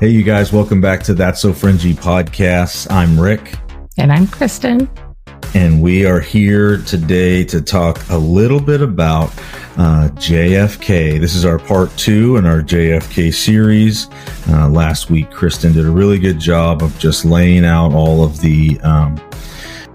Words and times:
Hey, 0.00 0.08
you 0.08 0.22
guys, 0.22 0.50
welcome 0.50 0.80
back 0.80 1.02
to 1.02 1.12
That's 1.12 1.42
So 1.42 1.52
Fringy 1.52 1.92
podcast. 1.92 2.90
I'm 2.90 3.20
Rick. 3.20 3.52
And 3.98 4.10
I'm 4.10 4.26
Kristin. 4.28 4.88
And 5.54 5.82
we 5.82 6.06
are 6.06 6.20
here 6.20 6.78
today 6.78 7.44
to 7.44 7.60
talk 7.60 8.00
a 8.08 8.16
little 8.16 8.62
bit 8.62 8.80
about 8.80 9.28
uh, 9.76 10.08
JFK. 10.14 11.20
This 11.20 11.34
is 11.34 11.44
our 11.44 11.58
part 11.58 11.94
two 11.98 12.38
in 12.38 12.46
our 12.46 12.62
JFK 12.62 13.34
series. 13.34 14.08
Uh, 14.48 14.70
last 14.70 15.10
week, 15.10 15.28
Kristin 15.28 15.74
did 15.74 15.84
a 15.84 15.90
really 15.90 16.18
good 16.18 16.40
job 16.40 16.82
of 16.82 16.98
just 16.98 17.26
laying 17.26 17.66
out 17.66 17.92
all 17.92 18.24
of 18.24 18.40
the 18.40 18.80
um, 18.80 19.20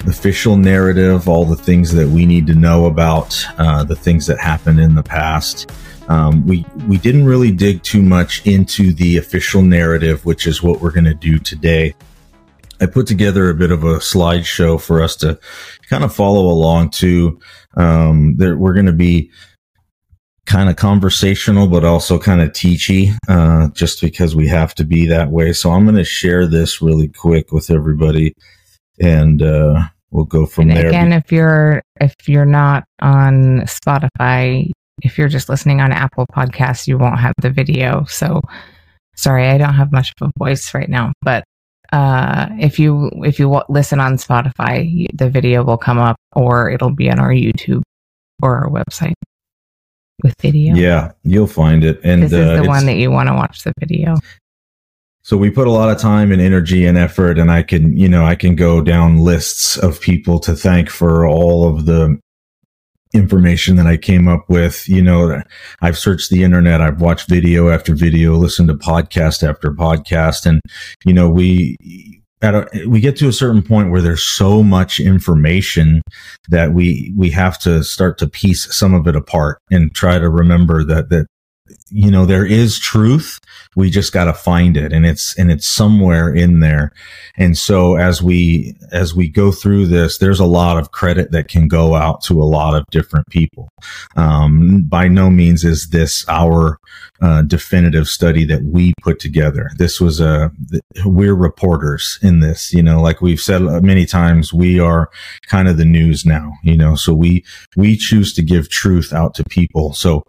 official 0.06 0.56
narrative, 0.56 1.28
all 1.28 1.46
the 1.46 1.56
things 1.56 1.92
that 1.94 2.08
we 2.08 2.28
need 2.28 2.46
to 2.46 2.54
know 2.54 2.86
about 2.86 3.44
uh, 3.58 3.84
the 3.84 3.96
things 3.96 4.28
that 4.28 4.38
happened 4.38 4.80
in 4.80 4.94
the 4.94 5.02
past. 5.02 5.72
Um, 6.08 6.46
we 6.46 6.66
we 6.88 6.98
didn't 6.98 7.26
really 7.26 7.52
dig 7.52 7.84
too 7.84 8.02
much 8.02 8.46
into 8.46 8.94
the 8.94 9.18
official 9.18 9.62
narrative, 9.62 10.26
which 10.26 10.48
is 10.48 10.62
what 10.62 10.82
we're 10.82 10.92
going 10.92 11.06
to 11.06 11.14
do 11.14 11.40
today. 11.40 11.96
I 12.82 12.86
put 12.86 13.08
together 13.08 13.50
a 13.50 13.56
bit 13.56 13.72
of 13.72 13.84
a 13.84 13.98
slideshow 13.98 14.80
for 14.82 15.02
us 15.02 15.16
to 15.18 15.40
kind 15.90 16.04
of 16.04 16.14
follow 16.14 16.46
along 16.46 16.92
to. 16.92 17.40
Um, 17.78 18.36
there, 18.38 18.58
we're 18.58 18.74
going 18.74 18.86
to 18.86 18.92
be 18.92 19.32
kind 20.46 20.70
of 20.70 20.76
conversational, 20.76 21.68
but 21.68 21.84
also 21.84 22.20
kind 22.20 22.42
of 22.42 22.50
teachy, 22.52 23.16
uh, 23.28 23.70
just 23.70 24.02
because 24.02 24.36
we 24.36 24.48
have 24.48 24.76
to 24.76 24.84
be 24.84 25.08
that 25.08 25.32
way. 25.32 25.54
So 25.54 25.72
I'm 25.72 25.86
going 25.86 25.96
to 25.96 26.04
share 26.04 26.46
this 26.46 26.82
really 26.82 27.08
quick 27.08 27.52
with 27.52 27.72
everybody, 27.72 28.36
and 29.02 29.42
uh, 29.42 29.88
we'll 30.12 30.26
go 30.26 30.46
from 30.46 30.70
and 30.70 30.78
there. 30.78 30.88
Again, 30.90 31.14
if 31.14 31.32
you're 31.32 31.82
if 32.00 32.14
you're 32.28 32.46
not 32.46 32.84
on 33.02 33.62
Spotify, 33.62 34.70
if 35.02 35.18
you're 35.18 35.30
just 35.30 35.50
listening 35.50 35.82
on 35.82 35.92
Apple 35.92 36.26
Podcasts, 36.32 36.88
you 36.88 36.98
won't 36.98 37.20
have 37.20 37.34
the 37.42 37.50
video. 37.50 38.06
So 38.06 38.42
sorry, 39.16 39.48
I 39.48 39.58
don't 39.58 39.74
have 39.74 39.92
much 39.92 40.14
of 40.20 40.30
a 40.30 40.40
voice 40.40 40.74
right 40.74 40.90
now, 40.90 41.14
but 41.22 41.44
uh, 41.94 42.48
if 42.60 42.80
you 42.80 43.10
if 43.24 43.40
you 43.40 43.62
listen 43.70 44.00
on 44.00 44.18
Spotify, 44.18 45.08
the 45.14 45.30
video 45.30 45.64
will 45.64 45.78
come 45.78 46.00
up, 46.00 46.18
or 46.34 46.70
it'll 46.70 46.94
be 46.94 47.10
on 47.10 47.20
our 47.20 47.30
YouTube 47.30 47.84
or 48.42 48.58
our 48.58 48.70
website 48.70 49.14
with 50.24 50.34
video. 50.42 50.76
Yeah, 50.76 51.12
you'll 51.24 51.48
find 51.48 51.84
it. 51.84 52.00
And 52.04 52.24
this 52.24 52.32
is 52.32 52.40
uh, 52.40 52.62
the 52.62 52.68
one 52.68 52.86
that 52.86 52.96
you 52.96 53.12
want 53.12 53.30
to 53.30 53.36
watch 53.36 53.64
the 53.64 53.74
video. 53.80 54.16
So 55.22 55.38
we 55.38 55.50
put 55.50 55.68
a 55.68 55.72
lot 55.72 55.90
of 55.90 55.98
time 55.98 56.32
and 56.32 56.42
energy 56.42 56.86
and 56.86 56.98
effort, 56.98 57.40
and 57.40 57.52
I 57.52 57.64
can, 57.64 57.98
you 57.98 58.08
know, 58.08 58.26
I 58.26 58.36
can 58.36 58.56
go 58.56 58.82
down 58.82 59.20
lists 59.20 59.76
of 59.78 60.00
people 60.00 60.40
to 60.42 60.56
thank 60.56 60.90
for 60.90 61.26
all 61.26 61.68
of 61.68 61.86
the 61.86 62.20
information 63.16 63.76
that 63.78 63.88
I 63.88 63.98
came 63.98 64.28
up 64.28 64.46
with. 64.50 64.88
You 64.88 65.02
know, 65.02 65.42
I've 65.82 65.98
searched 65.98 66.30
the 66.30 66.44
internet, 66.44 66.82
I've 66.82 67.02
watched 67.02 67.30
video 67.30 67.70
after 67.70 67.96
video, 67.96 68.36
listened 68.36 68.68
to 68.68 68.76
podcast 68.76 69.48
after 69.48 69.72
podcast, 69.72 70.46
and 70.46 70.62
you 71.06 71.14
know, 71.14 71.30
we 71.30 71.78
at 72.42 72.54
a, 72.54 72.88
we 72.88 73.00
get 73.00 73.18
to 73.18 73.28
a 73.28 73.34
certain 73.34 73.64
point 73.64 73.92
where 73.92 74.02
there's 74.02 74.24
so 74.24 74.62
much 74.62 75.00
information 75.00 76.02
that 76.50 76.74
we 76.74 77.14
we 77.18 77.30
have 77.32 77.58
to 77.60 77.84
start 77.84 78.18
to 78.20 78.28
piece 78.28 78.74
some 78.76 78.94
of 78.94 79.08
it 79.08 79.16
apart 79.16 79.58
and 79.72 79.94
try 79.96 80.20
to 80.20 80.30
remember 80.30 80.84
that 80.84 81.10
that 81.10 81.28
you 81.90 82.12
know 82.12 82.26
there 82.26 82.46
is 82.46 82.80
truth. 82.80 83.40
We 83.76 83.90
just 83.90 84.14
got 84.14 84.26
to 84.26 84.34
find 84.34 84.78
it 84.78 84.94
and 84.94 85.06
it's 85.06 85.38
and 85.38 85.52
it's 85.52 85.68
somewhere 85.68 86.34
in 86.34 86.60
there. 86.60 86.92
And 87.38 87.58
so 87.58 87.96
as 87.96 88.22
we 88.22 88.76
as 88.92 89.16
we 89.16 89.30
go 89.30 89.52
through 89.52 89.88
this 89.88 90.18
there's 90.18 90.40
a 90.40 90.46
lot 90.46 90.78
of 90.78 90.92
credit 90.92 91.32
that 91.32 91.48
can 91.48 91.68
go 91.68 91.96
out 91.96 92.22
to 92.24 92.42
a 92.42 92.46
lot 92.46 92.76
of 92.76 92.86
different 92.92 93.28
people. 93.28 93.70
Um, 94.16 94.84
by 94.88 95.08
no 95.08 95.30
means 95.30 95.64
is 95.64 95.90
this 95.90 96.26
our 96.30 96.78
uh, 97.22 97.42
definitive 97.44 98.08
study 98.08 98.46
that 98.46 98.64
we 98.64 98.94
put 99.02 99.20
together. 99.20 99.70
This 99.78 100.00
was 100.00 100.20
a 100.20 100.52
we're 101.04 101.36
reporters 101.36 102.20
in 102.22 102.40
this 102.40 102.74
you 102.74 102.84
know 102.84 103.02
like 103.02 103.22
we've 103.22 103.40
said 103.40 103.62
many 103.84 104.06
times 104.06 104.54
we 104.54 104.80
are 104.80 105.10
kind 105.48 105.68
of 105.68 105.78
the 105.78 105.86
news 105.86 106.26
now 106.26 106.54
you 106.64 106.78
know 106.78 106.96
so 106.96 107.14
we 107.14 107.44
we 107.76 107.96
choose 107.96 108.34
to 108.34 108.42
give 108.42 108.70
truth 108.70 109.14
out 109.14 109.34
to 109.36 109.44
people. 109.46 109.94
So 109.94 110.24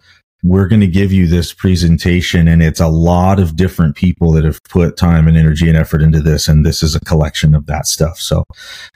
we're 0.46 0.68
going 0.68 0.80
to 0.80 0.86
give 0.86 1.12
you 1.12 1.26
this 1.26 1.52
presentation 1.52 2.46
and 2.46 2.62
it's 2.62 2.78
a 2.78 2.86
lot 2.86 3.40
of 3.40 3.56
different 3.56 3.96
people 3.96 4.30
that 4.30 4.44
have 4.44 4.62
put 4.64 4.96
time 4.96 5.26
and 5.26 5.36
energy 5.36 5.68
and 5.68 5.76
effort 5.76 6.00
into 6.00 6.20
this 6.20 6.46
and 6.46 6.64
this 6.64 6.82
is 6.82 6.94
a 6.94 7.00
collection 7.00 7.54
of 7.54 7.66
that 7.66 7.86
stuff 7.86 8.18
so 8.18 8.44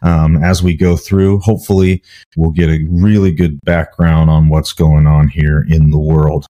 um, 0.02 0.42
as 0.42 0.62
we 0.62 0.76
go 0.76 0.96
through 0.96 1.40
hopefully 1.40 2.02
we'll 2.36 2.52
get 2.52 2.68
a 2.68 2.86
really 2.88 3.32
good 3.32 3.60
background 3.62 4.30
on 4.30 4.48
what's 4.48 4.72
going 4.72 5.06
on 5.06 5.28
here 5.28 5.66
in 5.68 5.90
the 5.90 5.98
world 5.98 6.46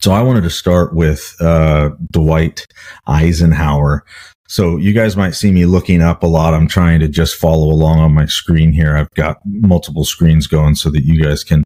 so 0.00 0.12
I 0.12 0.22
wanted 0.22 0.44
to 0.44 0.50
start 0.50 0.94
with 0.94 1.36
uh, 1.40 1.90
Dwight 2.10 2.66
Eisenhower. 3.06 4.02
So 4.50 4.78
you 4.78 4.92
guys 4.92 5.16
might 5.16 5.36
see 5.36 5.52
me 5.52 5.64
looking 5.64 6.02
up 6.02 6.24
a 6.24 6.26
lot. 6.26 6.54
I'm 6.54 6.66
trying 6.66 6.98
to 7.00 7.08
just 7.08 7.36
follow 7.36 7.68
along 7.68 8.00
on 8.00 8.12
my 8.12 8.26
screen 8.26 8.72
here. 8.72 8.96
I've 8.96 9.10
got 9.10 9.38
multiple 9.44 10.04
screens 10.04 10.48
going 10.48 10.74
so 10.74 10.90
that 10.90 11.04
you 11.04 11.22
guys 11.22 11.44
can 11.44 11.62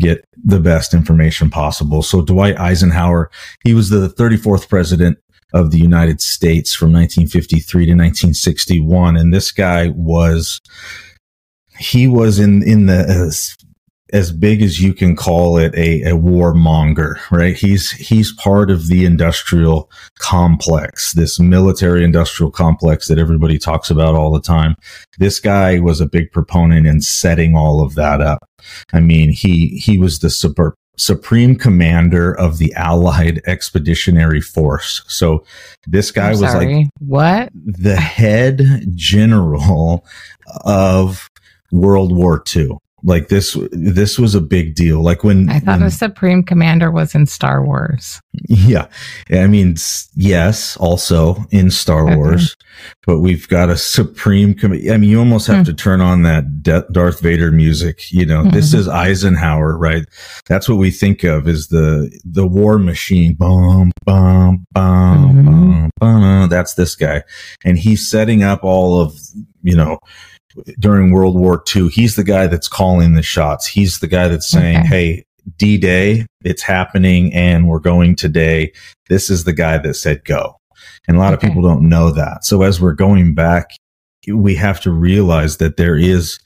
get 0.00 0.24
the 0.44 0.58
best 0.58 0.94
information 0.94 1.48
possible. 1.48 2.02
So 2.02 2.22
Dwight 2.22 2.58
Eisenhower, 2.58 3.30
he 3.62 3.72
was 3.72 3.88
the 3.88 4.08
34th 4.08 4.68
president 4.68 5.18
of 5.52 5.70
the 5.70 5.78
United 5.78 6.20
States 6.20 6.74
from 6.74 6.92
1953 6.92 7.86
to 7.86 7.92
1961. 7.92 9.16
And 9.16 9.32
this 9.32 9.52
guy 9.52 9.90
was, 9.90 10.60
he 11.78 12.08
was 12.08 12.40
in, 12.40 12.64
in 12.64 12.86
the, 12.86 12.98
uh, 12.98 13.64
as 14.14 14.30
big 14.30 14.62
as 14.62 14.80
you 14.80 14.94
can 14.94 15.16
call 15.16 15.58
it 15.58 15.74
a, 15.74 16.02
a 16.02 16.12
warmonger, 16.12 17.16
right? 17.32 17.56
He's 17.56 17.90
he's 17.90 18.32
part 18.32 18.70
of 18.70 18.86
the 18.86 19.04
industrial 19.04 19.90
complex, 20.20 21.12
this 21.14 21.40
military 21.40 22.04
industrial 22.04 22.52
complex 22.52 23.08
that 23.08 23.18
everybody 23.18 23.58
talks 23.58 23.90
about 23.90 24.14
all 24.14 24.30
the 24.30 24.40
time. 24.40 24.76
This 25.18 25.40
guy 25.40 25.80
was 25.80 26.00
a 26.00 26.06
big 26.06 26.30
proponent 26.30 26.86
in 26.86 27.00
setting 27.00 27.56
all 27.56 27.84
of 27.84 27.96
that 27.96 28.20
up. 28.20 28.48
I 28.92 29.00
mean, 29.00 29.32
he 29.32 29.80
he 29.84 29.98
was 29.98 30.20
the 30.20 30.30
super, 30.30 30.76
supreme 30.96 31.56
commander 31.56 32.32
of 32.32 32.58
the 32.58 32.72
Allied 32.74 33.42
Expeditionary 33.46 34.40
Force. 34.40 35.02
So 35.08 35.44
this 35.88 36.12
guy 36.12 36.30
was 36.30 36.40
like 36.42 36.86
what 37.00 37.48
the 37.52 37.96
head 37.96 38.62
general 38.94 40.06
of 40.64 41.28
World 41.72 42.14
War 42.14 42.44
II 42.54 42.78
like 43.04 43.28
this 43.28 43.56
this 43.70 44.18
was 44.18 44.34
a 44.34 44.40
big 44.40 44.74
deal 44.74 45.02
like 45.02 45.22
when 45.22 45.48
i 45.50 45.60
thought 45.60 45.78
when, 45.78 45.84
the 45.84 45.90
supreme 45.90 46.42
commander 46.42 46.90
was 46.90 47.14
in 47.14 47.26
star 47.26 47.64
wars 47.64 48.20
yeah 48.48 48.86
i 49.30 49.46
mean 49.46 49.76
yes 50.14 50.76
also 50.78 51.36
in 51.50 51.70
star 51.70 52.06
okay. 52.06 52.16
wars 52.16 52.56
but 53.06 53.20
we've 53.20 53.46
got 53.48 53.68
a 53.68 53.76
supreme 53.76 54.54
com- 54.54 54.72
i 54.72 54.96
mean 54.96 55.04
you 55.04 55.18
almost 55.18 55.46
have 55.46 55.58
mm. 55.58 55.66
to 55.66 55.74
turn 55.74 56.00
on 56.00 56.22
that 56.22 56.62
De- 56.62 56.86
darth 56.92 57.20
vader 57.20 57.52
music 57.52 58.10
you 58.10 58.24
know 58.24 58.40
mm-hmm. 58.40 58.54
this 58.54 58.72
is 58.72 58.88
eisenhower 58.88 59.76
right 59.76 60.06
that's 60.46 60.68
what 60.68 60.78
we 60.78 60.90
think 60.90 61.22
of 61.24 61.46
is 61.46 61.68
the 61.68 62.10
the 62.24 62.46
war 62.46 62.78
machine 62.78 63.34
boom 63.34 63.92
boom 64.06 64.66
boom 64.72 64.82
mm-hmm. 64.82 65.44
boom 65.44 65.90
boom 66.00 66.48
that's 66.48 66.74
this 66.74 66.96
guy 66.96 67.22
and 67.64 67.78
he's 67.78 68.08
setting 68.08 68.42
up 68.42 68.64
all 68.64 68.98
of 68.98 69.14
you 69.62 69.76
know 69.76 69.98
during 70.78 71.12
World 71.12 71.36
War 71.36 71.62
II. 71.74 71.88
He's 71.88 72.16
the 72.16 72.24
guy 72.24 72.46
that's 72.46 72.68
calling 72.68 73.14
the 73.14 73.22
shots. 73.22 73.66
He's 73.66 74.00
the 74.00 74.06
guy 74.06 74.28
that's 74.28 74.48
saying, 74.48 74.78
okay. 74.80 74.88
Hey, 74.88 75.24
D 75.58 75.76
Day, 75.76 76.26
it's 76.42 76.62
happening 76.62 77.32
and 77.34 77.68
we're 77.68 77.78
going 77.78 78.16
today. 78.16 78.72
This 79.08 79.30
is 79.30 79.44
the 79.44 79.52
guy 79.52 79.78
that 79.78 79.94
said 79.94 80.24
go. 80.24 80.58
And 81.06 81.16
a 81.16 81.20
lot 81.20 81.34
okay. 81.34 81.46
of 81.46 81.52
people 81.52 81.62
don't 81.62 81.88
know 81.88 82.10
that. 82.10 82.44
So 82.44 82.62
as 82.62 82.80
we're 82.80 82.94
going 82.94 83.34
back, 83.34 83.70
we 84.26 84.54
have 84.54 84.80
to 84.82 84.90
realize 84.90 85.58
that 85.58 85.76
there 85.76 85.96
is 85.96 86.38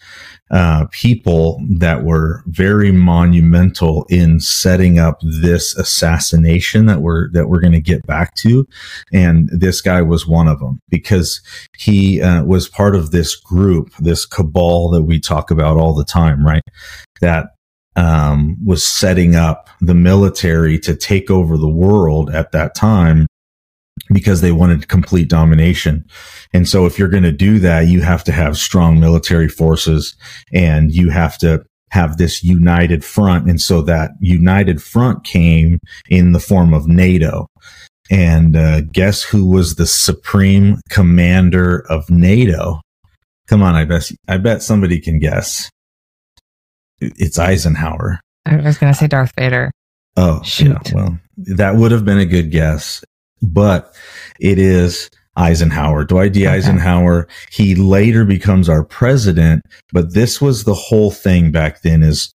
uh, 0.50 0.86
people 0.90 1.62
that 1.68 2.04
were 2.04 2.42
very 2.46 2.90
monumental 2.92 4.06
in 4.08 4.40
setting 4.40 4.98
up 4.98 5.18
this 5.22 5.76
assassination 5.76 6.86
that 6.86 7.00
we're 7.00 7.30
that 7.32 7.48
we're 7.48 7.60
going 7.60 7.72
to 7.72 7.80
get 7.80 8.06
back 8.06 8.34
to, 8.36 8.66
and 9.12 9.48
this 9.52 9.80
guy 9.80 10.02
was 10.02 10.26
one 10.26 10.48
of 10.48 10.60
them 10.60 10.80
because 10.88 11.40
he 11.76 12.22
uh, 12.22 12.44
was 12.44 12.68
part 12.68 12.94
of 12.94 13.10
this 13.10 13.36
group, 13.36 13.90
this 13.98 14.24
cabal 14.24 14.90
that 14.90 15.02
we 15.02 15.20
talk 15.20 15.50
about 15.50 15.76
all 15.76 15.94
the 15.94 16.04
time, 16.04 16.44
right? 16.44 16.62
That 17.20 17.50
um, 17.96 18.56
was 18.64 18.86
setting 18.86 19.34
up 19.34 19.68
the 19.80 19.94
military 19.94 20.78
to 20.80 20.94
take 20.94 21.30
over 21.30 21.56
the 21.56 21.68
world 21.68 22.30
at 22.30 22.52
that 22.52 22.74
time 22.74 23.26
because 24.12 24.40
they 24.40 24.52
wanted 24.52 24.88
complete 24.88 25.28
domination. 25.28 26.04
And 26.52 26.68
so 26.68 26.86
if 26.86 26.98
you're 26.98 27.08
going 27.08 27.22
to 27.24 27.32
do 27.32 27.58
that, 27.60 27.88
you 27.88 28.00
have 28.00 28.24
to 28.24 28.32
have 28.32 28.56
strong 28.56 29.00
military 29.00 29.48
forces 29.48 30.16
and 30.52 30.92
you 30.92 31.10
have 31.10 31.38
to 31.38 31.64
have 31.90 32.16
this 32.16 32.42
united 32.44 33.04
front. 33.04 33.48
And 33.48 33.60
so 33.60 33.82
that 33.82 34.10
united 34.20 34.82
front 34.82 35.24
came 35.24 35.78
in 36.08 36.32
the 36.32 36.40
form 36.40 36.74
of 36.74 36.86
NATO. 36.86 37.48
And 38.10 38.56
uh, 38.56 38.82
guess 38.82 39.22
who 39.22 39.46
was 39.46 39.74
the 39.74 39.86
supreme 39.86 40.80
commander 40.88 41.84
of 41.90 42.08
NATO? 42.08 42.80
Come 43.48 43.62
on, 43.62 43.74
I 43.74 43.84
bet 43.84 44.10
I 44.26 44.38
bet 44.38 44.62
somebody 44.62 45.00
can 45.00 45.18
guess. 45.18 45.70
It's 47.00 47.38
Eisenhower. 47.38 48.20
I 48.44 48.56
was 48.56 48.78
going 48.78 48.92
to 48.92 48.98
say 48.98 49.06
Darth 49.06 49.32
Vader. 49.36 49.70
Oh, 50.16 50.42
Shoot. 50.42 50.76
Yeah, 50.86 50.94
well, 50.94 51.18
that 51.36 51.76
would 51.76 51.92
have 51.92 52.04
been 52.04 52.18
a 52.18 52.26
good 52.26 52.50
guess. 52.50 53.04
But 53.42 53.94
it 54.40 54.58
is 54.58 55.10
Eisenhower, 55.36 56.04
Dwight 56.04 56.32
D. 56.32 56.46
Okay. 56.46 56.56
Eisenhower. 56.56 57.28
He 57.50 57.74
later 57.74 58.24
becomes 58.24 58.68
our 58.68 58.84
president, 58.84 59.62
but 59.92 60.14
this 60.14 60.40
was 60.40 60.64
the 60.64 60.74
whole 60.74 61.10
thing 61.10 61.52
back 61.52 61.82
then 61.82 62.02
is 62.02 62.34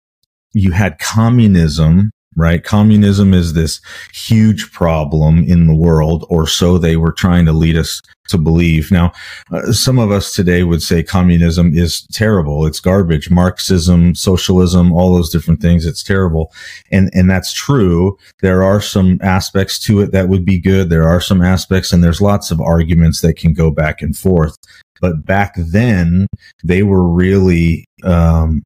you 0.53 0.71
had 0.73 0.99
communism 0.99 2.13
right? 2.37 2.63
Communism 2.63 3.35
is 3.35 3.53
this 3.53 3.81
huge 4.13 4.73
problem 4.73 5.45
in 5.45 5.67
the 5.67 5.75
world, 5.75 6.27
or 6.29 6.47
so 6.47 6.79
they 6.79 6.97
were 6.97 7.13
trying 7.13 7.47
to 7.47 7.53
lead 7.53 7.77
us 7.77 8.01
to 8.29 8.39
believe. 8.39 8.91
Now, 8.91 9.13
uh, 9.53 9.73
some 9.73 9.99
of 9.99 10.11
us 10.11 10.33
today 10.35 10.63
would 10.63 10.83
say 10.83 11.03
communism 11.03 11.77
is 11.77 12.07
terrible. 12.13 12.67
It's 12.67 12.81
garbage. 12.81 13.31
Marxism, 13.31 14.15
socialism, 14.15 14.93
all 14.93 15.15
those 15.15 15.31
different 15.31 15.61
things. 15.61 15.85
It's 15.85 16.03
terrible. 16.03 16.53
And, 16.91 17.11
and 17.13 17.29
that's 17.31 17.53
true. 17.53 18.17
There 18.41 18.63
are 18.63 18.81
some 18.81 19.19
aspects 19.23 19.79
to 19.81 20.01
it 20.01 20.13
that 20.13 20.29
would 20.29 20.45
be 20.45 20.59
good. 20.59 20.89
There 20.89 21.09
are 21.09 21.21
some 21.21 21.43
aspects 21.43 21.93
and 21.93 22.03
there's 22.03 22.21
lots 22.21 22.51
of 22.51 22.61
arguments 22.61 23.21
that 23.21 23.37
can 23.37 23.53
go 23.53 23.71
back 23.71 24.03
and 24.03 24.17
forth. 24.17 24.57
But 25.01 25.27
back 25.27 25.55
then, 25.57 26.29
they 26.63 26.85
were 26.85 27.07
really, 27.07 27.85
um, 28.05 28.63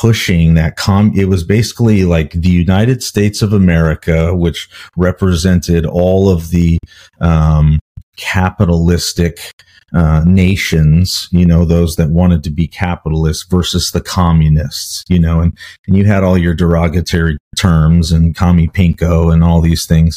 pushing 0.00 0.54
that 0.54 0.76
com 0.76 1.12
it 1.14 1.26
was 1.26 1.44
basically 1.44 2.04
like 2.04 2.32
the 2.32 2.48
United 2.48 3.02
States 3.02 3.42
of 3.42 3.52
America 3.52 4.34
which 4.34 4.68
represented 4.96 5.86
all 5.86 6.28
of 6.28 6.50
the 6.50 6.78
um, 7.20 7.78
capitalistic 8.16 9.52
uh, 9.94 10.24
nations, 10.26 11.28
you 11.30 11.46
know, 11.46 11.64
those 11.64 11.94
that 11.96 12.10
wanted 12.10 12.42
to 12.42 12.50
be 12.50 12.66
capitalists 12.66 13.44
versus 13.44 13.92
the 13.92 14.00
communists, 14.00 15.04
you 15.08 15.20
know, 15.20 15.40
and, 15.40 15.56
and 15.86 15.96
you 15.96 16.04
had 16.04 16.24
all 16.24 16.36
your 16.36 16.54
derogatory 16.54 17.38
terms 17.56 18.10
and 18.10 18.34
commie 18.34 18.66
pinko 18.66 19.32
and 19.32 19.44
all 19.44 19.60
these 19.60 19.86
things. 19.86 20.16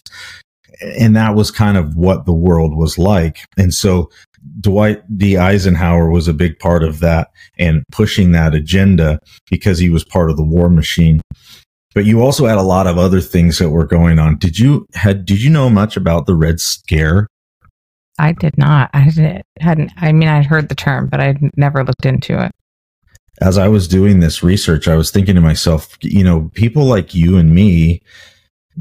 And 0.99 1.15
that 1.15 1.35
was 1.35 1.51
kind 1.51 1.77
of 1.77 1.95
what 1.95 2.25
the 2.25 2.33
world 2.33 2.75
was 2.75 2.97
like. 2.97 3.45
And 3.57 3.73
so 3.73 4.09
Dwight 4.59 5.01
D. 5.17 5.37
Eisenhower 5.37 6.09
was 6.09 6.27
a 6.27 6.33
big 6.33 6.57
part 6.59 6.83
of 6.83 6.99
that 6.99 7.29
and 7.57 7.83
pushing 7.91 8.31
that 8.31 8.53
agenda 8.53 9.19
because 9.49 9.79
he 9.79 9.89
was 9.89 10.03
part 10.03 10.29
of 10.29 10.37
the 10.37 10.43
war 10.43 10.69
machine. 10.69 11.21
But 11.93 12.05
you 12.05 12.21
also 12.21 12.45
had 12.45 12.57
a 12.57 12.63
lot 12.63 12.87
of 12.87 12.97
other 12.97 13.21
things 13.21 13.57
that 13.59 13.69
were 13.69 13.85
going 13.85 14.19
on. 14.19 14.37
Did 14.37 14.59
you 14.59 14.87
had 14.93 15.25
did 15.25 15.41
you 15.41 15.49
know 15.49 15.69
much 15.69 15.97
about 15.97 16.25
the 16.25 16.35
Red 16.35 16.59
Scare? 16.59 17.27
I 18.19 18.33
did 18.33 18.57
not. 18.57 18.89
I 18.93 19.41
hadn't. 19.59 19.91
I 19.97 20.11
mean, 20.11 20.27
I'd 20.27 20.45
heard 20.45 20.69
the 20.69 20.75
term, 20.75 21.07
but 21.07 21.19
I'd 21.19 21.39
never 21.55 21.83
looked 21.83 22.05
into 22.05 22.43
it. 22.43 22.51
As 23.41 23.57
I 23.57 23.67
was 23.67 23.87
doing 23.87 24.19
this 24.19 24.41
research, 24.41 24.87
I 24.87 24.95
was 24.95 25.11
thinking 25.11 25.35
to 25.35 25.41
myself, 25.41 25.95
you 26.01 26.23
know, 26.23 26.49
people 26.55 26.85
like 26.85 27.13
you 27.13 27.37
and 27.37 27.53
me 27.53 28.01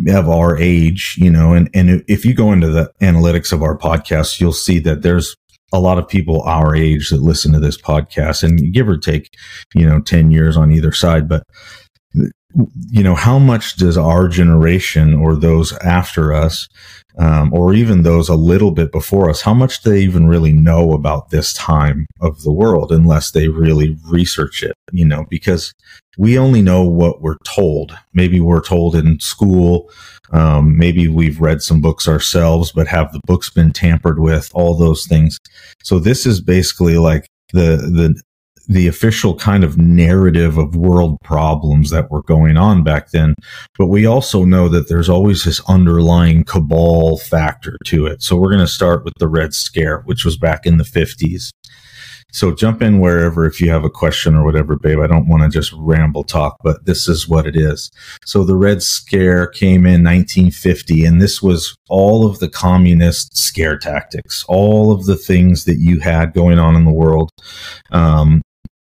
of 0.08 0.28
our 0.28 0.56
age, 0.58 1.16
you 1.18 1.30
know, 1.30 1.52
and, 1.52 1.68
and 1.74 2.04
if 2.08 2.24
you 2.24 2.34
go 2.34 2.52
into 2.52 2.68
the 2.68 2.90
analytics 3.00 3.52
of 3.52 3.62
our 3.62 3.76
podcast, 3.76 4.40
you'll 4.40 4.52
see 4.52 4.78
that 4.80 5.02
there's 5.02 5.36
a 5.72 5.80
lot 5.80 5.98
of 5.98 6.08
people 6.08 6.42
our 6.42 6.74
age 6.74 7.10
that 7.10 7.20
listen 7.22 7.52
to 7.52 7.58
this 7.58 7.80
podcast 7.80 8.42
and 8.42 8.72
give 8.72 8.88
or 8.88 8.96
take, 8.96 9.30
you 9.74 9.86
know, 9.86 10.00
10 10.00 10.30
years 10.30 10.56
on 10.56 10.72
either 10.72 10.92
side. 10.92 11.28
But, 11.28 11.42
you 12.90 13.02
know, 13.02 13.14
how 13.14 13.38
much 13.38 13.76
does 13.76 13.98
our 13.98 14.28
generation 14.28 15.14
or 15.14 15.36
those 15.36 15.72
after 15.78 16.32
us, 16.32 16.68
um, 17.18 17.52
or 17.52 17.74
even 17.74 18.02
those 18.02 18.28
a 18.28 18.34
little 18.34 18.70
bit 18.70 18.92
before 18.92 19.28
us, 19.28 19.42
how 19.42 19.54
much 19.54 19.82
do 19.82 19.90
they 19.90 20.00
even 20.00 20.26
really 20.26 20.52
know 20.52 20.92
about 20.92 21.30
this 21.30 21.52
time 21.52 22.06
of 22.20 22.42
the 22.42 22.52
world 22.52 22.92
unless 22.92 23.30
they 23.30 23.48
really 23.48 23.96
research 24.08 24.62
it, 24.62 24.74
you 24.92 25.04
know, 25.04 25.26
because 25.28 25.74
we 26.18 26.38
only 26.38 26.62
know 26.62 26.82
what 26.82 27.20
we're 27.20 27.38
told. 27.44 27.96
Maybe 28.14 28.40
we're 28.40 28.62
told 28.62 28.94
in 28.94 29.20
school, 29.20 29.90
um, 30.32 30.78
maybe 30.78 31.08
we've 31.08 31.40
read 31.40 31.62
some 31.62 31.80
books 31.80 32.08
ourselves, 32.08 32.72
but 32.72 32.88
have 32.88 33.12
the 33.12 33.20
books 33.26 33.50
been 33.50 33.72
tampered 33.72 34.18
with? 34.18 34.50
All 34.54 34.74
those 34.74 35.06
things. 35.06 35.38
So 35.82 35.98
this 35.98 36.26
is 36.26 36.40
basically 36.40 36.96
like 36.96 37.28
the 37.52 37.76
the 37.76 38.20
the 38.68 38.86
official 38.86 39.34
kind 39.34 39.64
of 39.64 39.78
narrative 39.78 40.58
of 40.58 40.76
world 40.76 41.18
problems 41.22 41.90
that 41.90 42.10
were 42.10 42.22
going 42.22 42.56
on 42.56 42.82
back 42.82 43.10
then. 43.10 43.34
But 43.78 43.86
we 43.86 44.06
also 44.06 44.44
know 44.44 44.68
that 44.68 44.88
there's 44.88 45.08
always 45.08 45.44
this 45.44 45.60
underlying 45.68 46.44
cabal 46.44 47.18
factor 47.18 47.76
to 47.86 48.06
it. 48.06 48.22
So 48.22 48.36
we're 48.36 48.50
going 48.50 48.60
to 48.60 48.66
start 48.66 49.04
with 49.04 49.14
the 49.18 49.28
Red 49.28 49.54
Scare, 49.54 50.00
which 50.00 50.24
was 50.24 50.36
back 50.36 50.66
in 50.66 50.78
the 50.78 50.84
50s. 50.84 51.50
So 52.32 52.52
jump 52.52 52.82
in 52.82 53.00
wherever 53.00 53.46
if 53.46 53.60
you 53.60 53.70
have 53.70 53.84
a 53.84 53.90
question 53.90 54.34
or 54.34 54.44
whatever, 54.44 54.76
babe. 54.76 54.98
I 54.98 55.06
don't 55.06 55.28
want 55.28 55.42
to 55.42 55.48
just 55.48 55.72
ramble 55.72 56.24
talk, 56.24 56.58
but 56.62 56.84
this 56.84 57.08
is 57.08 57.28
what 57.28 57.46
it 57.46 57.56
is. 57.56 57.90
So 58.26 58.44
the 58.44 58.56
Red 58.56 58.82
Scare 58.82 59.46
came 59.46 59.86
in 59.86 60.04
1950, 60.04 61.04
and 61.04 61.22
this 61.22 61.40
was 61.40 61.74
all 61.88 62.26
of 62.26 62.38
the 62.40 62.48
communist 62.48 63.38
scare 63.38 63.78
tactics, 63.78 64.44
all 64.48 64.92
of 64.92 65.06
the 65.06 65.16
things 65.16 65.64
that 65.64 65.78
you 65.78 66.00
had 66.00 66.34
going 66.34 66.58
on 66.58 66.76
in 66.76 66.84
the 66.84 66.92
world. 66.92 67.30
Um, 67.90 68.42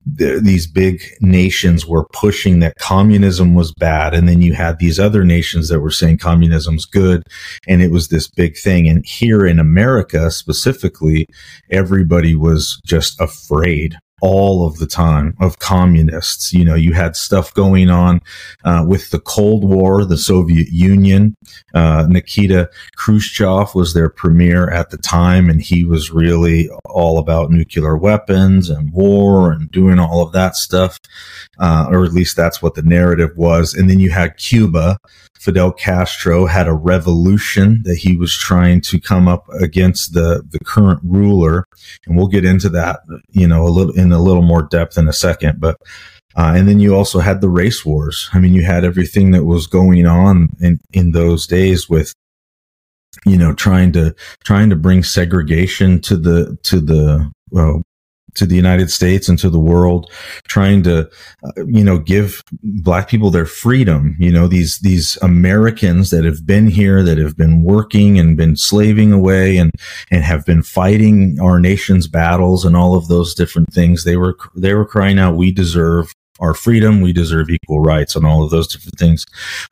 these 0.06 0.66
big 0.66 1.01
nations 1.22 1.86
were 1.86 2.06
pushing 2.13 2.60
that 2.60 2.78
communism 2.78 3.54
was 3.54 3.74
bad. 3.74 4.13
And 4.13 4.28
then 4.28 4.42
you 4.42 4.54
had 4.54 4.80
these 4.80 5.00
other 5.00 5.24
nations 5.24 5.69
that 5.69 5.81
were 5.81 5.92
saying 5.92 6.18
communism's 6.18 6.86
good. 6.86 7.24
And 7.68 7.81
it 7.81 7.92
was 7.92 8.07
this 8.07 8.28
big 8.28 8.57
thing. 8.57 8.88
And 8.88 9.06
here 9.06 9.46
in 9.46 9.60
America 9.60 10.31
specifically, 10.31 11.28
everybody 11.69 12.36
was 12.36 12.81
just 12.86 13.19
afraid 13.19 13.98
all 14.21 14.66
of 14.68 14.77
the 14.77 14.88
time 14.88 15.36
of 15.39 15.60
communists. 15.60 16.54
You 16.54 16.66
know, 16.66 16.75
you 16.75 16.94
had 16.94 17.16
stuff 17.16 17.54
going 17.54 17.89
on 17.89 18.19
uh, 18.63 18.86
with 18.88 19.12
the 19.12 19.19
Cold 19.19 19.63
War, 19.63 20.06
the 20.06 20.18
Soviet 20.18 20.68
Union. 20.71 21.36
Uh, 21.74 22.06
Nikita 22.07 22.69
Khrushchev 22.95 23.75
was 23.75 23.94
their 23.94 24.10
premier 24.10 24.69
at 24.69 24.89
the 24.89 24.98
time, 24.98 25.50
and 25.50 25.62
he 25.62 25.83
was 25.83 26.12
really 26.12 26.69
all 26.86 27.18
about 27.18 27.51
nuclear 27.51 27.98
weapons 27.98 28.69
and 28.69 28.92
war 28.92 29.51
and 29.51 29.71
doing 29.71 30.00
all 30.00 30.25
of 30.25 30.33
that 30.33 30.56
stuff. 30.56 30.98
Uh, 31.60 31.88
or 31.89 32.06
at 32.06 32.13
least 32.13 32.36
that's 32.36 32.62
what 32.62 32.75
the 32.75 32.81
narrative 32.81 33.31
was. 33.36 33.74
And 33.74 33.89
then 33.89 34.00
you 34.00 34.12
had 34.12 34.38
Cuba. 34.38 34.98
Fidel 35.39 35.71
Castro 35.71 36.48
had 36.48 36.68
a 36.68 36.74
revolution 36.74 37.81
that 37.86 37.95
he 37.95 38.18
was 38.18 38.36
trying 38.36 38.81
to 38.81 39.00
come 39.00 39.27
up 39.27 39.45
against 39.62 40.13
the, 40.13 40.44
the 40.50 40.60
current 40.60 41.00
ruler. 41.04 41.66
And 42.06 42.18
we'll 42.18 42.27
get 42.27 42.44
into 42.44 42.68
that, 42.69 43.00
you 43.30 43.48
know, 43.48 43.63
a 43.63 43.69
little 43.69 43.94
in 43.94 44.08
in 44.09 44.19
a 44.19 44.21
little 44.21 44.41
more 44.41 44.63
depth 44.63 44.97
in 44.97 45.07
a 45.07 45.13
second. 45.13 45.59
But 45.59 45.77
uh, 46.35 46.53
and 46.56 46.67
then 46.67 46.80
you 46.80 46.95
also 46.95 47.19
had 47.19 47.42
the 47.42 47.49
race 47.49 47.85
wars. 47.85 48.30
I 48.33 48.39
mean, 48.39 48.54
you 48.54 48.63
had 48.63 48.85
everything 48.85 49.31
that 49.31 49.45
was 49.45 49.68
going 49.68 50.06
on 50.06 50.49
in 50.59 50.80
in 50.94 51.11
those 51.11 51.47
days 51.47 51.89
with 51.89 52.13
you 53.25 53.37
know 53.37 53.54
trying 53.54 53.92
to 53.94 54.16
trying 54.44 54.69
to 54.69 54.75
bring 54.75 55.04
segregation 55.04 55.99
to 56.01 56.16
the 56.16 56.57
to 56.63 56.80
the 56.80 57.31
well, 57.51 57.81
to 58.36 58.45
the 58.45 58.56
United 58.56 58.92
States 58.92 59.30
and 59.30 59.38
to 59.40 59.50
the 59.50 59.59
world, 59.59 60.12
trying 60.48 60.83
to, 60.83 61.09
uh, 61.44 61.66
you 61.66 61.83
know, 61.83 61.98
give 61.98 62.42
black 62.62 63.09
people 63.09 63.31
their 63.31 63.45
freedom. 63.45 64.16
You 64.19 64.31
know, 64.31 64.48
these, 64.48 64.80
these 64.80 65.18
Americans 65.21 66.09
that 66.12 66.26
have 66.26 66.45
been 66.45 66.68
here, 66.68 67.04
that 67.04 67.18
have 67.18 67.38
been 67.38 67.64
working 67.64 68.19
and 68.19 68.38
been 68.38 68.56
slaving 68.56 69.12
away 69.12 69.57
and, 69.57 69.71
and 70.12 70.24
have 70.24 70.45
been 70.45 70.64
fighting 70.64 71.38
our 71.42 71.59
nation's 71.59 72.07
battles 72.07 72.66
and 72.66 72.76
all 72.76 72.95
of 72.95 73.07
those 73.07 73.33
different 73.33 73.74
things. 73.74 74.04
They 74.04 74.18
were, 74.18 74.38
they 74.56 74.74
were 74.74 74.86
crying 74.86 75.19
out, 75.19 75.36
we 75.36 75.52
deserve 75.52 76.14
our 76.40 76.54
freedom. 76.54 77.02
We 77.02 77.14
deserve 77.14 77.50
equal 77.50 77.81
rights 77.81 78.16
and 78.16 78.26
all 78.26 78.44
of 78.44 78.50
those 78.50 78.68
different 78.68 78.98
things. 78.98 79.26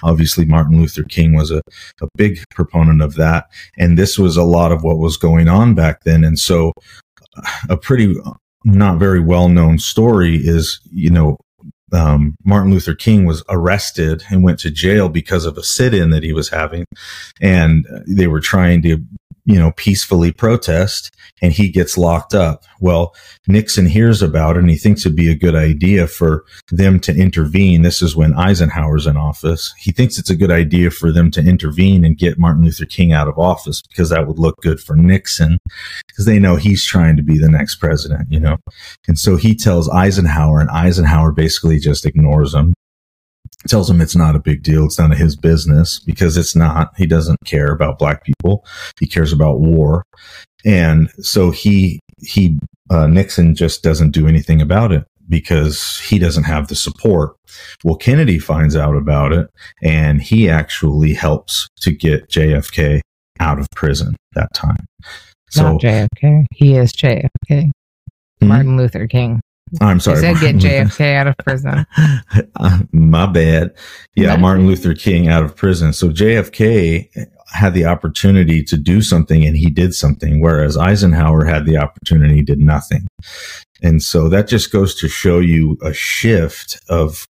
Obviously, 0.04 0.46
Martin 0.46 0.80
Luther 0.80 1.04
King 1.04 1.34
was 1.34 1.52
a, 1.52 1.62
a 2.02 2.08
big 2.16 2.44
proponent 2.52 3.02
of 3.02 3.16
that. 3.16 3.46
And 3.78 3.98
this 3.98 4.20
was 4.20 4.38
a 4.38 4.44
lot 4.44 4.72
of 4.72 4.84
what 4.84 4.98
was 4.98 5.18
going 5.18 5.48
on 5.48 5.76
back 5.76 6.04
then. 6.04 6.24
And 6.24 6.38
so 6.38 6.74
a 7.70 7.78
pretty 7.78 8.16
not 8.68 9.00
very 9.00 9.20
well 9.20 9.48
known 9.50 9.80
story 9.80 10.36
is, 10.36 10.82
you 10.92 11.10
know, 11.10 11.38
um, 11.94 12.36
Martin 12.44 12.72
Luther 12.72 12.94
King 12.94 13.26
was 13.26 13.44
arrested 13.48 14.24
and 14.30 14.44
went 14.44 14.60
to 14.60 14.70
jail 14.70 15.08
because 15.08 15.46
of 15.46 15.58
a 15.58 15.64
sit 15.64 15.94
in 15.94 16.10
that 16.10 16.24
he 16.24 16.34
was 16.34 16.50
having. 16.50 16.86
And 17.40 17.86
they 18.06 18.28
were 18.28 18.42
trying 18.42 18.82
to 18.82 18.98
you 19.48 19.58
know, 19.58 19.72
peacefully 19.72 20.30
protest 20.30 21.16
and 21.42 21.54
he 21.54 21.70
gets 21.70 21.98
locked 21.98 22.36
up. 22.36 22.66
Well, 22.82 23.16
Nixon 23.48 23.86
hears 23.86 24.22
about 24.22 24.58
it 24.58 24.60
and 24.60 24.70
he 24.70 24.76
thinks 24.76 25.06
it'd 25.06 25.16
be 25.16 25.32
a 25.32 25.36
good 25.36 25.56
idea 25.56 26.06
for 26.08 26.44
them 26.70 27.00
to 27.00 27.16
intervene. 27.16 27.82
This 27.82 28.02
is 28.02 28.14
when 28.14 28.34
Eisenhower's 28.34 29.08
in 29.08 29.16
office. 29.16 29.74
He 29.78 29.94
thinks 29.94 30.20
it's 30.20 30.30
a 30.30 30.36
good 30.36 30.52
idea 30.52 30.92
for 30.92 31.14
them 31.14 31.32
to 31.32 31.40
intervene 31.40 32.04
and 32.04 32.18
get 32.18 32.38
Martin 32.38 32.66
Luther 32.66 32.86
King 32.86 33.14
out 33.14 33.30
of 33.30 33.40
office 33.40 33.82
because 33.84 34.10
that 34.10 34.28
would 34.28 34.38
look 34.38 34.58
good 34.62 34.82
for 34.82 34.98
Nixon 34.98 35.60
because 36.08 36.26
they 36.26 36.40
know 36.40 36.58
he's 36.58 36.86
trying 36.86 37.16
to 37.16 37.24
be 37.24 37.38
the 37.38 37.50
next 37.50 37.76
president, 37.76 38.30
you 38.30 38.42
know? 38.42 38.58
And 39.08 39.18
so 39.18 39.38
he 39.38 39.56
tells 39.56 39.90
Eisenhower 39.90 40.60
and 40.60 40.70
Eisenhower 40.72 41.32
basically 41.32 41.80
just 41.80 42.06
ignores 42.06 42.54
him 42.54 42.74
tells 43.68 43.90
him 43.90 44.02
it's 44.02 44.16
not 44.16 44.36
a 44.36 44.40
big 44.40 44.64
deal. 44.64 44.86
It's 44.86 45.00
none 45.00 45.12
of 45.12 45.18
his 45.18 45.36
business 45.36 46.00
because 46.00 46.38
it's 46.38 46.56
not. 46.56 46.92
He 46.98 47.06
doesn't 47.06 47.40
care 47.46 47.72
about 47.72 48.00
black 48.00 48.24
people. 48.24 48.66
He 49.00 49.08
cares 49.08 49.34
about 49.34 49.60
war. 49.60 50.04
And 50.66 51.10
so 51.20 51.52
he, 51.52 52.00
he, 52.20 52.60
uh, 52.90 53.08
Nixon 53.08 53.56
just 53.56 53.84
doesn't 53.84 54.12
do 54.12 54.28
anything 54.28 54.62
about 54.62 54.92
it 54.92 55.06
because 55.30 56.00
he 56.00 56.20
doesn't 56.20 56.44
have 56.44 56.68
the 56.68 56.76
support. 56.76 57.36
Well, 57.84 57.96
Kennedy 57.96 58.40
finds 58.40 58.76
out 58.76 58.96
about 58.96 59.34
it 59.34 59.50
and 59.82 60.22
he 60.22 60.50
actually 60.50 61.14
helps 61.14 61.68
to 61.82 61.92
get 61.92 62.30
JFK 62.30 63.02
out 63.40 63.60
of 63.60 63.68
prison 63.76 64.16
that 64.34 64.54
time. 64.54 64.86
So 65.50 65.74
Not 65.74 65.82
JFK. 65.82 66.46
He 66.52 66.76
is 66.78 66.92
JFK. 66.94 67.72
Hmm? 68.40 68.48
Martin 68.48 68.78
Luther 68.78 69.08
King. 69.08 69.42
I'm 69.82 70.00
sorry. 70.00 70.18
He 70.18 70.36
said 70.36 70.40
get 70.40 70.56
JFK 70.56 71.16
out 71.16 71.28
of 71.28 71.38
prison. 71.38 71.86
Uh, 72.60 72.80
My 72.92 73.26
bad. 73.28 73.76
Yeah. 74.16 74.36
Martin 74.36 74.66
Luther 74.66 74.96
King 74.96 75.28
out 75.28 75.44
of 75.44 75.56
prison. 75.56 75.94
So 75.94 76.10
JFK 76.10 77.10
had 77.52 77.74
the 77.74 77.86
opportunity 77.86 78.64
to 78.64 78.78
do 78.78 79.02
something 79.02 79.46
and 79.46 79.56
he 79.56 79.70
did 79.70 79.94
something, 79.94 80.42
whereas 80.42 80.76
Eisenhower 80.76 81.46
had 81.46 81.66
the 81.66 81.78
opportunity, 81.78 82.42
did 82.42 82.60
nothing. 82.60 83.08
And 83.82 84.02
so 84.02 84.28
that 84.30 84.48
just 84.48 84.72
goes 84.72 84.96
to 84.96 85.08
show 85.08 85.40
you 85.40 85.78
a 85.82 85.94
shift 85.94 86.82
of 86.90 87.28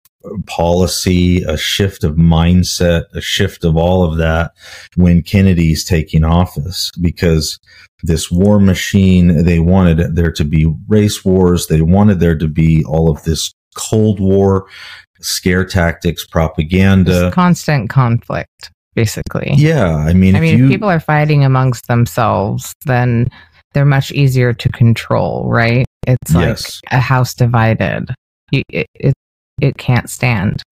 policy, 0.46 1.42
a 1.42 1.56
shift 1.56 2.04
of 2.04 2.16
mindset, 2.16 3.04
a 3.14 3.20
shift 3.20 3.64
of 3.64 3.76
all 3.76 4.04
of 4.04 4.18
that 4.18 4.52
when 4.96 5.22
Kennedy's 5.22 5.84
taking 5.84 6.24
office 6.24 6.90
because 7.00 7.58
this 8.02 8.30
war 8.30 8.58
machine, 8.60 9.44
they 9.44 9.58
wanted 9.58 10.16
there 10.16 10.32
to 10.32 10.44
be 10.44 10.72
race 10.88 11.24
wars. 11.24 11.66
They 11.68 11.82
wanted 11.82 12.20
there 12.20 12.36
to 12.36 12.48
be 12.48 12.84
all 12.84 13.10
of 13.10 13.22
this 13.24 13.52
Cold 13.76 14.20
War 14.20 14.66
scare 15.20 15.64
tactics, 15.64 16.26
propaganda. 16.26 17.30
Constant 17.30 17.88
conflict, 17.88 18.70
basically. 18.94 19.52
Yeah, 19.56 19.96
I 19.96 20.12
mean, 20.14 20.34
I 20.34 20.38
if 20.38 20.42
mean, 20.42 20.58
you, 20.58 20.64
if 20.66 20.70
people 20.70 20.90
are 20.90 21.00
fighting 21.00 21.44
amongst 21.44 21.86
themselves, 21.86 22.74
then 22.86 23.30
they're 23.72 23.84
much 23.84 24.12
easier 24.12 24.52
to 24.52 24.68
control, 24.70 25.48
right? 25.48 25.86
It's 26.06 26.34
like 26.34 26.48
Yes. 26.48 26.80
a 26.90 26.98
house 27.00 27.34
divided. 27.34 28.14
It, 28.52 28.86
it, 28.94 29.14
it 29.62 29.76
can't 29.78 30.10
stand. 30.10 30.62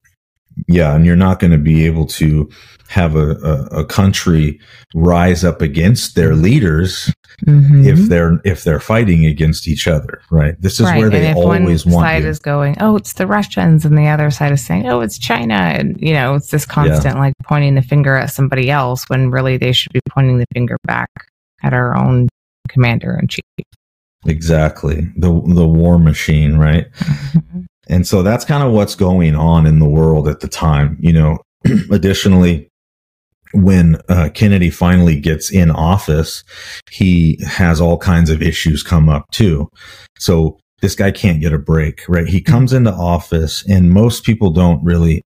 yeah, 0.68 0.94
and 0.94 1.06
you're 1.06 1.16
not 1.16 1.38
going 1.40 1.52
to 1.52 1.58
be 1.58 1.86
able 1.86 2.06
to 2.06 2.50
have 2.88 3.14
a, 3.14 3.30
a, 3.36 3.82
a 3.82 3.84
country 3.84 4.60
rise 4.94 5.44
up 5.44 5.62
against 5.62 6.16
their 6.16 6.34
leaders 6.34 7.10
Mhm. 7.46 7.86
if 7.86 7.98
they're 8.10 8.38
if 8.44 8.64
they're 8.64 8.80
fighting 8.80 9.24
against 9.24 9.66
each 9.66 9.88
other, 9.88 10.20
right? 10.30 10.60
This 10.60 10.78
is 10.80 10.86
right. 10.86 10.98
where 10.98 11.08
they 11.08 11.28
and 11.28 11.38
if 11.38 11.44
always 11.44 11.86
one 11.86 11.94
want 11.94 12.04
side 12.04 12.22
you. 12.24 12.28
is 12.28 12.38
going, 12.38 12.76
oh, 12.80 12.96
it's 12.96 13.14
the 13.14 13.26
Russians, 13.26 13.86
and 13.86 13.96
the 13.96 14.08
other 14.08 14.30
side 14.30 14.52
is 14.52 14.62
saying, 14.66 14.86
oh, 14.88 15.00
it's 15.00 15.18
China, 15.18 15.54
and 15.54 15.98
you 16.02 16.12
know, 16.12 16.34
it's 16.34 16.50
this 16.50 16.66
constant 16.66 17.16
like 17.16 17.32
pointing 17.44 17.76
the 17.76 17.82
finger 17.82 18.14
at 18.16 18.30
somebody 18.30 18.70
else 18.70 19.08
when 19.08 19.30
really 19.30 19.56
they 19.56 19.72
should 19.72 19.92
be 19.92 20.00
pointing 20.10 20.36
the 20.38 20.44
finger 20.52 20.76
back 20.84 21.08
at 21.62 21.72
our 21.72 21.96
own 21.96 22.28
commander 22.68 23.16
in 23.18 23.26
chief. 23.28 23.44
exactly 24.26 25.08
the 25.16 25.30
the 25.54 25.66
war 25.66 25.98
machine, 25.98 26.58
right? 26.58 26.88
And 27.90 28.06
so 28.06 28.22
that's 28.22 28.44
kind 28.44 28.62
of 28.62 28.72
what's 28.72 28.94
going 28.94 29.34
on 29.34 29.66
in 29.66 29.80
the 29.80 29.88
world 29.88 30.28
at 30.28 30.40
the 30.40 30.48
time. 30.48 30.96
You 31.00 31.12
know, 31.12 31.38
additionally, 31.90 32.68
when 33.52 33.96
uh, 34.08 34.30
Kennedy 34.32 34.70
finally 34.70 35.18
gets 35.20 35.50
in 35.50 35.70
office, 35.70 36.44
he 36.90 37.38
has 37.44 37.80
all 37.80 37.98
kinds 37.98 38.30
of 38.30 38.42
issues 38.42 38.82
come 38.82 39.08
up 39.08 39.24
too. 39.32 39.68
So 40.18 40.58
this 40.80 40.94
guy 40.94 41.10
can't 41.10 41.40
get 41.40 41.52
a 41.52 41.58
break, 41.58 42.02
right? 42.08 42.28
He 42.28 42.40
comes 42.40 42.72
into 42.72 42.92
office 42.92 43.64
and 43.68 43.90
most 43.90 44.24
people 44.24 44.50
don't 44.50 44.82
really 44.84 45.22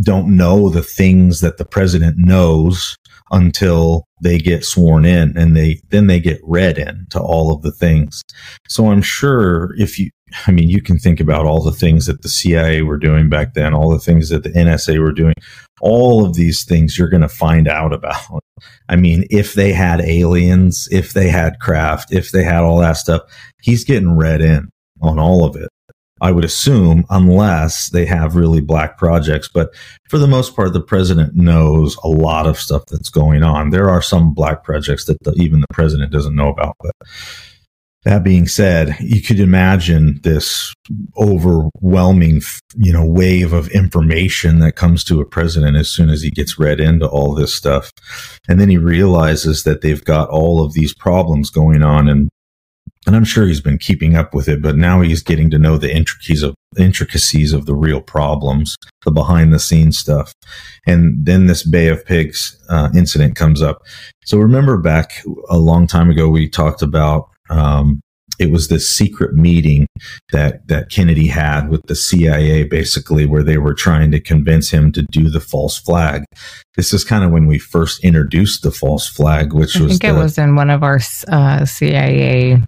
don't 0.00 0.36
know 0.36 0.68
the 0.68 0.82
things 0.82 1.40
that 1.40 1.56
the 1.58 1.64
president 1.64 2.16
knows 2.18 2.96
until 3.30 4.04
they 4.22 4.38
get 4.38 4.64
sworn 4.64 5.04
in 5.04 5.36
and 5.36 5.56
they 5.56 5.80
then 5.90 6.06
they 6.06 6.20
get 6.20 6.40
read 6.44 6.78
in 6.78 7.06
to 7.10 7.20
all 7.20 7.54
of 7.54 7.62
the 7.62 7.72
things. 7.72 8.22
So 8.68 8.90
I'm 8.90 9.02
sure 9.02 9.74
if 9.78 9.98
you 9.98 10.10
I 10.46 10.50
mean, 10.50 10.68
you 10.68 10.82
can 10.82 10.98
think 10.98 11.20
about 11.20 11.46
all 11.46 11.62
the 11.62 11.72
things 11.72 12.06
that 12.06 12.22
the 12.22 12.28
CIA 12.28 12.82
were 12.82 12.98
doing 12.98 13.28
back 13.28 13.54
then, 13.54 13.74
all 13.74 13.90
the 13.90 13.98
things 13.98 14.28
that 14.30 14.42
the 14.42 14.50
NSA 14.50 14.98
were 14.98 15.12
doing, 15.12 15.34
all 15.80 16.24
of 16.24 16.34
these 16.34 16.64
things 16.64 16.98
you're 16.98 17.08
going 17.08 17.22
to 17.22 17.28
find 17.28 17.68
out 17.68 17.92
about. 17.92 18.42
I 18.88 18.96
mean, 18.96 19.24
if 19.30 19.54
they 19.54 19.72
had 19.72 20.00
aliens, 20.00 20.88
if 20.90 21.12
they 21.12 21.28
had 21.28 21.60
craft, 21.60 22.12
if 22.12 22.30
they 22.30 22.44
had 22.44 22.62
all 22.62 22.78
that 22.78 22.96
stuff, 22.96 23.22
he's 23.62 23.84
getting 23.84 24.16
read 24.16 24.40
in 24.40 24.70
on 25.00 25.18
all 25.18 25.44
of 25.44 25.56
it. 25.56 25.68
I 26.20 26.30
would 26.30 26.44
assume, 26.44 27.04
unless 27.10 27.90
they 27.90 28.06
have 28.06 28.36
really 28.36 28.60
black 28.60 28.96
projects. 28.96 29.48
But 29.52 29.74
for 30.08 30.16
the 30.16 30.28
most 30.28 30.54
part, 30.54 30.72
the 30.72 30.80
president 30.80 31.34
knows 31.34 31.96
a 32.02 32.08
lot 32.08 32.46
of 32.46 32.58
stuff 32.58 32.86
that's 32.86 33.10
going 33.10 33.42
on. 33.42 33.70
There 33.70 33.90
are 33.90 34.00
some 34.00 34.32
black 34.32 34.64
projects 34.64 35.04
that 35.06 35.18
the, 35.22 35.32
even 35.32 35.60
the 35.60 35.66
president 35.72 36.12
doesn't 36.12 36.36
know 36.36 36.48
about. 36.48 36.76
But 36.80 36.92
that 38.04 38.22
being 38.22 38.46
said, 38.46 38.96
you 39.00 39.22
could 39.22 39.40
imagine 39.40 40.20
this 40.22 40.72
overwhelming, 41.16 42.42
you 42.76 42.92
know, 42.92 43.04
wave 43.04 43.52
of 43.52 43.68
information 43.68 44.58
that 44.58 44.76
comes 44.76 45.02
to 45.04 45.20
a 45.20 45.24
president 45.24 45.76
as 45.76 45.90
soon 45.90 46.10
as 46.10 46.22
he 46.22 46.30
gets 46.30 46.58
read 46.58 46.80
into 46.80 47.08
all 47.08 47.34
this 47.34 47.54
stuff. 47.54 47.90
And 48.48 48.60
then 48.60 48.68
he 48.68 48.76
realizes 48.76 49.64
that 49.64 49.80
they've 49.80 50.04
got 50.04 50.28
all 50.28 50.62
of 50.62 50.74
these 50.74 50.94
problems 50.94 51.50
going 51.50 51.82
on 51.82 52.08
and 52.08 52.28
and 53.06 53.14
I'm 53.14 53.24
sure 53.24 53.46
he's 53.46 53.60
been 53.60 53.76
keeping 53.78 54.16
up 54.16 54.34
with 54.34 54.48
it, 54.48 54.62
but 54.62 54.76
now 54.76 55.02
he's 55.02 55.22
getting 55.22 55.50
to 55.50 55.58
know 55.58 55.76
the 55.76 55.94
intricacies 55.94 56.42
of 56.42 56.54
intricacies 56.78 57.52
of 57.52 57.66
the 57.66 57.74
real 57.74 58.00
problems, 58.00 58.76
the 59.04 59.10
behind 59.10 59.52
the 59.52 59.58
scenes 59.58 59.98
stuff. 59.98 60.32
And 60.86 61.24
then 61.24 61.46
this 61.46 61.64
Bay 61.64 61.88
of 61.88 62.04
Pigs 62.06 62.58
uh, 62.70 62.88
incident 62.94 63.36
comes 63.36 63.60
up. 63.60 63.82
So 64.24 64.38
remember 64.38 64.78
back 64.78 65.22
a 65.50 65.58
long 65.58 65.86
time 65.86 66.08
ago, 66.08 66.28
we 66.28 66.48
talked 66.48 66.80
about 66.80 67.28
um, 67.50 68.00
it 68.38 68.50
was 68.50 68.68
this 68.68 68.88
secret 68.94 69.34
meeting 69.34 69.86
that 70.32 70.66
that 70.68 70.90
Kennedy 70.90 71.28
had 71.28 71.68
with 71.68 71.82
the 71.86 71.94
CIA, 71.94 72.64
basically, 72.64 73.26
where 73.26 73.42
they 73.42 73.58
were 73.58 73.74
trying 73.74 74.10
to 74.10 74.20
convince 74.20 74.70
him 74.70 74.92
to 74.92 75.02
do 75.02 75.30
the 75.30 75.40
false 75.40 75.78
flag. 75.78 76.24
This 76.76 76.92
is 76.92 77.04
kind 77.04 77.24
of 77.24 77.30
when 77.30 77.46
we 77.46 77.58
first 77.58 78.02
introduced 78.04 78.62
the 78.62 78.70
false 78.72 79.08
flag, 79.08 79.52
which 79.52 79.76
I 79.76 79.82
was 79.82 79.98
think 79.98 80.04
it 80.04 80.18
was 80.18 80.38
in 80.38 80.56
one 80.56 80.70
of 80.70 80.82
our 80.82 80.98
uh, 81.28 81.64
CIA 81.64 82.62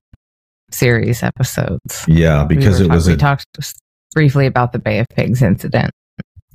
series 0.70 1.22
episodes. 1.22 2.04
yeah, 2.06 2.44
because 2.44 2.80
we 2.80 2.86
it 2.86 2.90
was 2.90 3.06
talk- 3.06 3.12
we 3.12 3.16
talked 3.16 3.46
briefly 4.14 4.46
about 4.46 4.72
the 4.72 4.78
Bay 4.78 4.98
of 4.98 5.06
Pigs 5.08 5.42
incident. 5.42 5.90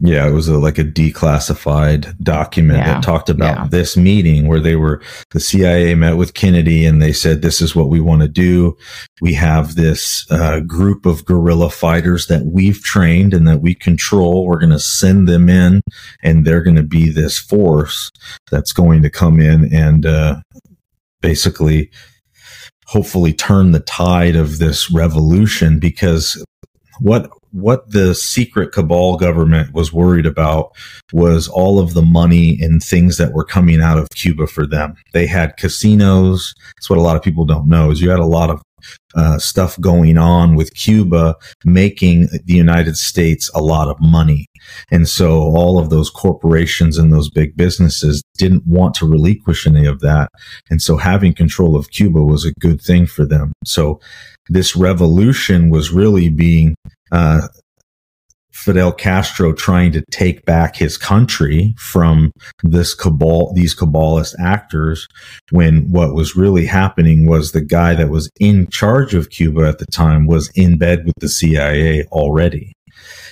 Yeah, 0.04 0.28
it 0.28 0.32
was 0.32 0.48
a, 0.48 0.58
like 0.58 0.80
a 0.80 0.84
declassified 0.84 2.18
document 2.24 2.80
Yeah, 2.80 2.96
that 2.96 3.04
talked 3.04 3.30
about 3.30 3.58
yeah. 3.58 3.68
this 3.68 3.96
meeting 3.96 4.48
where 4.48 4.60
they 4.60 4.76
were, 4.76 5.00
the 5.30 5.40
CIA 5.40 5.94
met 5.94 6.18
with 6.18 6.34
Kennedy 6.34 6.88
and 6.88 7.00
they 7.00 7.14
said, 7.14 7.44
this 7.44 7.62
is 7.62 7.76
what 7.76 7.90
we 7.90 8.02
want 8.02 8.24
to 8.24 8.28
do. 8.28 8.76
We 9.22 9.36
have 9.36 9.76
this 9.76 10.26
uh, 10.32 10.62
group 10.62 11.06
of 11.06 11.24
guerrilla 11.26 11.70
fighters 11.70 12.26
that 12.28 12.48
we've 12.48 12.82
trained 12.82 13.36
and 13.36 13.48
that 13.48 13.62
we 13.62 13.76
control. 13.76 14.48
We're 14.48 14.60
going 14.60 14.72
to 14.72 14.80
send 14.80 15.28
them 15.28 15.50
in 15.50 15.82
and 16.24 16.46
they're 16.46 16.64
going 16.64 16.78
to 16.78 16.84
be 16.84 17.12
this 17.12 17.38
force 17.38 18.10
that's 18.50 18.74
going 18.74 19.04
to 19.04 19.10
come 19.12 19.40
in 19.40 19.72
and 19.72 20.08
uh, 20.08 20.42
basically, 21.22 21.92
hopefully 22.88 23.34
turn 23.34 23.72
the 23.72 23.80
tide 23.82 24.36
of 24.36 24.58
this 24.58 24.90
revolution 24.90 25.78
because 25.78 26.44
what 27.02 27.30
what 27.52 27.92
the 27.92 28.16
secret 28.16 28.72
cabal 28.72 29.18
government 29.18 29.74
was 29.74 29.94
worried 29.94 30.26
about 30.26 30.72
was 31.14 31.48
all 31.48 31.80
of 31.80 31.94
the 31.94 32.02
money 32.02 32.58
and 32.62 32.82
things 32.82 33.18
that 33.18 33.34
were 33.34 33.46
coming 33.46 33.82
out 33.82 33.98
of 33.98 34.10
Cuba 34.16 34.48
for 34.48 34.66
them. 34.66 34.96
They 35.14 35.28
had 35.28 35.58
casinos. 35.58 36.54
That's 36.78 36.90
what 36.90 37.00
a 37.00 37.04
lot 37.04 37.16
of 37.16 37.24
people 37.24 37.46
don't 37.46 37.68
know 37.68 37.92
is 37.92 38.02
you 38.02 38.10
had 38.10 38.20
a 38.20 38.26
lot 38.26 38.50
of 38.50 38.62
uh, 39.16 39.38
stuff 39.38 39.80
going 39.80 40.18
on 40.18 40.56
with 40.56 40.74
Cuba 40.74 41.36
making 41.64 42.28
the 42.46 42.54
United 42.54 42.98
States 42.98 43.50
a 43.54 43.62
lot 43.62 43.88
of 43.88 43.98
money. 44.00 44.48
And 44.90 45.08
so 45.08 45.42
all 45.42 45.80
of 45.80 45.90
those 45.90 46.10
corporations 46.10 46.98
and 46.98 47.12
those 47.12 47.30
big 47.30 47.56
businesses 47.56 48.24
didn't 48.38 48.66
want 48.66 48.96
to 48.96 49.08
relinquish 49.08 49.68
any 49.68 49.86
of 49.86 50.00
that. 50.00 50.30
And 50.70 50.82
so 50.82 50.98
having 50.98 51.34
control 51.34 51.76
of 51.76 51.92
Cuba 51.92 52.22
was 52.22 52.46
a 52.46 52.54
good 52.60 52.82
thing 52.82 53.06
for 53.06 53.26
them. 53.26 53.54
So 53.66 54.00
this 54.50 54.76
revolution 54.76 55.70
was 55.70 55.92
really 55.92 56.30
being 56.30 56.76
uh, 57.12 57.48
Fidel 58.52 58.92
Castro 58.92 59.54
trying 59.54 59.92
to 59.94 60.04
take 60.12 60.46
back 60.46 60.76
his 60.76 60.98
country 60.98 61.74
from 61.78 62.32
this 62.64 62.94
cabal, 62.94 63.54
these 63.54 63.74
cabalist 63.74 64.36
actors, 64.40 65.08
when 65.50 65.92
what 65.92 66.14
was 66.14 66.36
really 66.36 66.66
happening 66.66 67.26
was 67.26 67.52
the 67.52 67.66
guy 67.66 67.96
that 67.96 68.10
was 68.10 68.30
in 68.40 68.68
charge 68.68 69.16
of 69.16 69.30
Cuba 69.32 69.68
at 69.68 69.80
the 69.80 69.88
time 69.88 70.28
was 70.28 70.52
in 70.54 70.78
bed 70.78 71.06
with 71.06 71.16
the 71.20 71.30
CIA 71.30 72.04
already. 72.12 72.74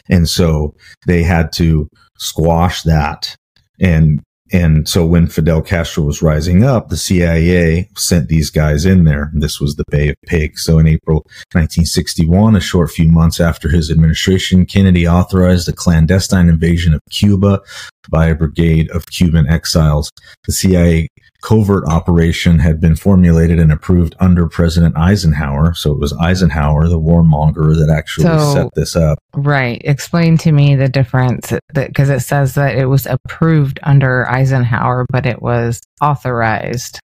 And 0.10 0.28
so 0.28 0.74
they 1.06 1.22
had 1.22 1.52
to 1.54 1.88
squash 2.18 2.82
that 2.84 3.36
and 3.80 4.22
and 4.52 4.88
so 4.88 5.06
when 5.06 5.28
Fidel 5.28 5.62
Castro 5.62 6.04
was 6.04 6.22
rising 6.22 6.64
up, 6.64 6.90
the 6.90 6.98
CIA 6.98 7.90
sent 7.96 8.30
these 8.30 8.50
guys 8.50 8.86
in 8.86 9.04
there. 9.04 9.32
This 9.34 9.60
was 9.60 9.76
the 9.76 9.84
Bay 9.90 10.10
of 10.10 10.16
Pigs. 10.26 10.64
So 10.64 10.80
in 10.80 10.88
April 10.88 11.18
1961, 11.54 12.56
a 12.56 12.60
short 12.60 12.92
few 12.92 13.10
months 13.10 13.40
after 13.40 13.70
his 13.70 13.92
administration, 13.92 14.66
Kennedy 14.66 15.08
authorized 15.08 15.70
a 15.70 15.74
clandestine 15.74 16.50
invasion 16.50 16.94
of 16.94 17.02
Cuba 17.12 17.62
by 18.10 18.28
a 18.28 18.36
brigade 18.36 18.90
of 18.92 19.06
Cuban 19.08 19.48
exiles. 19.48 20.12
The 20.46 20.52
CIA 20.52 21.10
covert 21.42 21.86
operation 21.88 22.60
had 22.60 22.82
been 22.82 22.96
formulated 22.96 23.60
and 23.60 23.72
approved 23.72 24.16
under 24.20 24.48
President 24.48 24.98
Eisenhower. 24.98 25.74
So 25.74 25.92
it 25.92 26.00
was 26.00 26.14
Eisenhower, 26.20 26.88
the 26.90 27.00
warmonger, 27.00 27.76
that 27.76 27.94
actually 27.96 28.26
So- 28.28 28.54
set 28.54 28.68
this 28.76 28.96
up. 28.96 29.20
Right. 29.34 29.82
Explain 29.86 30.38
to 30.40 30.52
me 30.52 30.76
the 30.76 30.90
difference 30.90 31.54
because 31.74 32.10
it 32.10 32.22
says 32.22 32.56
that 32.56 32.76
it 32.76 32.86
was 32.88 33.06
approved 33.06 33.80
under 33.84 34.30
Eisenhower, 34.30 35.06
but 35.10 35.26
it 35.26 35.42
was 35.42 35.80
authorized 36.02 37.00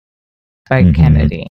by 0.70 0.84
Mhm. 0.84 0.94
Kennedy. 0.94 1.46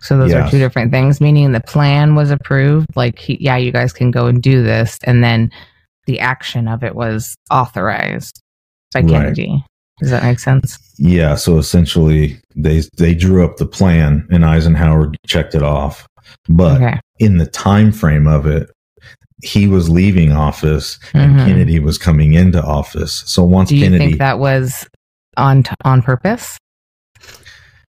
So 0.00 0.16
those 0.18 0.32
are 0.32 0.50
two 0.50 0.58
different 0.58 0.92
things, 0.92 1.20
meaning 1.20 1.52
the 1.52 1.60
plan 1.60 2.14
was 2.14 2.30
approved. 2.30 2.88
Like, 2.96 3.18
he, 3.18 3.36
yeah, 3.40 3.56
you 3.56 3.72
guys 3.72 3.92
can 3.92 4.10
go 4.10 4.26
and 4.26 4.42
do 4.42 4.62
this. 4.62 4.98
And 5.04 5.22
then 5.22 5.50
the 6.06 6.20
action 6.20 6.68
of 6.68 6.82
it 6.84 6.94
was 6.94 7.34
authorized 7.50 8.40
by 8.94 9.00
Right. 9.00 9.10
Kennedy. 9.10 9.64
Does 10.00 10.10
that 10.10 10.22
make 10.22 10.38
sense? 10.38 10.78
Yeah, 10.98 11.34
so 11.34 11.58
essentially 11.58 12.40
they 12.56 12.82
they 12.96 13.14
drew 13.14 13.44
up 13.44 13.56
the 13.56 13.66
plan 13.66 14.26
and 14.30 14.44
Eisenhower 14.44 15.12
checked 15.26 15.54
it 15.54 15.62
off. 15.62 16.06
But 16.48 16.80
okay. 16.82 17.00
in 17.18 17.38
the 17.38 17.46
time 17.46 17.90
frame 17.92 18.26
of 18.26 18.46
it, 18.46 18.70
he 19.42 19.66
was 19.66 19.88
leaving 19.88 20.32
office 20.32 20.98
and 21.14 21.36
Mhm. 21.36 21.46
Kennedy 21.46 21.78
was 21.78 21.98
coming 21.98 22.34
into 22.34 22.62
office. 22.62 23.22
So 23.26 23.42
once 23.44 23.68
Do 23.70 23.76
you 23.76 23.84
Kennedy, 23.84 24.06
think 24.06 24.18
that 24.18 24.38
was 24.38 24.86
on 25.36 25.62
t- 25.62 25.74
on 25.84 26.02
purpose? 26.02 26.58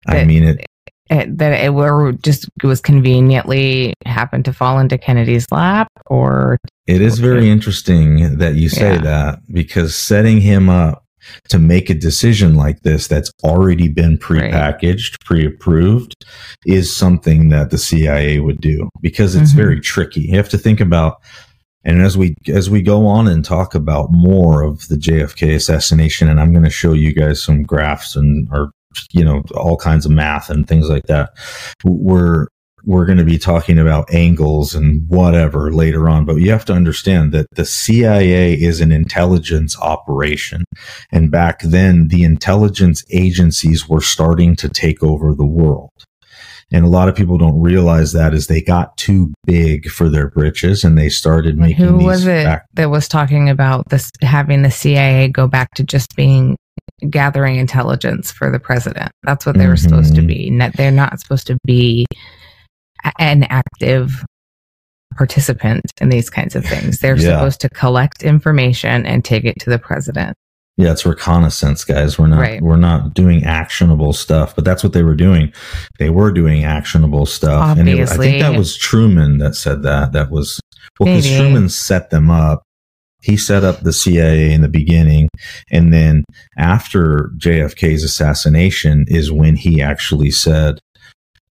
I 0.06 0.14
that- 0.18 0.26
mean 0.26 0.44
it, 0.44 0.66
it, 1.10 1.38
that 1.38 1.52
it 1.64 1.74
were 1.74 2.12
just 2.12 2.48
was 2.62 2.80
conveniently 2.80 3.94
happened 4.06 4.44
to 4.46 4.52
fall 4.52 4.78
into 4.78 4.96
Kennedy's 4.98 5.46
lap, 5.50 5.88
or 6.06 6.56
it 6.86 7.00
is 7.00 7.18
very 7.18 7.50
interesting 7.50 8.38
that 8.38 8.54
you 8.56 8.68
say 8.68 8.94
Yeah. 8.94 9.00
that 9.02 9.38
because 9.52 9.94
setting 9.94 10.40
him 10.40 10.68
up 10.68 11.04
to 11.48 11.58
make 11.58 11.90
a 11.90 11.94
decision 11.94 12.54
like 12.54 12.80
this 12.82 13.06
that's 13.08 13.30
already 13.44 13.88
been 13.88 14.18
prepackaged, 14.18 15.24
pre-approved 15.24 16.14
is 16.66 16.94
something 16.94 17.48
that 17.48 17.70
the 17.70 17.78
CIA 17.78 18.40
would 18.40 18.60
do 18.60 18.88
because 19.00 19.34
it's 19.34 19.52
Mhm. 19.52 19.56
very 19.56 19.80
tricky. 19.80 20.22
You 20.22 20.36
have 20.36 20.48
to 20.50 20.58
think 20.58 20.80
about 20.80 21.16
and 21.82 22.02
as 22.02 22.14
we 22.16 22.34
as 22.46 22.68
we 22.68 22.82
go 22.82 23.06
on 23.06 23.26
and 23.26 23.42
talk 23.42 23.74
about 23.74 24.08
more 24.12 24.62
of 24.62 24.86
the 24.88 24.98
JFK 24.98 25.54
assassination 25.54 26.28
and 26.28 26.38
I'm 26.38 26.52
going 26.52 26.64
to 26.64 26.70
show 26.70 26.92
you 26.92 27.14
guys 27.14 27.42
some 27.42 27.62
graphs 27.62 28.16
and 28.16 28.46
or 28.52 28.70
you 29.12 29.24
know 29.24 29.42
all 29.54 29.76
kinds 29.78 30.04
of 30.04 30.12
math 30.12 30.50
and 30.50 30.66
things 30.68 30.90
like 30.90 31.06
that 31.06 31.30
we're 31.84 32.48
we're 32.84 33.04
going 33.06 33.18
to 33.18 33.24
be 33.24 33.38
talking 33.38 33.78
about 33.78 34.12
angles 34.12 34.74
and 34.74 35.06
whatever 35.08 35.72
later 35.72 36.08
on 36.08 36.24
but 36.24 36.36
you 36.36 36.50
have 36.50 36.64
to 36.64 36.72
understand 36.72 37.32
that 37.32 37.46
the 37.54 37.64
CIA 37.64 38.54
is 38.54 38.80
an 38.80 38.92
intelligence 38.92 39.78
operation 39.80 40.64
and 41.12 41.30
back 41.30 41.60
then 41.62 42.08
the 42.08 42.22
intelligence 42.22 43.04
agencies 43.10 43.88
were 43.88 44.00
starting 44.00 44.56
to 44.56 44.68
take 44.68 45.02
over 45.02 45.34
the 45.34 45.46
world 45.46 45.90
and 46.72 46.84
a 46.84 46.88
lot 46.88 47.08
of 47.08 47.16
people 47.16 47.36
don't 47.36 47.60
realize 47.60 48.12
that 48.12 48.32
as 48.32 48.46
they 48.46 48.60
got 48.62 48.96
too 48.96 49.32
big 49.44 49.88
for 49.90 50.08
their 50.08 50.30
britches 50.30 50.84
and 50.84 50.96
they 50.96 51.08
started 51.08 51.58
making 51.58 51.84
who 51.84 51.98
these 51.98 52.06
was 52.06 52.26
it 52.26 52.44
back- 52.44 52.66
that 52.74 52.90
was 52.90 53.08
talking 53.08 53.48
about 53.48 53.88
this 53.88 54.10
having 54.22 54.62
the 54.62 54.70
CIA 54.70 55.28
go 55.28 55.48
back 55.48 55.68
to 55.74 55.82
just 55.82 56.14
being 56.14 56.56
gathering 57.08 57.56
intelligence 57.56 58.30
for 58.30 58.52
the 58.52 58.60
president? 58.60 59.10
That's 59.24 59.44
what 59.46 59.56
they 59.58 59.66
were 59.66 59.76
supposed 59.76 60.14
to 60.14 60.20
Mhm. 60.22 60.26
be. 60.28 60.70
They're 60.76 60.90
not 60.92 61.18
supposed 61.18 61.46
to 61.48 61.56
be 61.66 62.06
an 63.18 63.44
active 63.44 64.24
participant 65.16 65.82
in 66.00 66.08
these 66.08 66.30
kinds 66.30 66.54
of 66.54 66.64
things. 66.64 66.98
They're 67.00 67.16
Yeah. 67.16 67.38
supposed 67.38 67.60
to 67.62 67.68
collect 67.68 68.22
information 68.22 69.04
and 69.06 69.24
take 69.24 69.44
it 69.44 69.58
to 69.60 69.70
the 69.70 69.78
president. 69.78 70.36
Yeah, 70.76 70.92
it's 70.92 71.04
reconnaissance, 71.04 71.84
guys. 71.84 72.18
We're 72.18 72.28
not 72.28 72.40
Right. 72.40 72.62
we're 72.62 72.76
not 72.76 73.12
doing 73.12 73.44
actionable 73.44 74.12
stuff, 74.12 74.54
but 74.54 74.64
that's 74.64 74.82
what 74.82 74.92
they 74.94 75.02
were 75.02 75.16
doing. 75.16 75.52
They 75.98 76.08
were 76.10 76.32
doing 76.32 76.64
actionable 76.64 77.26
stuff, 77.26 77.76
and 77.76 77.88
it, 77.88 78.00
I 78.08 78.16
think 78.16 78.40
that 78.40 78.56
was 78.56 78.76
Truman 78.78 79.38
that 79.38 79.56
said 79.56 79.82
that. 79.82 80.12
That 80.12 80.30
was 80.30 80.58
well, 80.98 81.14
because 81.14 81.26
Truman 81.28 81.68
set 81.68 82.10
them 82.10 82.30
up. 82.30 82.62
He 83.22 83.36
set 83.36 83.62
up 83.64 83.80
the 83.80 83.92
CIA 83.92 84.52
in 84.54 84.62
the 84.62 84.68
beginning, 84.68 85.28
and 85.70 85.92
then 85.92 86.24
after 86.56 87.30
JFK's 87.36 88.02
assassination 88.02 89.04
is 89.08 89.30
when 89.30 89.56
he 89.56 89.82
actually 89.82 90.30
said, 90.30 90.78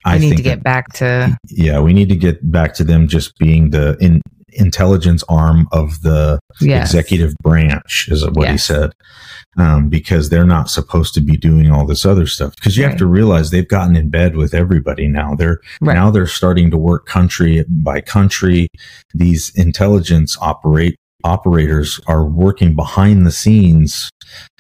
I 0.06 0.16
"I 0.16 0.18
need 0.20 0.38
to 0.38 0.44
get 0.44 0.58
that- 0.58 0.64
back 0.64 0.94
to 0.96 1.38
yeah, 1.50 1.80
we 1.80 1.94
need 1.94 2.10
to 2.10 2.16
get 2.16 2.52
back 2.52 2.74
to 2.76 2.84
them 2.84 3.08
just 3.08 3.38
being 3.38 3.72
the 3.72 3.98
in, 4.00 4.22
intelligence 4.54 5.24
arm 5.30 5.68
of 5.72 6.02
the 6.02 6.40
yes. 6.62 6.88
executive 6.90 7.34
branch 7.44 8.08
is 8.10 8.28
what 8.32 8.50
he 8.50 8.58
said. 8.58 8.92
Um, 9.58 9.90
because 9.90 10.30
they're 10.30 10.46
not 10.46 10.70
supposed 10.70 11.16
to 11.16 11.22
be 11.22 11.36
doing 11.36 11.72
all 11.72 11.84
this 11.88 12.06
other 12.06 12.28
stuff. 12.28 12.56
Because 12.56 12.78
you 12.78 12.84
have 12.84 12.98
to 12.98 13.08
realize 13.08 13.50
they've 13.50 13.68
gotten 13.68 13.96
in 13.96 14.10
bed 14.12 14.36
with 14.36 14.54
everybody 14.54 15.08
now. 15.08 15.34
They're 15.34 15.60
Right. 15.82 15.96
now 15.96 16.12
they're 16.12 16.28
starting 16.28 16.70
to 16.70 16.78
work 16.78 17.08
country 17.08 17.66
by 17.68 18.02
country. 18.02 18.68
These 19.16 19.52
intelligence 19.56 20.38
operate 20.42 20.96
operators 21.24 22.00
are 22.06 22.24
working 22.24 22.76
behind 22.76 23.26
the 23.26 23.32
scenes 23.32 24.12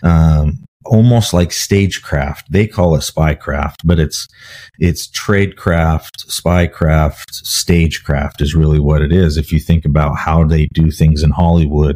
um, 0.01 0.63
almost 0.87 1.33
like 1.33 1.51
stagecraft. 1.51 2.51
They 2.51 2.67
call 2.67 2.95
it 2.95 2.99
spycraft 2.99 3.75
but 3.83 3.99
it's 3.99 4.27
it's 4.79 5.07
tradecraft 5.07 6.27
spycraft 6.27 7.31
stagecraft 7.31 8.41
is 8.41 8.55
really 8.55 8.79
what 8.79 9.01
it 9.01 9.11
is. 9.11 9.37
If 9.37 9.51
you 9.51 9.59
think 9.59 9.85
about 9.85 10.17
how 10.17 10.43
they 10.43 10.67
do 10.73 10.91
things 10.91 11.23
in 11.23 11.31
hollywood 11.31 11.95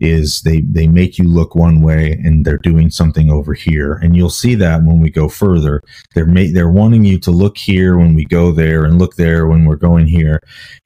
is 0.00 0.42
they 0.42 0.60
they 0.62 0.86
make 0.86 1.18
you 1.18 1.24
look 1.24 1.54
one 1.54 1.82
way 1.82 2.12
and 2.24 2.44
they're 2.44 2.58
doing 2.58 2.90
something 2.90 3.30
over 3.30 3.54
here. 3.54 3.94
And 3.94 4.16
you'll 4.16 4.30
see 4.30 4.54
that 4.56 4.82
when 4.82 5.00
we 5.00 5.10
go 5.10 5.28
further. 5.28 5.82
They're 6.14 6.26
ma- 6.26 6.52
they're 6.52 6.70
wanting 6.70 7.04
you 7.04 7.18
to 7.20 7.30
look 7.30 7.58
here 7.58 7.98
when 7.98 8.14
we 8.14 8.24
go 8.24 8.52
there 8.52 8.84
and 8.84 8.98
look 8.98 9.16
there 9.16 9.46
when 9.46 9.64
we're 9.64 9.76
going 9.76 10.06
here. 10.06 10.40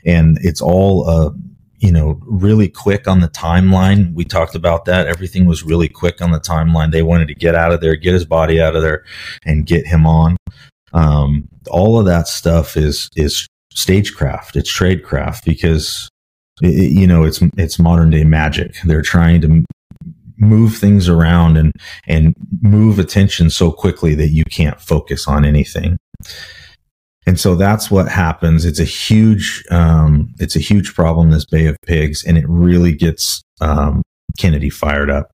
And 0.04 0.38
it's 0.42 0.60
all 0.60 1.08
uh 1.08 1.30
you 1.80 1.90
know 1.90 2.20
really 2.22 2.68
quick 2.68 3.08
on 3.08 3.20
the 3.20 3.28
timeline. 3.28 4.14
We 4.14 4.24
talked 4.24 4.54
about 4.54 4.84
that. 4.84 5.06
Everything 5.06 5.46
was 5.46 5.64
really 5.64 5.88
quick 5.88 6.20
on 6.20 6.30
the 6.30 6.40
timeline. 6.40 6.92
They 6.92 7.02
wanted 7.02 7.28
to 7.28 7.34
get 7.34 7.54
out 7.54 7.72
of 7.72 7.80
there 7.80 7.96
get 7.96 8.14
his 8.14 8.24
body 8.24 8.60
out 8.60 8.76
of 8.76 8.82
there 8.82 9.04
and 9.44 9.66
get 9.66 9.86
him 9.86 10.06
on. 10.06 10.36
Um 10.92 11.48
all 11.68 11.98
of 11.98 12.06
that 12.06 12.28
stuff 12.28 12.76
is 12.76 13.08
is 13.16 13.46
stagecraft. 13.72 14.56
It's 14.56 14.70
tradecraft 14.70 15.44
because 15.44 16.08
it, 16.62 16.92
you 16.92 17.06
know 17.06 17.24
it's 17.24 17.40
it's 17.56 17.78
modern 17.78 18.10
day 18.10 18.24
magic. 18.24 18.76
They're 18.84 19.02
trying 19.02 19.40
to 19.42 19.64
move 20.36 20.76
things 20.76 21.08
around 21.08 21.56
and 21.56 21.72
and 22.06 22.34
move 22.60 22.98
attention 22.98 23.50
so 23.50 23.72
quickly 23.72 24.14
that 24.14 24.30
you 24.30 24.44
can't 24.44 24.80
focus 24.80 25.26
on 25.26 25.44
anything 25.44 25.98
and 27.26 27.38
so 27.38 27.54
that's 27.54 27.90
what 27.90 28.08
happens 28.08 28.64
it's 28.64 28.80
a 28.80 28.84
huge 28.84 29.62
um 29.70 30.28
it's 30.38 30.56
a 30.56 30.60
huge 30.60 30.94
problem 30.94 31.30
this 31.30 31.44
bay 31.44 31.66
of 31.66 31.76
pigs 31.86 32.24
and 32.24 32.38
it 32.38 32.44
really 32.48 32.92
gets 32.92 33.42
um 33.60 34.02
kennedy 34.38 34.70
fired 34.70 35.10
up 35.10 35.30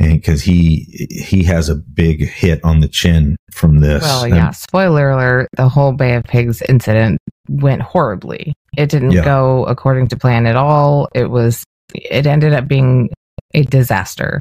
and 0.00 0.12
because 0.14 0.42
he 0.42 0.86
he 1.10 1.42
has 1.44 1.68
a 1.68 1.74
big 1.76 2.26
hit 2.26 2.58
on 2.64 2.80
the 2.80 2.88
chin 2.88 3.36
from 3.52 3.80
this 3.80 4.02
Well, 4.02 4.24
And- 4.24 4.34
yeah. 4.34 4.50
Spoiler 4.50 5.10
alert: 5.10 5.48
the 5.58 5.68
whole 5.68 5.92
Bay 5.92 6.14
of 6.14 6.24
Pigs 6.24 6.62
incident 6.62 7.18
went 7.50 7.82
horribly. 7.82 8.54
It 8.78 8.88
didn't 8.88 9.10
Yeah. 9.12 9.24
go 9.24 9.64
according 9.66 10.06
to 10.08 10.16
plan 10.16 10.46
at 10.46 10.56
all. 10.56 11.06
It 11.14 11.28
was. 11.30 11.64
It 11.94 12.26
ended 12.26 12.54
up 12.54 12.66
being 12.66 13.10
a 13.52 13.62
disaster, 13.64 14.40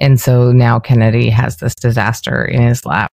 and 0.00 0.20
so 0.20 0.50
now 0.50 0.80
Kennedy 0.80 1.30
has 1.30 1.58
this 1.58 1.76
disaster 1.76 2.44
in 2.44 2.62
his 2.62 2.84
lap 2.84 3.12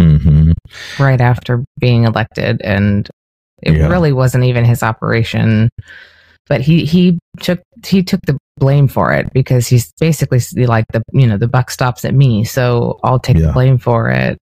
Mhm. 0.00 0.52
right 0.98 1.20
after 1.20 1.64
being 1.78 2.04
elected, 2.04 2.60
and 2.62 3.08
it 3.62 3.74
Yeah. 3.74 3.88
really 3.88 4.12
wasn't 4.12 4.44
even 4.44 4.64
his 4.64 4.82
operation. 4.82 5.68
But 6.48 6.60
he 6.60 6.84
he 6.84 7.18
took 7.40 7.60
he 7.84 8.02
took 8.02 8.20
the 8.26 8.36
blame 8.58 8.88
for 8.88 9.12
it 9.12 9.32
because 9.32 9.66
he's 9.66 9.90
basically 10.00 10.40
like 10.66 10.84
the 10.92 11.02
you 11.12 11.26
know 11.26 11.36
the 11.38 11.48
buck 11.48 11.70
stops 11.70 12.04
at 12.04 12.14
me, 12.14 12.44
so 12.44 12.98
I'll 13.04 13.18
take 13.18 13.36
Yeah. 13.38 13.46
the 13.48 13.52
blame 13.52 13.78
for 13.78 14.10
it. 14.10 14.38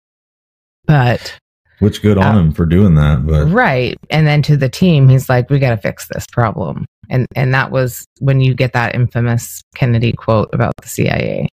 But 0.85 1.37
which 1.79 2.01
good 2.01 2.17
on 2.17 2.35
Uh, 2.35 2.39
him 2.39 2.51
for 2.53 2.65
doing 2.65 2.95
that 2.95 3.25
but 3.25 3.45
right 3.47 3.97
and 4.09 4.25
then 4.25 4.41
to 4.43 4.55
the 4.55 4.69
team 4.69 5.09
he's 5.09 5.27
like 5.27 5.49
we 5.49 5.59
got 5.59 5.71
to 5.71 5.77
fix 5.77 6.07
this 6.07 6.25
problem 6.31 6.85
and 7.09 7.25
and 7.35 7.53
that 7.53 7.71
was 7.71 8.05
when 8.19 8.39
you 8.39 8.53
get 8.53 8.71
that 8.71 8.95
infamous 8.95 9.61
kennedy 9.75 10.13
quote 10.13 10.49
about 10.53 10.71
the 10.81 10.87
cia 10.87 11.47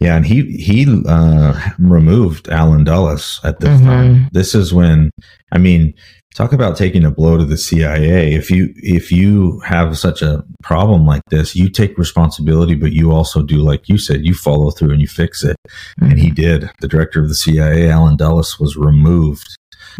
Yeah, 0.00 0.16
and 0.16 0.26
he 0.26 0.42
he 0.56 1.02
uh, 1.06 1.58
removed 1.78 2.48
Allen 2.48 2.84
Dulles 2.84 3.40
at 3.44 3.60
this 3.60 3.80
Mhm. 3.80 3.84
time. 3.84 4.28
This 4.32 4.54
is 4.54 4.72
when 4.74 5.10
I 5.52 5.58
mean, 5.58 5.94
talk 6.34 6.52
about 6.52 6.76
taking 6.76 7.04
a 7.04 7.12
blow 7.12 7.36
to 7.38 7.44
the 7.44 7.56
CIA. 7.56 8.34
If 8.34 8.50
you 8.50 8.74
if 8.76 9.12
you 9.12 9.60
have 9.60 9.96
such 9.96 10.20
a 10.20 10.42
problem 10.64 11.06
like 11.06 11.22
this, 11.30 11.54
you 11.54 11.68
take 11.70 11.96
responsibility, 11.96 12.74
but 12.74 12.92
you 12.92 13.12
also 13.12 13.40
do 13.42 13.58
like 13.58 13.88
you 13.88 13.96
said, 13.98 14.26
you 14.26 14.34
follow 14.34 14.70
through 14.72 14.90
and 14.90 15.00
you 15.00 15.06
fix 15.08 15.44
it. 15.44 15.56
And 16.00 16.18
he 16.18 16.30
did. 16.30 16.68
The 16.80 16.88
director 16.88 17.22
of 17.22 17.28
the 17.28 17.34
CIA, 17.36 17.88
Allen 17.88 18.16
Dulles, 18.16 18.58
was 18.58 18.76
removed. 18.76 19.46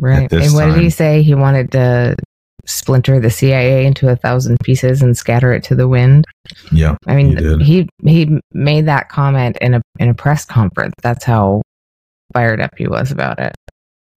right 0.01 0.29
this 0.29 0.47
and 0.47 0.55
what 0.55 0.75
did 0.75 0.83
he 0.83 0.91
say 0.91 1.23
he 1.23 1.35
wanted 1.37 1.71
to 1.71 2.17
splinter 2.67 3.21
the 3.21 3.31
cia 3.31 3.87
into 3.87 4.09
a 4.09 4.17
thousand 4.17 4.59
pieces 4.63 5.03
and 5.03 5.17
scatter 5.17 5.53
it 5.53 5.63
to 5.65 5.75
the 5.75 5.89
wind 5.89 6.25
Yeah, 6.73 6.97
i 7.07 7.15
mean 7.15 7.61
He 7.61 7.89
he 8.05 8.25
he 8.25 8.41
made 8.53 8.87
that 8.87 9.09
comment 9.09 9.57
in 9.61 9.75
a 9.75 9.83
in 9.99 10.09
a 10.09 10.15
press 10.15 10.45
conference 10.45 10.95
that's 11.03 11.25
how 11.25 11.63
fired 12.35 12.61
up 12.61 12.73
he 12.77 12.87
was 12.87 13.11
about 13.11 13.39
it. 13.39 13.55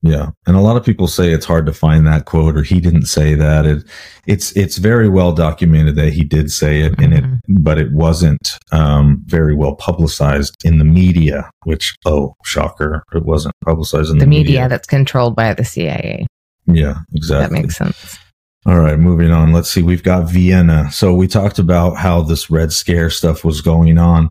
Yeah, 0.04 0.30
and 0.46 0.56
a 0.56 0.62
lot 0.62 0.78
of 0.78 0.86
people 0.86 1.08
say 1.08 1.32
it's 1.32 1.46
hard 1.46 1.66
to 1.66 1.74
find 1.74 2.06
that 2.06 2.26
quote, 2.26 2.56
or 2.56 2.62
he 2.62 2.80
didn't 2.80 3.08
say 3.08 3.34
that. 3.34 3.66
It, 3.66 3.84
it's 4.28 4.56
it's 4.56 4.78
very 4.78 5.10
well 5.10 5.34
documented 5.34 5.96
that 5.96 6.14
he 6.14 6.24
did 6.24 6.52
say 6.52 6.82
it, 6.82 7.00
and 7.00 7.14
mm-hmm. 7.14 7.34
it, 7.34 7.64
but 7.64 7.80
it 7.80 7.92
wasn't 7.92 8.60
um, 8.72 9.24
very 9.26 9.56
well 9.56 9.76
publicized 9.76 10.56
in 10.64 10.78
the 10.78 10.86
media. 10.86 11.50
Which, 11.64 11.96
oh, 12.06 12.36
shocker, 12.46 13.04
it 13.14 13.26
wasn't 13.26 13.56
publicized 13.66 14.12
in 14.12 14.20
the, 14.20 14.26
the 14.26 14.30
media, 14.30 14.46
media 14.46 14.70
that's 14.70 14.88
controlled 14.88 15.36
by 15.36 15.54
the 15.54 15.66
CIA. 15.66 16.28
Yeah, 16.68 17.00
exactly. 17.14 17.58
That 17.58 17.62
makes 17.64 17.76
sense. 17.76 18.20
All 18.68 18.80
right, 18.80 19.00
moving 19.00 19.32
on. 19.32 19.54
Let's 19.54 19.70
see. 19.70 19.82
We've 19.82 20.04
got 20.04 20.30
Vienna. 20.30 20.92
So 20.92 21.14
we 21.14 21.26
talked 21.26 21.58
about 21.58 21.96
how 21.96 22.22
this 22.22 22.50
Red 22.50 22.74
Scare 22.74 23.10
stuff 23.10 23.46
was 23.46 23.62
going 23.62 23.98
on. 23.98 24.28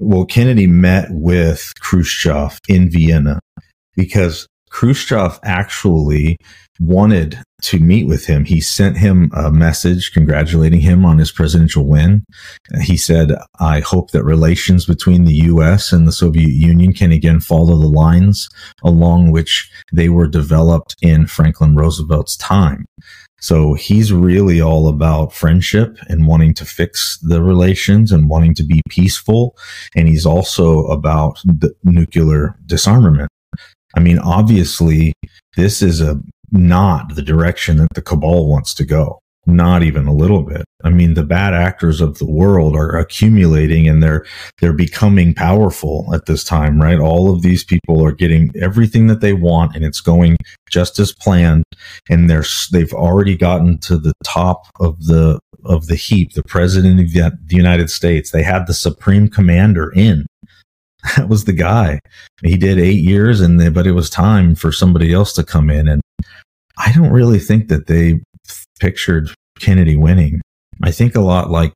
Well, 0.00 0.24
Kennedy 0.24 0.66
met 0.66 1.06
with 1.10 1.72
Khrushchev 1.78 2.58
in 2.68 2.90
Vienna 2.90 3.38
because 3.94 4.48
Khrushchev 4.70 5.38
actually 5.44 6.36
wanted 6.80 7.38
to 7.62 7.78
meet 7.78 8.08
with 8.08 8.26
him. 8.26 8.44
He 8.44 8.60
sent 8.60 8.96
him 8.96 9.30
a 9.32 9.52
message 9.52 10.10
congratulating 10.12 10.80
him 10.80 11.04
on 11.04 11.18
his 11.18 11.30
presidential 11.30 11.86
win. 11.86 12.24
He 12.82 12.96
said, 12.96 13.30
I 13.60 13.80
hope 13.80 14.10
that 14.10 14.24
relations 14.24 14.84
between 14.84 15.26
the 15.26 15.34
US 15.34 15.92
and 15.92 16.08
the 16.08 16.12
Soviet 16.12 16.50
Union 16.50 16.92
can 16.92 17.12
again 17.12 17.38
follow 17.38 17.78
the 17.78 17.88
lines 17.88 18.48
along 18.82 19.30
which 19.30 19.70
they 19.92 20.08
were 20.08 20.26
developed 20.26 20.96
in 21.00 21.28
Franklin 21.28 21.76
Roosevelt's 21.76 22.36
time. 22.36 22.84
So 23.40 23.74
he's 23.74 24.12
really 24.12 24.60
all 24.60 24.88
about 24.88 25.32
friendship 25.32 25.98
and 26.08 26.26
wanting 26.26 26.54
to 26.54 26.64
fix 26.64 27.18
the 27.18 27.42
relations 27.42 28.10
and 28.10 28.28
wanting 28.28 28.54
to 28.54 28.64
be 28.64 28.80
peaceful. 28.88 29.56
And 29.94 30.08
he's 30.08 30.26
also 30.26 30.86
about 30.86 31.42
nuclear 31.84 32.56
disarmament. 32.66 33.28
I 33.94 34.00
mean, 34.00 34.18
obviously, 34.18 35.12
this 35.56 35.82
is 35.82 36.00
a 36.00 36.20
not 36.52 37.14
the 37.14 37.22
direction 37.22 37.76
that 37.78 37.88
the 37.94 38.02
cabal 38.02 38.48
wants 38.48 38.74
to 38.74 38.84
go. 38.84 39.20
Not 39.46 39.82
even 39.82 40.06
a 40.06 40.14
little 40.14 40.42
bit. 40.42 40.64
I 40.82 40.90
mean, 40.90 41.14
the 41.14 41.22
bad 41.22 41.54
actors 41.54 42.00
of 42.00 42.18
the 42.18 42.26
world 42.26 42.74
are 42.74 42.96
accumulating 42.96 43.88
and 43.88 44.02
they're, 44.02 44.26
they're 44.60 44.72
becoming 44.72 45.34
powerful 45.34 46.12
at 46.12 46.26
this 46.26 46.42
time, 46.42 46.80
right? 46.80 46.98
All 46.98 47.32
of 47.32 47.42
these 47.42 47.64
people 47.64 48.04
are 48.04 48.12
getting 48.12 48.50
everything 48.60 49.06
that 49.06 49.20
they 49.20 49.32
want 49.32 49.76
and 49.76 49.84
it's 49.84 50.00
going 50.00 50.36
just 50.68 50.98
as 50.98 51.12
planned. 51.12 51.64
And 52.10 52.28
they're, 52.28 52.44
they've 52.72 52.92
already 52.92 53.36
gotten 53.36 53.78
to 53.78 53.96
the 53.96 54.12
top 54.24 54.66
of 54.80 55.04
the, 55.04 55.38
of 55.64 55.86
the 55.86 55.96
heap, 55.96 56.34
the 56.34 56.42
president 56.42 57.00
of 57.00 57.12
the 57.12 57.56
United 57.56 57.90
States. 57.90 58.30
They 58.30 58.42
had 58.42 58.66
the 58.66 58.74
supreme 58.74 59.28
commander 59.28 59.92
in 59.92 60.26
that 61.16 61.28
was 61.28 61.44
the 61.44 61.52
guy. 61.52 62.00
He 62.42 62.56
did 62.56 62.78
eight 62.78 63.02
years, 63.02 63.40
and 63.40 63.60
they, 63.60 63.68
but 63.68 63.86
it 63.86 63.92
was 63.92 64.10
time 64.10 64.54
for 64.54 64.72
somebody 64.72 65.12
else 65.12 65.32
to 65.34 65.44
come 65.44 65.70
in. 65.70 65.88
And 65.88 66.02
I 66.78 66.92
don't 66.92 67.12
really 67.12 67.38
think 67.38 67.68
that 67.68 67.86
they 67.86 68.20
pictured 68.80 69.30
Kennedy 69.58 69.96
winning. 69.96 70.40
I 70.82 70.90
think 70.90 71.14
a 71.14 71.20
lot 71.20 71.50
like 71.50 71.72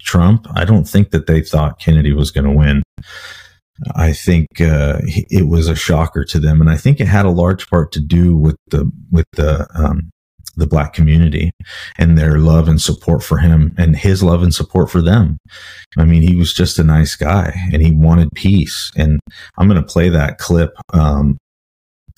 Trump. 0.00 0.46
I 0.54 0.64
don't 0.64 0.88
think 0.88 1.10
that 1.10 1.26
they 1.26 1.40
thought 1.40 1.80
Kennedy 1.80 2.12
was 2.12 2.30
going 2.30 2.44
to 2.44 2.52
win. 2.52 2.82
I 3.96 4.12
think 4.12 4.60
uh, 4.60 5.00
it 5.02 5.48
was 5.48 5.68
a 5.68 5.74
shocker 5.74 6.24
to 6.26 6.38
them, 6.38 6.60
and 6.60 6.70
I 6.70 6.76
think 6.76 7.00
it 7.00 7.08
had 7.08 7.26
a 7.26 7.30
large 7.30 7.68
part 7.68 7.90
to 7.92 8.00
do 8.00 8.36
with 8.36 8.56
the 8.70 8.90
with 9.10 9.26
the 9.32 9.66
um, 9.74 10.10
the 10.56 10.66
black 10.66 10.92
community 10.92 11.52
and 11.98 12.16
their 12.16 12.38
love 12.38 12.68
and 12.68 12.80
support 12.80 13.22
for 13.22 13.38
him 13.38 13.74
and 13.76 13.96
his 13.96 14.22
love 14.22 14.42
and 14.42 14.54
support 14.54 14.90
for 14.90 15.02
them. 15.02 15.38
I 15.96 16.04
mean, 16.04 16.22
he 16.22 16.36
was 16.36 16.52
just 16.52 16.78
a 16.78 16.84
nice 16.84 17.16
guy 17.16 17.52
and 17.72 17.82
he 17.82 17.90
wanted 17.90 18.30
peace. 18.34 18.92
And 18.96 19.20
I'm 19.58 19.68
going 19.68 19.82
to 19.82 19.86
play 19.86 20.08
that 20.10 20.38
clip. 20.38 20.74
Um, 20.92 21.38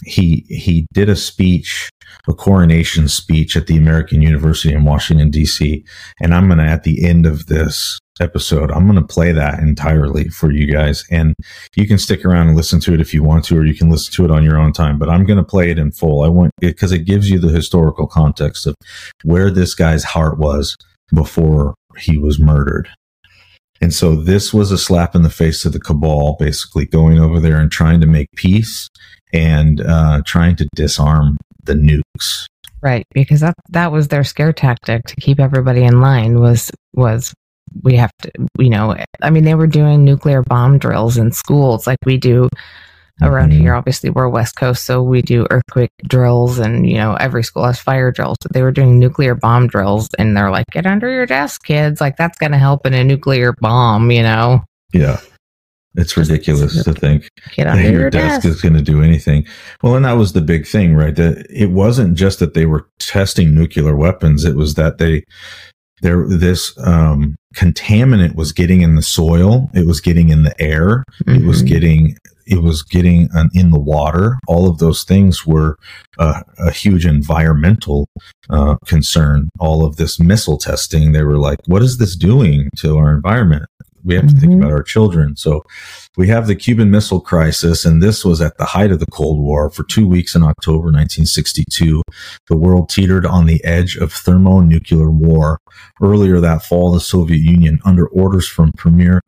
he 0.04 0.44
he 0.48 0.86
did 0.92 1.08
a 1.08 1.16
speech, 1.16 1.88
a 2.28 2.34
coronation 2.34 3.08
speech 3.08 3.56
at 3.56 3.66
the 3.66 3.76
American 3.76 4.22
University 4.22 4.74
in 4.74 4.84
Washington 4.84 5.30
D.C. 5.30 5.84
And 6.20 6.34
I'm 6.34 6.48
going 6.48 6.58
to 6.58 6.64
at 6.64 6.82
the 6.82 7.04
end 7.06 7.26
of 7.26 7.46
this 7.46 7.98
episode. 8.20 8.70
I'm 8.70 8.86
going 8.86 9.00
to 9.00 9.06
play 9.06 9.32
that 9.32 9.58
entirely 9.60 10.28
for 10.28 10.50
you 10.50 10.70
guys. 10.72 11.04
And 11.10 11.34
you 11.74 11.86
can 11.86 11.98
stick 11.98 12.24
around 12.24 12.48
and 12.48 12.56
listen 12.56 12.80
to 12.80 12.94
it 12.94 13.00
if 13.00 13.12
you 13.12 13.22
want 13.22 13.44
to, 13.46 13.58
or 13.58 13.64
you 13.64 13.74
can 13.74 13.90
listen 13.90 14.12
to 14.14 14.24
it 14.24 14.30
on 14.30 14.44
your 14.44 14.58
own 14.58 14.72
time. 14.72 14.98
But 14.98 15.08
I'm 15.08 15.24
going 15.24 15.38
to 15.38 15.44
play 15.44 15.70
it 15.70 15.78
in 15.78 15.92
full. 15.92 16.22
I 16.22 16.28
want 16.28 16.52
because 16.60 16.92
it 16.92 17.00
gives 17.00 17.30
you 17.30 17.38
the 17.38 17.48
historical 17.48 18.06
context 18.06 18.66
of 18.66 18.74
where 19.22 19.50
this 19.50 19.74
guy's 19.74 20.04
heart 20.04 20.38
was 20.38 20.76
before 21.12 21.74
he 21.98 22.16
was 22.16 22.38
murdered. 22.38 22.88
And 23.80 23.92
so 23.92 24.16
this 24.16 24.54
was 24.54 24.72
a 24.72 24.78
slap 24.78 25.14
in 25.14 25.22
the 25.22 25.30
face 25.30 25.62
to 25.62 25.68
the 25.68 25.80
cabal, 25.80 26.36
basically 26.38 26.86
going 26.86 27.18
over 27.18 27.40
there 27.40 27.60
and 27.60 27.70
trying 27.70 28.00
to 28.00 28.06
make 28.06 28.28
peace 28.34 28.88
and 29.36 29.80
uh, 29.80 30.22
trying 30.24 30.56
to 30.56 30.68
disarm 30.74 31.36
the 31.64 31.74
nukes. 31.74 32.46
Right, 32.82 33.06
because 33.12 33.40
that 33.40 33.54
that 33.70 33.92
was 33.92 34.08
their 34.08 34.24
scare 34.24 34.52
tactic 34.52 35.04
to 35.06 35.16
keep 35.16 35.40
everybody 35.40 35.82
in 35.82 36.00
line 36.00 36.40
was 36.40 36.70
was 36.94 37.34
we 37.82 37.96
have 37.96 38.12
to, 38.22 38.30
you 38.58 38.70
know, 38.70 38.96
I 39.22 39.30
mean, 39.30 39.44
they 39.44 39.54
were 39.54 39.66
doing 39.66 40.04
nuclear 40.04 40.42
bomb 40.42 40.78
drills 40.78 41.16
in 41.16 41.32
schools 41.32 41.86
like 41.86 41.98
we 42.04 42.16
do 42.16 42.48
around 43.22 43.50
mm-hmm. 43.50 43.60
here. 43.60 43.74
Obviously, 43.74 44.10
we're 44.10 44.28
West 44.28 44.56
Coast, 44.56 44.84
so 44.84 45.02
we 45.02 45.22
do 45.22 45.46
earthquake 45.50 45.90
drills, 46.06 46.58
and 46.58 46.88
you 46.88 46.96
know, 46.96 47.14
every 47.14 47.42
school 47.42 47.64
has 47.64 47.80
fire 47.80 48.12
drills. 48.12 48.36
But 48.42 48.52
they 48.52 48.62
were 48.62 48.72
doing 48.72 48.98
nuclear 48.98 49.34
bomb 49.34 49.66
drills, 49.66 50.08
and 50.18 50.36
they're 50.36 50.50
like, 50.50 50.66
"Get 50.70 50.86
under 50.86 51.10
your 51.10 51.26
desk, 51.26 51.64
kids! 51.64 52.00
Like 52.00 52.16
that's 52.16 52.38
going 52.38 52.52
to 52.52 52.58
help 52.58 52.86
in 52.86 52.94
a 52.94 53.04
nuclear 53.04 53.54
bomb," 53.60 54.10
you 54.10 54.22
know? 54.22 54.62
Yeah. 54.92 55.20
It's 55.96 56.16
ridiculous 56.16 56.84
to 56.84 56.92
think 56.92 57.28
that 57.56 57.90
your, 57.90 58.10
desk, 58.10 58.42
desk 58.42 58.46
is 58.46 58.60
going 58.60 58.74
to 58.74 58.82
do 58.82 59.02
anything. 59.02 59.46
Well, 59.82 59.96
and 59.96 60.04
that 60.04 60.12
was 60.12 60.32
the 60.32 60.42
big 60.42 60.66
thing, 60.66 60.94
right? 60.94 61.14
That 61.14 61.46
it 61.50 61.70
wasn't 61.70 62.16
just 62.16 62.38
that 62.40 62.54
they 62.54 62.66
were 62.66 62.88
testing 62.98 63.54
nuclear 63.54 63.96
weapons; 63.96 64.44
it 64.44 64.56
was 64.56 64.74
that 64.74 64.98
they 64.98 65.24
there 66.02 66.26
this 66.28 66.76
um, 66.86 67.36
contaminant 67.54 68.34
was 68.34 68.52
getting 68.52 68.82
in 68.82 68.96
the 68.96 69.02
soil 69.02 69.70
it 69.74 69.86
was 69.86 70.00
getting 70.00 70.28
in 70.28 70.42
the 70.42 70.54
air 70.60 71.04
mm-hmm. 71.24 71.42
it 71.42 71.46
was 71.46 71.58
mm-hmm. 71.58 71.68
getting 71.68 72.16
it 72.46 72.62
was 72.62 72.82
getting 72.82 73.28
um, 73.34 73.48
in 73.54 73.70
the 73.70 73.78
water 73.78 74.38
all 74.46 74.68
of 74.68 74.78
those 74.78 75.04
things 75.04 75.46
were 75.46 75.76
uh, 76.18 76.42
a 76.58 76.70
huge 76.70 77.06
environmental 77.06 78.08
uh, 78.50 78.76
concern 78.84 79.48
all 79.58 79.86
of 79.86 79.96
this 79.96 80.20
missile 80.20 80.58
testing 80.58 81.12
they 81.12 81.22
were 81.22 81.38
like 81.38 81.58
what 81.66 81.82
is 81.82 81.96
this 81.96 82.14
doing 82.14 82.68
to 82.76 82.98
our 82.98 83.12
environment 83.12 83.64
we 84.06 84.14
have 84.14 84.24
mm-hmm. 84.24 84.34
to 84.34 84.40
think 84.40 84.52
mm-hmm. 84.52 84.62
about 84.62 84.72
our 84.72 84.82
children. 84.82 85.36
So 85.36 85.64
we 86.16 86.28
have 86.28 86.46
the 86.46 86.54
Cuban 86.54 86.90
Missile 86.90 87.20
Crisis, 87.20 87.84
and 87.84 88.02
this 88.02 88.24
was 88.24 88.40
at 88.40 88.56
the 88.56 88.64
height 88.64 88.92
of 88.92 89.00
the 89.00 89.06
Cold 89.06 89.40
War. 89.40 89.68
For 89.70 89.84
two 89.84 90.06
weeks 90.06 90.34
in 90.34 90.42
October 90.42 90.86
1962, 90.86 92.02
the 92.46 92.56
world 92.56 92.88
teetered 92.88 93.26
on 93.26 93.46
the 93.46 93.62
edge 93.64 93.96
of 93.96 94.12
thermonuclear 94.12 95.10
war. 95.10 95.58
Earlier 96.00 96.40
that 96.40 96.62
fall, 96.62 96.92
the 96.92 97.00
Soviet 97.00 97.40
Union, 97.40 97.80
under 97.84 98.06
orders 98.06 98.48
from 98.48 98.72
Premier 98.72 99.20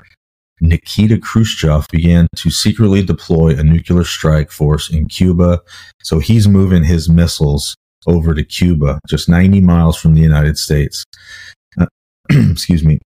Nikita 0.61 1.19
Khrushchev 1.19 1.87
began 1.91 2.27
to 2.37 2.51
secretly 2.51 3.03
deploy 3.03 3.57
a 3.57 3.63
nuclear 3.63 4.05
strike 4.05 4.51
force 4.51 4.91
in 4.91 5.09
Cuba. 5.09 5.61
So 6.03 6.19
he's 6.19 6.49
moving 6.49 6.85
his 6.85 7.09
missiles 7.09 7.77
over 8.07 8.35
to 8.35 8.45
Cuba, 8.45 9.01
just 9.09 9.29
90 9.29 9.61
miles 9.61 9.97
from 9.97 10.15
the 10.15 10.21
United 10.21 10.59
States. 10.59 11.05
Uh, 11.79 11.87
excuse 12.31 12.85
me. 12.85 12.99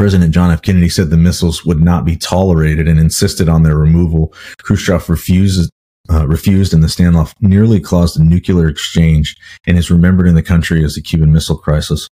President 0.00 0.32
John 0.32 0.50
F. 0.50 0.62
Kennedy 0.62 0.88
said 0.88 1.10
the 1.10 1.18
missiles 1.18 1.66
would 1.66 1.82
not 1.82 2.06
be 2.06 2.16
tolerated 2.16 2.88
and 2.88 2.98
insisted 2.98 3.50
on 3.50 3.64
their 3.64 3.76
removal. 3.76 4.32
Khrushchev 4.62 5.10
refused, 5.10 5.70
uh, 6.08 6.26
refused 6.26 6.72
and 6.72 6.82
the 6.82 6.86
standoff 6.86 7.34
nearly 7.42 7.80
caused 7.80 8.18
a 8.18 8.24
nuclear 8.24 8.66
exchange 8.66 9.36
and 9.66 9.76
is 9.76 9.90
remembered 9.90 10.26
in 10.26 10.34
the 10.34 10.42
country 10.42 10.82
as 10.82 10.94
the 10.94 11.02
Cuban 11.02 11.34
Missile 11.34 11.58
Crisis. 11.58 12.08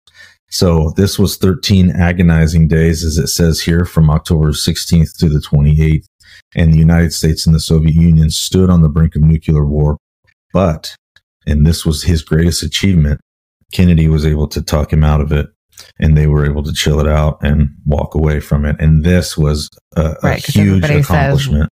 So 0.50 0.92
this 0.98 1.18
was 1.18 1.38
13 1.38 1.92
agonizing 1.92 2.68
days, 2.68 3.06
as 3.06 3.18
it 3.18 3.28
says 3.28 3.62
here, 3.62 3.86
from 3.86 4.10
October 4.10 4.50
16th 4.50 5.18
to 5.20 5.30
the 5.30 5.40
28th. 5.40 6.04
And 6.58 6.74
the 6.74 6.80
United 6.80 7.14
States 7.14 7.46
and 7.46 7.56
the 7.56 7.62
Soviet 7.62 7.96
Union 7.96 8.32
stood 8.32 8.70
on 8.70 8.82
the 8.82 8.90
brink 8.90 9.16
of 9.16 9.22
nuclear 9.22 9.66
war. 9.66 9.96
But, 10.52 10.94
and 11.46 11.66
this 11.66 11.86
was 11.86 12.04
his 12.04 12.22
greatest 12.22 12.64
achievement, 12.64 13.22
Kennedy 13.72 14.10
was 14.10 14.26
able 14.26 14.50
to 14.50 14.62
talk 14.62 14.92
him 14.92 15.06
out 15.06 15.22
of 15.22 15.32
it 15.32 15.48
and 16.00 16.18
they 16.18 16.28
were 16.28 16.46
able 16.46 16.64
to 16.64 16.74
chill 16.74 17.00
it 17.00 17.08
out 17.08 17.38
and 17.42 17.70
walk 17.86 18.16
away 18.16 18.40
from 18.40 18.66
it. 18.66 18.76
And 18.80 19.04
this 19.04 19.38
was 19.38 19.70
a, 19.96 20.16
right, 20.24 20.44
huge 20.46 20.84
accomplishment. 20.84 21.70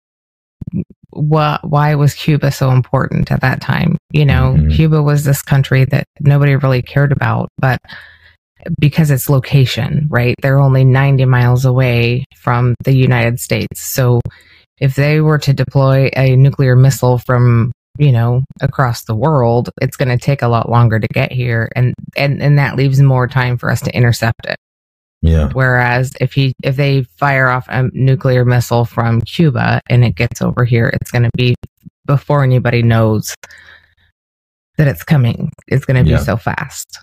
Says, 0.75 0.85
what, 1.11 1.69
why 1.69 1.95
was 1.95 2.15
Cuba 2.15 2.51
so 2.51 2.71
important 2.71 3.31
at 3.31 3.43
that 3.43 3.61
time? 3.61 3.99
You 4.13 4.25
know, 4.25 4.55
mm-hmm. 4.57 4.71
Cuba 4.71 5.03
was 5.03 5.25
this 5.25 5.43
country 5.43 5.85
that 5.87 6.05
nobody 6.21 6.57
really 6.57 6.83
cared 6.83 7.13
about, 7.13 7.49
but 7.59 7.79
because 8.79 9.11
its 9.11 9.29
location, 9.29 10.07
right? 10.09 10.35
They're 10.41 10.61
only 10.61 10.85
90 10.85 11.25
miles 11.27 11.65
away 11.65 12.25
from 12.37 12.75
the 12.85 12.95
United 12.95 13.41
States. 13.41 13.81
So 13.81 14.21
if 14.79 14.95
they 14.95 15.21
were 15.21 15.39
to 15.39 15.53
deploy 15.53 16.11
a 16.17 16.37
nuclear 16.37 16.77
missile 16.77 17.19
from 17.19 17.73
you 17.99 18.13
know, 18.13 18.43
across 18.61 19.05
the 19.05 19.15
world, 19.15 19.71
it's 19.81 19.97
going 19.97 20.09
to 20.09 20.23
take 20.23 20.43
a 20.43 20.49
lot 20.49 20.71
longer 20.71 20.99
to 20.99 21.09
get 21.09 21.33
here. 21.33 21.71
And, 21.77 21.95
and, 22.17 22.43
and 22.43 22.59
that 22.59 22.77
leaves 22.77 23.01
more 23.01 23.29
time 23.29 23.59
for 23.59 23.71
us 23.71 23.81
to 23.83 23.95
intercept 23.97 24.47
it. 24.47 24.57
Yeah. 25.23 25.51
Whereas 25.53 26.13
if 26.21 26.33
he 26.33 26.53
if 26.65 26.75
they 26.75 27.05
fire 27.05 27.49
off 27.49 27.67
a 27.69 27.89
nuclear 27.93 28.45
missile 28.45 28.85
from 28.85 29.21
Cuba 29.21 29.81
and 29.89 30.05
it 30.05 30.17
gets 30.17 30.43
over 30.43 30.65
here, 30.65 30.91
it's 31.01 31.13
going 31.13 31.23
to 31.23 31.31
be 31.37 31.55
before 32.07 32.43
anybody 32.43 32.83
knows 32.83 33.33
that 34.79 34.89
it's 34.89 35.05
coming. 35.05 35.53
It's 35.69 35.85
going 35.85 35.97
to 35.99 36.03
be 36.03 36.11
Yeah. 36.11 36.19
so 36.19 36.37
fast. 36.37 36.99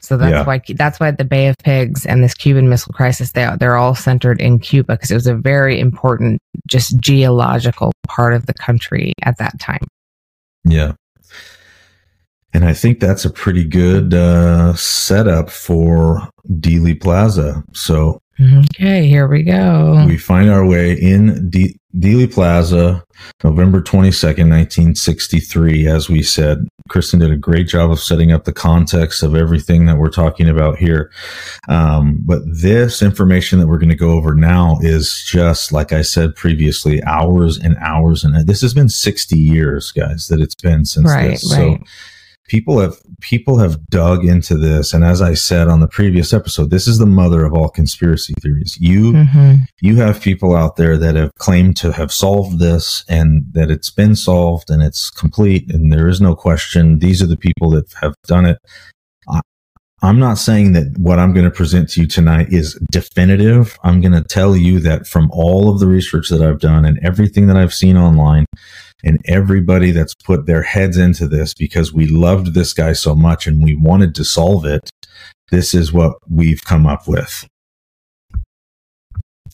So 0.00 0.18
that's 0.18 0.32
Yeah. 0.32 0.44
why 0.44 0.60
that's 0.74 1.00
why 1.00 1.10
the 1.12 1.24
Bay 1.24 1.48
of 1.48 1.56
Pigs 1.64 2.04
and 2.04 2.22
this 2.22 2.34
Cuban 2.34 2.68
Missile 2.68 2.92
Crisis 2.92 3.32
they 3.32 3.48
they're 3.58 3.76
all 3.76 3.94
centered 3.94 4.38
in 4.40 4.58
Cuba 4.58 4.92
because 4.92 5.10
it 5.10 5.14
was 5.14 5.26
a 5.26 5.34
very 5.34 5.80
important 5.80 6.38
just 6.68 7.00
geological 7.00 7.90
part 8.06 8.34
of 8.34 8.44
the 8.44 8.54
country 8.54 9.14
at 9.22 9.38
that 9.38 9.58
time. 9.58 9.86
Yeah. 10.66 10.92
And 12.52 12.64
I 12.64 12.72
think 12.72 13.00
that's 13.00 13.24
a 13.24 13.30
pretty 13.30 13.64
good 13.64 14.14
uh, 14.14 14.74
setup 14.74 15.50
for 15.50 16.28
Dealey 16.48 16.98
Plaza. 17.00 17.62
So 17.74 18.20
Okay, 18.40 19.06
here 19.06 19.26
we 19.26 19.42
go. 19.42 20.04
we 20.06 20.18
find 20.18 20.50
our 20.50 20.66
way 20.66 20.92
in 20.92 21.48
De- 21.48 21.78
Dealey 21.96 22.30
Plaza, 22.30 23.02
November 23.42 23.80
22nd, 23.80 24.50
1963. 24.50 25.86
As 25.86 26.10
we 26.10 26.22
said, 26.22 26.68
Kristin 26.90 27.20
did 27.20 27.30
a 27.30 27.36
great 27.36 27.66
job 27.66 27.90
of 27.90 28.00
setting 28.00 28.32
up 28.32 28.44
the 28.44 28.52
context 28.52 29.22
of 29.22 29.34
everything 29.34 29.86
that 29.86 29.96
we're 29.96 30.10
talking 30.10 30.48
about 30.48 30.76
here. 30.76 31.10
Um, 31.68 32.20
but 32.26 32.42
this 32.60 33.00
information 33.00 33.58
that 33.58 33.68
we're 33.68 33.78
going 33.78 33.88
to 33.88 33.94
go 33.94 34.10
over 34.10 34.34
now 34.34 34.78
is 34.82 35.24
just, 35.26 35.72
like 35.72 35.92
I 35.92 36.02
said 36.02 36.36
previously, 36.36 37.02
hours 37.04 37.56
and 37.58 37.76
hours. 37.78 38.22
And 38.22 38.46
this 38.46 38.60
has 38.60 38.74
been 38.74 38.90
60 38.90 39.38
years, 39.38 39.92
guys, 39.92 40.26
that 40.26 40.40
it's 40.40 40.54
been 40.54 40.84
since 40.84 41.10
right, 41.10 41.30
this. 41.30 41.50
So 41.50 41.68
right. 41.70 41.80
People 42.48 42.78
have 42.78 42.96
people 43.20 43.58
have 43.58 43.86
dug 43.88 44.24
into 44.24 44.56
this. 44.56 44.92
And 44.92 45.04
as 45.04 45.22
i 45.22 45.34
said 45.34 45.68
on 45.68 45.80
the 45.80 45.88
previous 45.88 46.32
episode 46.32 46.70
this 46.70 46.86
is 46.86 46.98
the 46.98 47.06
mother 47.06 47.44
of 47.44 47.52
all 47.54 47.68
conspiracy 47.68 48.34
theories. 48.40 48.76
You 48.80 49.12
hmm 49.24 49.54
you 49.80 49.96
have 49.96 50.22
people 50.22 50.56
out 50.56 50.76
there 50.76 50.96
that 50.96 51.16
have 51.16 51.34
claimed 51.38 51.76
to 51.78 51.92
have 51.92 52.10
solved 52.12 52.58
this 52.58 53.04
and 53.08 53.44
that 53.52 53.70
it's 53.70 53.90
been 53.90 54.16
solved 54.16 54.70
and 54.70 54.82
it's 54.82 55.10
complete 55.10 55.70
and 55.72 55.92
there 55.92 56.08
is 56.08 56.20
no 56.20 56.34
question. 56.34 56.98
These 56.98 57.22
are 57.22 57.26
the 57.26 57.36
people 57.36 57.70
that 57.70 57.92
have 58.00 58.14
done 58.26 58.46
it. 58.46 58.58
I, 59.28 59.40
i'm 60.02 60.18
not 60.18 60.38
saying 60.38 60.72
that 60.72 60.94
what 60.98 61.18
i'm 61.18 61.32
going 61.32 61.44
to 61.44 61.50
present 61.50 61.88
to 61.90 62.02
you 62.02 62.06
tonight 62.06 62.48
is 62.50 62.74
definitive. 62.90 63.78
I'm 63.82 64.00
going 64.00 64.12
to 64.12 64.22
tell 64.22 64.56
you 64.56 64.80
that 64.80 65.06
from 65.06 65.30
all 65.32 65.70
of 65.70 65.80
the 65.80 65.86
research 65.86 66.28
that 66.28 66.42
i've 66.42 66.60
done 66.60 66.84
and 66.84 66.98
everything 67.02 67.46
that 67.48 67.56
i've 67.56 67.74
seen 67.74 67.96
online 67.96 68.46
and 69.04 69.18
everybody 69.26 69.90
that's 69.90 70.14
put 70.14 70.46
their 70.46 70.62
heads 70.62 70.96
into 70.96 71.28
this 71.28 71.54
because 71.54 71.92
we 71.92 72.06
loved 72.06 72.54
this 72.54 72.72
guy 72.72 72.92
so 72.92 73.14
much 73.14 73.46
and 73.46 73.62
we 73.62 73.74
wanted 73.74 74.14
to 74.14 74.24
solve 74.24 74.64
it 74.64 74.88
this 75.50 75.74
is 75.74 75.92
what 75.92 76.14
we've 76.28 76.64
come 76.64 76.86
up 76.86 77.06
with 77.06 77.46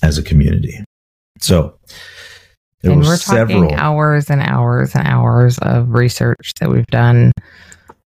as 0.03 0.19
a 0.19 0.23
community. 0.23 0.83
So 1.39 1.77
there 2.83 2.93
and 2.93 3.01
were 3.01 3.09
we're 3.09 3.17
several. 3.17 3.63
talking 3.63 3.77
hours 3.77 4.31
and 4.31 4.41
hours 4.43 4.95
and 4.95 5.07
hours 5.07 5.59
of 5.59 5.91
research 5.91 6.53
that 6.61 6.71
we've 6.71 6.87
done 6.87 7.33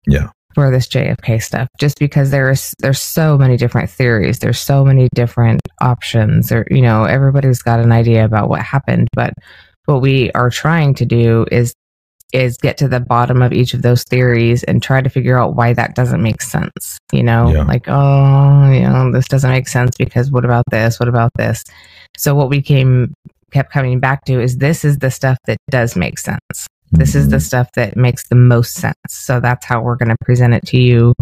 Yeah. 0.08 0.30
for 0.54 0.72
this 0.72 0.88
JFK 0.88 1.42
stuff 1.42 1.68
just 1.80 2.00
because 2.00 2.32
there's 2.32 2.74
there's 2.80 3.00
so 3.00 3.38
many 3.38 3.56
different 3.58 3.90
theories 3.90 4.40
there's 4.40 4.60
so 4.60 4.84
many 4.84 5.10
different 5.14 5.62
options 5.82 6.52
or 6.52 6.66
you 6.70 6.82
know 6.82 7.04
everybody's 7.04 7.62
got 7.62 7.80
an 7.80 7.92
idea 7.92 8.26
about 8.26 8.50
what 8.50 8.62
happened 8.62 9.08
but 9.14 9.34
what 9.86 10.02
we 10.02 10.32
are 10.32 10.50
trying 10.50 10.94
to 10.96 11.06
do 11.06 11.46
is 11.52 11.74
is 12.34 12.58
get 12.58 12.76
to 12.78 12.88
the 12.88 13.00
bottom 13.00 13.42
of 13.42 13.54
each 13.54 13.74
of 13.74 13.82
those 13.82 14.04
theories 14.04 14.64
and 14.64 14.82
try 14.84 15.00
to 15.02 15.10
figure 15.10 15.38
out 15.38 15.56
why 15.56 15.74
that 15.74 15.96
doesn't 15.96 16.22
make 16.24 16.42
sense 16.42 16.98
you 17.12 17.24
know 17.24 17.50
Yeah. 17.50 17.64
like 17.64 17.86
oh 17.88 18.70
you 18.72 18.82
know 18.82 19.12
this 19.12 19.28
doesn't 19.28 19.50
make 19.52 19.68
sense 19.68 19.96
because 19.98 20.32
what 20.32 20.44
about 20.44 20.64
this 20.72 21.00
what 21.00 21.08
about 21.08 21.32
this 21.38 21.64
so 22.18 22.34
what 22.36 22.50
we 22.50 22.62
came 22.62 23.14
kept 23.52 23.72
coming 23.72 24.00
back 24.00 24.26
to 24.26 24.42
is 24.42 24.58
this 24.58 24.84
is 24.84 24.98
the 24.98 25.12
stuff 25.12 25.38
that 25.46 25.58
does 25.70 25.96
make 25.96 26.20
sense 26.20 26.68
this 26.92 27.16
is 27.16 27.30
the 27.30 27.38
Mhm. 27.38 27.42
stuff 27.42 27.68
that 27.76 27.98
makes 27.98 28.28
the 28.30 28.36
most 28.36 28.76
sense. 28.76 28.96
So 29.10 29.40
that's 29.40 29.66
how 29.66 29.82
we're 29.82 29.96
going 29.98 30.10
to 30.10 30.16
present 30.24 30.54
it 30.54 30.66
to 30.68 30.78
you. 30.78 31.14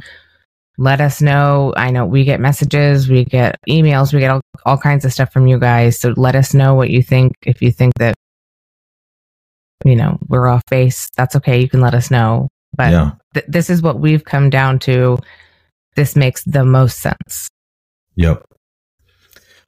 Let 0.78 1.02
us 1.02 1.21
know. 1.21 1.73
I 1.78 1.89
know 1.89 2.06
we 2.06 2.26
get 2.26 2.39
messages, 2.41 3.08
we 3.10 3.23
get 3.26 3.56
emails, 3.69 4.13
we 4.13 4.19
get 4.19 4.30
all, 4.30 4.41
all 4.65 4.78
kinds 4.78 5.06
of 5.06 5.13
stuff 5.13 5.32
from 5.32 5.47
you 5.47 5.58
guys. 5.58 5.97
So 5.99 6.13
let 6.17 6.36
us 6.36 6.54
know 6.54 6.76
what 6.76 6.89
you 6.89 7.02
think. 7.02 7.32
If 7.43 7.62
you 7.62 7.71
think 7.71 7.93
that, 7.97 8.13
you 9.84 9.96
know, 9.96 10.17
we're 10.28 10.48
off 10.48 10.63
base, 10.69 11.10
that's 11.15 11.36
okay. 11.36 11.60
You 11.60 11.69
can 11.69 11.82
let 11.82 11.93
us 11.93 12.12
know. 12.12 12.50
But 12.76 12.91
yeah. 12.91 13.12
th- 13.34 13.46
this 13.48 13.69
is 13.69 13.82
what 13.82 14.00
we've 14.00 14.24
come 14.24 14.50
down 14.50 14.80
to. 14.80 15.19
This 15.96 16.15
makes 16.15 16.43
the 16.43 16.65
most 16.65 17.00
sense. 17.00 17.50
Yep. 18.15 18.43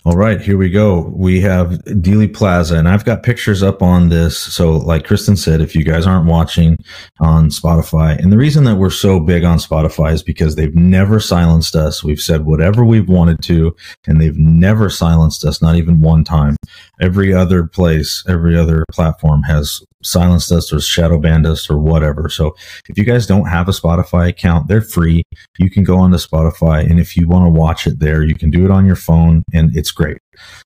All 0.06 0.16
right, 0.16 0.40
here 0.40 0.56
we 0.56 0.70
go. 0.70 1.12
We 1.16 1.42
have 1.42 1.70
Dealey 1.86 2.32
Plaza, 2.32 2.78
and 2.78 2.88
I've 2.88 3.06
got 3.06 3.24
pictures 3.24 3.64
up 3.64 3.82
on 3.82 4.10
this. 4.10 4.38
So, 4.38 4.74
like 4.74 5.08
Kristin 5.08 5.36
said, 5.36 5.62
if 5.62 5.74
you 5.74 5.84
guys 5.84 6.06
aren't 6.06 6.28
watching 6.28 6.78
on 7.20 7.50
Spotify, 7.50 8.16
and 8.20 8.32
the 8.32 8.38
reason 8.38 8.66
that 8.66 8.76
we're 8.76 8.92
so 8.92 9.20
big 9.20 9.44
on 9.44 9.58
Spotify 9.58 10.14
is 10.14 10.22
because 10.22 10.56
they've 10.56 10.76
never 10.76 11.20
silenced 11.20 11.76
us. 11.76 12.04
We've 12.04 12.22
said 12.22 12.46
whatever 12.46 12.86
we've 12.86 13.10
wanted 13.10 13.42
to, 13.46 13.76
and 14.06 14.22
they've 14.22 14.38
never 14.38 14.92
silenced 14.92 15.44
us, 15.44 15.60
not 15.60 15.76
even 15.76 16.02
one 16.02 16.24
time. 16.24 16.56
Every 17.02 17.34
other 17.34 17.66
place, 17.68 18.24
every 18.28 18.58
other 18.58 18.86
platform 18.92 19.44
has 19.44 19.82
silenced 20.04 20.52
us 20.52 20.72
or 20.72 20.80
shadow 20.80 21.20
banned 21.20 21.46
us 21.46 21.70
or 21.70 21.78
whatever. 21.78 22.30
So, 22.30 22.56
if 22.88 22.98
you 22.98 23.04
guys 23.04 23.26
don't 23.26 23.48
have 23.48 23.68
a 23.68 23.72
Spotify 23.72 24.30
account, 24.30 24.68
they're 24.68 24.82
free 24.82 25.24
you 25.58 25.70
can 25.70 25.84
go 25.84 25.98
onto 25.98 26.18
Spotify 26.18 26.90
and 26.90 27.00
if 27.00 27.16
you 27.16 27.28
want 27.28 27.46
to 27.46 27.60
watch 27.60 27.88
it 27.88 28.00
there, 28.00 28.24
you 28.24 28.36
can 28.36 28.50
do 28.50 28.66
it 28.66 28.72
on 28.72 28.86
your 28.86 28.96
phone 28.96 29.44
and 29.54 29.76
it's 29.76 29.92
great. 29.92 30.18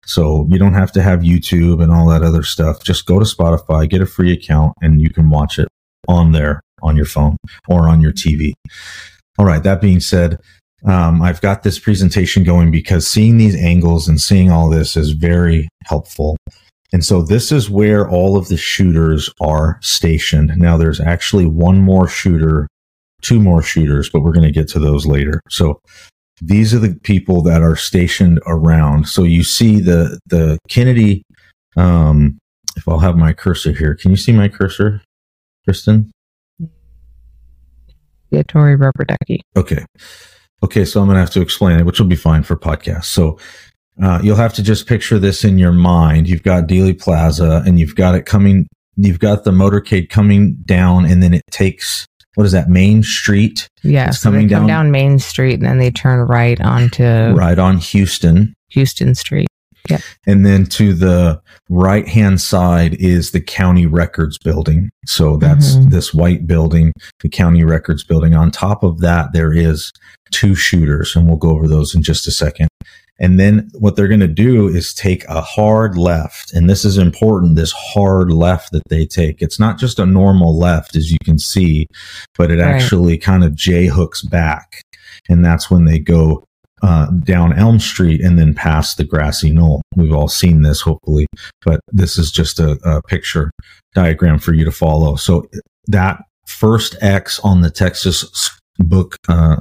So 0.05 0.47
you 0.49 0.57
don't 0.57 0.73
have 0.73 0.91
to 0.93 1.01
have 1.01 1.19
YouTube 1.19 1.81
and 1.81 1.91
all 1.91 2.07
that 2.07 2.23
other 2.23 2.43
stuff. 2.43 2.83
Just 2.83 3.05
go 3.05 3.19
to 3.19 3.25
Spotify, 3.25 3.89
get 3.89 4.01
a 4.01 4.05
free 4.05 4.31
account 4.31 4.73
and 4.81 5.01
you 5.01 5.09
can 5.09 5.29
watch 5.29 5.59
it 5.59 5.67
on 6.07 6.31
there 6.31 6.61
on 6.81 6.95
your 6.95 7.05
phone 7.05 7.37
or 7.67 7.87
on 7.87 8.01
your 8.01 8.11
TV. 8.11 8.53
All 9.37 9.45
right. 9.45 9.63
That 9.63 9.81
being 9.81 9.99
said, 9.99 10.37
um, 10.85 11.21
I've 11.21 11.41
got 11.41 11.63
this 11.63 11.79
presentation 11.79 12.43
going 12.43 12.71
because 12.71 13.07
seeing 13.07 13.37
these 13.37 13.55
angles 13.55 14.07
and 14.07 14.19
seeing 14.19 14.51
all 14.51 14.69
this 14.69 14.95
is 14.95 15.11
very 15.11 15.67
helpful. 15.85 16.37
And 16.91 17.05
so 17.05 17.21
this 17.21 17.51
is 17.51 17.69
where 17.69 18.09
all 18.09 18.35
of 18.37 18.47
the 18.47 18.57
shooters 18.57 19.29
are 19.41 19.77
stationed. 19.81 20.53
Now 20.57 20.77
there's 20.77 20.99
actually 20.99 21.45
one 21.45 21.79
more 21.79 22.07
shooter 22.07 22.67
two 23.21 23.39
more 23.39 23.61
shooters, 23.61 24.09
but 24.09 24.21
we're 24.21 24.31
going 24.31 24.45
to 24.45 24.51
get 24.51 24.67
to 24.69 24.79
those 24.79 25.05
later. 25.05 25.41
So 25.49 25.81
these 26.41 26.73
are 26.73 26.79
the 26.79 26.95
people 27.03 27.41
that 27.43 27.61
are 27.61 27.75
stationed 27.75 28.39
around. 28.47 29.07
So 29.07 29.23
you 29.23 29.43
see 29.43 29.79
the 29.79 30.19
the 30.27 30.57
Kennedy. 30.69 31.23
Um, 31.75 32.39
if 32.75 32.87
I'll 32.87 32.99
have 32.99 33.17
my 33.17 33.33
cursor 33.33 33.73
here, 33.73 33.95
can 33.95 34.11
you 34.11 34.17
see 34.17 34.31
my 34.31 34.47
cursor, 34.47 35.01
Kristin? 35.67 36.09
Yeah, 38.31 38.43
Tori 38.47 38.75
Rubber 38.75 39.05
Ducky. 39.05 39.41
Okay. 39.57 39.83
Okay, 40.63 40.83
so 40.85 40.99
I'm 41.01 41.07
going 41.07 41.15
to 41.15 41.21
have 41.21 41.29
to 41.31 41.41
explain 41.41 41.79
it, 41.79 41.85
which 41.85 41.99
will 41.99 42.07
be 42.07 42.15
fine 42.15 42.43
for 42.43 42.55
podcasts. 42.55 43.05
So 43.05 43.39
uh, 44.01 44.19
you'll 44.23 44.35
have 44.35 44.53
to 44.55 44.63
just 44.63 44.87
picture 44.87 45.19
this 45.19 45.43
in 45.43 45.57
your 45.57 45.71
mind. 45.71 46.27
You've 46.27 46.43
got 46.43 46.67
Dealey 46.67 46.99
Plaza 46.99 47.63
and 47.65 47.79
you've 47.79 47.95
got 47.95 48.15
it 48.15 48.25
coming, 48.25 48.67
you've 48.95 49.19
got 49.19 49.43
the 49.43 49.51
motorcade 49.51 50.09
coming 50.09 50.55
down 50.65 51.05
and 51.05 51.21
then 51.23 51.33
it 51.33 51.43
takes, 51.51 52.05
what 52.35 52.45
is 52.45 52.51
that, 52.51 52.69
Main 52.69 53.03
Street? 53.03 53.67
Yeah, 53.83 54.07
It's 54.09 54.19
so 54.19 54.29
they 54.31 54.35
coming 54.37 54.49
come 54.49 54.61
down- 54.61 54.67
down 54.85 54.91
Main 54.91 55.19
Street 55.19 55.55
and 55.55 55.63
then 55.63 55.77
they 55.77 55.91
turn 55.91 56.19
right 56.27 56.59
onto 56.61 57.03
Right 57.03 57.57
on 57.59 57.77
Houston. 57.77 58.53
Houston 58.69 59.15
Street. 59.15 59.47
And 60.27 60.45
then 60.45 60.65
to 60.67 60.93
the 60.93 61.41
right 61.69 62.07
hand 62.07 62.41
side 62.41 62.95
is 62.95 63.31
the 63.31 63.41
county 63.41 63.85
records 63.85 64.37
building. 64.37 64.89
So 65.05 65.37
that's 65.37 65.75
Mhm. 65.75 65.91
this 65.91 66.13
white 66.13 66.45
building, 66.47 66.93
the 67.21 67.29
county 67.29 67.63
records 67.63 68.03
building. 68.03 68.33
On 68.33 68.51
top 68.51 68.83
of 68.83 68.99
that, 68.99 69.33
there 69.33 69.53
is 69.53 69.91
two 70.31 70.55
shooters, 70.55 71.15
and 71.15 71.27
we'll 71.27 71.37
go 71.37 71.49
over 71.49 71.67
those 71.67 71.95
in 71.95 72.01
just 72.03 72.27
a 72.27 72.31
second. 72.31 72.67
And 73.21 73.37
then 73.37 73.69
what 73.73 73.95
they're 73.97 74.07
going 74.07 74.21
to 74.21 74.27
do 74.27 74.67
is 74.69 74.93
take 74.93 75.25
a 75.27 75.41
hard 75.41 75.97
left. 75.97 76.53
And 76.53 76.69
this 76.69 76.85
is 76.85 76.97
important 76.97 77.57
this 77.57 77.73
hard 77.73 78.31
left 78.31 78.71
that 78.71 78.83
they 78.89 79.05
take. 79.05 79.41
It's 79.41 79.59
not 79.59 79.77
just 79.77 79.99
a 79.99 80.05
normal 80.05 80.57
left, 80.57 80.95
as 80.95 81.11
you 81.11 81.17
can 81.25 81.37
see, 81.37 81.85
but 82.37 82.49
it 82.49 82.59
Right. 82.59 82.67
actually 82.67 83.17
kind 83.17 83.43
of 83.43 83.55
J 83.55 83.87
hooks 83.87 84.21
back. 84.23 84.83
And 85.27 85.43
that's 85.43 85.69
when 85.69 85.83
they 85.83 85.99
go 85.99 86.45
uh, 86.81 87.07
down 87.23 87.53
Elm 87.57 87.79
Street 87.79 88.21
and 88.21 88.37
then 88.37 88.53
past 88.53 88.97
the 88.97 89.03
grassy 89.03 89.51
knoll. 89.51 89.81
We've 89.95 90.13
all 90.13 90.27
seen 90.27 90.61
this, 90.61 90.81
hopefully, 90.81 91.27
but 91.65 91.79
this 91.91 92.17
is 92.17 92.31
just 92.31 92.59
a, 92.59 92.77
a 92.83 93.01
picture 93.03 93.51
diagram 93.95 94.39
for 94.39 94.53
you 94.53 94.65
to 94.65 94.71
follow. 94.71 95.15
So 95.15 95.45
that 95.87 96.21
first 96.47 96.95
X 97.01 97.39
on 97.41 97.61
the 97.61 97.69
Texas 97.69 98.51
book 98.79 99.15
uh, 99.27 99.57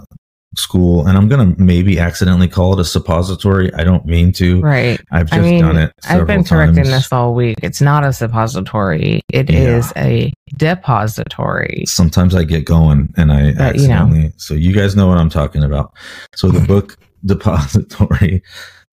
school, 0.57 1.07
and 1.07 1.17
I'm 1.19 1.29
going 1.29 1.55
to 1.55 1.61
maybe 1.61 1.99
accidentally 1.99 2.49
call 2.49 2.73
it 2.73 2.81
a 2.81 2.85
suppository. 2.85 3.73
I 3.75 3.85
don't 3.85 4.07
mean 4.07 4.33
to. 4.33 4.61
Right. 4.61 5.01
I've 5.13 5.27
just 5.29 5.41
I 5.41 5.43
mean, 5.43 5.63
done 5.63 5.77
it. 5.77 5.93
I've 6.09 6.27
been 6.27 6.45
correcting 6.45 6.77
times. 6.85 6.89
this 6.89 7.13
all 7.13 7.35
week. 7.35 7.59
It's 7.63 7.81
not 7.81 8.05
a 8.05 8.13
suppository. 8.13 9.21
It 9.33 9.51
Yeah. 9.51 9.77
is 9.77 9.93
a 9.97 10.33
depository. 10.57 11.85
Sometimes 11.87 12.35
I 12.35 12.45
get 12.45 12.65
going 12.65 13.13
and 13.17 13.33
I 13.33 13.53
But, 13.53 13.77
you 13.77 13.89
know. 13.89 13.95
accidentally. 13.95 14.33
So 14.37 14.55
you 14.55 14.73
guys 14.73 14.97
know 14.97 15.07
what 15.07 15.19
I'm 15.19 15.31
talking 15.31 15.63
about. 15.63 15.93
So 16.35 16.49
the 16.51 16.61
book 16.67 16.97
depository 17.25 18.43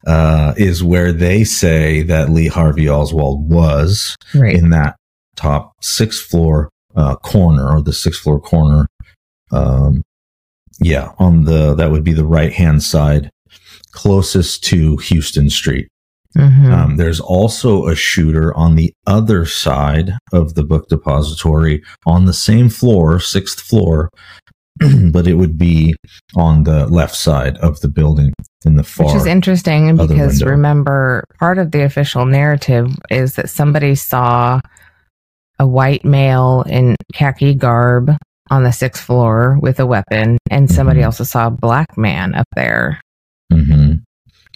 uh, 0.07 0.53
is 0.57 0.83
where 0.83 1.11
they 1.11 1.43
say 1.43 2.03
that 2.03 2.29
Lee 2.29 2.47
Harvey 2.47 2.89
Oswald 2.89 3.49
was 3.49 4.15
Right. 4.33 4.55
in 4.55 4.69
that 4.69 4.95
top 5.35 5.73
sixth 5.81 6.25
floor 6.29 6.69
uh, 6.95 7.15
corner 7.17 7.69
or 7.69 7.81
the 7.81 7.93
sixth 7.93 8.21
floor 8.21 8.39
corner. 8.39 8.87
Um, 9.51 10.03
yeah, 10.79 11.11
on 11.19 11.43
the 11.45 11.73
that 11.75 11.91
would 11.91 12.03
be 12.03 12.13
the 12.13 12.25
right 12.25 12.51
hand 12.53 12.83
side, 12.83 13.29
closest 13.91 14.63
to 14.65 14.97
Houston 14.97 15.49
Street. 15.49 15.87
Mhm. 16.37 16.71
Um, 16.73 16.97
there's 16.97 17.21
also 17.21 17.87
a 17.87 17.95
shooter 17.95 18.53
on 18.57 18.75
the 18.75 18.91
other 19.07 19.45
side 19.45 20.11
of 20.33 20.55
the 20.55 20.63
book 20.65 20.89
depository 20.89 21.81
on 22.05 22.25
the 22.25 22.33
same 22.33 22.67
floor, 22.67 23.19
sixth 23.21 23.61
floor, 23.61 24.09
but 25.11 25.25
it 25.27 25.35
would 25.35 25.57
be 25.57 25.95
on 26.35 26.63
the 26.63 26.85
left 26.87 27.15
side 27.15 27.57
of 27.57 27.79
the 27.81 27.87
building 27.87 28.33
in 28.65 28.75
the 28.75 28.83
far. 28.83 29.07
Which 29.07 29.15
is 29.15 29.25
interesting 29.25 29.95
because 29.95 30.39
window. 30.41 30.47
remember, 30.47 31.23
part 31.39 31.57
of 31.57 31.71
the 31.71 31.83
official 31.83 32.25
narrative 32.25 32.87
is 33.09 33.35
that 33.35 33.49
somebody 33.49 33.95
saw 33.95 34.59
a 35.59 35.65
white 35.67 36.03
male 36.03 36.63
in 36.67 36.95
khaki 37.13 37.53
garb 37.55 38.11
on 38.51 38.63
the 38.63 38.71
sixth 38.71 39.03
floor 39.03 39.57
with 39.61 39.79
a 39.79 39.85
weapon, 39.85 40.37
and 40.51 40.69
somebody 40.69 40.99
Mhm. 40.99 41.05
also 41.05 41.23
saw 41.23 41.47
a 41.47 41.51
black 41.51 41.97
man 41.97 42.35
up 42.35 42.47
there. 42.55 42.99
Mhm. 43.51 44.01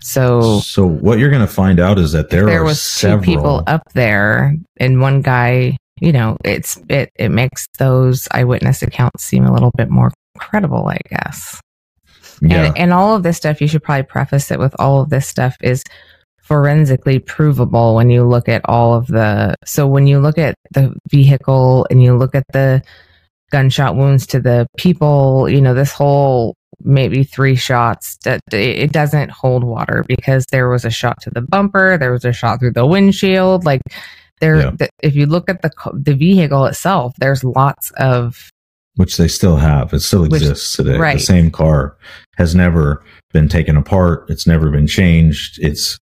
So 0.02 0.60
So 0.60 0.86
what 0.88 1.18
you're 1.20 1.30
going 1.30 1.42
to 1.46 1.48
find 1.48 1.80
out 1.80 1.98
is 1.98 2.12
that 2.12 2.30
there, 2.30 2.46
there 2.46 2.64
was 2.64 2.82
several. 2.82 3.20
two 3.22 3.26
people 3.26 3.64
up 3.68 3.84
there, 3.94 4.56
and 4.80 5.00
one 5.02 5.22
guy. 5.22 5.78
You 6.02 6.12
know, 6.12 6.38
it's 6.44 6.80
it 6.90 7.12
it 7.16 7.30
makes 7.30 7.68
those 7.78 8.28
eyewitness 8.32 8.82
accounts 8.82 9.24
seem 9.24 9.46
a 9.46 9.54
little 9.54 9.72
bit 9.78 9.90
more 9.90 10.12
credible, 10.38 10.88
I 10.88 11.00
guess. 11.10 11.60
yeah, 12.42 12.66
And, 12.66 12.78
and 12.78 12.94
all 12.94 13.16
of 13.16 13.24
this 13.24 13.38
stuff, 13.38 13.62
you 13.62 13.68
should 13.68 13.84
probably 13.84 14.04
preface 14.04 14.52
it 14.52 14.60
with 14.60 14.76
all 14.80 15.02
of 15.02 15.10
this 15.10 15.28
stuff 15.28 15.56
is 15.62 15.84
forensically 16.42 17.20
provable 17.20 17.96
when 17.96 18.10
you 18.10 18.24
look 18.24 18.50
at 18.50 18.62
all 18.66 18.94
of 18.96 19.08
the. 19.08 19.56
So 19.66 19.88
when 19.88 20.08
you 20.08 20.20
look 20.20 20.38
at 20.38 20.56
the 20.72 20.96
vehicle 21.10 21.86
and 21.90 22.02
you 22.02 22.18
look 22.18 22.34
at 22.36 22.46
the 22.54 22.82
gunshot 23.52 23.96
wounds 23.96 24.26
to 24.28 24.40
the 24.40 24.68
people, 24.78 25.50
you 25.50 25.62
know, 25.62 25.74
this 25.74 25.92
whole 25.92 26.56
maybe 26.82 27.26
three 27.26 27.56
shots 27.56 28.18
that 28.24 28.40
it 28.54 28.58
it 28.58 28.92
doesn't 28.94 29.32
hold 29.32 29.64
water 29.66 30.06
because 30.08 30.46
there 30.50 30.70
was 30.70 30.86
a 30.86 30.90
shot 30.90 31.22
to 31.22 31.30
the 31.30 31.42
bumper, 31.42 31.98
there 31.98 32.14
was 32.14 32.26
a 32.26 32.32
shot 32.32 32.60
through 32.60 32.74
the 32.74 32.86
windshield, 32.86 33.66
like. 33.66 33.82
There, 34.40 34.58
Yeah. 34.62 34.72
the, 34.78 34.90
if 35.04 35.16
you 35.16 35.26
look 35.26 35.50
at 35.50 35.62
the 35.62 35.72
the 35.94 36.16
vehicle 36.16 36.66
itself, 36.66 37.14
there's 37.20 37.44
lots 37.44 37.92
of 37.98 38.50
which 38.96 39.18
they 39.18 39.28
still 39.28 39.56
have. 39.58 39.94
It 39.94 40.00
still 40.02 40.24
Which- 40.24 40.42
exists 40.42 40.76
today. 40.76 40.98
right. 40.98 41.18
The 41.18 41.24
same 41.24 41.52
car 41.52 41.96
has 42.38 42.54
never 42.56 43.04
been 43.34 43.48
taken 43.48 43.78
apart. 43.78 44.26
It's 44.30 44.46
never 44.48 44.70
been 44.72 44.88
changed. 44.88 45.60
It's 45.62 45.98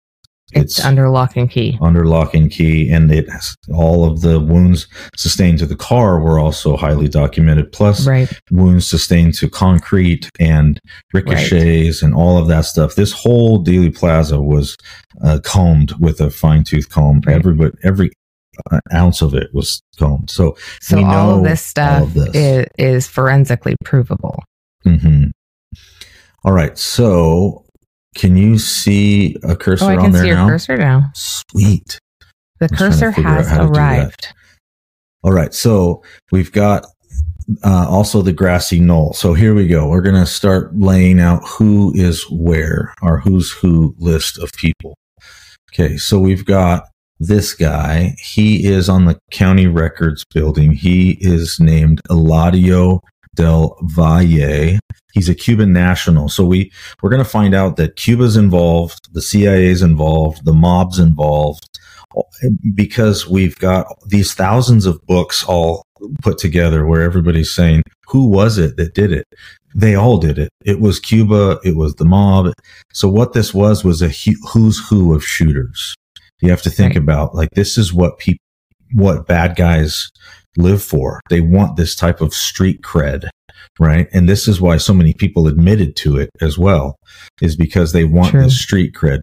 it's, 0.56 0.86
under 0.86 1.10
lock 1.10 1.36
and 1.36 1.50
key. 1.50 1.80
under 1.82 2.06
lock 2.06 2.36
and 2.36 2.52
key, 2.52 2.91
and 2.91 3.12
it 3.12 3.28
all 3.74 4.06
of 4.06 4.22
the 4.22 4.39
wounds 4.39 4.86
sustained 5.17 5.58
to 5.60 5.65
the 5.65 5.76
car 5.76 6.19
were 6.19 6.38
also 6.38 6.78
highly 6.78 7.08
documented. 7.08 7.72
Plus, 7.72 8.06
Right. 8.06 8.30
wounds 8.52 8.86
sustained 8.88 9.34
to 9.36 9.50
concrete 9.50 10.30
and 10.39 10.80
ricochets 11.12 12.04
and 12.04 12.13
all 12.13 12.38
of 12.38 12.48
that 12.50 12.65
stuff. 12.65 12.93
This 12.93 13.12
whole 13.13 13.63
Dealey 13.63 13.96
Plaza 13.96 14.39
was 14.39 14.78
uh, 15.24 15.39
combed 15.43 15.93
with 16.00 16.22
a 16.22 16.30
fine 16.30 16.63
tooth 16.63 16.89
comb. 16.89 17.22
Right. 17.26 17.36
Every 17.38 17.54
but 17.56 17.74
every 17.84 18.12
uh, 18.72 18.80
ounce 18.94 19.22
of 19.22 19.34
it 19.34 19.54
was 19.54 19.82
combed. 19.98 20.30
So, 20.30 20.56
So 20.82 20.98
We 20.98 21.04
all 21.04 21.38
of 21.39 21.44
this 21.44 21.63
stuff 21.63 22.04
of 22.04 22.13
this. 22.13 22.30
Is, 22.36 22.66
is 22.78 23.08
forensically 23.08 23.76
provable. 23.84 24.44
mhm. 24.86 25.32
all 26.44 26.54
right. 26.54 26.78
So, 26.78 27.66
can 28.16 28.38
you 28.38 28.58
see 28.60 29.36
a 29.44 29.56
cursor 29.56 29.86
Oh, 29.86 29.88
I 29.89 29.96
can 29.96 30.13
see 30.13 30.28
your 30.28 30.36
now? 30.36 30.48
cursor 30.50 30.78
now. 30.78 31.12
Sweet. 31.16 32.00
The 32.60 32.66
I 32.66 32.68
was 32.70 32.78
trying 32.78 32.92
to 32.92 32.98
cursor 33.00 33.12
has 33.12 33.48
how 33.50 33.58
to 33.62 33.68
do 33.68 33.74
that. 33.74 33.78
arrived. 33.80 34.28
All 35.24 35.32
right. 35.32 35.54
So 35.54 36.04
we've 36.32 36.52
got 36.52 36.86
uh, 37.63 37.88
also 37.89 38.22
the 38.22 38.34
grassy 38.34 38.80
knoll. 38.80 39.13
So 39.13 39.34
here 39.34 39.54
we 39.56 39.68
go. 39.68 39.88
We're 39.89 40.02
going 40.02 40.16
to 40.16 40.26
start 40.28 40.76
laying 40.78 41.20
out 41.20 41.42
who 41.48 41.92
is 41.96 42.24
where, 42.30 42.94
our 43.02 43.20
who's 43.20 43.52
who 43.52 43.96
list 43.98 44.38
of 44.38 44.52
people. 44.58 44.96
Okay. 45.74 45.98
So 45.98 46.20
we've 46.20 46.46
got 46.46 46.84
this 47.19 47.54
guy. 47.54 48.15
He 48.19 48.65
is 48.65 48.89
on 48.89 49.06
the 49.06 49.19
county 49.32 49.67
records 49.67 50.26
building. 50.34 50.73
He 50.73 51.17
is 51.21 51.60
named 51.60 52.02
Eladio 52.10 53.02
del 53.36 53.78
Valle. 53.84 54.80
He's 55.13 55.30
a 55.30 55.36
Cuban 55.36 55.73
national. 55.73 56.30
So 56.30 56.45
we, 56.45 56.71
we're 57.02 57.10
going 57.10 57.23
to 57.23 57.30
find 57.30 57.54
out 57.54 57.78
that 57.78 57.95
Cuba's 57.95 58.36
involved, 58.36 59.13
the 59.13 59.21
CIA's 59.21 59.82
involved, 59.82 60.45
the 60.45 60.54
mob's 60.54 60.99
involved, 60.99 61.80
because 62.76 63.28
we've 63.28 63.58
got 63.58 63.88
these 64.08 64.34
thousands 64.34 64.86
of 64.86 65.06
books 65.06 65.43
all 65.43 65.84
put 66.21 66.38
together 66.38 66.86
where 66.86 67.02
everybody's 67.02 67.54
saying, 67.54 67.84
who 68.08 68.28
was 68.28 68.58
it 68.58 68.78
that 68.78 68.93
did 68.93 69.12
it? 69.12 69.26
They 69.76 69.95
all 69.95 70.17
did 70.17 70.38
it. 70.38 70.49
It 70.63 70.80
was 70.80 70.99
Cuba. 70.99 71.60
It 71.63 71.76
was 71.76 71.95
the 71.95 72.06
mob. 72.06 72.54
So 72.91 73.10
what 73.10 73.34
this 73.34 73.54
was 73.54 73.84
was 73.84 74.02
a 74.02 74.10
who's 74.52 74.80
who 74.88 75.13
of 75.13 75.26
shooters. 75.26 75.95
You 76.43 76.49
have 76.49 76.62
to 76.63 76.69
think 76.69 76.91
Right. 76.95 76.97
about 77.03 77.34
like, 77.34 77.49
this 77.56 77.77
is 77.77 77.93
what 77.93 78.19
people, 78.19 78.39
what 78.93 79.25
bad 79.27 79.56
guys 79.56 80.10
live 80.58 80.84
for. 80.84 81.19
They 81.29 81.41
want 81.41 81.77
this 81.77 81.95
type 81.95 82.21
of 82.21 82.34
street 82.34 82.82
cred, 82.82 83.29
right? 83.79 84.08
And 84.13 84.27
this 84.27 84.47
is 84.47 84.60
why 84.62 84.77
so 84.77 84.93
many 84.93 85.13
people 85.13 85.47
admitted 85.47 85.95
to 85.97 86.17
it 86.17 86.29
as 86.41 86.58
well, 86.58 86.97
is 87.41 87.56
because 87.56 87.93
they 87.93 88.03
want 88.03 88.32
True. 88.32 88.43
this 88.43 88.60
street 88.62 88.93
cred. 88.93 89.21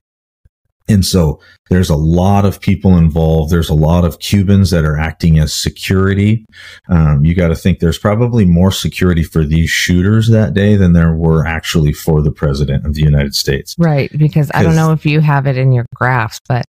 And 0.88 1.04
so 1.04 1.40
there's 1.68 1.90
a 1.90 1.94
lot 1.94 2.44
of 2.44 2.60
people 2.60 2.96
involved. 2.98 3.52
There's 3.52 3.68
a 3.68 3.74
lot 3.74 4.04
of 4.04 4.18
Cubans 4.18 4.70
that 4.70 4.84
are 4.84 4.98
acting 4.98 5.38
as 5.38 5.54
security. 5.54 6.44
Um, 6.88 7.24
you 7.24 7.34
got 7.36 7.48
to 7.48 7.54
think 7.54 7.78
there's 7.78 7.98
probably 7.98 8.44
more 8.44 8.72
security 8.72 9.22
for 9.22 9.44
these 9.44 9.70
shooters 9.70 10.30
that 10.30 10.52
day 10.52 10.74
than 10.74 10.94
there 10.94 11.14
were 11.14 11.46
actually 11.46 11.92
for 11.92 12.22
the 12.22 12.32
president 12.32 12.86
of 12.86 12.94
the 12.94 13.02
United 13.02 13.36
States. 13.36 13.76
Right. 13.78 14.10
Because 14.18 14.50
I 14.52 14.64
don't 14.64 14.74
know 14.74 14.90
if 14.90 15.06
you 15.06 15.20
have 15.20 15.46
it 15.46 15.56
in 15.56 15.70
your 15.72 15.86
graphs, 15.94 16.40
but 16.48 16.64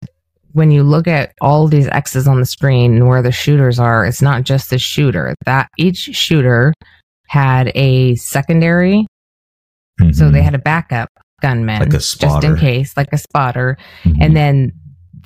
when 0.54 0.72
you 0.72 0.84
look 0.84 1.08
at 1.08 1.34
all 1.42 1.68
these 1.68 1.88
X's 1.88 2.28
on 2.28 2.40
the 2.40 2.46
screen 2.46 2.96
and 2.96 3.08
where 3.08 3.22
the 3.22 3.32
shooters 3.32 3.80
are, 3.80 4.06
it's 4.06 4.22
not 4.22 4.44
just 4.44 4.70
the 4.70 4.80
shooter. 4.80 5.36
That 5.46 5.70
each 5.78 5.98
shooter 6.16 6.74
had 7.28 7.72
a 7.76 8.16
secondary. 8.16 9.06
So 10.12 10.26
Mhm. 10.26 10.34
they 10.34 10.42
had 10.42 10.56
a 10.56 10.60
backup 10.60 11.10
gunman. 11.42 11.80
Like 11.80 11.90
a 11.90 12.00
Just 12.00 12.44
in 12.44 12.58
case, 12.58 12.96
like 12.98 13.10
a 13.12 13.18
spotter. 13.18 13.78
Mhm. 14.04 14.18
And 14.22 14.36
then 14.36 14.72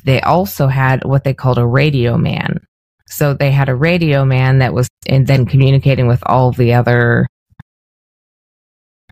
they 0.03 0.19
also 0.21 0.67
had 0.67 1.03
what 1.05 1.23
they 1.23 1.33
called 1.33 1.57
a 1.57 1.65
radio 1.65 2.17
man. 2.17 2.59
So 3.07 3.33
they 3.33 3.51
had 3.51 3.69
a 3.69 3.75
radio 3.75 4.25
man 4.25 4.59
that 4.59 4.73
was 4.73 4.87
and 5.07 5.27
then 5.27 5.45
communicating 5.45 6.07
with 6.07 6.23
all 6.25 6.51
the 6.51 6.73
other 6.73 7.27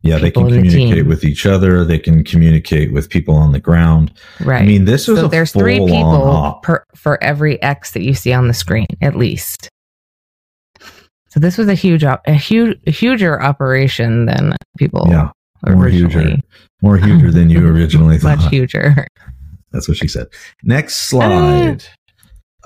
yeah, 0.03 0.17
they 0.17 0.31
can 0.31 0.47
communicate 0.47 1.05
with 1.05 1.23
each 1.23 1.45
other. 1.45 1.85
They 1.85 1.99
can 1.99 2.23
communicate 2.23 2.91
with 2.91 3.09
people 3.09 3.35
on 3.35 3.51
the 3.51 3.59
ground. 3.59 4.11
right. 4.39 4.61
I 4.61 4.65
mean, 4.65 4.85
this 4.85 5.07
was 5.07 5.19
so 5.19 5.25
a 5.25 5.29
there's 5.29 5.51
three 5.51 5.79
people 5.85 6.59
per 6.63 6.83
for 6.95 7.23
every 7.23 7.61
X 7.61 7.91
that 7.91 8.01
you 8.01 8.13
see 8.13 8.33
on 8.33 8.47
the 8.47 8.53
screen, 8.53 8.87
at 9.01 9.15
least. 9.15 9.69
So 11.29 11.39
this 11.39 11.57
was 11.57 11.67
a 11.69 11.75
huge, 11.75 12.03
op- 12.03 12.27
a 12.27 12.33
huge, 12.33 12.77
a 12.87 12.91
huger 12.91 13.41
operation 13.41 14.25
than 14.25 14.53
people 14.77 15.05
Yeah, 15.07 15.29
more 15.65 15.85
originally. 15.85 16.23
huger. 16.23 16.41
more 16.81 16.97
huger 16.97 17.31
than 17.31 17.49
you 17.49 17.65
originally 17.73 18.17
thought. 18.17 18.39
Much 18.39 18.49
huger. 18.49 19.07
That's 19.71 19.87
what 19.87 19.97
she 19.97 20.07
said. 20.07 20.27
Next 20.63 20.95
ah. 20.95 21.07
slide. 21.07 21.83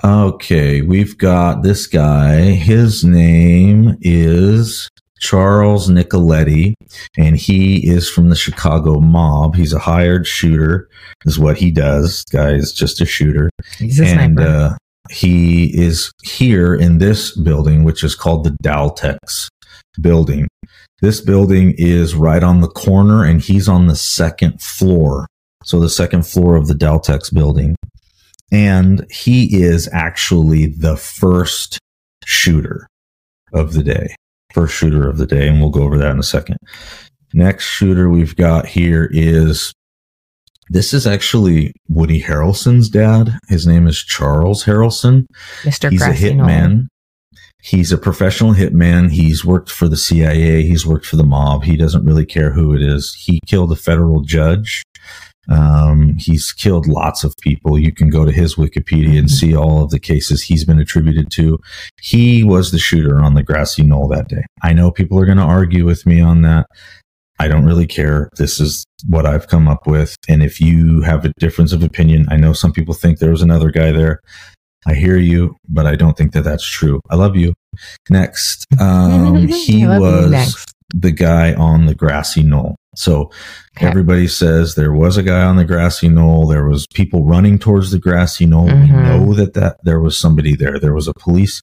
Okay, 0.02 0.82
we've 0.82 1.16
got 1.16 1.62
this 1.62 1.86
guy. 1.86 2.52
His 2.52 3.04
name 3.04 3.96
is 4.00 4.88
Charles 5.26 5.90
Nicoletti, 5.90 6.74
and 7.18 7.36
he 7.36 7.88
is 7.88 8.08
from 8.08 8.28
the 8.28 8.36
Chicago 8.36 9.00
mob. 9.00 9.56
He's 9.56 9.72
a 9.72 9.78
hired 9.78 10.26
shooter, 10.26 10.88
is 11.24 11.36
what 11.38 11.58
he 11.58 11.72
does. 11.72 12.22
Guy 12.32 12.52
is 12.52 12.72
just 12.72 13.00
a 13.00 13.06
shooter. 13.06 13.50
He's 13.78 13.98
a 13.98 14.04
and 14.04 14.38
sniper. 14.38 14.48
uh, 14.48 14.76
he 15.10 15.76
is 15.76 16.12
here 16.22 16.74
in 16.74 16.98
this 16.98 17.36
building, 17.36 17.82
which 17.82 18.04
is 18.04 18.14
called 18.14 18.44
the 18.44 18.56
Daltex 18.62 19.48
building. 20.00 20.46
This 21.02 21.20
building 21.20 21.74
is 21.76 22.14
right 22.14 22.42
on 22.42 22.60
the 22.60 22.68
corner, 22.68 23.24
and 23.24 23.40
he's 23.40 23.68
on 23.68 23.88
the 23.88 23.96
second 23.96 24.62
floor. 24.62 25.26
So 25.64 25.80
the 25.80 25.90
second 25.90 26.24
floor 26.24 26.54
of 26.54 26.68
the 26.68 26.74
Daltex 26.74 27.34
building. 27.34 27.74
And 28.52 29.04
he 29.10 29.60
is 29.60 29.88
actually 29.92 30.66
the 30.68 30.96
first 30.96 31.80
shooter 32.24 32.86
of 33.52 33.72
the 33.72 33.82
day. 33.82 34.14
First 34.56 34.74
shooter 34.74 35.06
of 35.06 35.18
the 35.18 35.26
day. 35.26 35.48
And 35.48 35.60
we'll 35.60 35.68
go 35.68 35.82
over 35.82 35.98
that 35.98 36.12
in 36.12 36.18
a 36.18 36.22
second. 36.22 36.56
Next 37.34 37.64
shooter 37.64 38.08
we've 38.08 38.34
got 38.36 38.64
here 38.64 39.06
is 39.12 39.74
this 40.70 40.94
is 40.94 41.06
actually 41.06 41.74
Woody 41.90 42.22
Harrelson's 42.22 42.88
dad. 42.88 43.38
His 43.48 43.66
name 43.66 43.86
is 43.86 43.98
Charles 43.98 44.64
Harrelson. 44.64 45.26
Mr. 45.60 45.90
He's 45.90 46.00
a 46.00 46.06
Grassy 46.06 46.32
Knoll. 46.32 46.46
hitman. 46.46 46.86
he's 47.62 47.92
a 47.92 47.98
professional 47.98 48.54
hitman. 48.54 49.10
He's 49.10 49.44
worked 49.44 49.70
for 49.70 49.88
the 49.88 49.96
CIA. 49.98 50.62
He's 50.62 50.86
worked 50.86 51.04
for 51.04 51.16
the 51.16 51.22
mob. 51.22 51.64
He 51.64 51.76
doesn't 51.76 52.06
really 52.06 52.24
care 52.24 52.52
who 52.52 52.74
it 52.74 52.80
is. 52.80 53.14
He 53.26 53.40
killed 53.46 53.72
a 53.72 53.76
federal 53.76 54.22
judge. 54.22 54.82
Um, 55.48 56.16
he's 56.18 56.52
killed 56.52 56.86
lots 56.86 57.24
of 57.24 57.34
people. 57.40 57.78
You 57.78 57.92
can 57.92 58.08
go 58.08 58.24
to 58.24 58.32
his 58.32 58.56
Wikipedia 58.56 59.18
and 59.18 59.30
see 59.30 59.54
all 59.54 59.84
of 59.84 59.90
the 59.90 60.00
cases 60.00 60.42
he's 60.42 60.64
been 60.64 60.80
attributed 60.80 61.30
to. 61.32 61.58
He 62.00 62.42
was 62.42 62.72
the 62.72 62.78
shooter 62.78 63.20
on 63.20 63.34
the 63.34 63.42
grassy 63.42 63.82
knoll 63.82 64.08
that 64.08 64.28
day. 64.28 64.44
I 64.62 64.72
know 64.72 64.90
people 64.90 65.18
are 65.18 65.26
going 65.26 65.38
to 65.38 65.44
argue 65.44 65.84
with 65.84 66.06
me 66.06 66.20
on 66.20 66.42
that. 66.42 66.66
I 67.38 67.48
don't 67.48 67.66
really 67.66 67.86
care. 67.86 68.30
This 68.36 68.60
is 68.60 68.84
what 69.08 69.26
I've 69.26 69.48
come 69.48 69.68
up 69.68 69.86
with. 69.86 70.16
And 70.28 70.42
if 70.42 70.60
you 70.60 71.02
have 71.02 71.24
a 71.24 71.32
difference 71.38 71.72
of 71.72 71.82
opinion, 71.82 72.26
I 72.30 72.36
know 72.36 72.52
some 72.52 72.72
people 72.72 72.94
think 72.94 73.18
there 73.18 73.30
was 73.30 73.42
another 73.42 73.70
guy 73.70 73.92
there. 73.92 74.20
I 74.86 74.94
hear 74.94 75.16
you, 75.16 75.56
but 75.68 75.86
I 75.86 75.96
don't 75.96 76.16
think 76.16 76.32
that 76.32 76.44
that's 76.44 76.68
true. 76.68 77.00
I 77.10 77.16
love 77.16 77.36
you. 77.36 77.54
Next, 78.08 78.64
um, 78.80 79.48
he 79.48 79.86
was 79.86 80.30
next. 80.30 80.72
the 80.94 81.10
guy 81.10 81.54
on 81.54 81.86
the 81.86 81.94
grassy 81.94 82.42
knoll. 82.42 82.76
So 82.96 83.30
okay. 83.76 83.86
everybody 83.86 84.26
says 84.28 84.74
there 84.74 84.92
was 84.92 85.16
a 85.16 85.22
guy 85.22 85.42
on 85.42 85.56
the 85.56 85.64
grassy 85.64 86.08
knoll. 86.08 86.46
There 86.46 86.66
was 86.66 86.86
people 86.94 87.24
running 87.24 87.58
towards 87.58 87.90
the 87.90 87.98
grassy 87.98 88.46
knoll. 88.46 88.68
Mm-hmm. 88.68 88.96
We 88.96 89.02
know 89.02 89.34
that 89.34 89.54
that 89.54 89.78
there 89.84 90.00
was 90.00 90.18
somebody 90.18 90.56
there. 90.56 90.78
There 90.78 90.94
was 90.94 91.08
a 91.08 91.14
police 91.14 91.62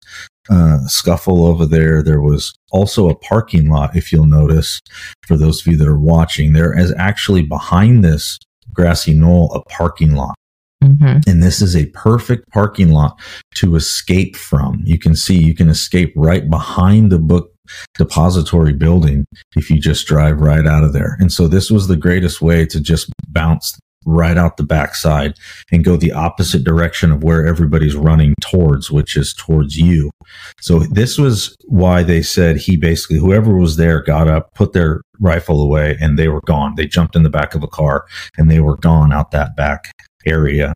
uh, 0.49 0.79
scuffle 0.87 1.45
over 1.45 1.65
there. 1.65 2.03
There 2.03 2.21
was 2.21 2.53
also 2.71 3.09
a 3.09 3.15
parking 3.15 3.69
lot. 3.69 3.95
If 3.95 4.11
you'll 4.11 4.27
notice, 4.27 4.79
for 5.25 5.37
those 5.37 5.61
of 5.61 5.67
you 5.67 5.77
that 5.77 5.87
are 5.87 5.97
watching, 5.97 6.53
there 6.53 6.77
is 6.77 6.93
actually 6.97 7.43
behind 7.43 8.03
this 8.03 8.39
grassy 8.73 9.13
knoll 9.13 9.51
a 9.53 9.61
parking 9.69 10.15
lot. 10.15 10.35
Mm-hmm. 10.83 11.29
And 11.29 11.41
this 11.41 11.61
is 11.61 11.75
a 11.75 11.85
perfect 11.87 12.49
parking 12.51 12.89
lot 12.89 13.17
to 13.55 13.75
escape 13.75 14.35
from. 14.35 14.81
You 14.83 14.99
can 14.99 15.15
see 15.15 15.37
you 15.37 15.55
can 15.55 15.69
escape 15.69 16.11
right 16.15 16.49
behind 16.49 17.11
the 17.11 17.19
book 17.19 17.52
depository 17.95 18.73
building 18.73 19.25
if 19.55 19.69
you 19.69 19.79
just 19.79 20.07
drive 20.07 20.39
right 20.39 20.65
out 20.65 20.83
of 20.83 20.93
there. 20.93 21.17
And 21.19 21.31
so 21.31 21.47
this 21.47 21.69
was 21.69 21.87
the 21.87 21.97
greatest 21.97 22.41
way 22.41 22.65
to 22.65 22.79
just 22.79 23.11
bounce 23.29 23.77
right 24.05 24.37
out 24.37 24.57
the 24.57 24.63
backside 24.63 25.33
and 25.71 25.83
go 25.83 25.95
the 25.95 26.11
opposite 26.11 26.63
direction 26.63 27.11
of 27.11 27.23
where 27.23 27.45
everybody's 27.45 27.95
running 27.95 28.33
towards, 28.41 28.91
which 28.91 29.15
is 29.15 29.33
towards 29.33 29.77
you. 29.77 30.11
So 30.59 30.79
this 30.79 31.17
was 31.17 31.55
why 31.65 32.03
they 32.03 32.21
said 32.21 32.57
he 32.57 32.77
basically, 32.77 33.17
whoever 33.17 33.55
was 33.55 33.77
there 33.77 34.01
got 34.01 34.27
up, 34.27 34.53
put 34.55 34.73
their 34.73 35.01
rifle 35.19 35.61
away 35.61 35.97
and 36.01 36.17
they 36.17 36.27
were 36.27 36.41
gone. 36.45 36.75
They 36.75 36.87
jumped 36.87 37.15
in 37.15 37.23
the 37.23 37.29
back 37.29 37.55
of 37.55 37.63
a 37.63 37.67
car 37.67 38.05
and 38.37 38.49
they 38.49 38.59
were 38.59 38.77
gone 38.77 39.13
out 39.13 39.31
that 39.31 39.55
back 39.55 39.91
area. 40.25 40.73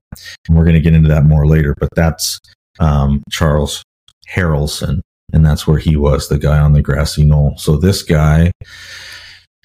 And 0.48 0.58
we're 0.58 0.64
going 0.64 0.76
to 0.76 0.82
get 0.82 0.94
into 0.94 1.10
that 1.10 1.26
more 1.26 1.48
later, 1.48 1.76
but 1.80 1.90
that's 1.96 2.40
um, 2.80 3.24
Charles 3.30 3.84
Harrelson 4.30 5.02
and 5.34 5.46
that's 5.46 5.68
where 5.68 5.80
he 5.80 5.96
was, 5.96 6.30
the 6.30 6.38
guy 6.38 6.60
on 6.60 6.74
the 6.74 6.82
grassy 6.82 7.26
knoll. 7.26 7.56
So 7.58 7.78
this 7.78 8.04
guy, 8.04 8.52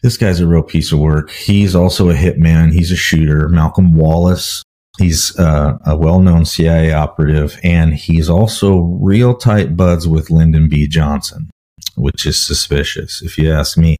this 0.02 0.16
guy's 0.16 0.40
a 0.40 0.46
real 0.46 0.62
piece 0.62 0.92
of 0.92 0.98
work. 0.98 1.30
He's 1.30 1.74
also 1.74 2.10
a 2.10 2.14
hitman. 2.14 2.72
He's 2.72 2.90
a 2.90 2.96
shooter. 2.96 3.48
Malcolm 3.48 3.94
Wallace. 3.94 4.62
He's 4.98 5.38
uh, 5.38 5.78
a 5.86 5.96
well-known 5.96 6.44
CIA 6.44 6.92
operative, 6.92 7.58
and 7.62 7.94
he's 7.94 8.28
also 8.28 8.80
real 9.00 9.34
tight 9.34 9.74
buds 9.74 10.06
with 10.06 10.30
Lyndon 10.30 10.68
B. 10.68 10.86
Johnson, 10.86 11.48
which 11.96 12.26
is 12.26 12.44
suspicious, 12.44 13.22
if 13.22 13.38
you 13.38 13.50
ask 13.50 13.78
me. 13.78 13.96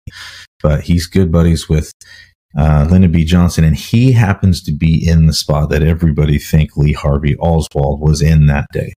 But 0.63 0.83
he's 0.83 1.07
good 1.07 1.33
buddies 1.33 1.67
with 1.67 1.93
uh, 2.59 2.87
Lyndon 2.91 3.11
B. 3.11 3.25
Johnson, 3.25 3.65
and 3.65 3.75
he 3.75 4.13
happens 4.13 4.63
to 4.65 4.73
be 4.73 5.09
in 5.09 5.27
the 5.27 5.33
spot 5.33 5.71
that 5.71 5.83
everybody 5.83 6.39
think 6.39 6.77
Lee 6.77 6.93
Harvey 6.93 7.37
Oswald 7.39 8.01
was 8.01 8.21
in 8.21 8.47
that 8.47 8.67
day. 8.73 8.93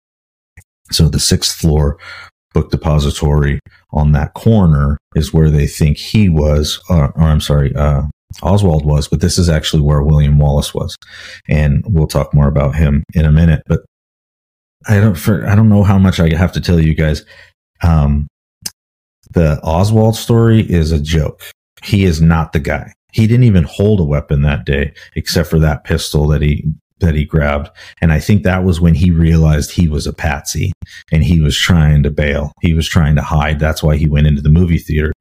So 0.90 1.08
the 1.08 1.20
sixth 1.20 1.56
floor 1.56 1.98
book 2.54 2.70
depository 2.70 3.60
on 3.90 4.12
that 4.12 4.32
corner 4.32 4.96
is 5.14 5.34
where 5.34 5.50
they 5.50 5.66
think 5.66 5.98
he 5.98 6.28
was, 6.28 6.80
or, 6.88 7.12
or 7.12 7.22
I'm 7.22 7.40
sorry, 7.40 7.74
uh, 7.74 8.02
Oswald 8.42 8.86
was, 8.86 9.06
but 9.06 9.20
this 9.20 9.38
is 9.38 9.48
actually 9.48 9.82
where 9.82 10.02
William 10.02 10.38
Wallace 10.38 10.72
was. 10.72 10.96
And 11.48 11.84
we'll 11.86 12.06
talk 12.06 12.32
more 12.32 12.48
about 12.48 12.74
him 12.74 13.04
in 13.12 13.26
a 13.26 13.32
minute. 13.32 13.62
But 13.66 13.80
I 14.88 15.00
don't, 15.00 15.14
for, 15.16 15.46
I 15.46 15.54
don't 15.54 15.68
know 15.68 15.82
how 15.82 15.98
much 15.98 16.18
I 16.18 16.34
have 16.34 16.52
to 16.52 16.60
tell 16.60 16.80
you 16.80 16.94
guys. 16.94 17.24
Um, 17.82 18.26
the 19.32 19.60
Oswald 19.62 20.16
story 20.16 20.60
is 20.60 20.92
a 20.92 21.00
joke. 21.00 21.42
He 21.82 22.04
is 22.04 22.22
not 22.22 22.52
the 22.52 22.60
guy. 22.60 22.92
He 23.12 23.26
didn't 23.26 23.44
even 23.44 23.64
hold 23.64 24.00
a 24.00 24.04
weapon 24.04 24.42
that 24.42 24.64
day, 24.64 24.92
except 25.14 25.48
for 25.48 25.58
that 25.60 25.84
pistol 25.84 26.26
that 26.28 26.42
he 26.42 26.64
that 27.00 27.14
he 27.14 27.24
grabbed. 27.24 27.70
And 28.00 28.12
I 28.12 28.20
think 28.20 28.42
that 28.42 28.64
was 28.64 28.80
when 28.80 28.94
he 28.94 29.10
realized 29.10 29.72
he 29.72 29.88
was 29.88 30.06
a 30.06 30.12
patsy 30.12 30.72
and 31.12 31.24
he 31.24 31.40
was 31.40 31.56
trying 31.56 32.02
to 32.04 32.10
bail. 32.10 32.52
He 32.60 32.72
was 32.72 32.88
trying 32.88 33.16
to 33.16 33.22
hide. 33.22 33.58
That's 33.58 33.82
why 33.82 33.96
he 33.96 34.08
went 34.08 34.26
into 34.26 34.42
the 34.42 34.50
movie 34.50 34.78
theater. 34.78 35.12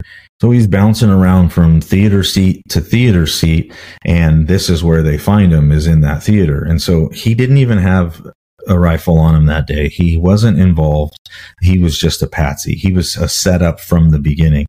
So 0.41 0.51
he's 0.51 0.67
bouncing 0.67 1.09
around 1.09 1.49
from 1.49 1.81
theater 1.81 2.23
seat 2.23 2.63
to 2.69 2.81
theater 2.81 3.25
seat. 3.25 3.73
And 4.05 4.47
this 4.47 4.69
is 4.69 4.83
where 4.83 5.01
they 5.01 5.17
find 5.17 5.51
him 5.51 5.71
is 5.71 5.87
in 5.87 6.01
that 6.01 6.23
theater. 6.23 6.63
And 6.63 6.81
so 6.81 7.09
he 7.09 7.33
didn't 7.33 7.57
even 7.57 7.77
have 7.77 8.21
a 8.67 8.79
rifle 8.79 9.17
on 9.17 9.35
him 9.35 9.45
that 9.47 9.67
day. 9.67 9.89
He 9.89 10.17
wasn't 10.17 10.59
involved. 10.59 11.17
He 11.61 11.79
was 11.79 11.97
just 11.97 12.21
a 12.21 12.27
patsy. 12.27 12.75
He 12.75 12.93
was 12.93 13.15
a 13.17 13.27
setup 13.27 13.79
from 13.79 14.09
the 14.09 14.19
beginning. 14.19 14.67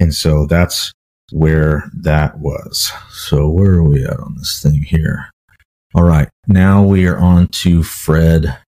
And 0.00 0.14
so 0.14 0.46
that's 0.46 0.92
where 1.32 1.90
that 2.00 2.38
was. 2.38 2.92
So 3.10 3.48
where 3.50 3.74
are 3.74 3.82
we 3.82 4.04
at 4.04 4.20
on 4.20 4.36
this 4.36 4.60
thing 4.62 4.82
here? 4.82 5.30
All 5.94 6.02
right. 6.02 6.28
Now 6.48 6.82
we 6.82 7.06
are 7.06 7.18
on 7.18 7.46
to 7.62 7.84
Fred 7.84 8.58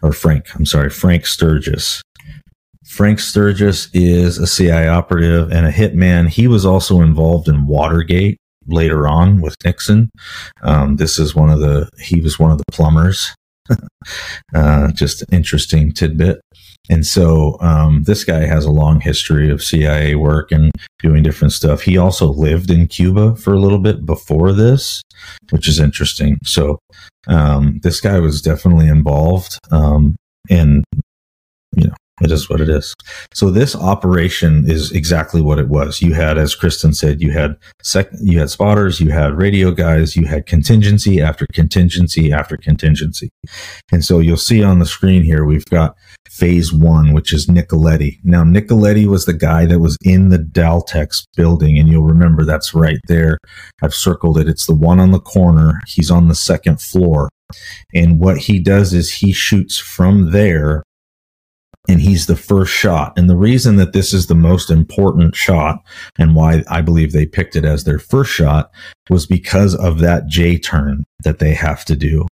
or 0.00 0.12
Frank. 0.12 0.46
I'm 0.54 0.64
sorry, 0.64 0.90
Frank 0.90 1.26
Sturgis. 1.26 2.02
Frank 2.86 3.18
Sturgis 3.18 3.88
is 3.92 4.38
a 4.38 4.46
CIA 4.46 4.86
operative 4.86 5.50
and 5.50 5.66
a 5.66 5.72
hitman. 5.72 6.28
He 6.28 6.46
was 6.46 6.64
also 6.64 7.00
involved 7.00 7.48
in 7.48 7.66
Watergate 7.66 8.38
later 8.68 9.08
on 9.08 9.40
with 9.40 9.56
Nixon. 9.64 10.08
Um, 10.62 10.96
this 10.96 11.18
is 11.18 11.34
one 11.34 11.50
of 11.50 11.58
the, 11.58 11.90
he 11.98 12.20
was 12.20 12.38
one 12.38 12.52
of 12.52 12.58
the 12.58 12.64
plumbers. 12.70 13.34
uh, 14.54 14.92
just 14.92 15.22
an 15.22 15.28
interesting 15.32 15.92
tidbit. 15.92 16.40
And 16.88 17.06
so 17.06 17.58
um, 17.60 18.04
this 18.04 18.24
guy 18.24 18.46
has 18.46 18.64
a 18.64 18.70
long 18.70 19.00
history 19.00 19.50
of 19.50 19.62
CIA 19.62 20.14
work 20.14 20.52
and 20.52 20.70
doing 21.00 21.22
different 21.22 21.52
stuff. 21.52 21.82
He 21.82 21.98
also 21.98 22.28
lived 22.28 22.70
in 22.70 22.86
Cuba 22.86 23.36
for 23.36 23.52
a 23.52 23.58
little 23.58 23.78
bit 23.78 24.06
before 24.06 24.52
this, 24.52 25.02
which 25.50 25.68
is 25.68 25.80
interesting. 25.80 26.38
So 26.44 26.78
um, 27.26 27.80
this 27.82 28.00
guy 28.00 28.18
was 28.20 28.40
definitely 28.40 28.88
involved. 28.88 29.58
Um, 29.70 30.16
and, 30.48 30.84
you 31.76 31.88
know, 31.88 31.94
it 32.22 32.30
is 32.30 32.48
what 32.48 32.62
it 32.62 32.70
is. 32.70 32.94
So 33.34 33.50
this 33.50 33.76
operation 33.76 34.64
is 34.70 34.90
exactly 34.90 35.42
what 35.42 35.58
it 35.58 35.68
was. 35.68 36.00
You 36.00 36.14
had, 36.14 36.38
as 36.38 36.56
Kristin 36.56 36.94
said, 36.94 37.20
you 37.20 37.30
had 37.30 37.56
sec- 37.82 38.10
you 38.22 38.38
had 38.38 38.48
spotters, 38.48 39.00
you 39.00 39.10
had 39.10 39.36
radio 39.36 39.70
guys, 39.70 40.16
you 40.16 40.24
had 40.24 40.46
contingency 40.46 41.20
after 41.20 41.46
contingency 41.52 42.32
after 42.32 42.56
contingency. 42.56 43.28
And 43.92 44.02
so 44.02 44.18
you'll 44.18 44.38
see 44.38 44.62
on 44.62 44.78
the 44.78 44.86
screen 44.86 45.24
here, 45.24 45.44
we've 45.44 45.66
got 45.66 45.94
phase 46.30 46.72
one, 46.72 47.12
which 47.12 47.32
is 47.32 47.46
Nicoletti. 47.46 48.18
Now, 48.24 48.44
Nicoletti 48.44 49.06
was 49.06 49.24
the 49.24 49.32
guy 49.32 49.66
that 49.66 49.80
was 49.80 49.96
in 50.02 50.28
the 50.28 50.38
Daltex 50.38 51.24
building. 51.36 51.78
And 51.78 51.88
you'll 51.88 52.04
remember 52.04 52.44
that's 52.44 52.74
right 52.74 52.98
there. 53.08 53.38
I've 53.82 53.94
circled 53.94 54.38
it. 54.38 54.48
It's 54.48 54.66
the 54.66 54.74
one 54.74 55.00
on 55.00 55.12
the 55.12 55.20
corner. 55.20 55.80
He's 55.86 56.10
on 56.10 56.28
the 56.28 56.34
second 56.34 56.80
floor. 56.80 57.28
And 57.94 58.18
what 58.18 58.38
he 58.38 58.58
does 58.58 58.92
is 58.92 59.12
he 59.12 59.32
shoots 59.32 59.78
from 59.78 60.32
there 60.32 60.82
and 61.88 62.00
he's 62.00 62.26
the 62.26 62.36
first 62.36 62.72
shot. 62.72 63.12
And 63.16 63.30
the 63.30 63.36
reason 63.36 63.76
that 63.76 63.92
this 63.92 64.12
is 64.12 64.26
the 64.26 64.34
most 64.34 64.70
important 64.70 65.36
shot 65.36 65.84
and 66.18 66.34
why 66.34 66.64
I 66.68 66.82
believe 66.82 67.12
they 67.12 67.26
picked 67.26 67.54
it 67.56 67.64
as 67.64 67.84
their 67.84 67.98
first 67.98 68.32
shot 68.32 68.70
was 69.08 69.26
because 69.26 69.74
of 69.74 70.00
that 70.00 70.26
J 70.26 70.58
turn 70.58 71.04
that 71.22 71.38
they 71.38 71.54
have 71.54 71.84
to 71.84 71.96
do. 71.96 72.26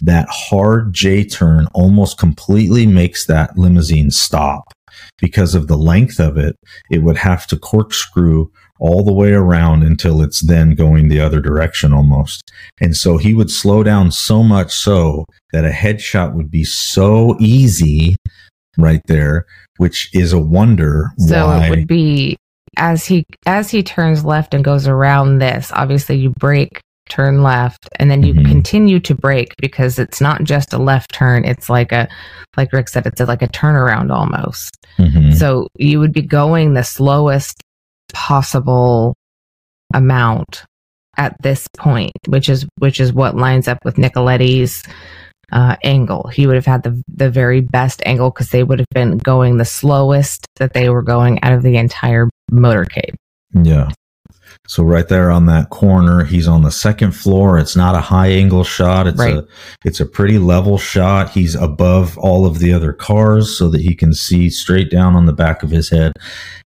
That 0.00 0.28
hard 0.30 0.92
J 0.92 1.24
turn 1.24 1.66
almost 1.74 2.18
completely 2.18 2.86
makes 2.86 3.26
that 3.26 3.58
limousine 3.58 4.10
stop 4.10 4.72
because 5.18 5.54
of 5.54 5.66
the 5.66 5.76
length 5.76 6.20
of 6.20 6.36
it. 6.36 6.56
It 6.90 7.02
would 7.02 7.18
have 7.18 7.46
to 7.48 7.58
corkscrew 7.58 8.50
all 8.80 9.04
the 9.04 9.12
way 9.12 9.32
around 9.32 9.82
until 9.82 10.22
it's 10.22 10.40
then 10.40 10.74
going 10.74 11.08
the 11.08 11.20
other 11.20 11.40
direction 11.40 11.92
almost. 11.92 12.42
And 12.80 12.96
so 12.96 13.16
he 13.16 13.34
would 13.34 13.50
slow 13.50 13.82
down 13.82 14.12
so 14.12 14.42
much 14.42 14.72
so 14.72 15.24
that 15.52 15.64
a 15.64 15.70
headshot 15.70 16.34
would 16.34 16.50
be 16.50 16.64
so 16.64 17.36
easy 17.40 18.16
right 18.76 19.02
there, 19.06 19.46
which 19.78 20.10
is 20.14 20.32
a 20.32 20.38
wonder. 20.38 21.10
So 21.18 21.46
why. 21.46 21.66
it 21.66 21.70
would 21.70 21.88
be 21.88 22.36
as 22.76 23.04
he 23.06 23.24
as 23.46 23.70
he 23.70 23.82
turns 23.82 24.24
left 24.24 24.54
and 24.54 24.64
goes 24.64 24.86
around 24.86 25.38
this. 25.38 25.72
Obviously, 25.74 26.16
you 26.16 26.30
brake, 26.30 26.80
turn 27.08 27.42
left, 27.42 27.88
and 27.96 28.10
then 28.10 28.22
you 28.22 28.34
mm-hmm. 28.34 28.50
continue 28.50 29.00
to 29.00 29.14
brake 29.14 29.54
because 29.58 29.98
it's 29.98 30.20
not 30.20 30.44
just 30.44 30.72
a 30.72 30.78
left 30.78 31.12
turn. 31.12 31.44
It's 31.44 31.68
like 31.68 31.92
a 31.92 32.08
like 32.56 32.72
Rick 32.72 32.88
said, 32.88 33.06
it's 33.06 33.20
like 33.20 33.42
a 33.42 33.48
turnaround 33.48 34.10
almost. 34.10 34.76
Mm-hmm. 34.98 35.32
So 35.32 35.68
you 35.76 36.00
would 36.00 36.12
be 36.12 36.22
going 36.22 36.74
the 36.74 36.82
slowest 36.84 37.60
possible 38.12 39.14
amount 39.94 40.64
at 41.16 41.36
this 41.42 41.66
point, 41.76 42.12
which 42.26 42.48
is 42.48 42.66
which 42.78 43.00
is 43.00 43.12
what 43.12 43.36
lines 43.36 43.68
up 43.68 43.84
with 43.84 43.96
Nicoletti's 43.96 44.82
uh, 45.52 45.76
angle. 45.82 46.28
He 46.32 46.46
would 46.46 46.56
have 46.56 46.66
had 46.66 46.82
the 46.82 47.02
the 47.08 47.30
very 47.30 47.60
best 47.60 48.02
angle 48.06 48.30
because 48.30 48.50
they 48.50 48.64
would 48.64 48.78
have 48.78 48.88
been 48.94 49.18
going 49.18 49.56
the 49.56 49.64
slowest 49.64 50.46
that 50.56 50.72
they 50.72 50.88
were 50.88 51.02
going 51.02 51.42
out 51.42 51.52
of 51.52 51.62
the 51.62 51.76
entire 51.76 52.28
motorcade. 52.50 53.14
Yeah. 53.62 53.90
So 54.66 54.82
right 54.82 55.08
there 55.08 55.30
on 55.30 55.46
that 55.46 55.70
corner, 55.70 56.24
he's 56.24 56.46
on 56.48 56.62
the 56.62 56.70
second 56.70 57.12
floor. 57.12 57.58
It's 57.58 57.76
not 57.76 57.94
a 57.94 58.00
high 58.00 58.28
angle 58.28 58.64
shot. 58.64 59.06
It's 59.06 59.18
Right. 59.18 59.36
a 59.36 59.46
it's 59.84 60.00
a 60.00 60.06
pretty 60.06 60.38
level 60.38 60.76
shot. 60.78 61.30
He's 61.30 61.54
above 61.54 62.18
all 62.18 62.44
of 62.44 62.58
the 62.58 62.72
other 62.72 62.92
cars 62.92 63.56
so 63.56 63.68
that 63.70 63.80
he 63.80 63.94
can 63.94 64.12
see 64.12 64.50
straight 64.50 64.90
down 64.90 65.14
on 65.14 65.26
the 65.26 65.32
back 65.32 65.62
of 65.62 65.70
his 65.70 65.88
head. 65.88 66.12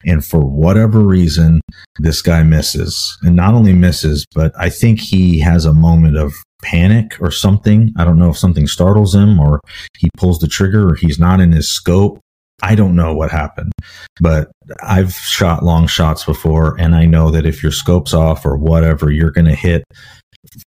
And 0.07 0.25
for 0.25 0.41
whatever 0.41 1.01
reason, 1.01 1.61
this 1.99 2.23
guy 2.23 2.43
misses. 2.43 3.19
And 3.23 3.37
not 3.37 3.53
only 3.55 3.75
misses, 3.75 4.25
but 4.35 4.53
I 4.59 4.71
think 4.71 5.01
he 5.01 5.41
has 5.41 5.65
a 5.67 5.75
moment 5.75 6.17
of 6.17 6.33
panic 6.63 7.17
or 7.21 7.31
something. 7.31 7.93
I 7.97 8.05
don't 8.05 8.19
know 8.19 8.31
if 8.31 8.39
something 8.39 8.67
startles 8.67 9.15
him 9.15 9.39
or 9.41 9.61
he 9.99 10.09
pulls 10.17 10.39
the 10.39 10.49
trigger 10.49 10.89
or 10.91 10.95
he's 10.95 11.19
not 11.19 11.41
in 11.41 11.53
his 11.53 11.69
scope. 11.71 12.21
I 12.63 12.75
don't 12.75 12.95
know 12.95 13.15
what 13.15 13.31
happened, 13.31 13.73
but 14.21 14.51
I've 14.83 15.13
shot 15.13 15.65
long 15.65 15.87
shots 15.87 16.25
before 16.25 16.79
and 16.79 16.95
I 16.95 17.07
know 17.07 17.31
that 17.31 17.47
if 17.47 17.63
your 17.63 17.73
scope's 17.73 18.15
off 18.15 18.45
or 18.45 18.57
whatever, 18.57 19.11
you're 19.11 19.31
going 19.31 19.47
to 19.47 19.55
hit, 19.55 19.85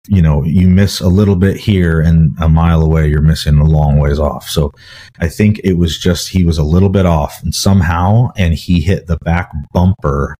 you 0.07 0.21
know, 0.21 0.43
you 0.43 0.67
miss 0.67 0.99
a 0.99 1.07
little 1.07 1.35
bit 1.35 1.57
here 1.57 2.01
and 2.01 2.31
a 2.39 2.49
mile 2.49 2.81
away, 2.81 3.07
you're 3.07 3.21
missing 3.21 3.57
a 3.57 3.65
long 3.65 3.97
ways 3.97 4.19
off. 4.19 4.47
So 4.49 4.71
I 5.19 5.27
think 5.27 5.59
it 5.63 5.73
was 5.73 5.97
just, 5.97 6.29
he 6.29 6.45
was 6.45 6.57
a 6.57 6.63
little 6.63 6.89
bit 6.89 7.05
off 7.05 7.41
and 7.43 7.53
somehow, 7.53 8.29
and 8.37 8.53
he 8.53 8.81
hit 8.81 9.07
the 9.07 9.17
back 9.23 9.51
bumper 9.73 10.35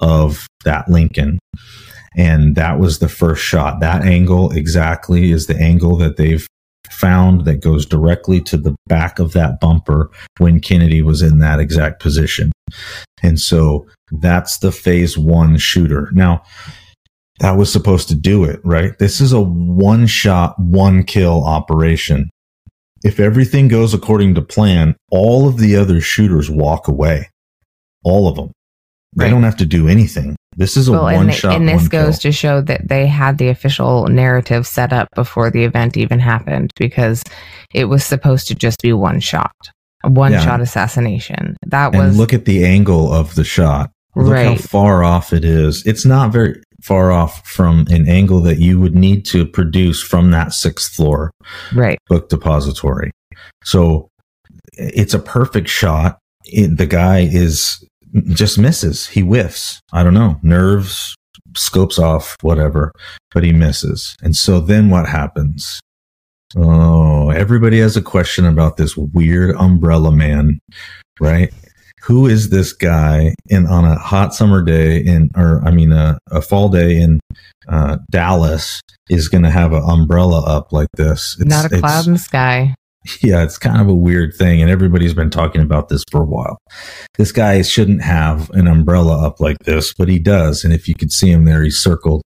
of 0.00 0.46
that 0.64 0.88
Lincoln. 0.88 1.38
And 2.16 2.54
that 2.54 2.78
was 2.78 3.00
the 3.00 3.08
first 3.08 3.42
shot. 3.42 3.80
That 3.80 4.02
angle 4.02 4.52
exactly 4.52 5.32
is 5.32 5.46
the 5.46 5.56
angle 5.56 5.96
that 5.96 6.16
they've 6.16 6.46
found 6.90 7.44
that 7.44 7.62
goes 7.62 7.86
directly 7.86 8.40
to 8.42 8.56
the 8.56 8.74
back 8.86 9.18
of 9.18 9.32
that 9.32 9.60
bumper 9.60 10.10
when 10.38 10.60
Kennedy 10.60 11.02
was 11.02 11.22
in 11.22 11.38
that 11.38 11.60
exact 11.60 12.00
position. 12.00 12.52
And 13.22 13.40
so 13.40 13.86
that's 14.10 14.58
the 14.58 14.72
phase 14.72 15.16
one 15.16 15.56
shooter. 15.56 16.10
Now, 16.12 16.42
that 17.40 17.56
was 17.56 17.72
supposed 17.72 18.08
to 18.08 18.14
do 18.14 18.44
it, 18.44 18.60
right? 18.64 18.96
This 18.98 19.20
is 19.20 19.32
a 19.32 19.40
one 19.40 20.06
shot, 20.06 20.54
one 20.58 21.02
kill 21.02 21.44
operation. 21.44 22.30
If 23.02 23.18
everything 23.20 23.68
goes 23.68 23.92
according 23.92 24.34
to 24.36 24.42
plan, 24.42 24.94
all 25.10 25.48
of 25.48 25.58
the 25.58 25.76
other 25.76 26.00
shooters 26.00 26.50
walk 26.50 26.86
away. 26.88 27.28
All 28.04 28.28
of 28.28 28.36
them. 28.36 28.52
They 29.16 29.24
Right. 29.24 29.30
don't 29.30 29.42
have 29.42 29.56
to 29.58 29.66
do 29.66 29.88
anything. 29.88 30.36
This 30.56 30.76
is 30.76 30.88
a 30.88 30.92
Well, 30.92 31.02
one 31.04 31.14
and, 31.14 31.34
shot. 31.34 31.54
and 31.56 31.68
this 31.68 31.88
goes 31.88 32.18
kill. 32.18 32.30
to 32.30 32.32
show 32.32 32.60
that 32.62 32.88
they 32.88 33.06
had 33.06 33.38
the 33.38 33.48
official 33.48 34.06
narrative 34.08 34.66
set 34.66 34.92
up 34.92 35.08
before 35.14 35.50
the 35.50 35.64
event 35.64 35.96
even 35.96 36.20
happened 36.20 36.70
because 36.76 37.22
it 37.72 37.86
was 37.86 38.04
supposed 38.04 38.48
to 38.48 38.54
just 38.54 38.80
be 38.82 38.92
one 38.92 39.20
shot, 39.20 39.52
one 40.04 40.32
Yeah. 40.32 40.40
shot 40.40 40.60
assassination. 40.60 41.56
That 41.66 41.94
and 41.94 42.04
was 42.08 42.16
look 42.18 42.32
at 42.32 42.44
the 42.44 42.64
angle 42.64 43.12
of 43.12 43.34
the 43.34 43.44
shot. 43.44 43.90
Look 44.16 44.26
how 44.36 44.50
right. 44.50 44.60
far 44.60 45.02
off 45.02 45.32
it 45.32 45.44
is. 45.44 45.82
It's 45.86 46.04
not 46.06 46.32
very 46.32 46.62
far 46.84 47.10
off 47.10 47.44
from 47.48 47.86
an 47.90 48.08
angle 48.08 48.40
that 48.42 48.58
you 48.60 48.78
would 48.78 48.94
need 48.94 49.24
to 49.26 49.44
produce 49.46 50.00
from 50.02 50.30
that 50.30 50.52
sixth 50.52 50.92
floor 50.94 51.32
Right. 51.74 51.98
book 52.08 52.28
depository. 52.28 53.10
So 53.64 54.08
it's 54.74 55.14
a 55.14 55.18
perfect 55.18 55.68
shot. 55.68 56.18
It, 56.44 56.76
the 56.76 56.86
guy 56.86 57.20
is 57.30 57.82
just 58.28 58.58
misses. 58.58 59.06
He 59.08 59.20
whiffs. 59.20 59.80
I 59.92 60.02
don't 60.02 60.14
know, 60.14 60.38
nerves, 60.42 61.14
scopes 61.56 61.98
off, 61.98 62.36
whatever, 62.42 62.92
but 63.32 63.44
he 63.44 63.52
misses. 63.52 64.16
And 64.22 64.34
so 64.36 64.60
then 64.60 64.90
what 64.90 65.08
happens? 65.08 65.80
Oh, 66.56 67.30
everybody 67.30 67.80
has 67.80 67.96
a 67.96 68.02
question 68.02 68.46
about 68.46 68.76
this 68.76 68.96
weird 68.96 69.56
umbrella 69.56 70.12
man, 70.12 70.60
right? 71.18 71.52
Who 72.04 72.26
is 72.26 72.50
this 72.50 72.72
guy 72.72 73.34
in 73.46 73.66
on 73.66 73.84
a 73.86 73.96
hot 73.98 74.34
summer 74.34 74.62
day 74.62 74.98
in, 74.98 75.30
or 75.36 75.62
I 75.64 75.70
mean, 75.70 75.90
a, 75.92 76.18
a 76.30 76.42
fall 76.42 76.68
day 76.68 77.00
in 77.00 77.18
uh, 77.66 77.96
Dallas 78.10 78.80
is 79.08 79.28
going 79.28 79.42
to 79.42 79.50
have 79.50 79.72
an 79.72 79.82
umbrella 79.84 80.44
up 80.44 80.70
like 80.70 80.88
this? 80.96 81.34
It's- 81.40 81.48
Not 81.48 81.64
a 81.72 81.76
it's- 81.76 81.80
cloud 81.80 82.06
in 82.06 82.12
the 82.12 82.18
sky. 82.18 82.74
yeah, 83.22 83.42
it's 83.42 83.58
kind 83.58 83.80
of 83.80 83.88
a 83.88 83.94
weird 83.94 84.34
thing, 84.34 84.62
and 84.62 84.70
everybody's 84.70 85.14
been 85.14 85.30
talking 85.30 85.60
about 85.60 85.88
this 85.88 86.02
for 86.10 86.22
a 86.22 86.26
while. 86.26 86.58
This 87.18 87.32
guy 87.32 87.60
shouldn't 87.62 88.02
have 88.02 88.50
an 88.50 88.66
umbrella 88.66 89.26
up 89.26 89.40
like 89.40 89.58
this, 89.60 89.92
but 89.92 90.08
he 90.08 90.18
does. 90.18 90.64
And 90.64 90.72
if 90.72 90.88
you 90.88 90.94
could 90.94 91.12
see 91.12 91.30
him 91.30 91.44
there, 91.44 91.62
he's 91.62 91.78
circled. 91.78 92.22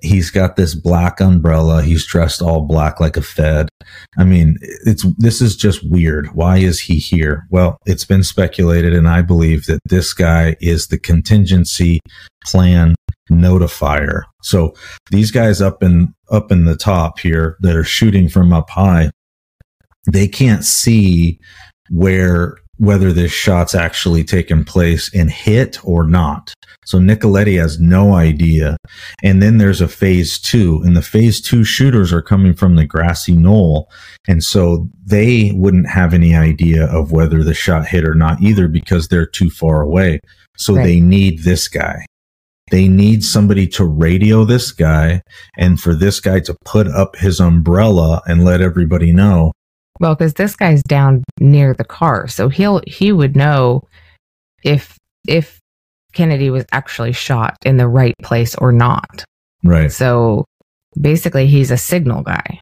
He's 0.00 0.30
got 0.30 0.56
this 0.56 0.74
black 0.74 1.20
umbrella. 1.20 1.82
He's 1.82 2.04
dressed 2.04 2.42
all 2.42 2.66
black 2.66 2.98
like 2.98 3.16
a 3.16 3.22
Fed. 3.22 3.68
I 4.18 4.24
mean, 4.24 4.56
it's 4.84 5.06
this 5.18 5.40
is 5.40 5.56
just 5.56 5.88
weird. 5.88 6.34
Why 6.34 6.58
is 6.58 6.80
he 6.80 6.96
here? 6.96 7.46
Well, 7.50 7.78
it's 7.86 8.04
been 8.04 8.24
speculated, 8.24 8.94
and 8.94 9.08
I 9.08 9.22
believe 9.22 9.66
that 9.66 9.80
this 9.88 10.12
guy 10.12 10.56
is 10.60 10.88
the 10.88 10.98
contingency 10.98 12.00
plan 12.44 12.96
notifier. 13.30 14.22
So 14.42 14.74
these 15.12 15.30
guys 15.30 15.60
up 15.60 15.82
in 15.82 16.12
up 16.30 16.50
in 16.50 16.64
the 16.64 16.76
top 16.76 17.20
here 17.20 17.56
that 17.60 17.76
are 17.76 17.84
shooting 17.84 18.28
from 18.28 18.52
up 18.52 18.68
high 18.68 19.10
they 20.10 20.28
can't 20.28 20.64
see 20.64 21.38
where 21.90 22.56
whether 22.78 23.12
this 23.12 23.30
shot's 23.30 23.76
actually 23.76 24.24
taken 24.24 24.64
place 24.64 25.08
and 25.14 25.30
hit 25.30 25.78
or 25.84 26.04
not. 26.04 26.52
So 26.84 26.98
Nicoletti 26.98 27.60
has 27.60 27.78
no 27.78 28.14
idea. 28.14 28.76
And 29.22 29.40
then 29.40 29.58
there's 29.58 29.80
a 29.80 29.86
phase 29.86 30.36
two, 30.40 30.82
and 30.84 30.96
the 30.96 31.02
phase 31.02 31.40
two 31.40 31.62
shooters 31.62 32.12
are 32.12 32.22
coming 32.22 32.54
from 32.54 32.74
the 32.74 32.84
grassy 32.86 33.34
knoll. 33.36 33.88
And 34.26 34.42
so 34.42 34.88
they 35.04 35.52
wouldn't 35.54 35.88
have 35.88 36.12
any 36.12 36.34
idea 36.34 36.86
of 36.86 37.12
whether 37.12 37.44
the 37.44 37.54
shot 37.54 37.86
hit 37.86 38.04
or 38.04 38.14
not 38.14 38.40
either 38.42 38.66
because 38.66 39.06
they're 39.06 39.26
too 39.26 39.50
far 39.50 39.82
away. 39.82 40.18
So 40.56 40.74
Right. 40.74 40.84
they 40.84 41.00
need 41.00 41.44
this 41.44 41.68
guy. 41.68 42.04
They 42.72 42.88
need 42.88 43.22
somebody 43.22 43.68
to 43.68 43.84
radio 43.84 44.44
this 44.44 44.72
guy 44.72 45.22
and 45.56 45.78
for 45.78 45.94
this 45.94 46.18
guy 46.18 46.40
to 46.40 46.56
put 46.64 46.88
up 46.88 47.16
his 47.16 47.38
umbrella 47.38 48.22
and 48.26 48.44
let 48.44 48.60
everybody 48.60 49.12
know 49.12 49.52
Well, 50.00 50.14
because 50.14 50.34
this 50.34 50.56
guy's 50.56 50.82
down 50.82 51.22
near 51.40 51.74
the 51.74 51.84
car, 51.84 52.26
so 52.28 52.48
he'll 52.48 52.80
he 52.86 53.12
would 53.12 53.36
know 53.36 53.82
if 54.64 54.96
if 55.28 55.58
Kennedy 56.12 56.50
was 56.50 56.64
actually 56.72 57.12
shot 57.12 57.56
in 57.64 57.76
the 57.76 57.88
right 57.88 58.14
place 58.22 58.54
or 58.56 58.72
not. 58.72 59.24
Right. 59.64 59.92
So 59.92 60.44
basically, 61.00 61.46
he's 61.46 61.70
a 61.70 61.76
signal 61.76 62.22
guy, 62.22 62.60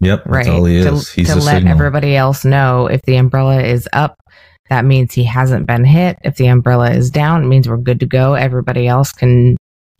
Yep. 0.00 0.24
That's 0.24 0.30
right? 0.30 0.48
all 0.48 0.64
he 0.64 0.82
to 0.82 0.92
is. 0.94 1.10
He's 1.10 1.28
to 1.28 1.34
a 1.34 1.40
let 1.40 1.56
signal. 1.56 1.72
everybody 1.72 2.14
else 2.16 2.44
know 2.44 2.86
if 2.86 3.02
the 3.02 3.16
umbrella 3.16 3.62
is 3.62 3.88
up. 3.92 4.16
That 4.68 4.84
means 4.84 5.12
he 5.12 5.24
hasn't 5.24 5.66
been 5.66 5.84
hit. 5.84 6.18
If 6.24 6.36
the 6.36 6.46
umbrella 6.48 6.90
is 6.90 7.10
down, 7.10 7.42
it 7.44 7.46
means 7.46 7.68
we're 7.68 7.76
good 7.76 8.00
to 8.00 8.06
go. 8.06 8.34
Everybody 8.34 8.86
else 8.88 9.12
can 9.12 9.56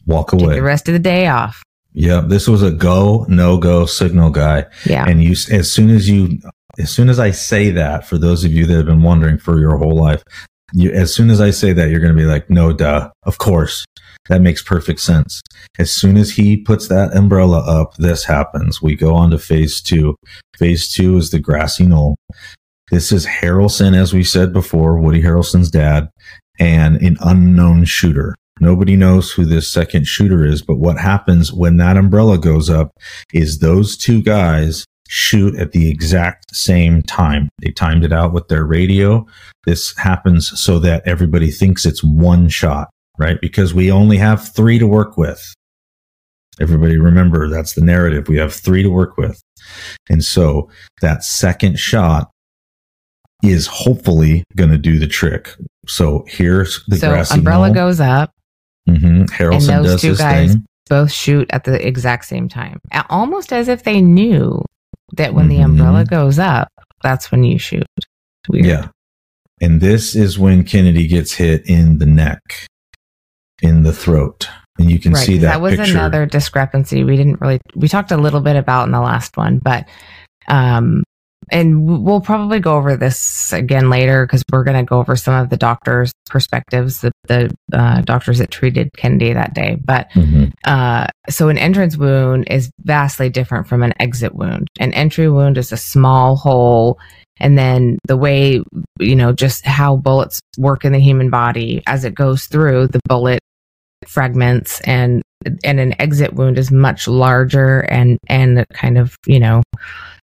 Walk 0.06 0.32
away. 0.32 0.54
the 0.56 0.62
rest 0.62 0.88
of 0.88 0.92
the 0.92 0.98
day 0.98 1.28
off. 1.28 1.62
Yep. 1.92 2.26
This 2.28 2.46
was 2.48 2.62
a 2.62 2.70
go, 2.70 3.24
no 3.28 3.56
go 3.58 3.86
signal 3.86 4.30
guy. 4.30 4.66
Yeah. 4.84 5.04
And 5.08 5.22
you, 5.22 5.30
as 5.32 5.70
soon 5.70 5.90
as 5.90 6.08
you, 6.08 6.38
as 6.78 6.90
soon 6.90 7.08
as 7.08 7.18
I 7.18 7.30
say 7.30 7.70
that, 7.70 8.06
for 8.06 8.18
those 8.18 8.44
of 8.44 8.52
you 8.52 8.66
that 8.66 8.76
have 8.76 8.86
been 8.86 9.02
wondering 9.02 9.38
for 9.38 9.58
your 9.58 9.76
whole 9.76 9.96
life, 9.96 10.22
you, 10.72 10.90
as 10.90 11.14
soon 11.14 11.30
as 11.30 11.40
I 11.40 11.50
say 11.50 11.72
that, 11.72 11.90
you're 11.90 12.00
going 12.00 12.14
to 12.14 12.20
be 12.20 12.26
like, 12.26 12.50
no, 12.50 12.72
duh. 12.72 13.10
Of 13.22 13.38
course. 13.38 13.84
That 14.28 14.42
makes 14.42 14.62
perfect 14.62 15.00
sense. 15.00 15.40
As 15.78 15.92
soon 15.92 16.16
as 16.16 16.32
he 16.32 16.56
puts 16.56 16.88
that 16.88 17.16
umbrella 17.16 17.60
up, 17.60 17.94
this 17.96 18.24
happens. 18.24 18.82
We 18.82 18.96
go 18.96 19.14
on 19.14 19.30
to 19.30 19.38
phase 19.38 19.80
two. 19.80 20.16
Phase 20.58 20.92
two 20.92 21.16
is 21.16 21.30
the 21.30 21.38
grassy 21.38 21.86
knoll. 21.86 22.16
This 22.90 23.12
is 23.12 23.26
Harrelson, 23.26 23.96
as 23.96 24.12
we 24.12 24.24
said 24.24 24.52
before, 24.52 24.98
Woody 24.98 25.22
Harrelson's 25.22 25.70
dad, 25.70 26.08
and 26.58 26.96
an 26.96 27.16
unknown 27.20 27.84
shooter. 27.84 28.34
Nobody 28.58 28.96
knows 28.96 29.30
who 29.30 29.44
this 29.44 29.70
second 29.70 30.06
shooter 30.06 30.44
is, 30.44 30.62
but 30.62 30.76
what 30.76 30.98
happens 30.98 31.52
when 31.52 31.76
that 31.76 31.96
umbrella 31.96 32.38
goes 32.38 32.70
up 32.70 32.90
is 33.32 33.58
those 33.58 33.96
two 33.96 34.22
guys 34.22 34.84
shoot 35.08 35.54
at 35.56 35.72
the 35.72 35.90
exact 35.90 36.54
same 36.54 37.02
time. 37.02 37.48
They 37.60 37.70
timed 37.70 38.04
it 38.04 38.12
out 38.12 38.32
with 38.32 38.48
their 38.48 38.64
radio. 38.64 39.26
This 39.64 39.96
happens 39.96 40.58
so 40.58 40.78
that 40.80 41.02
everybody 41.06 41.50
thinks 41.50 41.86
it's 41.86 42.02
one 42.04 42.48
shot, 42.48 42.88
right? 43.18 43.40
Because 43.40 43.74
we 43.74 43.90
only 43.90 44.16
have 44.18 44.54
three 44.54 44.78
to 44.78 44.86
work 44.86 45.16
with. 45.16 45.42
Everybody 46.60 46.96
remember 46.96 47.48
that's 47.48 47.74
the 47.74 47.82
narrative. 47.82 48.28
We 48.28 48.38
have 48.38 48.54
three 48.54 48.82
to 48.82 48.88
work 48.88 49.16
with. 49.16 49.40
And 50.08 50.24
so 50.24 50.70
that 51.02 51.22
second 51.22 51.78
shot 51.78 52.30
is 53.44 53.66
hopefully 53.66 54.44
going 54.56 54.70
to 54.70 54.78
do 54.78 54.98
the 54.98 55.06
trick. 55.06 55.50
So 55.86 56.24
here's 56.26 56.82
the 56.86 56.96
so 56.96 57.22
umbrella 57.34 57.68
knoll. 57.68 57.74
goes 57.74 58.00
up. 58.00 58.30
hmm 58.88 59.24
Harrelson 59.24 59.76
and 59.76 59.84
those 59.84 59.92
does 59.92 60.00
two 60.00 60.16
guys 60.16 60.52
thing. 60.52 60.64
both 60.88 61.12
shoot 61.12 61.46
at 61.52 61.64
the 61.64 61.86
exact 61.86 62.24
same 62.24 62.48
time, 62.48 62.80
almost 63.10 63.52
as 63.52 63.68
if 63.68 63.82
they 63.82 64.00
knew 64.00 64.64
that 65.12 65.34
when 65.34 65.48
the 65.48 65.56
Mhm. 65.58 65.64
umbrella 65.64 66.04
goes 66.04 66.38
up, 66.38 66.68
that's 67.02 67.30
when 67.30 67.44
you 67.44 67.58
shoot. 67.58 67.86
Weird. 68.48 68.66
Yeah. 68.66 68.88
And 69.60 69.80
this 69.80 70.14
is 70.14 70.38
when 70.38 70.64
Kennedy 70.64 71.06
gets 71.06 71.32
hit 71.34 71.64
in 71.66 71.98
the 71.98 72.06
neck, 72.06 72.40
in 73.62 73.82
the 73.82 73.92
throat. 73.92 74.48
And 74.78 74.90
you 74.90 74.98
can 74.98 75.12
right. 75.12 75.26
that. 75.26 75.38
that, 75.38 75.60
was 75.62 75.76
picture. 75.76 75.92
another 75.94 76.26
discrepancy 76.26 77.02
we 77.02 77.16
didn't 77.16 77.40
really 77.40 77.60
we 77.74 77.88
talked 77.88 78.10
a 78.10 78.16
little 78.18 78.42
bit 78.42 78.56
about 78.56 78.86
in 78.86 78.92
the 78.92 79.00
last 79.00 79.36
one, 79.36 79.58
but 79.58 79.86
Um, 80.48 81.02
and 81.50 82.04
we'll 82.04 82.20
probably 82.20 82.58
go 82.60 82.74
over 82.76 82.96
this 82.96 83.52
again 83.52 83.88
later 83.90 84.26
because 84.26 84.42
we're 84.52 84.64
going 84.64 84.76
to 84.76 84.88
go 84.88 84.98
over 84.98 85.14
some 85.16 85.34
of 85.34 85.48
the 85.50 85.56
doctors' 85.56 86.12
perspectives, 86.28 87.00
the, 87.00 87.12
the 87.28 87.54
uh, 87.72 88.00
doctors 88.02 88.38
that 88.38 88.50
treated 88.50 88.90
Kennedy 88.96 89.32
that 89.32 89.54
day. 89.54 89.76
But 89.84 90.10
Mhm. 90.10 90.52
uh, 90.64 91.06
so 91.28 91.48
an 91.48 91.58
entrance 91.58 91.96
wound 91.96 92.48
is 92.50 92.70
vastly 92.82 93.28
different 93.30 93.68
from 93.68 93.82
an 93.82 93.92
exit 94.00 94.34
wound. 94.34 94.68
An 94.80 94.92
entry 94.92 95.30
wound 95.30 95.56
is 95.58 95.72
a 95.72 95.76
small 95.76 96.36
hole. 96.36 96.98
And 97.38 97.56
then 97.58 97.98
the 98.08 98.16
way, 98.16 98.62
you 98.98 99.14
know, 99.14 99.32
just 99.32 99.66
how 99.66 99.96
bullets 99.96 100.40
work 100.58 100.84
in 100.84 100.92
the 100.92 101.00
human 101.00 101.30
body 101.30 101.82
as 101.86 102.04
it 102.04 102.14
goes 102.14 102.46
through, 102.46 102.88
the 102.88 103.00
bullet 103.08 103.40
fragments 104.06 104.80
and 104.80 105.22
and 105.64 105.80
an 105.80 106.00
exit 106.00 106.34
wound 106.34 106.58
is 106.58 106.70
much 106.70 107.06
larger 107.08 107.80
and 107.80 108.18
and 108.28 108.64
kind 108.72 108.98
of 108.98 109.16
you 109.26 109.38
know 109.40 109.62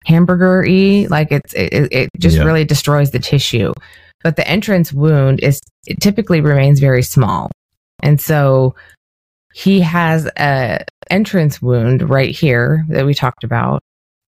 hamburger 0.04 0.64
y 0.66 1.06
like 1.10 1.30
it's 1.32 1.52
it, 1.54 1.88
it 1.92 2.08
just 2.18 2.36
Yeah. 2.36 2.44
really 2.44 2.64
destroys 2.64 3.10
the 3.10 3.18
tissue. 3.18 3.72
But 4.24 4.36
the 4.36 4.46
entrance 4.48 4.92
wound 4.92 5.40
is 5.40 5.60
it 5.86 6.00
typically 6.00 6.40
remains 6.40 6.78
very 6.80 7.02
small. 7.02 7.50
And 8.02 8.20
so 8.20 8.74
he 9.52 9.80
has 9.80 10.30
a 10.38 10.84
entrance 11.10 11.60
wound 11.60 12.08
right 12.08 12.34
here 12.34 12.84
that 12.88 13.04
we 13.04 13.14
talked 13.14 13.44
about. 13.44 13.80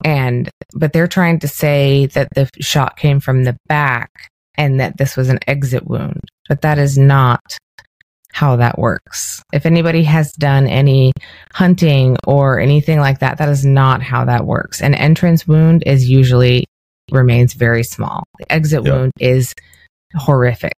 And 0.04 0.50
but 0.74 0.92
they're 0.92 1.06
trying 1.08 1.38
to 1.40 1.48
say 1.48 2.06
that 2.06 2.28
the 2.34 2.48
shot 2.60 2.96
came 2.96 3.18
from 3.20 3.44
the 3.44 3.56
back 3.68 4.10
and 4.58 4.78
that 4.80 4.98
this 4.98 5.16
was 5.16 5.28
an 5.30 5.38
exit 5.46 5.86
wound. 5.86 6.20
But 6.48 6.62
that 6.62 6.78
is 6.78 6.98
not 6.98 7.40
how 8.32 8.56
that 8.56 8.78
works. 8.78 9.42
If 9.52 9.64
anybody 9.66 10.02
has 10.04 10.32
done 10.32 10.66
any 10.66 11.12
hunting 11.52 12.16
or 12.26 12.60
anything 12.60 12.98
like 13.00 13.20
that, 13.20 13.38
that 13.38 13.48
is 13.48 13.64
not 13.64 14.02
how 14.02 14.24
that 14.26 14.44
works. 14.46 14.80
An 14.82 14.94
entrance 14.94 15.46
wound 15.48 15.82
is 15.86 16.08
usually 16.08 16.66
remains 17.10 17.54
very 17.54 17.82
small. 17.82 18.24
The 18.38 18.52
exit 18.52 18.84
Yeah. 18.84 18.92
wound 18.92 19.12
is 19.20 19.54
horrific. 20.14 20.74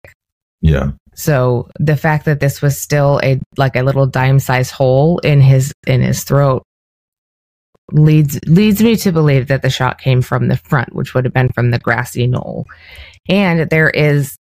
Yeah. 0.61 0.93
So 1.15 1.69
the 1.81 1.97
fact 1.97 2.27
that 2.27 2.39
this 2.41 2.63
was 2.63 2.81
still 2.81 3.21
a 3.25 3.41
like 3.57 3.75
a 3.77 3.83
little 3.83 4.07
dime 4.07 4.39
sized 4.39 4.71
hole 4.71 5.19
in 5.19 5.41
his 5.41 5.73
in 5.87 6.01
his 6.01 6.23
throat 6.23 6.63
leads 7.91 8.39
leads 8.47 8.83
me 8.83 8.97
to 8.97 9.11
believe 9.13 9.49
that 9.49 9.63
the 9.63 9.71
shot 9.71 9.99
came 9.99 10.23
from 10.23 10.49
the 10.49 10.57
front, 10.57 10.95
which 10.95 11.15
would 11.15 11.25
have 11.25 11.35
been 11.35 11.49
from 11.49 11.71
the 11.71 11.79
grassy 11.79 12.27
knoll. 12.27 12.67
And 13.29 13.69
there 13.71 13.91
is 13.91 14.37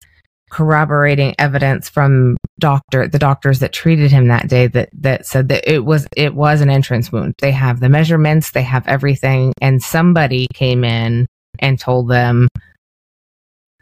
corroborating 0.49 1.35
evidence 1.37 1.89
from 1.89 2.37
doctor 2.59 3.07
the 3.07 3.19
doctors 3.19 3.59
that 3.59 3.73
treated 3.73 4.09
him 4.11 4.27
that 4.27 4.47
day 4.47 4.65
that 4.67 4.89
that 4.93 5.25
said 5.25 5.49
that 5.49 5.69
it 5.69 5.83
was 5.85 6.07
it 6.15 6.33
was 6.33 6.61
an 6.61 6.69
entrance 6.69 7.11
wound. 7.11 7.33
They 7.39 7.51
have 7.51 7.79
the 7.79 7.89
measurements, 7.89 8.51
they 8.51 8.63
have 8.63 8.87
everything, 8.87 9.53
and 9.61 9.81
somebody 9.81 10.47
came 10.53 10.83
in 10.83 11.27
and 11.59 11.79
told 11.79 12.09
them 12.09 12.47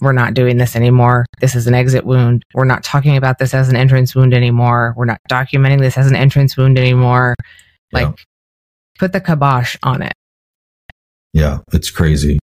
we're 0.01 0.11
not 0.11 0.33
doing 0.33 0.57
this 0.57 0.75
anymore. 0.75 1.25
This 1.39 1.55
is 1.55 1.67
an 1.67 1.73
exit 1.73 2.05
wound. 2.05 2.43
We're 2.53 2.65
not 2.65 2.83
talking 2.83 3.15
about 3.15 3.37
this 3.37 3.53
as 3.53 3.69
an 3.69 3.77
entrance 3.77 4.13
wound 4.13 4.33
anymore. 4.33 4.93
We're 4.97 5.05
not 5.05 5.21
documenting 5.29 5.79
this 5.79 5.97
as 5.97 6.07
an 6.07 6.15
entrance 6.15 6.57
wound 6.57 6.77
anymore. 6.77 7.35
Like 7.93 8.07
Yeah. 8.07 8.13
put 8.99 9.13
the 9.13 9.21
kibosh 9.21 9.77
on 9.83 10.01
it. 10.01 10.13
Yeah, 11.31 11.59
it's 11.71 11.91
crazy. 11.91 12.39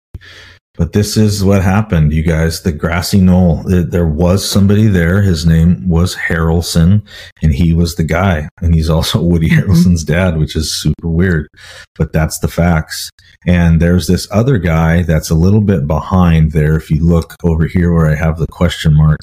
But 0.79 0.93
this 0.93 1.17
is 1.17 1.43
what 1.43 1.61
happened, 1.63 2.13
you 2.13 2.23
guys. 2.23 2.63
The 2.63 2.71
grassy 2.71 3.21
knoll. 3.21 3.65
There, 3.67 4.07
was 4.07 4.49
somebody 4.49 4.87
there. 4.87 5.23
His 5.23 5.45
name 5.45 5.89
was 5.89 6.15
Harrelson, 6.15 7.03
and 7.43 7.53
he 7.53 7.75
was 7.75 7.97
the 7.97 8.05
guy. 8.05 8.49
And 8.63 8.73
he's 8.75 8.89
also 8.89 9.21
Woody 9.31 9.51
Mhm. 9.51 9.65
Harrelson's 9.65 10.05
dad, 10.05 10.39
which 10.39 10.55
is 10.55 10.73
super 10.75 11.09
weird. 11.09 11.49
But 11.97 12.13
that's 12.13 12.39
the 12.39 12.47
facts. 12.47 13.11
And 13.45 13.83
there's 13.83 14.07
this 14.07 14.29
other 14.31 14.57
guy 14.59 15.03
that's 15.03 15.31
a 15.31 15.35
little 15.35 15.63
bit 15.63 15.89
behind 15.89 16.53
there. 16.53 16.77
If 16.77 16.93
you 16.93 17.05
look 17.05 17.35
over 17.43 17.67
here 17.67 17.93
where 17.93 18.07
I 18.07 18.15
have 18.15 18.39
the 18.39 18.47
question 18.47 18.95
mark, 18.95 19.19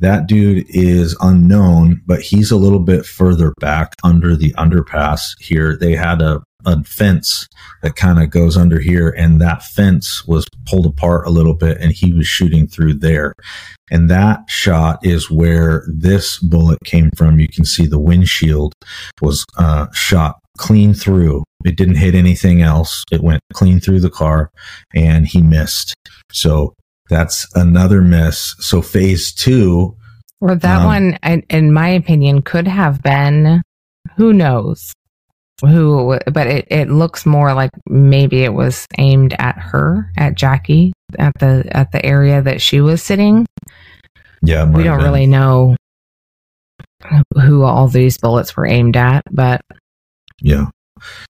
that 0.00 0.26
dude 0.26 0.64
is 0.68 1.14
unknown, 1.20 2.00
but 2.06 2.20
he's 2.20 2.50
a 2.50 2.56
little 2.56 2.80
bit 2.80 3.04
further 3.04 3.52
back 3.60 3.92
under 4.02 4.34
the 4.34 4.52
underpass 4.54 5.20
here. 5.40 5.76
They 5.76 5.94
had 5.94 6.22
a, 6.22 6.42
a 6.66 6.82
fence 6.84 7.46
that 7.82 7.96
kind 7.96 8.22
of 8.22 8.30
goes 8.30 8.56
under 8.56 8.80
here 8.80 9.08
and 9.10 9.40
that 9.40 9.62
fence 9.62 10.26
was 10.26 10.44
pulled 10.66 10.84
apart 10.84 11.26
a 11.26 11.30
little 11.30 11.54
bit 11.54 11.78
and 11.80 11.92
he 11.92 12.12
was 12.12 12.26
shooting 12.26 12.66
through 12.66 12.94
there. 12.94 13.32
And 13.90 14.10
that 14.10 14.40
shot 14.48 14.98
is 15.06 15.30
where 15.30 15.86
this 15.86 16.38
bullet 16.40 16.78
came 16.84 17.10
from. 17.16 17.38
You 17.38 17.48
can 17.48 17.64
see 17.64 17.86
the 17.86 18.00
windshield 18.00 18.72
was 19.22 19.44
uh, 19.56 19.86
shot 19.92 20.40
clean 20.58 20.92
through. 20.92 21.44
It 21.64 21.76
didn't 21.76 21.96
hit 21.96 22.14
anything 22.14 22.62
else. 22.62 23.04
It 23.12 23.22
went 23.22 23.42
clean 23.52 23.78
through 23.80 24.00
the 24.00 24.10
car 24.10 24.50
and 24.94 25.26
he 25.26 25.40
missed. 25.40 25.94
So 26.32 26.74
that's 27.08 27.46
another 27.54 28.02
miss. 28.02 28.56
So 28.58 28.82
phase 28.82 29.32
two 29.32 29.96
Or 30.40 30.56
that 30.56 30.80
Um, 30.80 30.84
one, 30.84 31.18
in, 31.22 31.42
in 31.48 31.72
my 31.72 31.88
opinion, 31.88 32.42
could 32.42 32.66
have 32.66 33.02
been 33.02 33.62
who 34.16 34.32
knows 34.32 34.92
who, 35.60 36.18
but 36.32 36.46
it, 36.46 36.66
it 36.70 36.90
looks 36.90 37.24
more 37.24 37.54
like 37.54 37.70
maybe 37.86 38.44
it 38.44 38.52
was 38.52 38.86
aimed 38.98 39.34
at 39.38 39.56
her, 39.58 40.10
at 40.16 40.34
Jackie, 40.34 40.92
at 41.18 41.32
the 41.38 41.66
at 41.70 41.92
the 41.92 42.04
area 42.04 42.42
that 42.42 42.60
she 42.60 42.80
was 42.80 43.02
sitting. 43.02 43.46
yeah 44.42 44.70
We 44.70 44.84
don't 44.84 45.02
really 45.02 45.26
know 45.26 45.76
who 47.34 47.62
all 47.62 47.88
these 47.88 48.18
bullets 48.18 48.56
were 48.56 48.66
aimed 48.66 48.96
at, 48.96 49.22
but 49.30 49.60
yeah 50.40 50.66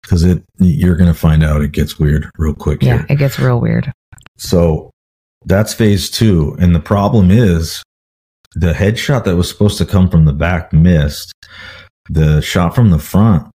because 0.02 0.24
it 0.24 0.42
you're 0.58 0.96
gonna 0.96 1.14
find 1.14 1.42
out 1.42 1.60
it 1.60 1.72
gets 1.72 1.98
weird 1.98 2.30
real 2.38 2.54
quick 2.54 2.82
yeah, 2.82 2.98
here 2.98 3.06
it 3.10 3.16
gets 3.16 3.38
real 3.38 3.60
weird. 3.60 3.92
So 4.38 4.90
that's 5.46 5.72
phase 5.72 6.10
two. 6.10 6.56
And 6.60 6.74
the 6.74 6.80
problem 6.80 7.30
is 7.30 7.82
the 8.54 8.72
headshot 8.72 9.24
that 9.24 9.36
was 9.36 9.48
supposed 9.48 9.78
to 9.78 9.86
come 9.86 10.10
from 10.10 10.24
the 10.24 10.32
back 10.32 10.72
missed. 10.72 11.32
The 12.08 12.40
shot 12.40 12.74
from 12.74 12.90
the 12.90 13.00
front, 13.00 13.50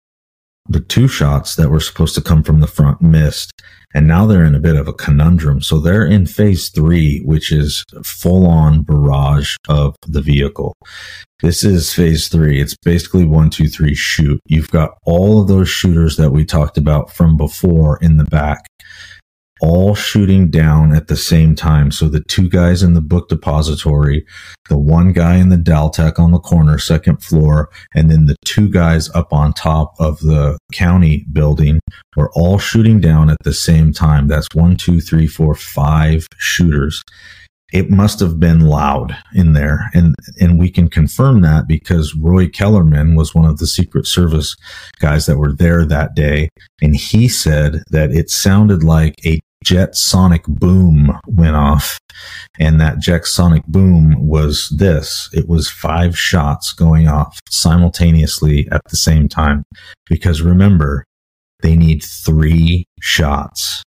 the 0.69 0.81
two 0.81 1.09
shots 1.09 1.57
that 1.57 1.71
were 1.71 1.81
supposed 1.81 2.15
to 2.15 2.21
come 2.21 2.43
from 2.43 2.61
the 2.61 2.67
front 2.67 3.01
missed. 3.01 3.53
And 3.95 4.07
now 4.07 4.27
they're 4.27 4.45
in 4.45 4.55
a 4.55 4.61
bit 4.61 4.77
of 4.77 4.87
a 4.87 4.93
conundrum. 4.93 5.63
So 5.63 5.81
they're 5.81 6.07
in 6.07 6.27
phase 6.27 6.69
three, 6.69 7.23
which 7.25 7.51
is 7.51 7.85
full 8.05 8.47
on 8.47 8.83
barrage 8.83 9.57
of 9.69 9.97
the 10.07 10.21
vehicle. 10.21 10.77
This 11.41 11.65
is 11.65 11.95
phase 11.95 12.29
three. 12.29 12.61
It's 12.61 12.77
basically 12.85 13.25
one, 13.25 13.49
two, 13.49 13.69
three, 13.69 13.95
shoot. 13.95 14.41
You've 14.47 14.71
got 14.71 14.99
all 15.05 15.41
of 15.41 15.49
those 15.49 15.71
shooters 15.71 16.17
that 16.17 16.33
we 16.33 16.45
talked 16.45 16.77
about 16.77 17.11
from 17.11 17.37
before 17.39 17.99
in 18.03 18.19
the 18.19 18.25
back 18.25 18.67
all 19.61 19.95
shooting 19.95 20.51
down 20.51 20.95
at 20.95 21.09
the 21.09 21.17
same 21.17 21.55
time. 21.55 21.91
So 21.91 22.09
the 22.09 22.23
two 22.23 22.49
guys 22.49 22.83
in 22.83 22.95
the 22.95 23.01
book 23.01 23.29
depository, 23.29 24.25
the 24.69 24.79
one 24.79 25.13
guy 25.13 25.37
in 25.37 25.49
the 25.49 25.57
Daltex 25.57 26.19
on 26.19 26.33
the 26.33 26.39
corner, 26.39 26.79
second 26.79 27.23
floor, 27.23 27.71
and 27.95 28.11
then 28.11 28.27
the 28.27 28.37
two 28.45 28.69
guys 28.69 29.11
up 29.11 29.33
on 29.33 29.53
top 29.53 29.95
of 29.99 30.21
the 30.21 30.59
county 30.73 31.27
building 31.33 31.81
were 32.17 32.31
all 32.35 32.59
shooting 32.59 33.01
down 33.01 33.31
at 33.31 33.39
the 33.45 33.55
same 33.55 33.93
time. 33.93 34.29
That's 34.29 34.49
one, 34.55 34.77
two, 34.77 35.01
three, 35.01 35.27
four, 35.27 35.55
five 35.55 36.27
shooters. 36.39 37.03
It 37.71 37.91
must 37.91 38.19
have 38.21 38.41
been 38.41 38.61
loud 38.61 39.15
in 39.35 39.53
there. 39.53 39.91
And, 39.93 40.15
and 40.41 40.59
we 40.59 40.71
can 40.71 40.89
confirm 40.89 41.43
that 41.43 41.69
because 41.69 42.15
Roy 42.15 42.49
Kellerman 42.49 43.15
was 43.15 43.35
one 43.35 43.45
of 43.45 43.59
the 43.59 43.67
Secret 43.67 44.07
Service 44.07 44.57
guys 45.01 45.27
that 45.27 45.37
were 45.37 45.53
there 45.53 45.85
that 45.85 46.15
day. 46.15 46.49
And 46.81 46.97
he 46.97 47.29
said 47.29 47.83
that 47.91 48.11
it 48.11 48.31
sounded 48.31 48.83
like 48.83 49.15
a 49.27 49.39
jet 49.65 49.95
sonic 49.97 50.45
boom 50.47 51.19
went 51.27 51.57
off. 51.57 51.99
And 52.59 52.81
that 52.81 52.99
jet 52.99 53.27
sonic 53.27 53.65
boom 53.67 54.27
was 54.27 54.69
this. 54.77 55.29
It 55.33 55.49
was 55.49 55.71
five 55.71 56.19
shots 56.19 56.73
going 56.73 57.09
off 57.09 57.39
simultaneously 57.49 58.69
at 58.73 58.83
the 58.91 58.97
same 58.97 59.29
time. 59.29 59.65
Because 60.09 60.43
remember, 60.43 61.05
they 61.63 61.77
need 61.77 62.03
three 62.03 62.87
shots. 63.01 63.83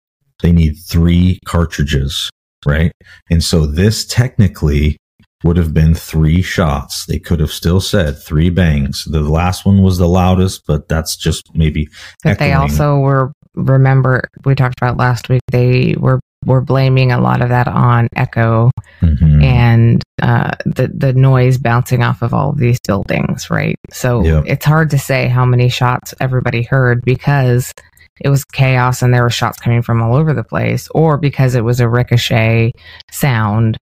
They 0.42 0.52
need 0.52 0.74
three 0.88 1.40
cartridges, 1.44 2.30
right? 2.66 2.92
And 3.30 3.42
so 3.42 3.66
this 3.66 4.06
technically 4.06 4.96
would 5.44 5.56
have 5.56 5.72
been 5.72 5.94
three 5.94 6.42
shots. 6.42 7.06
They 7.06 7.18
could 7.18 7.40
have 7.40 7.52
still 7.52 7.80
said 7.80 8.18
three 8.18 8.50
bangs. 8.50 9.04
The 9.04 9.20
last 9.20 9.64
one 9.64 9.82
was 9.82 9.98
the 9.98 10.08
loudest, 10.08 10.62
but 10.66 10.88
that's 10.88 11.16
just 11.16 11.54
maybe 11.54 11.88
But 12.24 12.38
they 12.38 12.52
also 12.52 12.98
were 12.98 13.32
remember 13.54 14.22
we 14.44 14.54
talked 14.54 14.78
about 14.80 14.96
last 14.96 15.28
week. 15.28 15.42
They 15.50 15.94
were 15.98 16.20
were 16.46 16.60
blaming 16.60 17.10
a 17.10 17.20
lot 17.20 17.42
of 17.42 17.48
that 17.48 17.66
on 17.66 18.06
echo 18.14 18.70
Mhm. 19.02 19.42
and 19.42 20.02
uh, 20.22 20.52
the 20.66 20.88
the 20.94 21.12
noise 21.12 21.58
bouncing 21.58 22.02
off 22.02 22.22
of 22.22 22.32
all 22.32 22.50
of 22.50 22.58
these 22.58 22.78
buildings, 22.86 23.50
right? 23.50 23.74
So 23.90 24.22
Yep. 24.22 24.44
it's 24.46 24.64
hard 24.64 24.90
to 24.90 24.98
say 24.98 25.26
how 25.28 25.44
many 25.44 25.68
shots 25.68 26.14
everybody 26.20 26.62
heard 26.62 27.02
because 27.04 27.72
it 28.20 28.28
was 28.28 28.44
chaos 28.44 29.02
and 29.02 29.12
there 29.12 29.22
were 29.22 29.30
shots 29.30 29.58
coming 29.58 29.82
from 29.82 30.00
all 30.02 30.14
over 30.16 30.32
the 30.32 30.44
place, 30.44 30.88
or 30.94 31.18
because 31.18 31.54
it 31.56 31.64
was 31.64 31.80
a 31.80 31.88
ricochet 31.88 32.72
sound. 33.10 33.76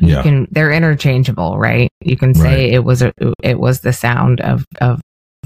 You 0.00 0.14
Yeah. 0.14 0.22
can 0.22 0.46
they're 0.50 0.72
interchangeable, 0.72 1.58
right? 1.58 1.90
You 2.02 2.16
can 2.16 2.32
say 2.34 2.64
Right. 2.66 2.72
it 2.74 2.84
was 2.84 3.02
a 3.02 3.12
it 3.42 3.58
was 3.60 3.80
the 3.80 3.92
sound 3.92 4.40
of 4.40 4.64
of 4.80 5.00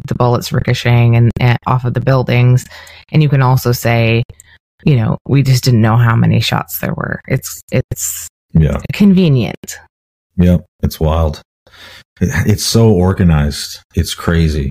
the 0.07 0.15
bullets 0.15 0.53
ricocheting 0.53 1.17
and, 1.17 1.31
and 1.41 1.59
off 1.67 1.85
of 1.85 1.95
the 1.95 2.01
buildings, 2.01 2.65
and 3.11 3.23
you 3.23 3.29
can 3.29 3.43
also 3.43 3.73
say 3.73 4.23
you 4.85 4.97
know, 4.97 5.17
we 5.29 5.43
just 5.45 5.63
didn't 5.63 5.81
know 5.81 5.97
how 5.97 6.17
many 6.17 6.41
shots 6.41 6.81
there 6.81 6.95
were. 6.95 7.21
It's 7.29 7.61
it's 7.71 8.27
Yeah. 8.53 8.79
convenient. 8.93 9.79
Yeah, 10.37 10.59
It's 10.83 10.99
wild. 10.99 11.41
It's 12.21 12.65
so 12.65 12.91
organized. 12.93 13.79
It's 13.95 14.15
crazy. 14.15 14.71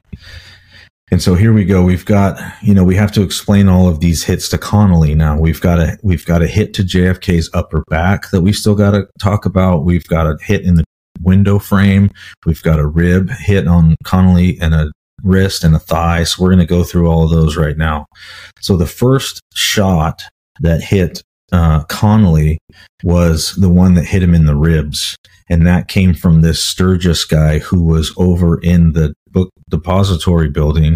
And 1.12 1.22
so 1.22 1.36
here 1.36 1.52
we 1.52 1.66
go. 1.66 1.84
We've 1.84 2.06
got, 2.06 2.40
you 2.62 2.74
know, 2.74 2.84
we 2.86 2.96
have 2.96 3.12
to 3.14 3.22
explain 3.22 3.68
all 3.68 3.90
of 3.90 4.00
these 4.00 4.24
hits 4.24 4.48
to 4.50 4.58
Connally 4.58 5.16
now. 5.16 5.38
We've 5.38 5.60
got 5.60 5.80
a 5.80 5.98
we've 6.04 6.26
got 6.26 6.42
a 6.42 6.48
hit 6.48 6.74
to 6.76 6.84
JFK's 6.84 7.50
upper 7.54 7.84
back 7.90 8.30
that 8.32 8.42
we 8.42 8.54
still 8.54 8.76
got 8.76 8.92
to 8.92 9.08
talk 9.20 9.46
about. 9.46 9.84
We've 9.86 10.08
got 10.08 10.26
a 10.28 10.38
hit 10.42 10.62
in 10.64 10.76
the 10.76 10.84
window 11.22 11.60
frame. 11.60 12.12
We've 12.46 12.62
got 12.64 12.80
a 12.80 12.88
rib 12.88 13.30
hit 13.30 13.68
on 13.68 13.96
Connally 14.06 14.58
and 14.62 14.74
a 14.74 14.92
wrist 15.24 15.64
and 15.64 15.76
a 15.76 15.80
thigh. 15.80 16.24
So 16.24 16.44
we're 16.44 16.50
going 16.50 16.60
to 16.60 16.66
go 16.66 16.84
through 16.84 17.08
all 17.08 17.24
of 17.24 17.32
those 17.32 17.58
right 17.58 17.78
now. 17.78 18.06
So 18.60 18.78
the 18.78 18.86
first 18.86 19.42
shot 19.54 20.24
that 20.60 20.82
hit 20.82 21.22
uh, 21.52 21.84
Connally 21.86 22.58
was 23.04 23.54
the 23.56 23.70
one 23.70 23.96
that 23.96 24.06
hit 24.06 24.24
him 24.24 24.34
in 24.34 24.46
the 24.46 24.56
ribs 24.56 25.18
and 25.52 25.68
that 25.68 25.90
came 25.90 26.14
from 26.14 26.42
this 26.42 26.64
Sturgis 26.64 27.26
guy 27.26 27.60
who 27.60 27.84
was 27.84 28.14
over 28.16 28.58
in 28.62 28.94
the 28.94 29.14
book 29.32 29.50
depository 29.70 30.50
building 30.50 30.96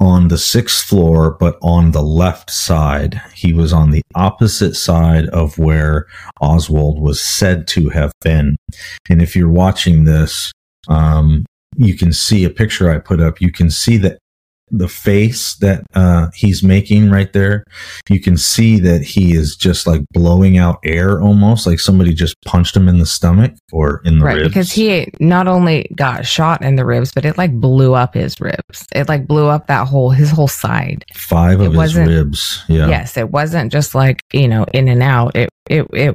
on 0.00 0.28
the 0.28 0.38
sixth 0.38 0.84
floor, 0.84 1.36
but 1.40 1.56
on 1.60 1.90
the 1.90 2.02
left 2.02 2.50
side. 2.50 3.20
He 3.34 3.52
was 3.52 3.72
on 3.72 3.90
the 3.90 4.02
opposite 4.14 4.74
side 4.74 5.26
of 5.28 5.58
where 5.58 6.06
Oswald 6.40 7.00
was 7.00 7.20
said 7.20 7.66
to 7.68 7.88
have 7.90 8.12
been. 8.20 8.56
And 9.10 9.20
if 9.20 9.34
you're 9.34 9.48
watching 9.48 10.04
this, 10.04 10.52
um, 10.86 11.44
you 11.76 11.96
can 11.96 12.12
see 12.12 12.44
a 12.44 12.50
picture 12.50 12.90
I 12.90 12.98
put 12.98 13.20
up. 13.20 13.40
You 13.40 13.52
can 13.52 13.70
see 13.70 13.96
that 13.98 14.18
the 14.70 14.88
face 14.88 15.54
that 15.56 15.84
uh, 15.94 16.28
he's 16.34 16.62
making 16.62 17.10
right 17.10 17.32
there. 17.32 17.64
You 18.08 18.20
can 18.20 18.36
see 18.36 18.80
that 18.80 19.02
he 19.02 19.34
is 19.34 19.56
just 19.56 19.86
like 19.86 20.00
blowing 20.12 20.58
out 20.58 20.78
air 20.84 21.20
almost 21.20 21.66
like 21.66 21.80
somebody 21.80 22.14
just 22.14 22.34
punched 22.44 22.76
him 22.76 22.88
in 22.88 22.98
the 22.98 23.06
stomach 23.06 23.52
or 23.72 24.00
in 24.04 24.18
the 24.18 24.24
ribs. 24.24 24.34
right. 24.34 24.42
ribs. 24.42 24.48
Because 24.48 24.72
he 24.72 25.08
not 25.20 25.48
only 25.48 25.86
got 25.94 26.26
shot 26.26 26.62
in 26.62 26.76
the 26.76 26.84
ribs, 26.84 27.12
but 27.14 27.24
it 27.24 27.38
like 27.38 27.52
blew 27.52 27.94
up 27.94 28.14
his 28.14 28.40
ribs. 28.40 28.86
It 28.94 29.08
like 29.08 29.26
blew 29.26 29.46
up 29.46 29.66
that 29.66 29.86
whole 29.86 30.10
his 30.10 30.30
whole 30.30 30.48
side. 30.48 31.04
Five 31.14 31.60
It 31.60 31.66
of 31.66 31.74
his 31.74 31.94
ribs. 31.94 32.62
Yeah. 32.68 32.88
Yes, 32.88 33.16
it 33.16 33.30
wasn't 33.30 33.70
just 33.70 33.94
like, 33.94 34.20
you 34.32 34.48
know, 34.48 34.64
in 34.72 34.88
and 34.88 35.02
out. 35.02 35.36
It 35.36 35.50
it 35.68 35.86
it 35.92 36.14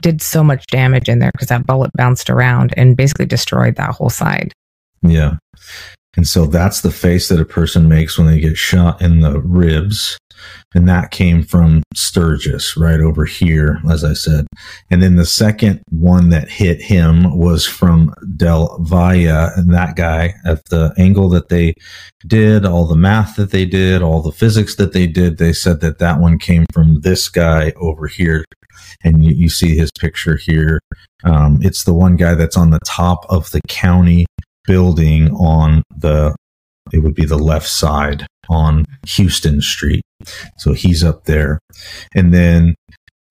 did 0.00 0.22
so 0.22 0.42
much 0.42 0.66
damage 0.66 1.08
in 1.08 1.18
there 1.18 1.32
because 1.32 1.48
that 1.48 1.66
bullet 1.66 1.90
bounced 1.94 2.30
around 2.30 2.72
and 2.76 2.96
basically 2.96 3.26
destroyed 3.26 3.76
that 3.76 3.90
whole 3.90 4.10
side. 4.10 4.52
Yeah. 5.02 5.36
And 6.16 6.26
so 6.26 6.46
that's 6.46 6.80
the 6.80 6.90
face 6.90 7.28
that 7.28 7.40
a 7.40 7.44
person 7.44 7.88
makes 7.88 8.18
when 8.18 8.26
they 8.26 8.40
get 8.40 8.56
shot 8.56 9.00
in 9.00 9.20
the 9.20 9.40
ribs. 9.40 10.18
And 10.74 10.88
that 10.88 11.10
came 11.10 11.42
from 11.42 11.82
Sturgis 11.94 12.76
right 12.76 13.00
over 13.00 13.24
here, 13.24 13.80
as 13.88 14.04
I 14.04 14.14
said. 14.14 14.46
And 14.90 15.02
then 15.02 15.16
the 15.16 15.26
second 15.26 15.82
one 15.90 16.30
that 16.30 16.48
hit 16.48 16.80
him 16.80 17.36
was 17.36 17.66
from 17.66 18.14
Del 18.36 18.78
Valle. 18.80 19.50
And 19.56 19.72
that 19.72 19.96
guy, 19.96 20.34
at 20.44 20.64
the 20.66 20.92
angle 20.98 21.28
that 21.30 21.48
they 21.48 21.74
did, 22.26 22.64
all 22.64 22.86
the 22.86 22.96
math 22.96 23.36
that 23.36 23.50
they 23.50 23.64
did, 23.64 24.02
all 24.02 24.22
the 24.22 24.32
physics 24.32 24.76
that 24.76 24.92
they 24.92 25.06
did, 25.06 25.38
they 25.38 25.52
said 25.52 25.80
that 25.80 25.98
that 25.98 26.18
one 26.18 26.38
came 26.38 26.64
from 26.72 27.00
this 27.02 27.28
guy 27.28 27.72
over 27.76 28.06
here. 28.06 28.44
And 29.04 29.22
you, 29.22 29.30
you 29.34 29.48
see 29.48 29.76
his 29.76 29.90
picture 29.98 30.36
here. 30.36 30.80
Um, 31.22 31.60
it's 31.62 31.84
the 31.84 31.94
one 31.94 32.16
guy 32.16 32.34
that's 32.34 32.56
on 32.56 32.70
the 32.70 32.80
top 32.84 33.26
of 33.28 33.50
the 33.50 33.60
county 33.68 34.26
building 34.66 35.30
on 35.32 35.82
the 35.96 36.34
it 36.92 37.00
would 37.00 37.14
be 37.14 37.24
the 37.24 37.38
left 37.38 37.68
side 37.68 38.26
on 38.48 38.84
Houston 39.06 39.60
Street. 39.60 40.02
So 40.58 40.72
he's 40.72 41.04
up 41.04 41.24
there. 41.24 41.60
And 42.14 42.34
then 42.34 42.74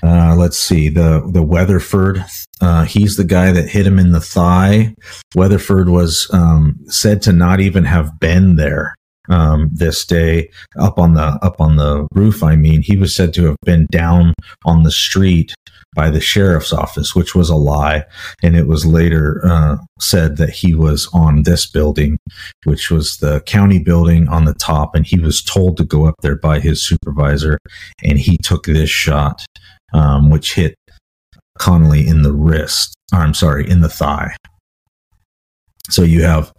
uh, 0.02 0.36
let's 0.36 0.58
see 0.58 0.90
the 0.90 1.30
the 1.32 1.44
Weatherford. 1.44 2.24
Uh, 2.62 2.86
he's 2.86 3.18
the 3.18 3.26
guy 3.26 3.52
that 3.52 3.70
hit 3.70 3.86
him 3.86 4.00
in 4.00 4.12
the 4.12 4.22
thigh. 4.22 4.96
Weatherford 5.36 5.90
was 5.90 6.30
um, 6.32 6.78
said 6.88 7.22
to 7.24 7.34
not 7.34 7.60
even 7.60 7.84
have 7.84 8.20
been 8.20 8.56
there 8.56 8.96
um, 9.30 9.70
this 9.74 10.06
day 10.06 10.50
up 10.78 10.98
on 10.98 11.16
the 11.16 11.38
up 11.42 11.60
on 11.60 11.76
the 11.76 12.08
roof. 12.14 12.44
I 12.44 12.56
mean, 12.56 12.82
he 12.82 12.98
was 12.98 13.14
said 13.14 13.34
to 13.36 13.46
have 13.46 13.58
been 13.66 13.88
down 13.92 14.34
on 14.66 14.84
the 14.84 14.92
street 14.92 15.54
by 15.96 16.10
the 16.10 16.22
sheriff's 16.22 16.72
office, 16.72 17.16
which 17.16 17.34
was 17.34 17.50
a 17.50 17.56
lie. 17.56 18.06
And 18.44 18.56
it 18.56 18.68
was 18.68 18.86
later 18.86 19.42
uh, 19.44 19.78
said 20.00 20.38
that 20.38 20.50
he 20.50 20.74
was 20.74 21.10
on 21.14 21.44
this 21.44 21.70
building, 21.70 22.18
which 22.64 22.92
was 22.92 23.18
the 23.18 23.42
county 23.42 23.80
building 23.80 24.28
on 24.28 24.46
the 24.46 24.54
top. 24.54 24.96
And 24.96 25.06
he 25.06 25.20
was 25.20 25.42
told 25.42 25.78
to 25.78 25.84
go 25.84 26.06
up 26.06 26.16
there 26.22 26.36
by 26.36 26.60
his 26.60 26.86
supervisor. 26.86 27.58
And 28.04 28.20
he 28.20 28.38
took 28.38 28.66
this 28.66 28.90
shot, 28.90 29.46
um, 29.94 30.30
which 30.30 30.54
hit 30.54 30.76
Connally 31.60 32.08
in 32.08 32.22
the 32.22 32.34
wrist. 32.34 32.96
Or, 33.14 33.20
I'm 33.20 33.34
sorry, 33.34 33.70
in 33.70 33.82
the 33.82 33.90
thigh. 33.90 34.36
So 35.90 36.04
you 36.04 36.24
have 36.24 36.54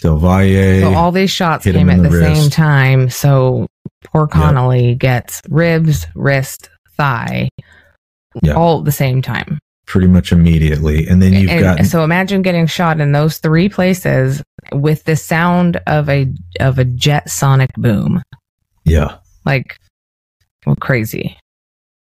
Del 0.00 0.18
Valle. 0.18 0.82
So 0.82 0.94
all 0.94 1.10
these 1.10 1.32
shots 1.32 1.64
came 1.64 1.90
at 1.90 2.00
the, 2.00 2.08
the 2.08 2.34
same 2.34 2.48
time. 2.48 3.10
So 3.10 3.66
poor 4.04 4.28
Connally 4.28 4.96
gets 4.96 5.42
ribs, 5.48 6.06
wrist, 6.14 6.70
thigh, 6.96 7.48
Yeah. 8.42 8.54
all 8.54 8.78
at 8.80 8.84
the 8.84 8.92
same 8.92 9.22
time. 9.22 9.58
pretty 9.86 10.06
much 10.06 10.32
immediately. 10.32 11.06
And 11.08 11.22
then 11.22 11.32
you've 11.32 11.50
And 11.50 11.78
got 11.78 11.86
so 11.86 12.04
imagine 12.04 12.42
getting 12.42 12.66
shot 12.66 13.00
in 13.00 13.12
those 13.12 13.38
three 13.38 13.68
places 13.70 14.42
with 14.72 15.04
the 15.04 15.16
sound 15.16 15.80
of 15.86 16.08
a 16.10 16.30
of 16.60 16.78
a 16.78 16.84
jet 16.84 17.30
sonic 17.30 17.70
boom. 17.76 18.22
yeah. 18.84 19.16
Like 19.46 19.78
well, 20.66 20.76
crazy. 20.76 21.38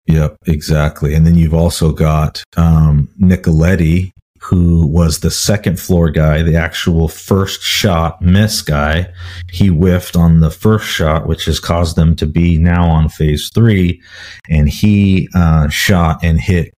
Yep, 0.08 0.36
exactly. 0.46 1.14
And 1.14 1.26
then 1.26 1.34
you've 1.36 1.54
also 1.54 1.92
got 1.92 2.42
um, 2.56 3.08
Nicoletti, 3.20 4.10
who 4.46 4.86
was 4.86 5.20
the 5.20 5.30
second 5.30 5.80
floor 5.80 6.08
guy, 6.08 6.40
the 6.40 6.54
actual 6.54 7.08
first 7.08 7.62
shot 7.62 8.22
miss 8.22 8.62
guy. 8.62 9.12
He 9.50 9.68
whiffed 9.68 10.14
on 10.14 10.38
the 10.38 10.52
first 10.52 10.86
shot, 10.86 11.26
which 11.26 11.46
has 11.46 11.58
caused 11.58 11.96
them 11.96 12.14
to 12.16 12.26
be 12.26 12.56
now 12.56 12.88
on 12.88 13.08
phase 13.08 13.50
three. 13.52 14.00
And 14.48 14.68
he 14.68 15.28
uh, 15.34 15.68
shot 15.68 16.20
and 16.22 16.40
hit 16.40 16.72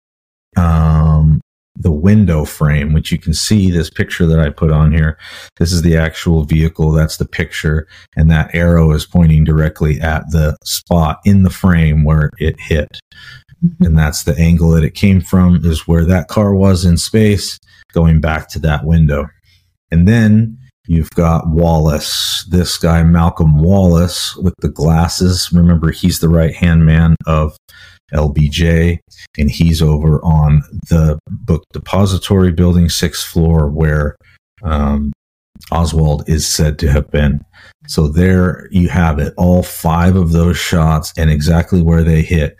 um, 0.55 1.41
the 1.75 1.91
window 1.91 2.45
frame, 2.45 2.93
which 2.93 3.11
you 3.11 3.19
can 3.19 3.33
see 3.33 3.69
this 3.69 3.89
picture 3.89 4.25
that 4.25 4.39
I 4.39 4.49
put 4.49 4.71
on 4.71 4.93
here. 4.93 5.17
This 5.57 5.73
is 5.73 5.81
the 5.81 5.97
actual 5.97 6.45
vehicle. 6.45 6.93
That's 6.93 7.17
the 7.17 7.27
picture. 7.27 7.85
And 8.15 8.31
that 8.31 8.55
arrow 8.55 8.91
is 8.91 9.05
pointing 9.05 9.43
directly 9.43 9.99
at 9.99 10.23
the 10.31 10.55
spot 10.63 11.19
in 11.25 11.43
the 11.43 11.49
frame 11.49 12.05
where 12.05 12.31
it 12.39 12.59
hit 12.59 12.99
and 13.79 13.97
that's 13.97 14.23
the 14.23 14.37
angle 14.37 14.69
that 14.71 14.83
it 14.83 14.93
came 14.93 15.21
from 15.21 15.65
is 15.65 15.87
where 15.87 16.05
that 16.05 16.27
car 16.27 16.53
was 16.53 16.85
in 16.85 16.97
space 16.97 17.57
going 17.93 18.19
back 18.19 18.49
to 18.49 18.59
that 18.59 18.85
window. 18.85 19.27
And 19.91 20.07
then 20.07 20.57
you've 20.87 21.09
got 21.11 21.47
wallace 21.47 22.45
this 22.49 22.77
guy 22.77 23.03
malcolm 23.03 23.61
wallace 23.61 24.35
with 24.37 24.53
the 24.59 24.69
glasses. 24.69 25.49
Remember 25.51 25.91
he's 25.91 26.19
the 26.19 26.29
right 26.29 26.55
hand 26.55 26.85
man 26.85 27.15
of 27.25 27.57
lbj 28.13 28.97
and 29.37 29.51
he's 29.51 29.81
over 29.81 30.23
on 30.23 30.61
the 30.89 31.19
book 31.29 31.61
depository 31.73 32.53
building 32.53 32.87
sixth 32.87 33.27
floor 33.27 33.69
where 33.69 34.15
um, 34.63 35.11
oswald 35.71 36.23
is 36.29 36.47
said 36.47 36.79
to 36.79 36.89
have 36.89 37.11
been. 37.11 37.41
So 37.87 38.07
there 38.07 38.69
you 38.71 38.87
have 38.89 39.19
it 39.19 39.33
all 39.37 39.61
five 39.63 40.15
of 40.15 40.31
those 40.31 40.57
shots 40.57 41.11
and 41.17 41.29
exactly 41.29 41.81
where 41.81 42.03
they 42.03 42.21
hit 42.21 42.57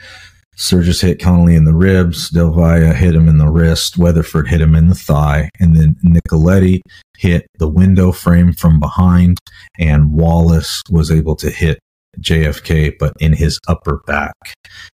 Sturgis 0.57 1.01
hit 1.01 1.19
Connally 1.19 1.55
in 1.55 1.65
the 1.65 1.73
ribs. 1.73 2.29
Del 2.29 2.51
Valle 2.51 2.93
hit 2.93 3.15
him 3.15 3.29
in 3.29 3.37
the 3.37 3.47
wrist. 3.47 3.97
Weatherford 3.97 4.47
hit 4.47 4.59
him 4.59 4.75
in 4.75 4.89
the 4.89 4.95
thigh. 4.95 5.49
And 5.59 5.75
then 5.75 5.95
Nicoletti 6.03 6.81
hit 7.17 7.47
the 7.59 7.67
window 7.67 8.11
frame 8.11 8.53
from 8.53 8.79
behind. 8.79 9.37
And 9.79 10.11
Wallace 10.11 10.81
was 10.89 11.11
able 11.11 11.35
to 11.37 11.49
hit 11.49 11.79
JFK, 12.19 12.95
but 12.97 13.13
in 13.19 13.33
his 13.33 13.59
upper 13.67 14.01
back. 14.07 14.33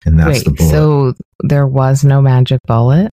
And 0.05 0.19
that's 0.19 0.39
Wait, 0.39 0.45
the 0.45 0.51
bullet. 0.51 0.71
so 0.71 1.13
there 1.41 1.67
was 1.67 2.03
no 2.03 2.21
magic 2.21 2.59
bullet? 2.65 3.11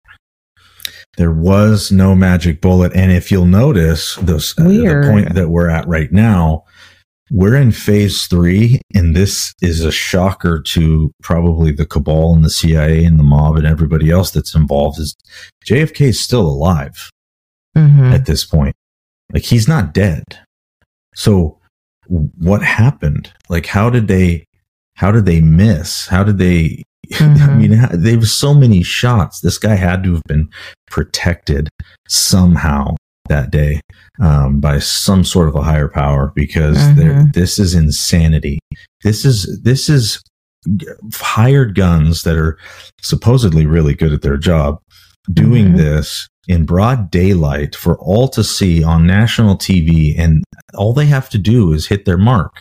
there 1.17 1.33
was 1.33 1.93
no 1.93 2.15
magic 2.15 2.61
bullet. 2.61 2.93
And 2.95 3.13
if 3.13 3.31
you'll 3.31 3.47
notice, 3.47 4.17
this, 4.17 4.59
uh, 4.59 4.65
the 4.65 5.09
point 5.11 5.35
that 5.35 5.49
we're 5.49 5.69
at 5.69 5.87
right 5.87 6.11
now, 6.11 6.65
we're 7.35 7.57
in 7.57 7.73
phase 7.73 8.27
three, 8.29 8.81
and 8.95 9.17
this 9.17 9.53
is 9.61 9.85
a 9.85 9.91
shocker 9.91 10.63
to 10.63 11.11
probably 11.21 11.73
the 11.73 11.85
cabal 11.85 12.33
and 12.33 12.45
the 12.45 12.51
CIA 12.51 13.05
and 13.05 13.19
the 13.19 13.25
mob 13.25 13.57
and 13.57 13.67
everybody 13.67 14.09
else 14.09 14.31
that's 14.31 14.55
involved. 14.55 15.01
Is 15.01 15.17
JFK 15.67 16.01
is 16.09 16.21
still 16.21 16.47
alive 16.47 17.11
hmm 17.77 18.13
at 18.13 18.27
this 18.27 18.45
point? 18.45 18.77
Like 19.33 19.43
he's 19.43 19.67
not 19.67 19.93
dead. 19.93 20.23
So 21.17 21.59
what 22.07 22.63
happened? 22.63 23.33
Like 23.49 23.67
how 23.67 23.91
did 23.91 24.07
they? 24.07 24.45
How 24.97 25.11
did 25.11 25.27
they 25.27 25.41
miss? 25.41 26.07
How 26.07 26.23
did 26.23 26.39
they? 26.39 26.85
I 27.13 27.17
Mhm. 27.17 27.59
mean, 27.59 27.89
there 28.03 28.19
was 28.19 28.33
so 28.33 28.55
many 28.55 28.83
shots. 28.85 29.41
This 29.41 29.59
guy 29.59 29.75
had 29.75 30.05
to 30.05 30.13
have 30.15 30.23
been 30.29 30.49
protected 30.87 31.69
somehow 32.09 32.95
that 33.29 33.51
day 33.51 33.81
um, 34.21 34.61
by 34.61 34.79
some 34.79 35.25
sort 35.25 35.49
of 35.49 35.55
a 35.57 35.63
higher 35.63 35.89
power 35.89 36.33
because 36.35 36.77
Mhm. 36.79 37.33
this 37.33 37.59
is 37.59 37.75
insanity. 37.75 38.59
This 39.03 39.25
is 39.25 39.61
this 39.63 39.89
is 39.89 40.23
hired 41.13 41.75
guns 41.75 42.23
that 42.23 42.37
are 42.37 42.57
supposedly 43.03 43.67
really 43.67 43.95
good 43.95 44.13
at 44.13 44.23
their 44.23 44.39
job 44.39 44.79
doing 45.33 45.69
mm-hmm. 45.69 45.77
this 45.77 46.29
in 46.49 46.65
broad 46.65 47.11
daylight 47.11 47.75
for 47.75 47.99
all 47.99 48.29
to 48.29 48.45
see 48.45 48.83
on 48.85 49.07
national 49.07 49.57
TV, 49.57 50.15
and 50.19 50.45
all 50.75 50.93
they 50.93 51.07
have 51.07 51.29
to 51.31 51.39
do 51.39 51.73
is 51.73 51.87
hit 51.87 52.05
their 52.05 52.19
mark. 52.19 52.61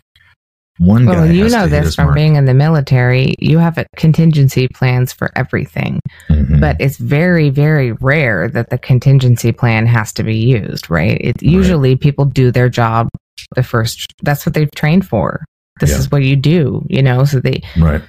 One 0.80 1.06
well, 1.06 1.32
you 1.32 1.50
know 1.50 1.68
this 1.68 1.96
from 1.96 2.06
mark. 2.06 2.16
being 2.16 2.36
in 2.36 2.46
the 2.46 2.54
military. 2.54 3.36
You 3.38 3.60
have 3.60 3.78
contingency 3.96 4.68
plans 4.68 5.14
for 5.14 5.32
everything, 5.36 6.00
mm-hmm. 6.30 6.60
but 6.60 6.78
it's 6.80 6.98
very, 6.98 7.52
very 7.52 7.92
rare 7.92 8.50
that 8.50 8.72
the 8.72 8.80
contingency 8.80 9.52
plan 9.52 9.86
has 9.86 10.12
to 10.14 10.24
be 10.24 10.36
used. 10.36 10.90
Right? 10.90 11.18
It 11.22 11.42
right. 11.42 11.44
usually 11.44 11.96
people 11.96 12.26
do 12.26 12.52
their 12.52 12.70
job 12.70 13.10
the 13.56 13.62
first. 13.62 14.14
That's 14.24 14.46
what 14.46 14.56
they've 14.56 14.72
trained 14.72 15.08
for. 15.08 15.46
This 15.80 15.92
yeah. 15.92 15.98
is 15.98 16.12
what 16.12 16.24
you 16.24 16.36
do. 16.36 16.84
You 16.90 17.04
know, 17.04 17.24
so 17.26 17.40
they 17.40 17.62
right. 17.78 18.02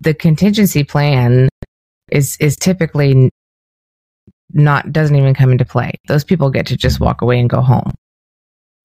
The 0.00 0.14
contingency 0.14 0.84
plan 0.84 1.48
is 2.12 2.36
is 2.38 2.56
typically 2.56 3.30
not 4.52 4.92
doesn't 4.92 5.16
even 5.16 5.34
come 5.34 5.50
into 5.50 5.64
play. 5.64 5.94
Those 6.06 6.24
people 6.24 6.50
get 6.50 6.66
to 6.66 6.76
just 6.76 7.00
walk 7.00 7.22
away 7.22 7.40
and 7.40 7.50
go 7.50 7.62
home. 7.62 7.92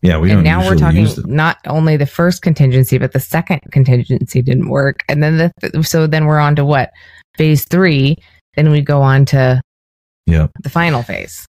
Yeah, 0.01 0.19
we 0.19 0.31
and 0.31 0.43
now 0.43 0.63
we're 0.63 0.75
talking 0.75 1.07
not 1.25 1.57
only 1.65 1.97
the 1.97 2.05
first 2.05 2.43
contingency, 2.43 2.97
but 2.97 3.13
the 3.13 3.19
second 3.19 3.61
contingency 3.71 4.41
didn't 4.41 4.69
work, 4.69 5.03
and 5.09 5.23
then 5.23 5.37
the 5.37 5.83
so 5.83 6.05
then 6.05 6.25
we're 6.25 6.39
on 6.39 6.55
to 6.55 6.65
what 6.65 6.91
phase 7.35 7.65
three. 7.65 8.17
Then 8.55 8.71
we 8.71 8.81
go 8.81 9.01
on 9.01 9.25
to 9.25 9.61
yeah 10.27 10.47
the 10.61 10.69
final 10.69 11.01
phase. 11.01 11.47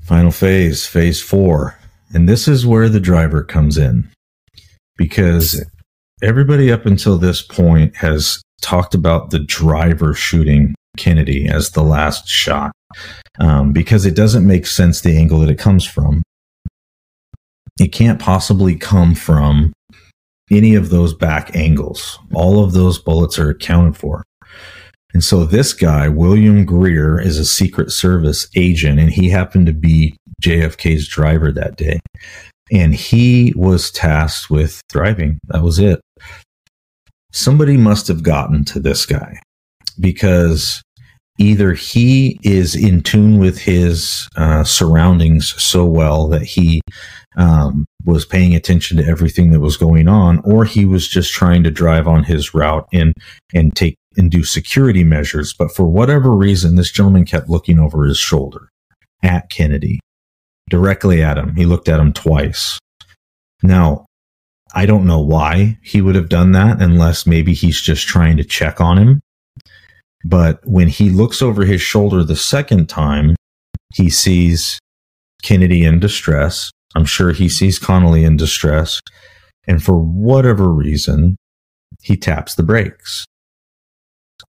Final 0.00 0.32
phase, 0.32 0.86
phase 0.86 1.20
four, 1.20 1.78
and 2.14 2.28
this 2.28 2.48
is 2.48 2.66
where 2.66 2.88
the 2.88 3.00
driver 3.00 3.44
comes 3.44 3.76
in 3.76 4.08
because 4.96 5.64
everybody 6.22 6.72
up 6.72 6.86
until 6.86 7.18
this 7.18 7.42
point 7.42 7.96
has 7.96 8.42
talked 8.62 8.94
about 8.94 9.30
the 9.30 9.38
driver 9.38 10.14
shooting 10.14 10.74
Kennedy 10.96 11.48
as 11.48 11.70
the 11.70 11.82
last 11.82 12.28
shot 12.28 12.72
um, 13.38 13.72
because 13.72 14.06
it 14.06 14.14
doesn't 14.14 14.46
make 14.46 14.66
sense 14.66 15.00
the 15.00 15.16
angle 15.16 15.40
that 15.40 15.50
it 15.50 15.58
comes 15.58 15.84
from. 15.84 16.22
It 17.78 17.92
can't 17.92 18.20
possibly 18.20 18.76
come 18.76 19.14
from 19.14 19.72
any 20.50 20.74
of 20.74 20.90
those 20.90 21.14
back 21.14 21.54
angles. 21.56 22.18
All 22.34 22.62
of 22.62 22.72
those 22.72 22.98
bullets 22.98 23.38
are 23.38 23.50
accounted 23.50 23.96
for. 23.96 24.22
And 25.14 25.22
so 25.22 25.44
this 25.44 25.72
guy, 25.72 26.08
William 26.08 26.64
Greer, 26.64 27.20
is 27.20 27.38
a 27.38 27.44
Secret 27.44 27.90
Service 27.90 28.48
agent, 28.56 28.98
and 28.98 29.10
he 29.10 29.28
happened 29.28 29.66
to 29.66 29.72
be 29.72 30.16
JFK's 30.42 31.06
driver 31.06 31.52
that 31.52 31.76
day. 31.76 32.00
And 32.70 32.94
he 32.94 33.52
was 33.54 33.90
tasked 33.90 34.50
with 34.50 34.80
driving. 34.88 35.38
That 35.48 35.62
was 35.62 35.78
it. 35.78 36.00
Somebody 37.32 37.76
must 37.76 38.08
have 38.08 38.22
gotten 38.22 38.64
to 38.66 38.80
this 38.80 39.04
guy 39.04 39.40
because 40.00 40.82
either 41.38 41.72
he 41.72 42.38
is 42.42 42.74
in 42.74 43.02
tune 43.02 43.38
with 43.38 43.58
his 43.58 44.28
uh, 44.36 44.64
surroundings 44.64 45.54
so 45.62 45.84
well 45.84 46.28
that 46.28 46.42
he 46.42 46.80
um, 47.36 47.86
was 48.04 48.26
paying 48.26 48.54
attention 48.54 48.96
to 48.98 49.06
everything 49.06 49.50
that 49.50 49.60
was 49.60 49.76
going 49.76 50.08
on, 50.08 50.40
or 50.44 50.64
he 50.64 50.84
was 50.84 51.08
just 51.08 51.32
trying 51.32 51.62
to 51.64 51.70
drive 51.70 52.06
on 52.06 52.24
his 52.24 52.54
route 52.54 52.86
and 52.92 53.14
and 53.54 53.74
take 53.74 53.96
and 54.16 54.30
do 54.30 54.44
security 54.44 55.04
measures. 55.04 55.54
But 55.54 55.72
for 55.72 55.86
whatever 55.86 56.30
reason, 56.30 56.76
this 56.76 56.92
gentleman 56.92 57.24
kept 57.24 57.48
looking 57.48 57.78
over 57.78 58.04
his 58.04 58.18
shoulder 58.18 58.68
at 59.22 59.48
Kennedy, 59.48 60.00
directly 60.68 61.22
at 61.22 61.38
him. 61.38 61.56
He 61.56 61.64
looked 61.64 61.88
at 61.88 62.00
him 62.00 62.12
twice. 62.12 62.78
Now, 63.62 64.04
I 64.74 64.86
don't 64.86 65.06
know 65.06 65.20
why 65.20 65.78
he 65.82 66.02
would 66.02 66.14
have 66.14 66.28
done 66.28 66.52
that 66.52 66.82
unless 66.82 67.26
maybe 67.26 67.54
he's 67.54 67.80
just 67.80 68.06
trying 68.06 68.36
to 68.38 68.44
check 68.44 68.80
on 68.80 68.98
him 68.98 69.20
but 70.24 70.60
when 70.64 70.88
he 70.88 71.10
looks 71.10 71.42
over 71.42 71.64
his 71.64 71.80
shoulder 71.80 72.22
the 72.22 72.36
second 72.36 72.88
time, 72.88 73.36
he 73.94 74.08
sees 74.08 74.78
Kennedy 75.42 75.84
in 75.84 76.00
distress. 76.00 76.70
I'm 76.94 77.04
sure 77.04 77.32
he 77.32 77.48
sees 77.48 77.78
Connally 77.78 78.24
in 78.24 78.36
distress. 78.36 79.00
And 79.66 79.82
for 79.82 79.98
whatever 79.98 80.68
reason, 80.68 81.36
he 82.02 82.16
taps 82.16 82.54
the 82.54 82.62
brakes. 82.62 83.24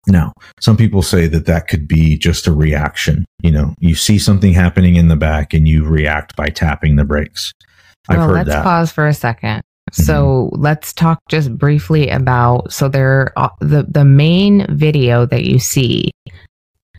Now, 0.06 0.32
some 0.60 0.76
people 0.76 1.02
say 1.02 1.28
that 1.28 1.46
that 1.46 1.68
could 1.68 1.86
be 1.86 2.18
just 2.18 2.46
a 2.46 2.52
reaction. 2.52 3.24
You 3.42 3.52
know, 3.52 3.74
you 3.78 3.94
see 3.94 4.18
something 4.18 4.52
happening 4.52 4.96
in 4.96 5.08
the 5.08 5.16
back 5.16 5.54
and 5.54 5.68
you 5.68 5.84
react 5.84 6.34
by 6.34 6.48
tapping 6.48 6.96
the 6.96 7.04
brakes. 7.04 7.52
I've 8.08 8.18
well, 8.18 8.28
heard 8.28 8.34
let's 8.34 8.48
that. 8.48 8.64
pause 8.64 8.90
for 8.90 9.06
a 9.06 9.14
second. 9.14 9.62
So 9.92 10.50
mm-hmm. 10.52 10.62
let's 10.62 10.92
talk 10.92 11.20
just 11.28 11.56
briefly 11.56 12.08
about 12.08 12.72
so 12.72 12.88
there 12.88 13.32
uh, 13.36 13.50
the 13.60 13.86
the 13.88 14.04
main 14.04 14.66
video 14.74 15.26
that 15.26 15.44
you 15.44 15.58
see 15.58 16.10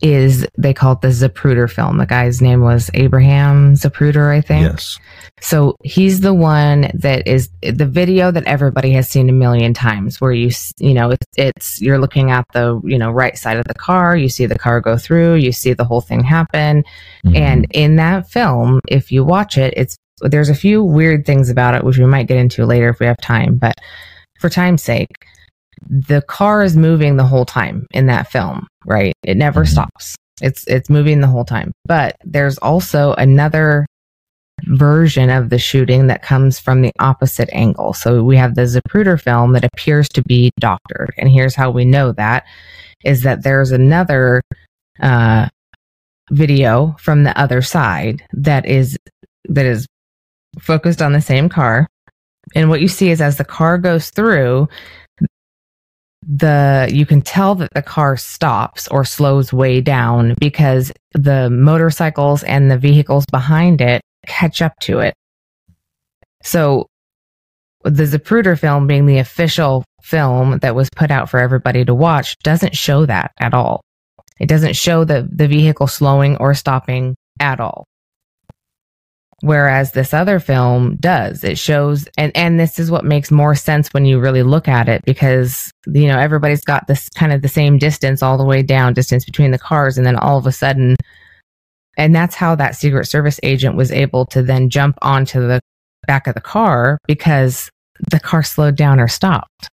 is 0.02 0.46
they 0.58 0.74
call 0.74 0.92
it 0.92 1.00
the 1.00 1.08
Zapruder 1.08 1.70
film. 1.70 1.98
The 1.98 2.06
guy's 2.06 2.42
name 2.42 2.60
was 2.60 2.90
Abraham 2.94 3.74
Zapruder, 3.74 4.34
I 4.36 4.40
think. 4.40 4.72
Yes. 4.72 4.98
So 5.40 5.76
he's 5.82 6.20
the 6.20 6.34
one 6.34 6.90
that 6.94 7.26
is 7.26 7.48
the 7.62 7.86
video 7.86 8.30
that 8.30 8.44
everybody 8.44 8.90
has 8.92 9.08
seen 9.08 9.28
a 9.28 9.32
million 9.32 9.72
times 9.72 10.20
where 10.20 10.32
you 10.32 10.50
you 10.78 10.94
know 10.94 11.10
it's, 11.10 11.26
it's 11.36 11.80
you're 11.80 11.98
looking 11.98 12.30
at 12.30 12.44
the 12.52 12.80
you 12.84 12.98
know 12.98 13.10
right 13.10 13.38
side 13.38 13.56
of 13.56 13.64
the 13.66 13.74
car, 13.74 14.16
you 14.16 14.28
see 14.28 14.46
the 14.46 14.58
car 14.58 14.80
go 14.80 14.96
through, 14.96 15.34
you 15.34 15.52
see 15.52 15.72
the 15.72 15.84
whole 15.84 16.00
thing 16.00 16.22
happen. 16.22 16.84
Mm-hmm. 17.24 17.36
And 17.36 17.66
in 17.70 17.96
that 17.96 18.28
film, 18.28 18.80
if 18.88 19.10
you 19.10 19.24
watch 19.24 19.56
it, 19.56 19.74
it's 19.76 19.96
there's 20.20 20.48
a 20.48 20.54
few 20.54 20.82
weird 20.82 21.26
things 21.26 21.50
about 21.50 21.74
it, 21.74 21.84
which 21.84 21.98
we 21.98 22.06
might 22.06 22.28
get 22.28 22.38
into 22.38 22.64
later 22.64 22.88
if 22.88 23.00
we 23.00 23.06
have 23.06 23.18
time. 23.18 23.56
But 23.56 23.74
for 24.40 24.48
time's 24.48 24.82
sake, 24.82 25.08
the 25.88 26.22
car 26.22 26.62
is 26.62 26.76
moving 26.76 27.16
the 27.16 27.26
whole 27.26 27.44
time 27.44 27.86
in 27.92 28.06
that 28.06 28.30
film, 28.30 28.66
right? 28.86 29.12
It 29.22 29.36
never 29.36 29.62
mm-hmm. 29.62 29.72
stops. 29.72 30.16
It's 30.40 30.66
it's 30.66 30.90
moving 30.90 31.20
the 31.20 31.26
whole 31.26 31.44
time. 31.44 31.72
But 31.84 32.16
there's 32.24 32.58
also 32.58 33.14
another 33.14 33.86
version 34.66 35.30
of 35.30 35.50
the 35.50 35.58
shooting 35.58 36.06
that 36.06 36.22
comes 36.22 36.58
from 36.58 36.82
the 36.82 36.92
opposite 36.98 37.48
angle. 37.52 37.92
So 37.92 38.22
we 38.22 38.36
have 38.36 38.54
the 38.54 38.62
Zapruder 38.62 39.20
film 39.20 39.52
that 39.52 39.64
appears 39.64 40.08
to 40.10 40.22
be 40.22 40.50
doctored. 40.58 41.12
And 41.18 41.28
here's 41.28 41.54
how 41.54 41.70
we 41.70 41.84
know 41.84 42.12
that 42.12 42.44
is 43.04 43.22
that 43.22 43.42
there's 43.42 43.72
another 43.72 44.40
uh, 45.00 45.48
video 46.30 46.96
from 46.98 47.24
the 47.24 47.38
other 47.38 47.60
side 47.62 48.24
that 48.32 48.66
is 48.66 48.96
that 49.48 49.66
is 49.66 49.86
focused 50.60 51.02
on 51.02 51.12
the 51.12 51.20
same 51.20 51.48
car. 51.48 51.86
And 52.54 52.68
what 52.68 52.80
you 52.80 52.88
see 52.88 53.10
is 53.10 53.20
as 53.20 53.36
the 53.36 53.44
car 53.44 53.78
goes 53.78 54.10
through, 54.10 54.68
the 56.26 56.88
you 56.90 57.04
can 57.04 57.20
tell 57.20 57.54
that 57.54 57.72
the 57.74 57.82
car 57.82 58.16
stops 58.16 58.88
or 58.88 59.04
slows 59.04 59.52
way 59.52 59.80
down 59.80 60.34
because 60.38 60.92
the 61.12 61.50
motorcycles 61.50 62.42
and 62.44 62.70
the 62.70 62.78
vehicles 62.78 63.26
behind 63.26 63.80
it 63.80 64.00
catch 64.26 64.62
up 64.62 64.78
to 64.80 65.00
it. 65.00 65.14
So 66.42 66.86
the 67.82 68.04
Zapruder 68.04 68.58
film 68.58 68.86
being 68.86 69.06
the 69.06 69.18
official 69.18 69.84
film 70.02 70.58
that 70.58 70.74
was 70.74 70.88
put 70.96 71.10
out 71.10 71.28
for 71.28 71.40
everybody 71.40 71.84
to 71.84 71.94
watch 71.94 72.38
doesn't 72.38 72.76
show 72.76 73.04
that 73.06 73.32
at 73.38 73.52
all. 73.52 73.82
It 74.40 74.48
doesn't 74.48 74.76
show 74.76 75.04
the, 75.04 75.28
the 75.30 75.46
vehicle 75.46 75.86
slowing 75.86 76.36
or 76.38 76.54
stopping 76.54 77.14
at 77.40 77.60
all. 77.60 77.86
Whereas 79.44 79.92
this 79.92 80.14
other 80.14 80.40
film 80.40 80.96
does. 80.96 81.44
It 81.44 81.58
shows, 81.58 82.08
and, 82.16 82.34
and 82.34 82.58
this 82.58 82.78
is 82.78 82.90
what 82.90 83.04
makes 83.04 83.30
more 83.30 83.54
sense 83.54 83.92
when 83.92 84.06
you 84.06 84.18
really 84.18 84.42
look 84.42 84.68
at 84.68 84.88
it 84.88 85.04
because, 85.04 85.70
you 85.86 86.06
know, 86.06 86.18
everybody's 86.18 86.64
got 86.64 86.86
this 86.86 87.10
kind 87.10 87.30
of 87.30 87.42
the 87.42 87.48
same 87.48 87.76
distance 87.76 88.22
all 88.22 88.38
the 88.38 88.44
way 88.46 88.62
down, 88.62 88.94
distance 88.94 89.26
between 89.26 89.50
the 89.50 89.58
cars. 89.58 89.98
And 89.98 90.06
then 90.06 90.16
all 90.16 90.38
of 90.38 90.46
a 90.46 90.52
sudden, 90.52 90.96
and 91.98 92.14
that's 92.14 92.34
how 92.34 92.54
that 92.54 92.74
Secret 92.74 93.04
Service 93.04 93.38
agent 93.42 93.76
was 93.76 93.92
able 93.92 94.24
to 94.28 94.42
then 94.42 94.70
jump 94.70 94.96
onto 95.02 95.46
the 95.46 95.60
back 96.06 96.26
of 96.26 96.32
the 96.32 96.40
car 96.40 96.96
because 97.06 97.68
the 98.10 98.20
car 98.20 98.42
slowed 98.42 98.76
down 98.76 98.98
or 98.98 99.08
stopped. 99.08 99.68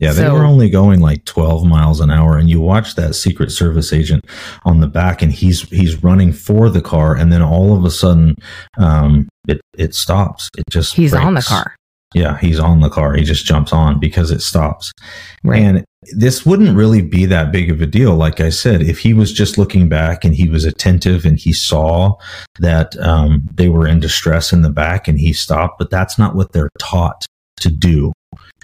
Yeah, 0.00 0.12
they 0.12 0.22
so, 0.22 0.34
were 0.34 0.44
only 0.44 0.70
going 0.70 1.00
like 1.00 1.24
12 1.24 1.64
miles 1.64 2.00
an 2.00 2.10
hour 2.10 2.36
and 2.36 2.48
you 2.48 2.60
watch 2.60 2.94
that 2.94 3.14
secret 3.14 3.50
service 3.50 3.92
agent 3.92 4.24
on 4.64 4.78
the 4.78 4.86
back 4.86 5.22
and 5.22 5.32
he's 5.32 5.62
he's 5.70 6.04
running 6.04 6.32
for 6.32 6.68
the 6.68 6.80
car 6.80 7.16
and 7.16 7.32
then 7.32 7.42
all 7.42 7.76
of 7.76 7.84
a 7.84 7.90
sudden 7.90 8.36
um 8.76 9.28
it 9.48 9.60
it 9.76 9.94
stops. 9.94 10.48
It 10.56 10.64
just 10.70 10.94
He's 10.94 11.10
breaks. 11.10 11.24
on 11.24 11.34
the 11.34 11.42
car. 11.42 11.74
Yeah, 12.14 12.38
he's 12.38 12.58
on 12.58 12.80
the 12.80 12.88
car. 12.88 13.14
He 13.14 13.24
just 13.24 13.44
jumps 13.44 13.72
on 13.72 13.98
because 13.98 14.30
it 14.30 14.40
stops. 14.40 14.92
Right. 15.44 15.60
And 15.60 15.84
this 16.16 16.46
wouldn't 16.46 16.76
really 16.76 17.02
be 17.02 17.26
that 17.26 17.52
big 17.52 17.70
of 17.70 17.82
a 17.82 17.86
deal. 17.86 18.14
Like 18.14 18.40
I 18.40 18.48
said, 18.48 18.80
if 18.80 18.98
he 19.00 19.12
was 19.12 19.30
just 19.30 19.58
looking 19.58 19.90
back 19.90 20.24
and 20.24 20.34
he 20.34 20.48
was 20.48 20.64
attentive 20.64 21.26
and 21.26 21.38
he 21.38 21.52
saw 21.52 22.14
that 22.60 22.98
um, 22.98 23.42
they 23.52 23.68
were 23.68 23.86
in 23.86 24.00
distress 24.00 24.52
in 24.54 24.62
the 24.62 24.70
back 24.70 25.06
and 25.06 25.18
he 25.18 25.34
stopped, 25.34 25.78
but 25.78 25.90
that's 25.90 26.18
not 26.18 26.34
what 26.34 26.52
they're 26.52 26.70
taught 26.78 27.26
to 27.60 27.68
do 27.70 28.12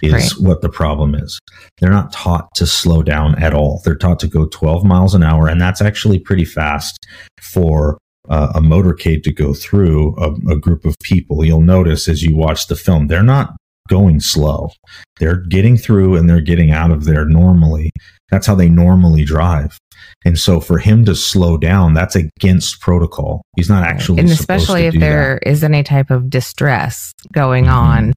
is 0.01 0.13
right. 0.13 0.31
what 0.39 0.61
the 0.61 0.69
problem 0.69 1.15
is. 1.15 1.39
They're 1.79 1.91
not 1.91 2.11
taught 2.11 2.53
to 2.55 2.65
slow 2.65 3.01
down 3.01 3.41
at 3.41 3.53
all. 3.53 3.81
They're 3.83 3.95
taught 3.95 4.19
to 4.21 4.27
go 4.27 4.47
12 4.47 4.83
miles 4.83 5.15
an 5.15 5.23
hour, 5.23 5.47
and 5.47 5.59
that's 5.59 5.81
actually 5.81 6.19
pretty 6.19 6.45
fast 6.45 6.97
for 7.41 7.97
uh, 8.29 8.51
a 8.55 8.59
motorcade 8.59 9.23
to 9.23 9.33
go 9.33 9.53
through 9.53 10.15
a, 10.17 10.31
a, 10.51 10.59
group 10.59 10.83
of 10.83 10.95
people. 11.03 11.45
You'll 11.45 11.61
notice 11.61 12.07
as 12.07 12.23
you 12.23 12.35
watch 12.35 12.67
the 12.67 12.75
film, 12.75 13.07
they're 13.07 13.21
not 13.21 13.55
going 13.87 14.19
slow. 14.19 14.71
They're 15.19 15.41
getting 15.41 15.77
through 15.77 16.15
and 16.15 16.27
they're 16.27 16.41
getting 16.41 16.71
out 16.71 16.89
of 16.89 17.05
there 17.05 17.25
normally. 17.25 17.91
That's 18.31 18.47
how 18.47 18.55
they 18.55 18.67
normally 18.67 19.23
drive. 19.23 19.77
And 20.25 20.39
so 20.39 20.59
for 20.59 20.79
him 20.79 21.05
to 21.05 21.15
slow 21.15 21.57
down, 21.57 21.93
that's 21.93 22.15
against 22.15 22.81
protocol. 22.81 23.43
He's 23.55 23.69
not 23.69 23.83
actually, 23.83 24.19
and 24.19 24.29
especially 24.29 24.87
if 24.87 24.95
there 24.95 25.39
that. 25.43 25.49
is 25.49 25.63
any 25.63 25.83
type 25.83 26.09
of 26.09 26.29
distress 26.29 27.13
going 27.31 27.65
Mhm. 27.65 27.73
on. 27.73 28.13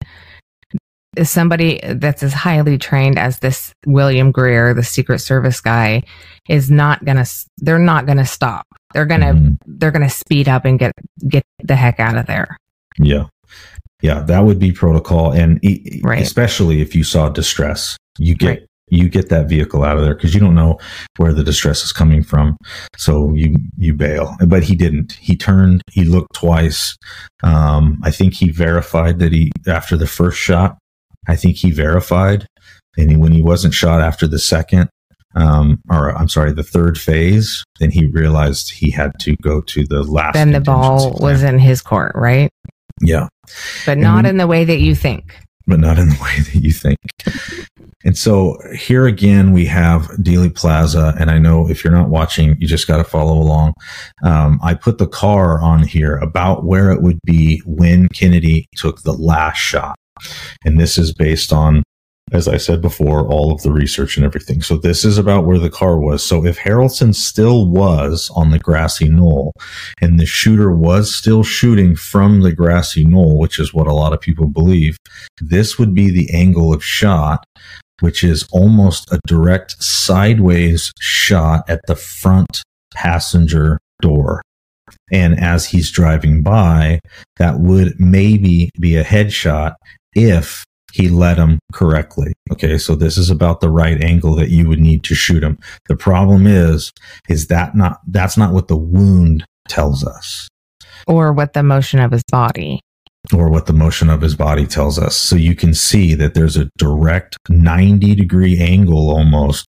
Somebody 1.25 1.81
that's 1.85 2.23
as 2.23 2.33
highly 2.33 2.79
trained 2.79 3.19
as 3.19 3.39
this 3.41 3.73
William 3.87 4.31
Greer, 4.33 4.75
the 4.75 4.83
Secret 4.83 5.19
Service 5.21 5.61
guy, 5.61 6.03
is 6.49 6.71
not 6.71 7.05
gonna. 7.05 7.25
They're 7.59 7.79
not 7.79 8.07
gonna 8.07 8.27
stop. 8.27 8.67
They're 8.95 9.07
gonna. 9.07 9.35
Mhm. 9.35 9.57
They're 9.67 9.91
gonna 9.91 10.11
speed 10.11 10.49
up 10.49 10.65
and 10.65 10.79
get 10.79 10.93
get 11.29 11.43
the 11.63 11.77
heck 11.77 12.01
out 12.01 12.17
of 12.17 12.27
there. 12.27 12.57
Yeah. 12.99 13.25
Yeah, 14.03 14.21
that 14.23 14.45
would 14.45 14.59
be 14.59 14.71
protocol. 14.73 15.33
And 15.33 15.59
e- 15.65 16.01
Right. 16.05 16.23
especially 16.23 16.81
if 16.81 16.95
you 16.95 17.03
saw 17.03 17.29
distress, 17.31 17.97
you 18.19 18.35
get, 18.37 18.49
Right. 18.49 18.63
you 18.91 19.09
get 19.09 19.29
that 19.31 19.49
vehicle 19.49 19.83
out 19.83 19.97
of 19.97 20.05
there 20.05 20.15
because 20.15 20.35
you 20.35 20.41
don't 20.41 20.55
know 20.55 20.79
where 21.17 21.33
the 21.33 21.43
distress 21.43 21.83
is 21.83 21.91
coming 21.93 22.23
from. 22.23 22.57
So 22.97 23.33
you, 23.35 23.57
you 23.77 23.95
bail, 23.95 24.37
but 24.47 24.63
he 24.63 24.77
didn't. 24.77 25.13
He 25.21 25.37
turned, 25.37 25.83
he 25.91 26.05
looked 26.05 26.35
twice. 26.35 26.97
Um, 27.43 27.99
I 28.05 28.13
think 28.13 28.35
he 28.35 28.51
verified 28.51 29.19
that 29.19 29.33
he, 29.33 29.51
after 29.67 29.97
the 29.97 30.07
first 30.07 30.39
shot, 30.39 30.79
I 31.29 31.37
think 31.37 31.57
he 31.57 31.71
verified. 31.71 32.47
And 32.97 33.21
when 33.21 33.33
he 33.33 33.43
wasn't 33.43 33.75
shot 33.75 34.01
after 34.01 34.27
the 34.27 34.39
second, 34.39 34.89
um, 35.37 35.81
or 35.91 36.17
I'm 36.17 36.29
sorry, 36.29 36.53
the 36.53 36.63
third 36.65 36.99
phase, 36.99 37.63
then 37.79 37.91
he 37.91 38.07
realized 38.07 38.73
he 38.73 38.91
had 38.91 39.13
to 39.21 39.37
go 39.43 39.61
to 39.61 39.85
the 39.87 40.03
last. 40.03 40.33
Then 40.35 40.53
the 40.53 40.61
ball 40.61 40.99
contingency 41.13 41.23
was 41.25 41.43
in 41.45 41.59
his 41.59 41.81
court, 41.83 42.13
right? 42.15 42.51
yeah. 43.03 43.29
But 43.87 43.93
And 43.93 44.01
not 44.03 44.25
we- 44.25 44.31
in 44.31 44.37
the 44.39 44.47
way 44.49 44.65
that 44.65 44.81
you 44.81 44.95
think. 44.97 45.39
but 45.69 45.79
not 45.79 45.99
in 45.99 46.09
the 46.09 46.19
way 46.23 46.41
that 46.41 46.55
you 46.65 46.73
think. 46.73 46.97
And 48.05 48.17
so 48.17 48.57
here 48.75 49.07
again, 49.07 49.53
we 49.53 49.67
have 49.67 50.03
Dealey 50.23 50.55
Plaza. 50.55 51.15
And 51.21 51.31
I 51.31 51.39
know 51.39 51.69
if 51.69 51.85
you're 51.85 51.93
not 51.93 52.09
watching, 52.09 52.57
you 52.59 52.67
just 52.67 52.87
got 52.89 52.97
to 52.99 53.05
follow 53.05 53.35
along. 53.39 53.75
Um, 54.23 54.59
I 54.63 54.75
put 54.75 54.99
the 54.99 55.07
car 55.09 55.61
on 55.61 55.83
here 55.83 56.17
about 56.17 56.65
where 56.65 56.91
it 56.91 57.03
would 57.03 57.19
be 57.25 57.61
when 57.67 58.09
Kennedy 58.09 58.67
took 58.77 59.03
the 59.03 59.13
last 59.13 59.59
shot. 59.59 59.97
And 60.65 60.79
this 60.79 60.99
is 60.99 61.13
based 61.13 61.53
on, 61.53 61.83
as 62.33 62.47
I 62.47 62.57
said 62.59 62.83
before, 62.83 63.27
all 63.27 63.53
of 63.53 63.63
the 63.63 63.73
research 63.73 64.17
and 64.17 64.25
everything. 64.25 64.61
So 64.61 64.77
this 64.77 65.05
is 65.05 65.17
about 65.19 65.47
where 65.47 65.59
the 65.59 65.71
car 65.71 65.99
was. 65.99 66.23
So 66.23 66.45
if 66.45 66.59
Harrelson 66.59 67.15
still 67.15 67.67
was 67.67 68.31
on 68.37 68.51
the 68.51 68.59
grassy 68.59 69.09
knoll 69.09 69.53
and 70.01 70.21
the 70.21 70.27
shooter 70.27 70.71
was 70.71 71.15
still 71.15 71.43
shooting 71.43 71.97
from 71.97 72.41
the 72.41 72.53
grassy 72.53 73.05
knoll, 73.05 73.39
which 73.39 73.59
is 73.59 73.73
what 73.73 73.87
a 73.87 73.95
lot 73.95 74.13
of 74.13 74.21
people 74.21 74.47
believe, 74.47 74.97
this 75.41 75.79
would 75.79 75.95
be 75.95 76.11
the 76.11 76.33
angle 76.35 76.73
of 76.73 76.85
shot, 76.85 77.45
which 78.01 78.23
is 78.23 78.47
almost 78.53 79.11
a 79.11 79.21
direct 79.27 79.83
sideways 79.83 80.93
shot 81.01 81.69
at 81.69 81.81
the 81.87 81.97
front 81.97 82.63
passenger 82.95 83.79
door. 84.03 84.43
And 85.11 85.39
as 85.39 85.67
he's 85.67 85.91
driving 85.91 86.43
by, 86.43 87.01
that 87.37 87.61
would 87.61 87.99
maybe 87.99 88.71
be 88.79 88.97
a 88.97 89.05
headshot 89.05 89.75
if 90.15 90.65
he 90.93 91.09
led 91.09 91.37
him 91.37 91.59
correctly. 91.73 92.33
Okay, 92.51 92.79
so 92.79 92.95
this 92.95 93.19
is 93.19 93.29
about 93.31 93.61
the 93.61 93.69
right 93.71 94.03
angle 94.03 94.35
that 94.37 94.49
you 94.49 94.69
would 94.69 94.81
need 94.81 95.05
to 95.05 95.15
shoot 95.15 95.43
him. 95.43 95.59
The 95.89 95.97
problem 95.97 96.47
is, 96.47 96.93
is 97.29 97.49
that 97.49 97.75
not 97.77 97.99
that's 98.07 98.37
not 98.37 98.53
what 98.55 98.69
the 98.69 98.77
wound 98.77 99.45
tells 99.69 100.05
us 100.07 100.49
Or 101.07 101.33
what 101.35 101.53
the 101.53 101.63
motion 101.63 102.01
of 102.01 102.11
his 102.11 102.23
body. 102.33 102.81
or 103.35 103.51
what 103.51 103.67
the 103.67 103.75
motion 103.75 104.09
of 104.09 104.23
his 104.23 104.35
body 104.35 104.67
tells 104.67 104.99
us. 104.99 105.15
So 105.15 105.37
you 105.37 105.55
can 105.55 105.75
see 105.75 106.15
that 106.15 106.33
there's 106.33 106.57
a 106.57 106.71
direct 106.79 107.37
90 107.51 108.15
degree 108.15 108.59
angle 108.59 109.11
almost 109.11 109.67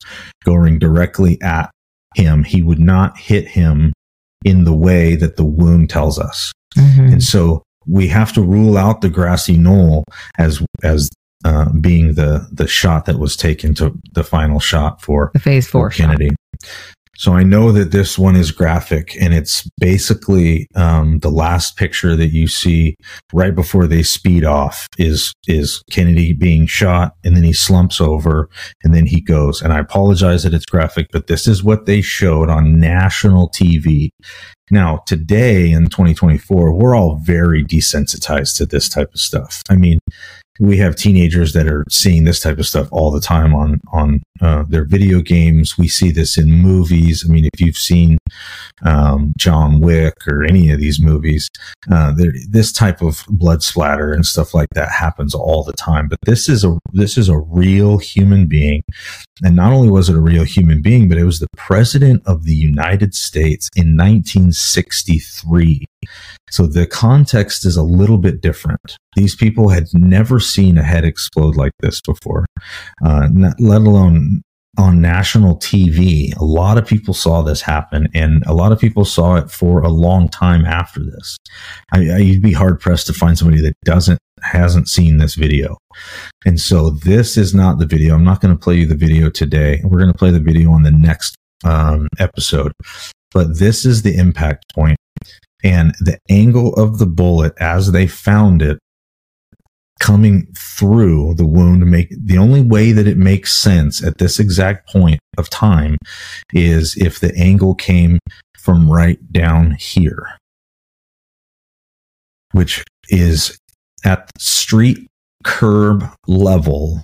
going 0.46 0.78
directly 0.78 1.42
at 1.42 1.72
him. 2.16 2.44
He 2.44 2.62
would 2.62 2.80
not 2.80 3.18
hit 3.18 3.48
him 3.48 3.94
in 4.46 4.66
the 4.66 4.74
way 4.76 5.16
that 5.16 5.36
the 5.38 5.46
wound 5.46 5.90
tells 5.90 6.20
us. 6.20 6.52
Mhm. 6.78 7.14
And 7.14 7.24
so 7.24 7.64
we 7.88 8.08
have 8.08 8.34
to 8.34 8.42
rule 8.42 8.78
out 8.78 9.02
the 9.02 9.10
grassy 9.10 9.58
knoll 9.58 10.04
as, 10.38 10.62
as, 10.84 11.10
uh, 11.46 11.72
being 11.80 12.16
the, 12.16 12.48
the 12.52 12.68
shot 12.68 13.06
that 13.06 13.20
was 13.20 13.36
taken 13.36 13.74
to 13.76 13.98
the 14.14 14.24
final 14.24 14.60
shot 14.60 15.02
for 15.02 15.32
The 15.34 15.40
phase 15.40 15.68
four 15.68 15.92
for 15.92 15.96
shot. 15.96 16.20
So 17.18 17.34
I 17.34 17.44
know 17.44 17.72
that 17.72 17.92
this 17.92 18.18
one 18.18 18.36
is 18.36 18.52
graphic 18.52 19.16
and 19.20 19.34
it's 19.34 19.68
basically 19.80 20.68
um, 20.76 21.20
the 21.20 21.32
last 21.32 21.76
picture 21.76 22.16
that 22.16 22.28
you 22.28 22.48
see 22.48 22.96
right 23.34 23.56
before 23.56 23.88
they 23.88 24.04
speed 24.04 24.46
off 24.46 24.88
is 24.98 25.34
is 25.48 25.84
Kennedy 25.92 26.34
being 26.34 26.68
shot 26.68 27.16
and 27.24 27.36
then 27.36 27.44
he 27.44 27.54
slumps 27.54 28.00
over 28.00 28.50
and 28.84 28.94
then 28.94 29.08
he 29.08 29.20
goes. 29.20 29.62
And 29.62 29.74
I 29.74 29.80
apologize 29.80 30.44
that 30.44 30.54
it's 30.54 30.66
graphic, 30.66 31.08
but 31.12 31.28
this 31.28 31.48
is 31.48 31.64
what 31.64 31.88
they 31.88 32.02
showed 32.02 32.50
on 32.50 32.80
national 32.80 33.50
TV. 33.50 34.10
Now, 34.70 35.02
today 35.06 35.72
in 35.72 35.86
2024, 35.86 36.74
we're 36.74 36.96
all 36.96 37.16
very 37.24 37.64
desensitized 37.64 38.58
to 38.58 38.66
this 38.66 38.90
type 38.90 39.14
of 39.14 39.20
stuff. 39.20 39.62
I 39.70 39.76
mean, 39.76 40.00
we 40.60 40.78
have 40.78 40.96
teenagers 40.96 41.54
that 41.54 41.68
are 41.68 41.84
seeing 41.90 42.24
this 42.24 42.40
type 42.40 42.58
of 42.58 42.66
stuff 42.66 42.88
all 42.92 43.12
the 43.12 43.22
time 43.22 43.54
on 43.54 43.80
on 43.92 44.22
uh, 44.42 44.64
their 44.68 44.86
video 44.86 45.22
games. 45.22 45.78
We 45.78 45.88
see 45.88 46.12
this 46.12 46.38
in 46.38 46.50
movies. 46.52 47.26
I 47.28 47.32
mean, 47.32 47.46
if 47.46 47.60
you've 47.60 47.78
seen 47.78 48.18
um, 48.84 49.34
John 49.38 49.80
Wick 49.82 50.16
or 50.28 50.44
any 50.44 50.72
of 50.72 50.80
these 50.80 51.02
movies, 51.02 51.50
uh, 51.92 52.14
this 52.50 52.72
type 52.72 53.02
of 53.02 53.24
blood 53.30 53.64
splatter 53.64 54.14
and 54.14 54.26
stuff 54.26 54.54
like 54.54 54.70
that 54.74 54.92
happens 54.92 55.34
all 55.34 55.64
the 55.64 55.74
time. 55.74 56.08
But 56.08 56.20
this 56.26 56.50
is 56.50 56.64
a 56.64 56.78
this 56.94 57.18
is 57.18 57.30
a 57.30 57.38
real 57.38 57.98
human 57.98 58.48
being, 58.48 58.84
and 59.44 59.56
not 59.56 59.74
only 59.74 59.90
was 59.90 60.10
it 60.10 60.16
a 60.16 60.22
real 60.22 60.44
human 60.44 60.82
being, 60.82 61.10
but 61.10 61.18
it 61.18 61.26
was 61.26 61.40
the 61.40 61.48
president 61.56 62.24
of 62.26 62.44
the 62.44 62.56
United 62.56 63.14
States 63.14 63.70
in 63.76 63.98
1963. 63.98 65.86
So 66.50 66.66
the 66.66 66.88
context 66.88 67.66
is 67.66 67.76
a 67.76 67.84
little 67.84 68.18
bit 68.18 68.42
different. 68.42 68.98
These 69.16 69.36
people 69.36 69.70
had 69.70 69.88
never 69.94 70.40
seen 70.40 70.78
a 70.78 70.84
head 70.84 71.04
explode 71.04 71.56
like 71.56 71.74
this 71.80 72.02
before, 72.02 72.46
uh, 73.04 73.28
not, 73.32 73.60
let 73.60 73.82
alone 73.82 74.42
on 74.78 75.02
national 75.02 75.58
TV. 75.58 76.36
A 76.38 76.44
lot 76.44 76.78
of 76.78 76.86
people 76.86 77.14
saw 77.14 77.42
this 77.42 77.62
happen, 77.62 78.08
and 78.14 78.44
a 78.46 78.54
lot 78.54 78.72
of 78.72 78.80
people 78.80 79.06
saw 79.06 79.36
it 79.36 79.50
for 79.50 79.82
a 79.82 79.90
long 79.90 80.30
time 80.30 80.66
after 80.66 81.00
this. 81.04 81.38
I, 81.92 82.10
I, 82.10 82.18
you'd 82.18 82.44
be 82.44 82.54
hard 82.54 82.80
pressed 82.80 83.08
to 83.08 83.14
find 83.14 83.38
somebody 83.38 83.62
that 83.62 83.74
doesn't 83.84 84.20
hasn't 84.44 84.88
seen 84.88 85.18
this 85.18 85.34
video. 85.34 85.78
And 86.46 86.60
so 86.60 86.92
this 86.92 87.38
is 87.38 87.56
not 87.56 87.80
the 87.80 87.88
video. 87.88 88.14
I'm 88.14 88.24
not 88.24 88.40
going 88.40 88.54
to 88.54 88.60
play 88.60 88.76
you 88.76 88.86
the 88.86 88.96
video 88.96 89.32
today. 89.32 89.82
We're 89.84 90.00
going 90.00 90.12
to 90.12 90.18
play 90.18 90.30
the 90.30 90.40
video 90.40 90.72
on 90.72 90.84
the 90.84 90.92
next 90.92 91.36
um, 91.66 92.08
episode. 92.20 92.72
But 93.34 93.58
this 93.58 93.84
is 93.84 94.04
the 94.04 94.16
impact 94.16 94.64
point 94.76 94.98
and 95.68 95.94
the 96.00 96.18
angle 96.30 96.74
of 96.76 96.98
the 96.98 97.06
bullet 97.06 97.54
as 97.60 97.92
they 97.92 98.08
found 98.08 98.62
it 98.62 98.80
coming 100.00 100.48
through 100.56 101.34
the 101.34 101.46
wound 101.46 101.86
make 101.86 102.08
the 102.24 102.38
only 102.38 102.62
way 102.62 102.94
that 102.94 103.06
it 103.06 103.18
makes 103.18 103.52
sense 103.54 104.02
at 104.02 104.18
this 104.18 104.40
exact 104.40 104.88
point 104.90 105.20
of 105.38 105.50
time 105.50 105.98
is 106.54 106.96
if 106.96 107.20
the 107.20 107.36
angle 107.36 107.76
came 107.76 108.18
from 108.58 108.90
right 108.90 109.20
down 109.34 109.72
here 109.72 110.26
which 112.54 112.82
is 113.10 113.58
at 114.06 114.32
street 114.40 115.06
curb 115.44 116.06
level 116.28 117.04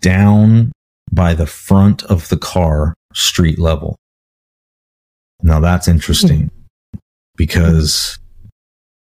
down 0.00 0.72
by 1.12 1.32
the 1.32 1.46
front 1.46 2.02
of 2.04 2.28
the 2.28 2.36
car 2.36 2.94
street 3.14 3.58
level. 3.58 3.96
Now 5.42 5.60
that's 5.60 5.88
interesting 5.88 6.50
because 7.40 8.18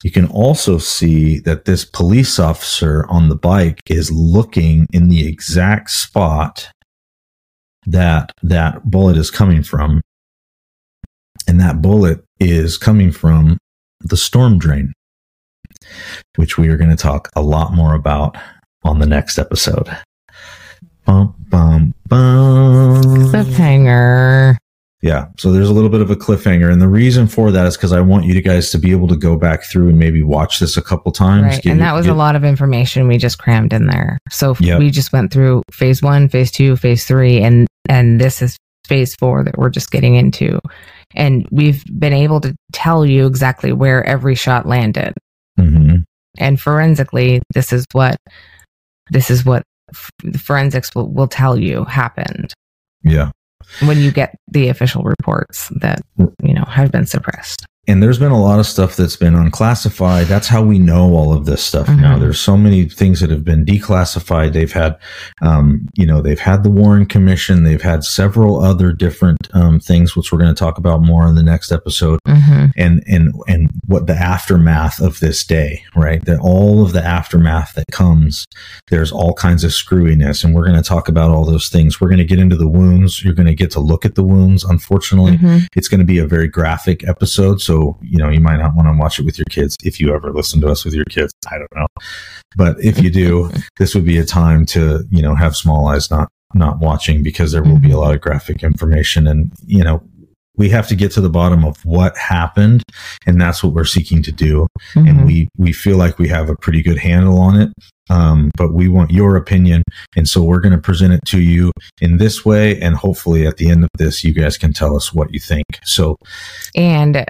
you 0.02 0.12
can 0.12 0.26
also 0.28 0.78
see 0.78 1.40
that 1.40 1.66
this 1.66 1.84
police 1.84 2.40
officer 2.40 3.06
on 3.10 3.28
the 3.28 3.36
bike 3.36 3.82
is 3.90 4.10
looking 4.14 4.88
in 4.94 5.10
the 5.10 5.28
exact 5.28 5.90
spot 5.90 6.72
that 7.86 8.32
that 8.42 8.90
bullet 8.90 9.18
is 9.18 9.30
coming 9.30 9.62
from. 9.62 10.00
And 11.50 11.60
that 11.60 11.82
bullet 11.82 12.24
is 12.40 12.78
coming 12.78 13.12
from 13.12 13.58
the 14.00 14.16
storm 14.16 14.58
drain, 14.58 14.94
which 16.38 16.58
we 16.58 16.70
are 16.70 16.78
going 16.78 16.92
to 16.92 16.96
talk 16.96 17.30
a 17.36 17.42
lot 17.42 17.74
more 17.74 17.94
about 17.94 18.38
on 18.84 19.00
the 19.00 19.06
next 19.06 19.38
episode. 19.38 19.90
Bum, 21.04 21.36
bum, 21.50 21.94
bum. 22.08 23.04
Cliffhanger. 23.04 24.56
Yeah. 25.02 25.28
So 25.38 25.52
there's 25.54 25.70
a 25.70 25.74
little 25.74 25.90
bit 25.90 26.02
of 26.02 26.12
a 26.12 26.16
cliffhanger. 26.16 26.70
And 26.72 26.82
the 26.82 26.88
reason 26.90 27.26
for 27.28 27.52
that 27.52 27.66
is 27.66 27.78
because 27.78 27.94
I 27.94 28.02
want 28.02 28.26
you 28.26 28.42
guys 28.42 28.70
to 28.72 28.78
be 28.78 28.92
able 28.92 29.08
to 29.08 29.16
go 29.16 29.38
back 29.38 29.64
through 29.64 29.88
and 29.90 29.98
maybe 29.98 30.22
watch 30.22 30.60
this 30.60 30.76
a 30.76 30.82
couple 30.82 31.12
times. 31.14 31.44
Right. 31.44 31.62
get- 31.64 31.72
and 31.72 31.80
that 31.82 31.94
was 31.94 32.06
get- 32.06 32.12
a 32.12 32.18
lot 32.18 32.36
of 32.36 32.44
information 32.44 33.08
we 33.08 33.18
just 33.18 33.40
crammed 33.40 33.72
in 33.72 33.88
there. 33.88 34.18
So 34.30 34.56
Yep. 34.60 34.80
we 34.80 34.92
just 34.92 35.14
went 35.14 35.32
through 35.32 35.64
phase 35.72 36.02
one, 36.02 36.28
phase 36.28 36.52
two, 36.52 36.76
phase 36.76 37.06
three, 37.06 37.42
and 37.42 37.66
and 37.88 38.20
this 38.20 38.42
is 38.42 38.58
phase 38.88 39.16
four 39.16 39.44
that 39.44 39.58
we're 39.58 39.70
just 39.70 39.90
getting 39.90 40.16
into. 40.16 40.60
And 41.16 41.48
we've 41.50 41.84
been 41.98 42.14
able 42.14 42.42
to 42.42 42.54
tell 42.74 43.06
you 43.06 43.26
exactly 43.26 43.72
where 43.72 44.04
every 44.06 44.36
shot 44.36 44.68
landed. 44.68 45.14
Mhm. 45.60 46.04
And 46.38 46.60
forensically, 46.60 47.42
this 47.54 47.72
is 47.74 47.86
what 47.94 48.18
this 49.12 49.32
is 49.32 49.46
what 49.46 49.64
f- 49.92 50.12
forensics 50.40 50.94
will, 50.94 51.10
will 51.12 51.28
tell 51.28 51.58
you 51.58 51.84
happened 51.86 52.54
Yeah. 53.04 53.32
When 53.84 53.98
you 54.00 54.12
get 54.12 54.36
the 54.48 54.70
official 54.70 55.04
reports 55.04 55.70
that 55.82 56.02
you 56.18 56.54
know 56.54 56.66
have 56.66 56.92
been 56.92 57.06
suppressed. 57.06 57.66
And 57.88 58.04
there's 58.04 58.20
been 58.20 58.32
a 58.32 58.40
lot 58.40 58.60
of 58.60 58.68
stuff 58.68 58.96
that's 58.96 59.16
been 59.16 59.34
unclassified. 59.34 60.28
That's 60.28 60.48
how 60.48 60.62
we 60.62 60.78
know 60.78 61.16
all 61.16 61.34
of 61.34 61.46
this 61.46 61.64
stuff 61.64 61.88
now. 61.90 62.18
Mhm. 62.18 62.20
There's 62.20 62.40
so 62.40 62.56
many 62.56 62.88
things 62.88 63.20
that 63.20 63.32
have 63.32 63.44
been 63.44 63.66
declassified. 63.66 64.54
They've 64.54 64.72
had, 64.72 64.96
um, 65.42 65.88
you 65.96 66.06
know, 66.06 66.22
they've 66.22 66.40
had 66.40 66.64
the 66.64 66.70
Warren 66.70 67.08
Commission. 67.08 67.64
They've 67.64 67.82
had 67.82 68.04
several 68.04 68.64
other 68.64 68.92
different 68.94 69.38
um, 69.54 69.80
things, 69.80 70.16
which 70.16 70.32
we're 70.32 70.38
going 70.40 70.54
to 70.54 70.60
talk 70.60 70.78
about 70.78 71.02
more 71.02 71.28
in 71.28 71.34
the 71.36 71.42
next 71.44 71.72
episode. 71.72 72.20
Mm-hmm. 72.28 72.66
And 72.78 73.04
and 73.08 73.34
and 73.48 73.70
what 73.88 74.06
the 74.06 74.14
aftermath 74.16 75.02
of 75.02 75.20
this 75.20 75.44
day, 75.44 75.84
right? 75.96 76.24
That 76.26 76.40
all 76.42 76.84
of 76.84 76.94
the 76.94 77.04
aftermath 77.04 77.74
that 77.74 77.88
comes, 77.92 78.46
there's 78.92 79.12
all 79.12 79.34
kinds 79.34 79.64
of 79.64 79.72
screwiness, 79.72 80.44
and 80.44 80.54
we're 80.54 80.66
going 80.66 80.82
to 80.82 80.88
talk 80.88 81.08
about 81.08 81.32
all 81.32 81.44
those 81.46 81.70
things. 81.70 82.00
We're 82.00 82.10
going 82.10 82.20
to 82.20 82.24
get 82.26 82.40
into 82.40 82.56
the 82.56 82.68
wounds. 82.68 83.24
You're 83.24 83.34
going 83.34 83.48
to 83.48 83.56
get 83.56 83.72
to 83.72 83.80
look 83.80 84.06
at 84.06 84.14
the 84.16 84.24
wounds. 84.24 84.64
Unfortunately, 84.64 85.38
Mm-hmm. 85.38 85.58
it's 85.76 85.88
going 85.88 86.00
to 86.00 86.06
be 86.06 86.18
a 86.20 86.26
very 86.28 86.48
graphic 86.48 87.08
episode 87.08 87.62
so 87.62 87.79
you 88.02 88.18
know 88.18 88.30
you 88.30 88.40
might 88.40 88.58
not 88.58 88.76
want 88.76 88.88
to 88.88 88.98
watch 88.98 89.20
it 89.20 89.26
with 89.26 89.38
your 89.38 89.46
kids 89.50 89.76
if 89.84 90.00
you 90.00 90.14
ever 90.14 90.32
listen 90.32 90.62
to 90.62 90.68
us 90.68 90.86
with 90.86 90.94
your 90.94 91.06
kids. 91.06 91.34
I 91.52 91.58
don't 91.58 91.76
know. 91.76 91.88
But 92.56 92.84
if 92.84 93.00
you 93.00 93.10
do 93.10 93.52
this 93.78 93.96
would 93.96 94.06
be 94.06 94.18
a 94.18 94.26
time 94.26 94.66
to 94.68 95.04
you 95.10 95.22
know 95.22 95.36
have 95.36 95.56
small 95.56 95.88
eyes 95.88 96.10
not 96.12 96.30
not 96.54 96.80
watching 96.80 97.22
because 97.22 97.52
there 97.52 97.64
will 97.64 97.80
be 97.80 97.92
a 97.92 97.98
lot 97.98 98.14
of 98.16 98.22
graphic 98.22 98.64
information 98.64 99.28
and 99.28 99.52
you 99.66 99.84
know 99.84 100.02
we 100.60 100.70
have 100.70 100.88
to 100.90 100.96
get 100.96 101.12
to 101.14 101.22
the 101.22 101.30
bottom 101.30 101.66
of 101.66 101.84
what 101.84 102.16
happened 102.18 102.84
and 103.26 103.42
that's 103.42 103.64
what 103.64 103.74
we're 103.74 103.84
seeking 103.86 104.22
to 104.22 104.32
do 104.32 104.68
Mm-hmm. 104.94 105.08
and 105.08 105.26
we 105.26 105.48
we 105.58 105.74
feel 105.74 105.98
like 105.98 106.18
we 106.20 106.28
have 106.30 106.50
a 106.50 106.56
pretty 106.56 106.82
good 106.84 106.98
handle 106.98 107.40
on 107.40 107.60
it 107.60 107.70
um, 108.12 108.50
but 108.58 108.74
we 108.74 108.88
want 108.88 109.12
your 109.12 109.36
opinion 109.36 109.84
and 110.16 110.28
so 110.28 110.42
we're 110.42 110.62
going 110.62 110.74
to 110.74 110.82
present 110.82 111.14
it 111.14 111.22
to 111.26 111.42
you 111.42 111.72
in 112.02 112.18
this 112.18 112.44
way 112.46 112.80
and 112.82 112.96
hopefully 112.96 113.46
at 113.48 113.58
the 113.58 113.70
end 113.70 113.84
of 113.84 113.90
this 113.98 114.24
you 114.24 114.34
guys 114.34 114.58
can 114.58 114.74
tell 114.74 114.96
us 114.96 115.14
what 115.14 115.32
you 115.34 115.40
think 115.40 115.66
so 115.84 116.16
And 116.76 117.26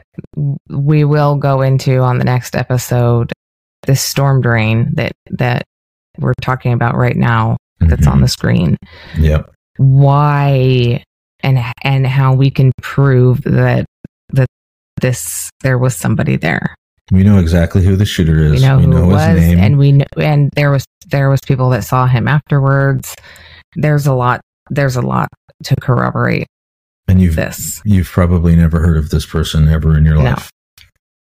we 0.70 1.04
will 1.04 1.36
go 1.36 1.62
into 1.62 2.00
on 2.00 2.18
the 2.18 2.24
next 2.26 2.56
episode 2.56 3.32
this 3.84 4.02
storm 4.02 4.42
drain 4.42 4.92
that 4.96 5.12
that 5.32 5.64
we're 6.18 6.34
talking 6.42 6.74
about 6.74 6.96
right 6.96 7.16
now 7.16 7.58
that's 7.80 8.08
on 8.08 8.20
the 8.22 8.28
screen. 8.28 8.78
Mm-hmm. 9.14 9.24
yep 9.24 9.52
Why 9.78 11.04
and 11.42 11.60
and 11.84 12.06
how 12.08 12.34
we 12.34 12.50
can 12.52 12.72
prove 12.82 13.42
that 13.44 13.86
that 14.34 14.48
this 15.02 15.50
there 15.62 15.78
was 15.78 15.96
somebody 15.96 16.36
there. 16.36 16.76
we 17.12 17.24
know 17.24 17.40
exactly 17.40 17.84
who 17.84 17.96
the 17.96 18.06
shooter 18.06 18.38
is 18.44 18.52
We 18.54 18.60
know 18.60 18.78
we 18.78 18.84
who 18.84 18.90
know 18.90 19.04
his 19.06 19.14
was, 19.14 19.40
name 19.40 19.58
and 19.60 19.78
we 19.78 19.92
kn- 19.92 20.06
and 20.18 20.50
there 20.56 20.72
was 20.72 20.86
there 21.08 21.30
was 21.30 21.40
people 21.46 21.70
that 21.72 21.84
saw 21.84 22.06
him 22.08 22.28
afterwards. 22.28 23.16
There's 23.76 24.06
a 24.08 24.14
lot. 24.14 24.42
There's 24.70 24.96
a 24.96 25.02
lot 25.02 25.30
to 25.64 25.76
corroborate 25.78 26.48
and 27.08 27.20
you've 27.22 27.36
this. 27.36 27.82
you've 27.86 28.08
probably 28.08 28.56
never 28.56 28.80
heard 28.80 28.98
of 28.98 29.10
this 29.10 29.26
person 29.26 29.68
ever 29.68 29.98
in 29.98 30.06
your 30.06 30.16
No. 30.16 30.24
life 30.32 30.50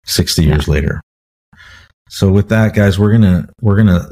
60 0.05 0.45
years 0.45 0.67
later 0.67 1.01
so 2.09 2.31
with 2.31 2.47
that 2.49 2.73
guys 2.75 2.97
we're 2.99 3.11
gonna 3.11 3.47
we're 3.61 3.75
gonna 3.75 4.07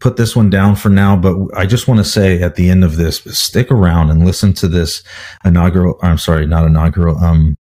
put 0.00 0.16
this 0.16 0.36
one 0.36 0.50
down 0.50 0.76
for 0.76 0.88
now 0.88 1.16
but 1.16 1.36
i 1.56 1.66
just 1.66 1.88
want 1.88 1.98
to 1.98 2.04
say 2.04 2.40
at 2.40 2.54
the 2.54 2.70
end 2.70 2.84
of 2.84 2.96
this 2.96 3.18
stick 3.26 3.70
around 3.70 4.10
and 4.10 4.24
listen 4.24 4.52
to 4.52 4.68
this 4.68 5.02
inaugural 5.44 5.98
i'm 6.02 6.18
sorry 6.18 6.46
not 6.46 6.64
inaugural 6.64 7.16
um 7.18 7.56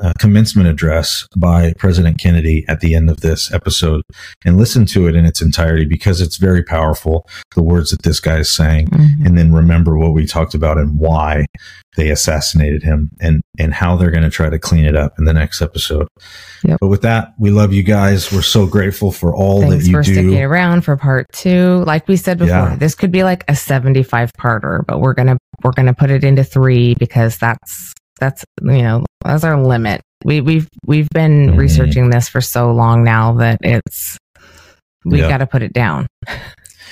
uh, 0.00 0.12
commencement 0.18 0.68
address 0.68 1.26
by 1.36 1.72
president 1.76 2.18
kennedy 2.18 2.64
at 2.68 2.80
the 2.80 2.94
end 2.94 3.10
of 3.10 3.20
this 3.20 3.52
episode 3.52 4.02
and 4.44 4.56
listen 4.56 4.86
to 4.86 5.06
it 5.08 5.16
in 5.16 5.24
its 5.24 5.42
entirety 5.42 5.84
because 5.84 6.20
it's 6.20 6.36
very 6.36 6.62
powerful 6.62 7.26
the 7.56 7.62
words 7.62 7.90
that 7.90 8.02
this 8.02 8.20
guy 8.20 8.38
is 8.38 8.52
saying 8.52 8.86
Mhm. 8.88 9.26
and 9.26 9.36
then 9.38 9.52
remember 9.52 9.96
what 9.98 10.12
we 10.12 10.26
talked 10.26 10.54
about 10.54 10.78
and 10.78 10.98
why 10.98 11.46
they 11.96 12.08
assassinated 12.10 12.82
him 12.82 13.10
and 13.20 13.42
and 13.58 13.74
how 13.74 13.96
they're 13.96 14.10
going 14.10 14.22
to 14.22 14.30
try 14.30 14.48
to 14.48 14.58
clean 14.58 14.84
it 14.86 14.96
up 14.96 15.12
in 15.18 15.24
the 15.26 15.32
next 15.34 15.60
episode. 15.60 16.08
Yep. 16.64 16.78
But 16.80 16.86
with 16.86 17.02
that, 17.02 17.34
we 17.38 17.50
love 17.50 17.74
you 17.74 17.82
guys. 17.82 18.32
We're 18.32 18.40
so 18.40 18.64
grateful 18.66 19.12
for 19.12 19.34
all 19.36 19.60
Thanks 19.60 19.84
that 19.84 19.90
you 19.90 19.96
for 19.98 20.02
do. 20.02 20.12
sticking 20.14 20.42
around 20.42 20.82
for 20.86 20.96
part 20.96 21.26
two. 21.34 21.84
Like 21.86 22.08
we 22.08 22.16
said 22.16 22.38
before, 22.38 22.56
Yeah. 22.70 22.76
this 22.76 22.94
could 22.94 23.12
be 23.12 23.24
like 23.24 23.44
a 23.48 23.54
75 23.54 24.32
parter, 24.40 24.80
but 24.86 25.00
we're 25.00 25.12
gonna 25.12 25.36
we're 25.62 25.72
gonna 25.72 25.92
put 25.92 26.10
it 26.10 26.24
into 26.24 26.44
three 26.44 26.94
because 26.94 27.36
that's 27.36 27.92
that's 28.22 28.44
you 28.62 28.82
know 28.82 29.04
that's 29.24 29.42
our 29.44 29.60
limit. 29.60 30.00
We 30.24 30.40
we've 30.40 30.68
we've 30.86 31.08
been 31.10 31.48
Mhm. 31.50 31.56
researching 31.58 32.10
this 32.10 32.28
for 32.28 32.40
so 32.40 32.70
long 32.72 33.02
now 33.02 33.32
that 33.34 33.58
it's 33.62 34.16
we 35.04 35.20
Yeah. 35.20 35.28
got 35.28 35.38
to 35.38 35.46
put 35.46 35.62
it 35.62 35.72
down. 35.72 36.06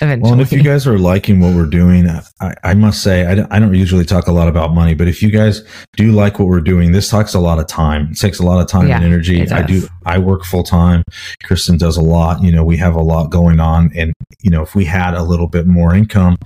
Eventually, 0.02 0.22
Well, 0.22 0.32
and 0.32 0.40
if 0.40 0.50
you 0.50 0.62
guys 0.62 0.86
are 0.86 0.98
liking 0.98 1.40
what 1.40 1.54
we're 1.54 1.66
doing, 1.66 2.08
I, 2.40 2.54
I 2.64 2.72
must 2.72 3.02
say, 3.02 3.26
I 3.26 3.34
don't, 3.34 3.52
I 3.52 3.58
don't 3.58 3.74
usually 3.74 4.06
talk 4.06 4.28
a 4.28 4.32
lot 4.32 4.48
about 4.48 4.72
money, 4.72 4.94
but 4.94 5.08
if 5.08 5.22
you 5.22 5.30
guys 5.30 5.62
do 5.98 6.10
like 6.12 6.38
what 6.38 6.48
we're 6.48 6.62
doing, 6.62 6.92
this 6.92 7.10
takes 7.10 7.34
a 7.34 7.38
lot 7.38 7.58
of 7.58 7.66
time. 7.66 8.08
It 8.10 8.18
takes 8.18 8.38
a 8.38 8.42
lot 8.42 8.62
of 8.62 8.66
time 8.66 8.88
Yeah, 8.88 8.96
and 8.96 9.04
energy. 9.04 9.46
I 9.50 9.60
do. 9.62 9.86
I 10.06 10.16
work 10.18 10.44
full 10.44 10.62
time. 10.62 11.02
Kristin 11.44 11.78
does 11.78 11.98
a 11.98 12.00
lot. 12.02 12.42
You 12.42 12.50
know, 12.50 12.64
we 12.64 12.78
have 12.78 12.94
a 12.94 13.02
lot 13.02 13.30
going 13.30 13.60
on. 13.60 13.90
And, 13.94 14.14
you 14.40 14.50
know, 14.50 14.62
if 14.62 14.74
we 14.74 14.86
had 14.86 15.12
a 15.12 15.22
little 15.22 15.48
bit 15.48 15.66
more 15.66 15.94
income, 15.94 16.36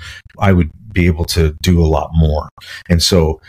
I 0.41 0.53
would 0.53 0.70
be 0.93 1.07
able 1.07 1.24
to 1.26 1.55
do 1.62 1.80
a 1.80 1.87
lot 1.87 2.11
more. 2.12 2.49
And 2.89 3.01
so, 3.01 3.41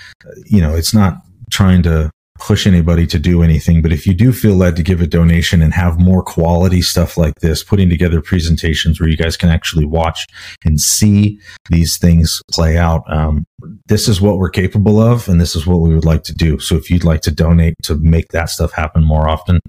you 0.45 0.61
know, 0.61 0.75
it's 0.75 0.93
not 0.93 1.17
trying 1.55 1.81
to 1.81 2.11
push 2.37 2.67
anybody 2.67 3.07
to 3.07 3.17
do 3.17 3.41
anything, 3.41 3.81
but 3.81 3.93
if 3.93 4.05
you 4.05 4.13
do 4.13 4.33
feel 4.33 4.55
led 4.55 4.75
to 4.75 4.83
give 4.83 4.99
a 4.99 5.07
donation 5.07 5.61
and 5.61 5.73
have 5.73 5.97
more 5.97 6.21
quality 6.21 6.81
stuff 6.81 7.17
like 7.17 7.35
this, 7.35 7.63
putting 7.63 7.89
together 7.89 8.21
presentations 8.21 8.99
where 8.99 9.07
you 9.07 9.15
guys 9.15 9.37
can 9.37 9.47
actually 9.47 9.85
watch 9.85 10.25
and 10.65 10.81
see 10.81 11.39
these 11.69 11.97
things 11.97 12.41
play 12.51 12.77
out, 12.77 13.03
um, 13.09 13.45
this 13.87 14.09
is 14.09 14.19
what 14.19 14.37
we're 14.37 14.49
capable 14.49 14.99
of, 14.99 15.29
and 15.29 15.39
this 15.39 15.55
is 15.55 15.65
what 15.65 15.79
we 15.79 15.95
would 15.95 16.03
like 16.03 16.23
to 16.23 16.35
do. 16.35 16.59
So 16.59 16.75
if 16.75 16.91
you'd 16.91 17.05
like 17.05 17.21
to 17.21 17.31
donate 17.31 17.75
to 17.83 17.95
make 17.95 18.27
that 18.29 18.49
stuff 18.49 18.73
happen 18.73 19.05
more 19.05 19.29
often, 19.29 19.61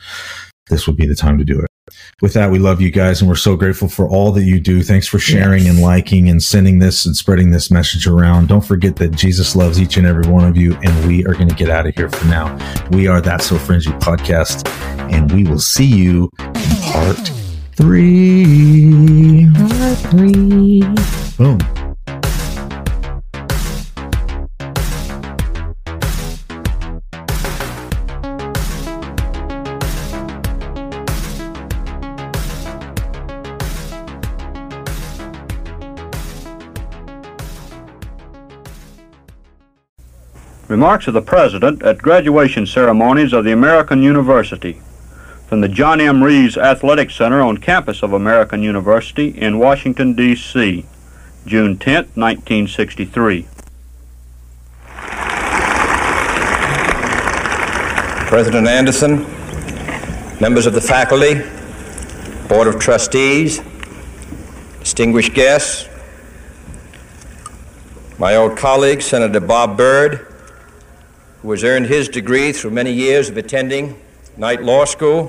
this 0.68 0.86
would 0.86 0.96
be 0.96 1.06
the 1.06 1.14
time 1.14 1.38
to 1.38 1.44
do 1.44 1.60
it. 1.60 1.66
With 2.20 2.32
that, 2.32 2.50
we 2.50 2.58
love 2.58 2.80
you 2.80 2.90
guys 2.90 3.20
and 3.20 3.28
we're 3.28 3.36
so 3.36 3.54
grateful 3.56 3.88
for 3.88 4.08
all 4.08 4.32
that 4.32 4.42
you 4.42 4.58
do. 4.58 4.82
Thanks 4.82 5.06
for 5.06 5.20
sharing 5.20 5.64
Yes. 5.64 5.74
and 5.74 5.82
liking 5.84 6.28
and 6.28 6.42
sending 6.42 6.80
this 6.80 7.06
and 7.06 7.14
spreading 7.16 7.52
this 7.52 7.70
message 7.70 8.08
around. 8.08 8.48
Don't 8.48 8.64
forget 8.64 8.96
that 8.96 9.12
Jesus 9.14 9.54
loves 9.54 9.80
each 9.80 9.96
and 9.96 10.04
every 10.06 10.26
one 10.30 10.44
of 10.44 10.56
you, 10.56 10.74
and 10.82 11.06
we 11.08 11.24
are 11.26 11.34
going 11.34 11.48
to 11.48 11.54
get 11.54 11.70
out 11.70 11.86
of 11.86 11.94
here 11.94 12.08
for 12.08 12.26
now. 12.26 12.56
We 12.90 13.06
are 13.06 13.20
That 13.20 13.40
So 13.42 13.56
Fringy 13.56 13.90
podcast, 14.00 14.66
and 15.12 15.30
we 15.30 15.44
will 15.44 15.60
see 15.60 15.86
you 15.86 16.28
in 16.38 16.76
part 16.92 17.30
three. 17.76 19.48
Part 19.54 19.98
three. 20.10 20.82
Boom. 21.38 21.85
Remarks 40.68 41.06
of 41.06 41.14
the 41.14 41.22
President 41.22 41.80
at 41.84 41.98
graduation 41.98 42.66
ceremonies 42.66 43.32
of 43.32 43.44
the 43.44 43.52
American 43.52 44.02
University 44.02 44.80
from 45.46 45.60
the 45.60 45.68
John 45.68 46.00
M. 46.00 46.24
Reeves 46.24 46.56
Athletic 46.56 47.12
Center 47.12 47.40
on 47.40 47.58
campus 47.58 48.02
of 48.02 48.12
American 48.12 48.64
University 48.64 49.28
in 49.28 49.60
Washington, 49.60 50.14
D.C., 50.14 50.84
June 51.46 51.78
10, 51.78 51.94
1963. 52.14 53.46
President 58.26 58.66
Anderson, 58.66 59.22
members 60.40 60.66
of 60.66 60.74
the 60.74 60.80
faculty, 60.80 61.34
Board 62.48 62.66
of 62.66 62.80
Trustees, 62.80 63.60
distinguished 64.80 65.32
guests, 65.32 65.88
my 68.18 68.34
old 68.34 68.56
colleague, 68.56 69.00
Senator 69.00 69.38
Bob 69.38 69.76
Byrd, 69.76 70.25
who 71.46 71.52
has 71.52 71.62
earned 71.62 71.86
his 71.86 72.08
degree 72.08 72.50
through 72.50 72.72
many 72.72 72.92
years 72.92 73.28
of 73.28 73.36
attending 73.36 73.96
night 74.36 74.60
Law 74.64 74.84
School, 74.84 75.26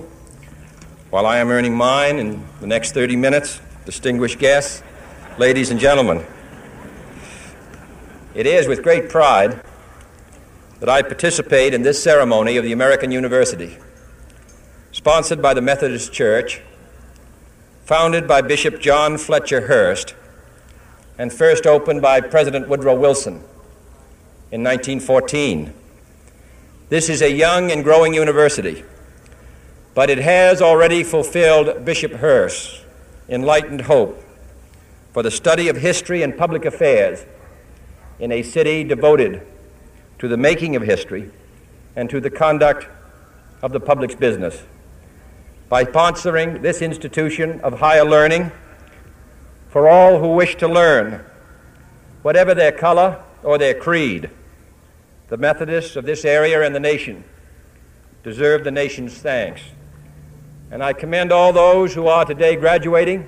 while 1.11 1.27
I 1.27 1.38
am 1.38 1.49
earning 1.49 1.76
mine 1.76 2.18
in 2.18 2.44
the 2.60 2.65
next 2.65 2.94
30 2.94 3.15
minutes, 3.15 3.61
distinguished 3.85 4.39
guests, 4.39 4.81
ladies 5.38 5.69
and 5.69 5.80
gentlemen. 5.80 6.26
It 8.34 8.48
is 8.48 8.68
with 8.68 8.81
great 8.81 9.10
pride 9.10 9.61
that 10.80 10.89
I 10.89 11.03
participate 11.03 11.76
in 11.76 11.84
this 11.84 12.02
ceremony 12.02 12.57
of 12.57 12.64
the 12.64 12.72
American 12.72 13.11
University, 13.11 13.77
sponsored 14.91 15.39
by 15.39 15.53
the 15.53 15.61
Methodist 15.61 16.14
Church, 16.14 16.64
founded 17.85 18.27
by 18.27 18.41
Bishop 18.41 18.81
John 18.81 19.19
Fletcher 19.19 19.68
Hurst, 19.68 20.15
and 21.19 21.31
first 21.31 21.68
opened 21.68 22.02
by 22.02 22.22
President 22.22 22.68
Woodrow 22.68 22.95
Wilson 22.95 23.35
in 24.52 24.64
1914. 24.64 25.76
This 26.89 27.09
is 27.09 27.22
a 27.22 27.30
young 27.30 27.69
and 27.69 27.84
growing 27.84 28.14
university, 28.14 28.85
but 29.93 30.09
it 30.09 30.19
has 30.19 30.61
already 30.61 31.03
fulfilled 31.03 31.84
Bishop 31.84 32.14
Hurst's 32.14 32.80
enlightened 33.27 33.81
hope 33.81 34.23
for 35.11 35.22
the 35.22 35.30
study 35.30 35.68
of 35.68 35.76
history 35.76 36.23
and 36.23 36.38
public 36.38 36.64
affairs 36.64 37.26
in 38.19 38.31
a 38.31 38.41
city 38.41 38.85
devoted 38.85 39.45
to 40.19 40.30
the 40.30 40.38
making 40.38 40.77
of 40.77 40.84
history 40.84 41.30
and 41.97 42.09
to 42.09 42.22
the 42.22 42.30
conduct 42.30 42.88
of 43.61 43.73
the 43.73 43.81
public's 43.81 44.15
business. 44.15 44.64
By 45.68 45.84
sponsoring 45.84 46.61
this 46.61 46.81
institution 46.81 47.59
of 47.59 47.81
higher 47.81 48.05
learning 48.05 48.49
for 49.68 49.89
all 49.89 50.19
who 50.19 50.35
wish 50.35 50.55
to 50.55 50.69
learn, 50.69 51.26
whatever 52.22 52.55
their 52.55 52.72
color 52.72 53.22
or 53.43 53.57
their 53.57 53.73
creed, 53.73 54.30
the 55.30 55.38
Methodists 55.38 55.95
of 55.95 56.06
this 56.06 56.24
area 56.26 56.62
and 56.62 56.74
the 56.74 56.80
nation 56.80 57.24
deserve 58.24 58.64
the 58.64 58.72
nation's 58.72 59.18
thanks. 59.18 59.62
And 60.72 60.84
I 60.84 60.94
commend 60.94 61.32
all 61.32 61.54
those 61.54 61.94
who 61.94 62.08
are 62.08 62.26
today 62.26 62.56
graduating. 62.56 63.28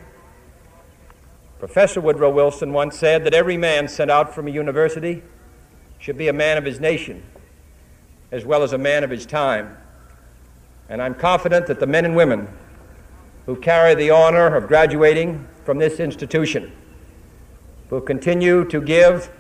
Professor 1.60 2.02
Woodrow 2.02 2.30
Wilson 2.30 2.74
once 2.74 2.98
said 2.98 3.24
that 3.26 3.34
every 3.34 3.58
man 3.58 3.88
sent 3.88 4.12
out 4.12 4.34
from 4.34 4.48
a 4.48 4.52
university 4.52 5.24
should 5.98 6.18
be 6.18 6.28
a 6.28 6.34
man 6.34 6.58
of 6.58 6.66
his 6.66 6.80
nation 6.80 7.24
as 8.32 8.46
well 8.46 8.64
as 8.64 8.74
a 8.74 8.78
man 8.78 9.04
of 9.04 9.10
his 9.10 9.26
time. 9.26 9.78
And 10.88 11.02
I'm 11.02 11.16
confident 11.16 11.68
that 11.68 11.80
the 11.80 11.88
men 11.88 12.06
and 12.06 12.16
women 12.16 12.48
who 13.46 13.56
carry 13.56 13.96
the 13.96 14.12
honor 14.12 14.56
of 14.56 14.68
graduating 14.68 15.48
from 15.64 15.78
this 15.78 16.00
institution 16.00 16.72
will 17.90 18.02
continue 18.02 18.66
to 18.66 18.82
give 18.82 19.32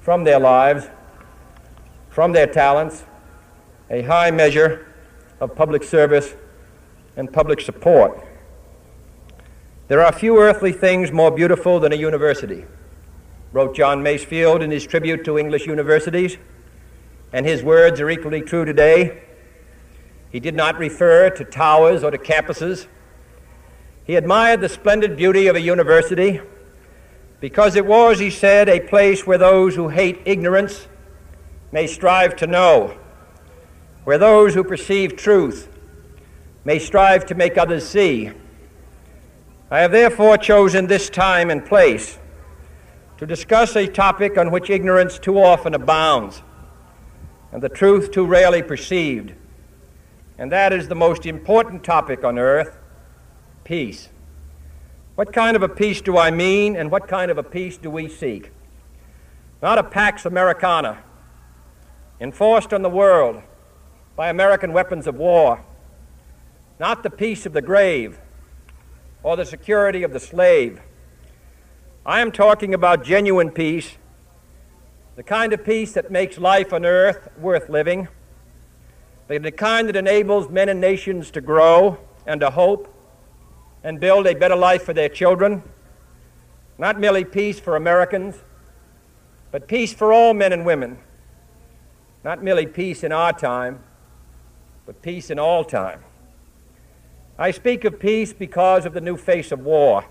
from 0.00 0.24
their 0.24 0.40
lives, 0.40 0.88
from 2.16 2.32
their 2.32 2.46
talents, 2.46 3.04
a 3.90 4.00
high 4.00 4.30
measure 4.30 4.86
of 5.38 5.54
public 5.54 5.84
service 5.84 6.34
and 7.14 7.30
public 7.30 7.60
support. 7.60 8.26
There 9.88 10.02
are 10.02 10.10
few 10.10 10.38
earthly 10.40 10.72
things 10.72 11.12
more 11.12 11.30
beautiful 11.30 11.78
than 11.78 11.92
a 11.92 11.96
university, 11.96 12.64
wrote 13.52 13.76
John 13.76 14.02
Masefield 14.02 14.62
in 14.62 14.70
his 14.70 14.86
tribute 14.86 15.26
to 15.26 15.36
English 15.36 15.66
universities, 15.66 16.38
and 17.34 17.44
his 17.44 17.62
words 17.62 18.00
are 18.00 18.08
equally 18.08 18.40
true 18.40 18.64
today. 18.64 19.22
He 20.32 20.40
did 20.40 20.54
not 20.54 20.78
refer 20.78 21.28
to 21.28 21.44
towers 21.44 22.02
or 22.02 22.10
to 22.10 22.16
campuses. 22.16 22.86
He 24.04 24.16
admired 24.16 24.62
the 24.62 24.70
splendid 24.70 25.18
beauty 25.18 25.48
of 25.48 25.56
a 25.56 25.60
university 25.60 26.40
because 27.40 27.76
it 27.76 27.84
was, 27.84 28.18
he 28.18 28.30
said, 28.30 28.70
a 28.70 28.80
place 28.80 29.26
where 29.26 29.36
those 29.36 29.74
who 29.74 29.90
hate 29.90 30.22
ignorance 30.24 30.88
may 31.76 31.86
strive 31.86 32.34
to 32.34 32.46
know, 32.46 32.96
where 34.04 34.16
those 34.16 34.54
who 34.54 34.64
perceive 34.64 35.14
truth 35.14 35.68
may 36.64 36.78
strive 36.78 37.26
to 37.26 37.34
make 37.34 37.58
others 37.58 37.86
see. 37.86 38.30
I 39.70 39.80
have 39.80 39.92
therefore 39.92 40.38
chosen 40.38 40.86
this 40.86 41.10
time 41.10 41.50
and 41.50 41.62
place 41.62 42.18
to 43.18 43.26
discuss 43.26 43.76
a 43.76 43.86
topic 43.86 44.38
on 44.38 44.50
which 44.50 44.70
ignorance 44.70 45.18
too 45.18 45.38
often 45.38 45.74
abounds 45.74 46.42
and 47.52 47.62
the 47.62 47.68
truth 47.68 48.10
too 48.10 48.24
rarely 48.24 48.62
perceived, 48.62 49.34
and 50.38 50.50
that 50.50 50.72
is 50.72 50.88
the 50.88 50.94
most 50.94 51.26
important 51.26 51.84
topic 51.84 52.24
on 52.24 52.38
earth 52.38 52.78
peace. 53.64 54.08
What 55.14 55.30
kind 55.30 55.54
of 55.54 55.62
a 55.62 55.68
peace 55.68 56.00
do 56.00 56.16
I 56.16 56.30
mean, 56.30 56.74
and 56.74 56.90
what 56.90 57.06
kind 57.06 57.30
of 57.30 57.36
a 57.36 57.42
peace 57.42 57.76
do 57.76 57.90
we 57.90 58.08
seek? 58.08 58.50
Not 59.60 59.76
a 59.76 59.82
Pax 59.82 60.24
Americana, 60.24 61.02
enforced 62.20 62.72
on 62.72 62.82
the 62.82 62.90
world 62.90 63.42
by 64.14 64.28
American 64.28 64.72
weapons 64.72 65.06
of 65.06 65.16
war 65.16 65.64
not 66.78 67.02
the 67.02 67.10
peace 67.10 67.46
of 67.46 67.52
the 67.52 67.62
grave 67.62 68.18
or 69.22 69.36
the 69.36 69.46
security 69.46 70.02
of 70.02 70.12
the 70.12 70.20
slave. 70.20 70.80
I 72.04 72.20
am 72.20 72.30
talking 72.30 72.74
about 72.74 73.02
genuine 73.02 73.50
peace, 73.50 73.96
the 75.16 75.22
kind 75.22 75.52
of 75.52 75.64
peace 75.64 75.92
that 75.92 76.10
makes 76.10 76.38
life 76.38 76.72
on 76.72 76.84
earth 76.84 77.28
worth 77.38 77.68
living, 77.68 78.08
the 79.28 79.50
kind 79.50 79.88
that 79.88 79.96
enables 79.96 80.48
men 80.50 80.68
and 80.68 80.80
nations 80.80 81.30
to 81.32 81.40
grow 81.40 81.98
and 82.26 82.40
to 82.40 82.50
hope 82.50 82.92
and 83.82 83.98
build 83.98 84.26
a 84.26 84.34
better 84.34 84.56
life 84.56 84.82
for 84.82 84.92
their 84.92 85.08
children. 85.08 85.62
Not 86.78 87.00
merely 87.00 87.24
peace 87.24 87.58
for 87.58 87.74
Americans, 87.74 88.36
but 89.50 89.66
peace 89.66 89.94
for 89.94 90.12
all 90.12 90.34
men 90.34 90.52
and 90.52 90.66
women. 90.66 90.98
Not 92.26 92.42
merely 92.42 92.66
peace 92.66 93.04
in 93.04 93.12
our 93.12 93.32
time, 93.32 93.78
but 94.84 95.00
peace 95.00 95.30
in 95.30 95.38
all 95.38 95.62
time. 95.62 96.00
I 97.38 97.52
speak 97.52 97.84
of 97.84 98.00
peace 98.00 98.32
because 98.32 98.84
of 98.84 98.94
the 98.94 99.00
new 99.00 99.16
face 99.16 99.52
of 99.52 99.60
war. 99.60 100.06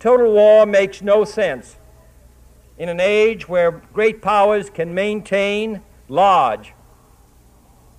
Total 0.00 0.30
war 0.30 0.66
makes 0.66 1.00
no 1.00 1.24
sense 1.24 1.78
in 2.76 2.90
an 2.90 3.00
age 3.00 3.48
where 3.48 3.70
great 3.70 4.20
powers 4.20 4.68
can 4.68 4.92
maintain 4.92 5.80
large 6.10 6.74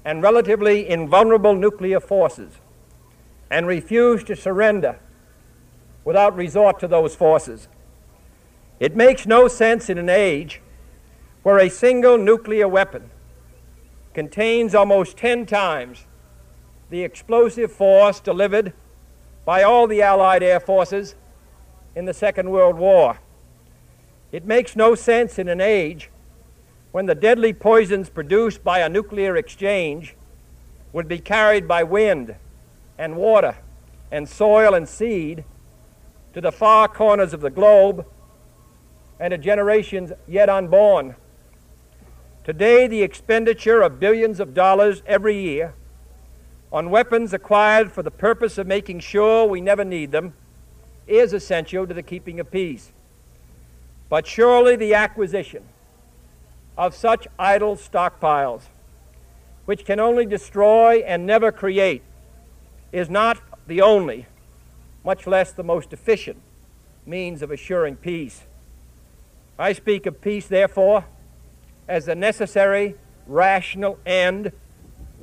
and 0.05 0.21
relatively 0.21 0.87
invulnerable 0.87 1.55
nuclear 1.55 1.99
forces 1.99 2.59
and 3.49 3.65
refuse 3.65 4.23
to 4.25 4.35
surrender 4.35 4.99
without 6.05 6.35
resort 6.35 6.79
to 6.81 6.87
those 6.87 7.15
forces. 7.15 7.67
It 8.79 8.95
makes 8.95 9.25
no 9.25 9.47
sense 9.47 9.89
in 9.89 9.97
an 9.97 10.09
age 10.09 10.61
where 11.43 11.57
a 11.57 11.69
single 11.69 12.17
nuclear 12.17 12.67
weapon 12.67 13.09
contains 14.13 14.75
almost 14.75 15.17
10 15.17 15.45
times 15.45 16.05
the 16.89 17.03
explosive 17.03 17.71
force 17.71 18.19
delivered 18.19 18.73
by 19.45 19.63
all 19.63 19.87
the 19.87 20.01
Allied 20.01 20.43
air 20.43 20.59
forces 20.59 21.15
in 21.95 22.05
the 22.05 22.13
Second 22.13 22.51
World 22.51 22.77
War. 22.77 23.19
It 24.31 24.45
makes 24.45 24.75
no 24.75 24.95
sense 24.95 25.39
in 25.39 25.47
an 25.47 25.61
age 25.61 26.09
when 26.91 27.05
the 27.05 27.15
deadly 27.15 27.53
poisons 27.53 28.09
produced 28.09 28.63
by 28.63 28.79
a 28.79 28.89
nuclear 28.89 29.35
exchange 29.37 30.15
would 30.93 31.07
be 31.07 31.19
carried 31.19 31.67
by 31.67 31.83
wind 31.83 32.35
and 32.97 33.15
water 33.15 33.55
and 34.11 34.27
soil 34.27 34.73
and 34.73 34.87
seed 34.87 35.43
to 36.33 36.41
the 36.41 36.51
far 36.51 36.87
corners 36.87 37.33
of 37.33 37.41
the 37.41 37.49
globe 37.49 38.05
and 39.19 39.31
to 39.31 39.37
generations 39.37 40.11
yet 40.27 40.49
unborn. 40.49 41.15
Today, 42.43 42.87
the 42.87 43.03
expenditure 43.03 43.83
of 43.83 43.99
billions 43.99 44.39
of 44.39 44.55
dollars 44.55 45.03
every 45.05 45.39
year 45.39 45.75
on 46.73 46.89
weapons 46.89 47.33
acquired 47.33 47.91
for 47.91 48.01
the 48.01 48.09
purpose 48.09 48.57
of 48.57 48.65
making 48.65 49.01
sure 49.01 49.45
we 49.45 49.61
never 49.61 49.83
need 49.83 50.11
them 50.11 50.33
is 51.05 51.33
essential 51.33 51.85
to 51.85 51.93
the 51.93 52.01
keeping 52.01 52.39
of 52.39 52.49
peace. 52.49 52.93
But 54.09 54.25
surely 54.25 54.75
the 54.75 54.95
acquisition 54.95 55.63
of 56.75 56.95
such 56.95 57.27
idle 57.37 57.75
stockpiles, 57.75 58.63
which 59.65 59.85
can 59.85 59.99
only 59.99 60.25
destroy 60.25 61.03
and 61.05 61.27
never 61.27 61.51
create, 61.51 62.01
is 62.91 63.07
not 63.07 63.39
the 63.67 63.81
only, 63.81 64.25
much 65.03 65.27
less 65.27 65.51
the 65.51 65.63
most 65.63 65.93
efficient, 65.93 66.41
means 67.05 67.43
of 67.43 67.51
assuring 67.51 67.97
peace. 67.97 68.45
I 69.59 69.73
speak 69.73 70.07
of 70.07 70.21
peace, 70.21 70.47
therefore, 70.47 71.05
as 71.87 72.05
the 72.05 72.15
necessary, 72.15 72.95
rational 73.27 73.99
end 74.05 74.51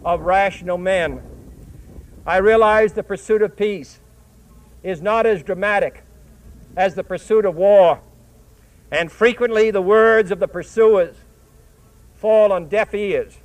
of 0.04 0.20
rational 0.20 0.78
men 0.78 1.20
I 2.28 2.36
realize 2.36 2.92
the 2.92 3.02
pursuit 3.02 3.40
of 3.40 3.56
peace 3.56 4.00
is 4.82 5.00
not 5.00 5.24
as 5.24 5.42
dramatic 5.42 6.04
as 6.76 6.94
the 6.94 7.02
pursuit 7.02 7.46
of 7.46 7.56
war, 7.56 8.02
and 8.90 9.10
frequently 9.10 9.70
the 9.70 9.80
words 9.80 10.30
of 10.30 10.38
the 10.38 10.46
pursuers 10.46 11.16
fall 12.16 12.52
on 12.52 12.68
deaf 12.68 12.92
ears, 12.92 13.38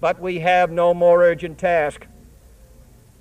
but 0.00 0.20
we 0.20 0.38
have 0.38 0.70
no 0.70 0.94
more 0.94 1.24
urgent 1.24 1.58
task. 1.58 2.06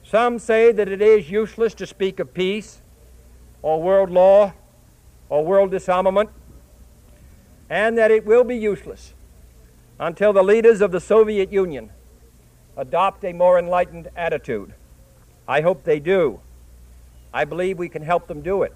Some 0.03 0.37
say 0.37 0.71
that 0.71 0.87
it 0.87 1.01
is 1.01 1.31
useless 1.31 1.73
to 1.73 1.87
speak 1.87 2.19
of 2.19 2.31
peace 2.35 2.83
or 3.63 3.81
world 3.81 4.11
law 4.11 4.53
or 5.27 5.43
world 5.43 5.71
disarmament, 5.71 6.29
and 7.73 7.97
that 7.97 8.11
it 8.11 8.23
will 8.23 8.43
be 8.43 8.55
useless 8.55 9.15
until 9.99 10.31
the 10.31 10.43
leaders 10.43 10.79
of 10.79 10.91
the 10.91 10.99
Soviet 10.99 11.51
Union 11.51 11.89
adopt 12.77 13.25
a 13.25 13.33
more 13.33 13.57
enlightened 13.57 14.09
attitude. 14.15 14.75
I 15.47 15.61
hope 15.61 15.83
they 15.83 15.99
do. 15.99 16.39
I 17.33 17.45
believe 17.45 17.79
we 17.79 17.89
can 17.89 18.03
help 18.03 18.27
them 18.27 18.43
do 18.43 18.61
it. 18.61 18.75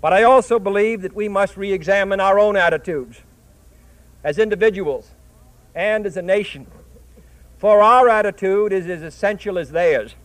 But 0.00 0.12
I 0.12 0.24
also 0.24 0.58
believe 0.58 1.02
that 1.02 1.14
we 1.14 1.28
must 1.28 1.56
re 1.56 1.72
examine 1.72 2.18
our 2.18 2.40
own 2.40 2.56
attitudes 2.56 3.20
as 4.24 4.36
individuals 4.36 5.12
and 5.72 6.06
as 6.06 6.16
a 6.16 6.22
nation. 6.22 6.66
For 7.58 7.82
our 7.82 8.08
attitude 8.08 8.72
is 8.72 8.88
as 8.88 9.02
essential 9.02 9.56
as 9.60 9.70
theirs. 9.70 10.16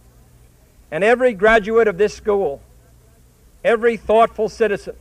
And 0.90 1.04
every 1.04 1.36
graduate 1.36 1.88
of 1.88 2.00
this 2.00 2.16
school, 2.16 2.64
every 3.64 3.98
thoughtful 3.98 4.50
citizen 4.50 4.96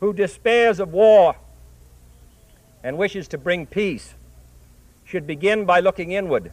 who 0.00 0.14
despairs 0.14 0.80
of 0.80 0.94
war 0.94 1.36
and 2.88 2.96
wishes 2.96 3.28
to 3.28 3.36
bring 3.36 3.66
peace 3.66 4.14
should 5.04 5.26
begin 5.26 5.66
by 5.66 5.78
looking 5.78 6.12
inward 6.12 6.52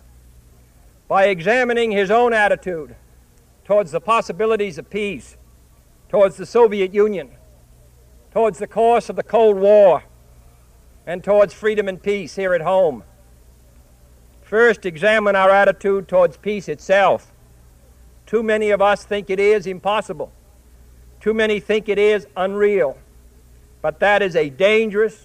by 1.08 1.28
examining 1.28 1.92
his 1.92 2.12
own 2.12 2.34
attitude 2.34 2.94
towards 3.64 3.92
the 3.92 4.02
possibilities 4.02 4.78
of 4.78 4.90
peace, 4.90 5.38
towards 6.10 6.36
the 6.36 6.46
Soviet 6.46 6.94
Union, 6.94 7.30
towards 8.32 8.60
the 8.60 8.68
course 8.68 9.10
of 9.10 9.16
the 9.16 9.24
Cold 9.24 9.58
War, 9.58 10.04
and 11.08 11.24
towards 11.24 11.54
freedom 11.54 11.88
and 11.88 12.02
peace 12.02 12.36
here 12.36 12.54
at 12.54 12.62
home. 12.62 13.04
First, 14.42 14.86
examine 14.86 15.38
our 15.38 15.50
attitude 15.50 16.10
towards 16.10 16.36
peace 16.36 16.68
itself. 16.68 17.32
Too 18.26 18.44
many 18.44 18.72
of 18.72 18.82
us 18.82 19.06
think 19.06 19.30
it 19.30 19.40
is 19.40 19.68
impossible. 19.68 20.32
Too 21.22 21.34
many 21.34 21.60
think 21.60 21.88
it 21.88 21.98
is 21.98 22.28
unreal. 22.36 22.98
But 23.82 24.00
that 24.00 24.22
is 24.22 24.36
a 24.36 24.50
dangerous, 24.50 25.25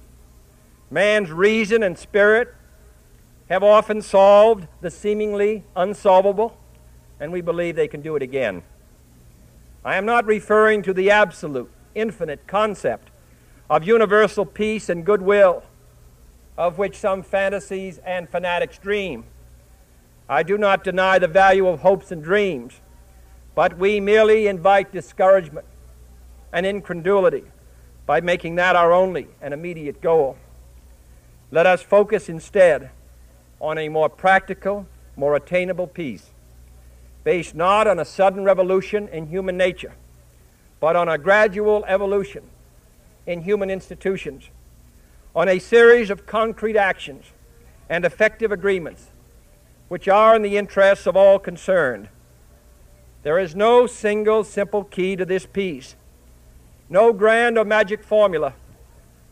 Man's 0.91 1.31
reason 1.31 1.83
and 1.83 1.97
spirit 1.97 2.53
have 3.49 3.63
often 3.63 4.01
solved 4.01 4.67
the 4.81 4.91
seemingly 4.91 5.63
unsolvable, 5.73 6.57
and 7.17 7.31
we 7.31 7.39
believe 7.39 7.77
they 7.77 7.87
can 7.87 8.01
do 8.01 8.17
it 8.17 8.21
again. 8.21 8.61
I 9.85 9.95
am 9.95 10.05
not 10.05 10.25
referring 10.25 10.83
to 10.83 10.93
the 10.93 11.09
absolute, 11.09 11.71
infinite 11.95 12.45
concept 12.45 13.09
of 13.69 13.85
universal 13.85 14.45
peace 14.45 14.89
and 14.89 15.05
goodwill, 15.05 15.63
of 16.57 16.77
which 16.77 16.97
some 16.97 17.23
fantasies 17.23 17.97
and 17.99 18.29
fanatics 18.29 18.77
dream. 18.77 19.23
I 20.27 20.43
do 20.43 20.57
not 20.57 20.83
deny 20.83 21.19
the 21.19 21.27
value 21.27 21.67
of 21.67 21.79
hopes 21.79 22.11
and 22.11 22.21
dreams, 22.21 22.81
but 23.55 23.77
we 23.77 24.01
merely 24.01 24.47
invite 24.47 24.91
discouragement 24.91 25.65
and 26.51 26.65
incredulity 26.65 27.45
by 28.05 28.19
making 28.19 28.55
that 28.55 28.75
our 28.75 28.91
only 28.91 29.29
and 29.41 29.53
immediate 29.53 30.01
goal. 30.01 30.35
Let 31.51 31.65
us 31.65 31.81
focus 31.81 32.29
instead 32.29 32.91
on 33.59 33.77
a 33.77 33.89
more 33.89 34.07
practical, 34.07 34.87
more 35.17 35.35
attainable 35.35 35.87
peace, 35.87 36.29
based 37.25 37.53
not 37.53 37.87
on 37.87 37.99
a 37.99 38.05
sudden 38.05 38.45
revolution 38.45 39.09
in 39.09 39.27
human 39.27 39.57
nature, 39.57 39.93
but 40.79 40.95
on 40.95 41.09
a 41.09 41.17
gradual 41.17 41.83
evolution 41.87 42.43
in 43.27 43.41
human 43.41 43.69
institutions, 43.69 44.49
on 45.35 45.49
a 45.49 45.59
series 45.59 46.09
of 46.09 46.25
concrete 46.25 46.77
actions 46.77 47.25
and 47.89 48.05
effective 48.05 48.51
agreements 48.51 49.07
which 49.89 50.07
are 50.07 50.37
in 50.37 50.41
the 50.41 50.57
interests 50.57 51.05
of 51.05 51.17
all 51.17 51.37
concerned. 51.37 52.07
There 53.23 53.37
is 53.37 53.53
no 53.53 53.87
single 53.87 54.45
simple 54.45 54.85
key 54.85 55.17
to 55.17 55.25
this 55.25 55.45
peace, 55.45 55.97
no 56.89 57.11
grand 57.11 57.57
or 57.57 57.65
magic 57.65 58.01
formula 58.01 58.53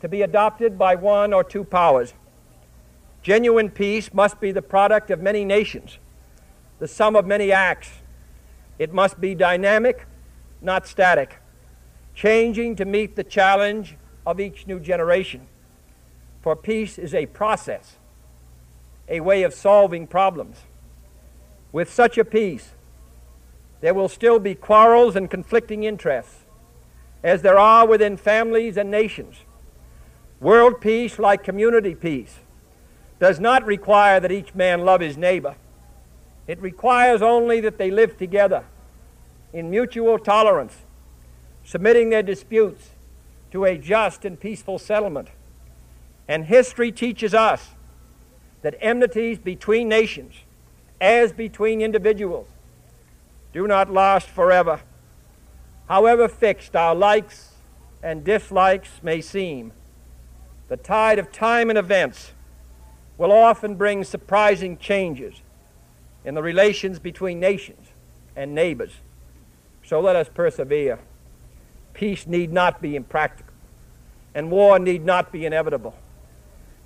to 0.01 0.07
be 0.07 0.21
adopted 0.21 0.77
by 0.77 0.95
one 0.95 1.33
or 1.33 1.43
two 1.43 1.63
powers. 1.63 2.13
Genuine 3.21 3.69
peace 3.69 4.13
must 4.13 4.39
be 4.39 4.51
the 4.51 4.61
product 4.61 5.11
of 5.11 5.19
many 5.19 5.43
nations, 5.43 5.97
the 6.79 6.87
sum 6.87 7.15
of 7.15 7.25
many 7.25 7.51
acts. 7.51 7.89
It 8.77 8.93
must 8.93 9.19
be 9.19 9.35
dynamic, 9.35 10.05
not 10.61 10.87
static, 10.87 11.37
changing 12.15 12.77
to 12.77 12.85
meet 12.85 13.15
the 13.15 13.23
challenge 13.23 13.97
of 14.25 14.39
each 14.39 14.67
new 14.67 14.79
generation. 14.79 15.47
For 16.41 16.55
peace 16.55 16.97
is 16.97 17.13
a 17.13 17.25
process, 17.25 17.97
a 19.09 19.19
way 19.19 19.43
of 19.43 19.53
solving 19.53 20.07
problems. 20.07 20.57
With 21.71 21.91
such 21.91 22.17
a 22.17 22.23
peace, 22.23 22.71
there 23.81 23.93
will 23.93 24.09
still 24.09 24.39
be 24.39 24.55
quarrels 24.55 25.15
and 25.15 25.29
conflicting 25.29 25.83
interests, 25.83 26.45
as 27.21 27.41
there 27.41 27.59
are 27.59 27.85
within 27.85 28.15
families 28.15 28.77
and 28.77 28.89
nations. 28.89 29.35
World 30.39 30.79
peace, 30.79 31.19
like 31.19 31.43
community 31.43 31.95
peace, 31.95 32.39
does 33.19 33.39
not 33.39 33.65
require 33.65 34.19
that 34.19 34.31
each 34.31 34.55
man 34.55 34.81
love 34.81 35.01
his 35.01 35.17
neighbor. 35.17 35.55
It 36.47 36.61
requires 36.61 37.21
only 37.21 37.59
that 37.61 37.77
they 37.77 37.91
live 37.91 38.17
together 38.17 38.63
in 39.51 39.69
mutual 39.69 40.17
tolerance, 40.17 40.77
submitting 41.63 42.09
their 42.09 42.23
disputes 42.23 42.91
to 43.51 43.65
a 43.65 43.77
just 43.77 44.23
and 44.23 44.39
peaceful 44.39 44.79
settlement. 44.79 45.27
And 46.27 46.45
history 46.45 46.91
teaches 46.91 47.33
us 47.33 47.71
that 48.61 48.75
enmities 48.79 49.39
between 49.39 49.89
nations, 49.89 50.35
as 51.01 51.33
between 51.33 51.81
individuals, 51.81 52.47
do 53.51 53.67
not 53.67 53.91
last 53.91 54.27
forever. 54.27 54.81
However 55.87 56.27
fixed 56.27 56.75
our 56.75 56.93
likes 56.93 57.53
and 58.03 58.23
dislikes 58.23 59.01
may 59.01 59.21
seem, 59.21 59.73
the 60.69 60.77
tide 60.77 61.19
of 61.19 61.31
time 61.31 61.69
and 61.69 61.77
events 61.77 62.31
will 63.17 63.31
often 63.31 63.75
bring 63.75 64.03
surprising 64.03 64.77
changes 64.77 65.41
in 66.23 66.35
the 66.35 66.41
relations 66.41 66.99
between 66.99 67.39
nations 67.39 67.87
and 68.35 68.55
neighbors. 68.55 68.91
So 69.83 69.99
let 69.99 70.15
us 70.15 70.29
persevere. 70.33 70.99
Peace 71.93 72.27
need 72.27 72.53
not 72.53 72.81
be 72.81 72.95
impractical, 72.95 73.53
and 74.33 74.51
war 74.51 74.79
need 74.79 75.03
not 75.03 75.31
be 75.31 75.45
inevitable. 75.45 75.95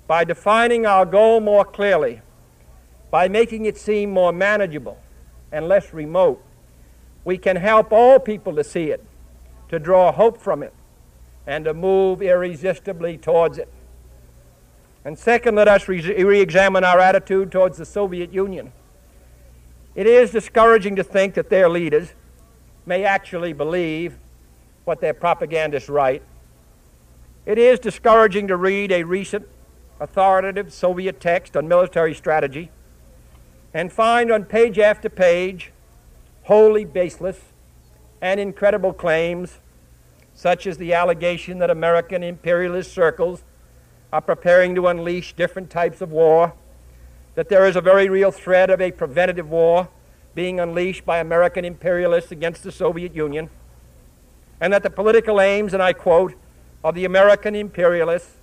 By 0.06 0.24
defining 0.24 0.86
our 0.86 1.06
goal 1.06 1.40
more 1.40 1.64
clearly, 1.64 2.22
by 3.10 3.28
making 3.28 3.66
it 3.66 3.76
seem 3.76 4.10
more 4.10 4.32
manageable 4.32 4.98
and 5.52 5.68
less 5.68 5.92
remote, 5.92 6.42
we 7.24 7.38
can 7.38 7.56
help 7.56 7.92
all 7.92 8.18
people 8.18 8.56
to 8.56 8.64
see 8.64 8.90
it, 8.90 9.04
to 9.68 9.78
draw 9.78 10.10
hope 10.10 10.40
from 10.40 10.62
it, 10.62 10.72
and 11.46 11.64
to 11.64 11.74
move 11.74 12.22
irresistibly 12.22 13.16
towards 13.16 13.58
it. 13.58 13.68
And 15.04 15.18
second, 15.18 15.54
let 15.54 15.68
us 15.68 15.86
re 15.88 16.40
examine 16.40 16.84
our 16.84 16.98
attitude 16.98 17.52
towards 17.52 17.76
the 17.76 17.84
Soviet 17.84 18.32
Union. 18.32 18.72
It 19.94 20.06
is 20.06 20.30
discouraging 20.30 20.96
to 20.96 21.04
think 21.04 21.34
that 21.34 21.50
their 21.50 21.68
leaders 21.68 22.14
may 22.86 23.04
actually 23.04 23.52
believe 23.52 24.18
what 24.84 25.00
their 25.00 25.14
propagandists 25.14 25.88
write. 25.88 26.22
It 27.46 27.58
is 27.58 27.78
discouraging 27.78 28.48
to 28.48 28.56
read 28.56 28.90
a 28.90 29.04
recent 29.04 29.46
authoritative 30.00 30.72
Soviet 30.72 31.20
text 31.20 31.56
on 31.56 31.68
military 31.68 32.14
strategy 32.14 32.70
and 33.72 33.92
find 33.92 34.30
on 34.32 34.44
page 34.44 34.78
after 34.78 35.08
page 35.08 35.72
wholly 36.44 36.84
baseless 36.84 37.40
and 38.20 38.38
incredible 38.40 38.92
claims, 38.92 39.60
such 40.34 40.66
as 40.66 40.76
the 40.76 40.92
allegation 40.92 41.58
that 41.58 41.70
American 41.70 42.22
imperialist 42.22 42.92
circles 42.92 43.44
are 44.12 44.20
preparing 44.20 44.74
to 44.74 44.86
unleash 44.88 45.32
different 45.34 45.70
types 45.70 46.00
of 46.00 46.10
war, 46.10 46.52
that 47.34 47.48
there 47.48 47.66
is 47.66 47.76
a 47.76 47.80
very 47.80 48.08
real 48.08 48.30
threat 48.30 48.70
of 48.70 48.80
a 48.80 48.90
preventative 48.92 49.48
war 49.48 49.88
being 50.34 50.58
unleashed 50.60 51.04
by 51.04 51.18
American 51.18 51.64
imperialists 51.64 52.32
against 52.32 52.62
the 52.62 52.72
Soviet 52.72 53.14
Union, 53.14 53.48
and 54.60 54.72
that 54.72 54.82
the 54.82 54.90
political 54.90 55.40
aims, 55.40 55.72
and 55.72 55.82
I 55.82 55.92
quote, 55.92 56.34
of 56.82 56.94
the 56.94 57.04
American 57.04 57.54
imperialists 57.54 58.36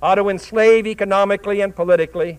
are 0.00 0.16
to 0.16 0.28
enslave 0.28 0.86
economically 0.86 1.60
and 1.60 1.74
politically 1.74 2.38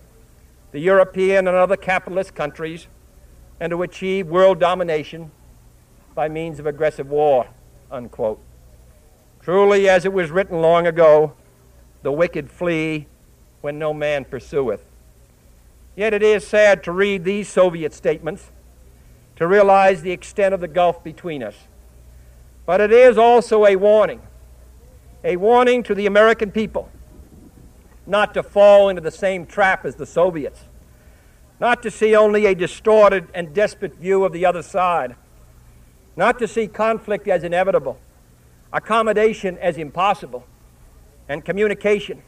the 0.72 0.80
European 0.80 1.46
and 1.48 1.56
other 1.56 1.76
capitalist 1.76 2.34
countries 2.34 2.86
and 3.60 3.70
to 3.70 3.82
achieve 3.82 4.26
world 4.26 4.60
domination 4.60 5.30
by 6.14 6.28
means 6.28 6.58
of 6.58 6.66
aggressive 6.66 7.08
war, 7.08 7.46
unquote. 7.90 8.40
Truly, 9.46 9.88
as 9.88 10.04
it 10.04 10.12
was 10.12 10.32
written 10.32 10.60
long 10.60 10.88
ago, 10.88 11.32
the 12.02 12.10
wicked 12.10 12.50
flee 12.50 13.06
when 13.60 13.78
no 13.78 13.94
man 13.94 14.24
pursueth. 14.24 14.80
Yet 15.94 16.12
it 16.12 16.20
is 16.20 16.44
sad 16.44 16.82
to 16.82 16.90
read 16.90 17.22
these 17.22 17.46
Soviet 17.48 17.94
statements 17.94 18.50
to 19.36 19.46
realize 19.46 20.02
the 20.02 20.10
extent 20.10 20.52
of 20.52 20.58
the 20.58 20.66
gulf 20.66 21.04
between 21.04 21.44
us. 21.44 21.54
But 22.66 22.80
it 22.80 22.90
is 22.90 23.16
also 23.16 23.66
a 23.66 23.76
warning, 23.76 24.20
a 25.22 25.36
warning 25.36 25.84
to 25.84 25.94
the 25.94 26.06
American 26.06 26.50
people 26.50 26.90
not 28.04 28.34
to 28.34 28.42
fall 28.42 28.88
into 28.88 29.00
the 29.00 29.12
same 29.12 29.46
trap 29.46 29.84
as 29.84 29.94
the 29.94 30.06
Soviets, 30.06 30.64
not 31.60 31.84
to 31.84 31.90
see 31.92 32.16
only 32.16 32.46
a 32.46 32.54
distorted 32.56 33.28
and 33.32 33.54
desperate 33.54 33.94
view 33.94 34.24
of 34.24 34.32
the 34.32 34.44
other 34.44 34.64
side, 34.64 35.14
not 36.16 36.36
to 36.40 36.48
see 36.48 36.66
conflict 36.66 37.28
as 37.28 37.44
inevitable, 37.44 38.00
accommodation 38.76 39.56
as 39.56 39.78
impossible 39.78 40.46
and 41.30 41.42
communication 41.42 42.22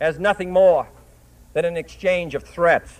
as 0.00 0.18
nothing 0.18 0.50
more 0.50 0.88
than 1.52 1.64
an 1.64 1.76
exchange 1.76 2.34
of 2.34 2.42
threats. 2.42 2.98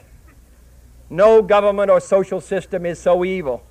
No 1.11 1.43
government 1.43 1.91
or 1.91 1.99
social 1.99 2.41
system 2.41 2.87
is 2.87 3.01
so 3.01 3.25
evil 3.25 3.65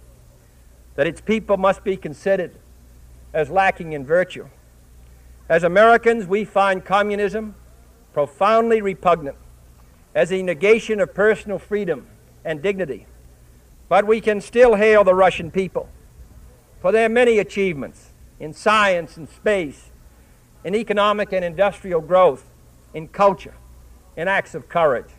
that 0.96 1.08
its 1.08 1.22
people 1.22 1.56
must 1.56 1.84
be 1.86 1.96
considered 1.96 2.52
as 3.34 3.50
lacking 3.50 3.94
in 3.94 4.06
virtue. 4.06 4.50
As 5.48 5.64
Americans, 5.64 6.28
we 6.28 6.44
find 6.44 6.84
communism 6.84 7.56
profoundly 8.12 8.82
repugnant 8.82 9.38
as 10.14 10.32
a 10.32 10.44
negation 10.44 11.00
of 11.00 11.14
personal 11.14 11.58
freedom 11.58 12.08
and 12.44 12.62
dignity. 12.62 13.06
But 13.88 14.06
we 14.06 14.20
can 14.20 14.42
still 14.42 14.76
hail 14.76 15.06
the 15.06 15.16
Russian 15.16 15.52
people 15.52 15.88
for 16.82 16.92
their 16.92 17.08
many 17.08 17.40
achievements 17.40 18.12
in 18.40 18.54
science 18.54 19.18
and 19.18 19.30
space, 19.30 19.92
in 20.64 20.76
economic 20.76 21.32
and 21.32 21.46
industrial 21.46 22.02
growth, 22.02 22.46
in 22.94 23.08
culture, 23.08 23.56
in 24.18 24.28
acts 24.28 24.56
of 24.56 24.68
courage. 24.68 25.10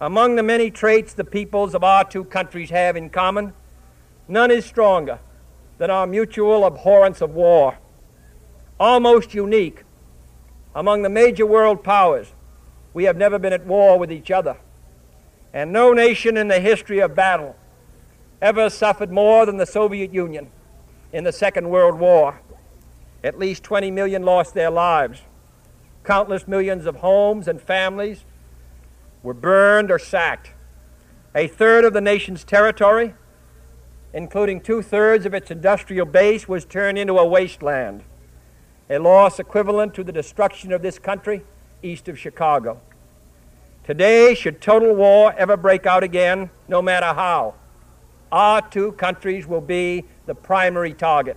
Among 0.00 0.36
the 0.36 0.42
many 0.42 0.70
traits 0.70 1.12
the 1.12 1.24
peoples 1.24 1.74
of 1.74 1.82
our 1.82 2.04
two 2.04 2.24
countries 2.24 2.70
have 2.70 2.96
in 2.96 3.10
common, 3.10 3.52
none 4.28 4.50
is 4.50 4.64
stronger 4.64 5.20
than 5.78 5.90
our 5.90 6.06
mutual 6.06 6.64
abhorrence 6.64 7.20
of 7.20 7.30
war. 7.30 7.78
Almost 8.78 9.34
unique 9.34 9.84
among 10.74 11.02
the 11.02 11.08
major 11.08 11.46
world 11.46 11.82
powers, 11.82 12.32
we 12.92 13.04
have 13.04 13.16
never 13.16 13.38
been 13.38 13.52
at 13.52 13.64
war 13.64 13.98
with 13.98 14.12
each 14.12 14.30
other. 14.30 14.56
And 15.52 15.72
no 15.72 15.94
nation 15.94 16.36
in 16.36 16.48
the 16.48 16.60
history 16.60 16.98
of 16.98 17.14
battle 17.14 17.56
ever 18.42 18.68
suffered 18.68 19.10
more 19.10 19.46
than 19.46 19.56
the 19.56 19.64
Soviet 19.64 20.12
Union 20.12 20.50
in 21.12 21.24
the 21.24 21.32
Second 21.32 21.68
World 21.68 21.98
War. 21.98 22.40
At 23.22 23.38
least 23.38 23.62
20 23.62 23.90
million 23.90 24.22
lost 24.22 24.54
their 24.54 24.70
lives. 24.70 25.22
Countless 26.04 26.46
millions 26.46 26.86
of 26.86 26.96
homes 26.96 27.48
and 27.48 27.60
families 27.60 28.24
were 29.22 29.34
burned 29.34 29.90
or 29.90 29.98
sacked. 29.98 30.52
A 31.34 31.48
third 31.48 31.84
of 31.84 31.92
the 31.92 32.00
nation's 32.00 32.44
territory, 32.44 33.14
including 34.12 34.60
two 34.60 34.82
thirds 34.82 35.26
of 35.26 35.34
its 35.34 35.50
industrial 35.50 36.06
base, 36.06 36.48
was 36.48 36.64
turned 36.64 36.96
into 36.96 37.18
a 37.18 37.26
wasteland, 37.26 38.04
a 38.88 38.98
loss 38.98 39.38
equivalent 39.38 39.94
to 39.94 40.04
the 40.04 40.12
destruction 40.12 40.72
of 40.72 40.82
this 40.82 40.98
country 40.98 41.42
east 41.82 42.08
of 42.08 42.18
Chicago. 42.18 42.80
Today, 43.84 44.34
should 44.34 44.60
total 44.60 44.94
war 44.94 45.34
ever 45.36 45.56
break 45.56 45.86
out 45.86 46.02
again, 46.02 46.50
no 46.68 46.80
matter 46.80 47.06
how, 47.06 47.54
our 48.32 48.60
two 48.60 48.92
countries 48.92 49.46
will 49.46 49.60
be 49.60 50.04
the 50.26 50.34
primary 50.34 50.92
target. 50.92 51.36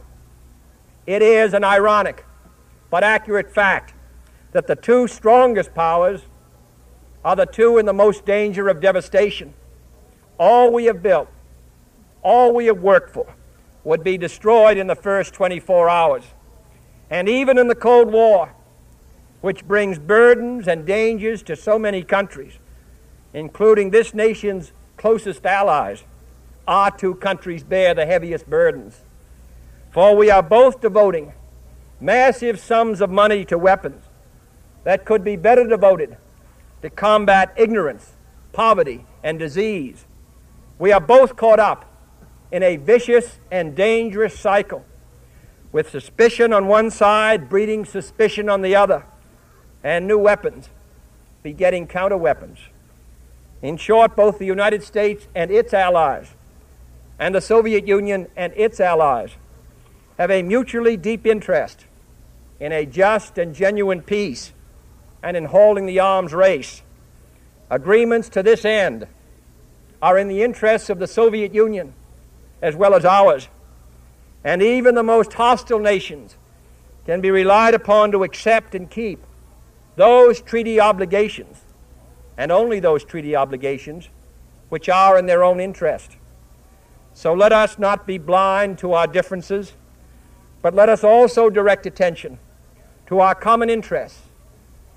It 1.06 1.22
is 1.22 1.54
an 1.54 1.64
ironic 1.64 2.26
but 2.90 3.04
accurate 3.04 3.54
fact 3.54 3.94
that 4.52 4.68
the 4.68 4.76
two 4.76 5.08
strongest 5.08 5.74
powers 5.74 6.22
are 7.24 7.36
the 7.36 7.46
two 7.46 7.78
in 7.78 7.86
the 7.86 7.94
most 7.94 8.26
danger 8.26 8.68
of 8.68 8.82
devastation. 8.82 9.54
All 10.40 10.72
we 10.72 10.86
have 10.86 11.04
built, 11.04 11.30
all 12.24 12.54
we 12.54 12.66
have 12.66 12.80
worked 12.80 13.14
for, 13.14 13.36
would 13.84 14.04
be 14.04 14.18
destroyed 14.18 14.78
in 14.78 14.88
the 14.88 14.96
first 14.96 15.34
24 15.34 15.90
hours. 15.90 16.24
And 17.10 17.28
even 17.28 17.58
in 17.58 17.68
the 17.68 17.76
Cold 17.76 18.12
War, 18.12 18.54
which 19.42 19.66
brings 19.68 20.00
burdens 20.00 20.68
and 20.68 20.86
dangers 20.86 21.44
to 21.44 21.56
so 21.56 21.80
many 21.80 22.04
countries, 22.04 22.60
including 23.34 23.92
this 23.92 24.14
nation's 24.14 24.74
closest 24.98 25.46
allies, 25.46 26.04
our 26.70 26.92
two 26.92 27.16
countries 27.16 27.64
bear 27.64 27.96
the 27.96 28.06
heaviest 28.06 28.48
burdens. 28.48 29.02
For 29.92 30.16
we 30.16 30.30
are 30.30 30.44
both 30.44 30.82
devoting 30.82 31.34
massive 32.00 32.60
sums 32.60 33.02
of 33.02 33.10
money 33.10 33.44
to 33.46 33.58
weapons 33.58 34.06
that 34.84 35.04
could 35.04 35.24
be 35.24 35.36
better 35.36 35.68
devoted 35.68 36.16
to 36.84 36.90
combat 36.92 37.52
ignorance, 37.58 38.14
poverty, 38.54 39.04
and 39.24 39.40
disease. 39.40 40.06
We 40.78 40.92
are 40.92 41.02
both 41.02 41.36
caught 41.36 41.60
up 41.60 41.92
in 42.52 42.62
a 42.62 42.78
vicious 42.78 43.40
and 43.52 43.76
dangerous 43.76 44.38
cycle, 44.40 44.86
with 45.72 45.90
suspicion 45.90 46.54
on 46.54 46.68
one 46.68 46.92
side 46.92 47.50
breeding 47.50 47.84
suspicion 47.84 48.48
on 48.48 48.62
the 48.62 48.76
other, 48.76 49.06
and 49.84 50.08
new 50.08 50.20
weapons 50.20 50.70
begetting 51.42 51.88
counter 51.88 52.18
weapons. 52.18 52.60
In 53.64 53.76
short, 53.76 54.16
both 54.16 54.38
the 54.38 54.46
United 54.46 54.84
States 54.84 55.28
and 55.34 55.50
its 55.50 55.74
allies, 55.74 56.36
and 57.20 57.36
the 57.36 57.42
Soviet 57.42 57.88
Union 57.88 58.28
and 58.36 58.54
its 58.56 58.80
allies, 58.80 59.32
have 60.18 60.32
a 60.32 60.42
mutually 60.42 60.98
deep 60.98 61.26
interest 61.26 61.86
in 62.60 62.72
a 62.72 62.86
just 62.86 63.38
and 63.38 63.54
genuine 63.54 64.02
peace 64.02 64.54
and 65.22 65.38
in 65.38 65.46
holding 65.46 65.86
the 65.86 66.00
arms 66.00 66.34
race. 66.34 66.82
Agreements 67.70 68.30
to 68.30 68.42
this 68.42 68.66
end 68.66 69.08
are 70.02 70.18
in 70.18 70.28
the 70.28 70.44
interests 70.44 70.90
of 70.90 71.00
the 71.00 71.08
Soviet 71.08 71.54
Union 71.54 71.94
as 72.62 72.76
well 72.76 72.96
as 72.96 73.06
ours. 73.06 73.48
And 74.44 74.62
even 74.62 74.96
the 74.96 75.04
most 75.04 75.34
hostile 75.34 75.80
nations 75.80 76.38
can 77.06 77.22
be 77.22 77.32
relied 77.32 77.74
upon 77.74 78.12
to 78.12 78.24
accept 78.24 78.76
and 78.76 78.90
keep 78.90 79.20
those 79.96 80.42
treaty 80.42 80.80
obligations, 80.80 81.58
and 82.38 82.52
only 82.52 82.80
those 82.80 83.04
treaty 83.04 83.36
obligations, 83.36 84.08
which 84.70 84.88
are 84.88 85.18
in 85.20 85.26
their 85.26 85.44
own 85.44 85.60
interest. 85.60 86.16
So 87.14 87.34
let 87.34 87.52
us 87.52 87.78
not 87.78 88.08
be 88.08 88.18
blind 88.18 88.78
to 88.80 88.94
our 88.94 89.08
differences, 89.08 89.74
but 90.62 90.74
let 90.74 90.90
us 90.90 91.04
also 91.04 91.50
direct 91.50 91.86
attention 91.86 92.40
to 93.08 93.20
our 93.20 93.36
common 93.36 93.70
interests 93.70 94.22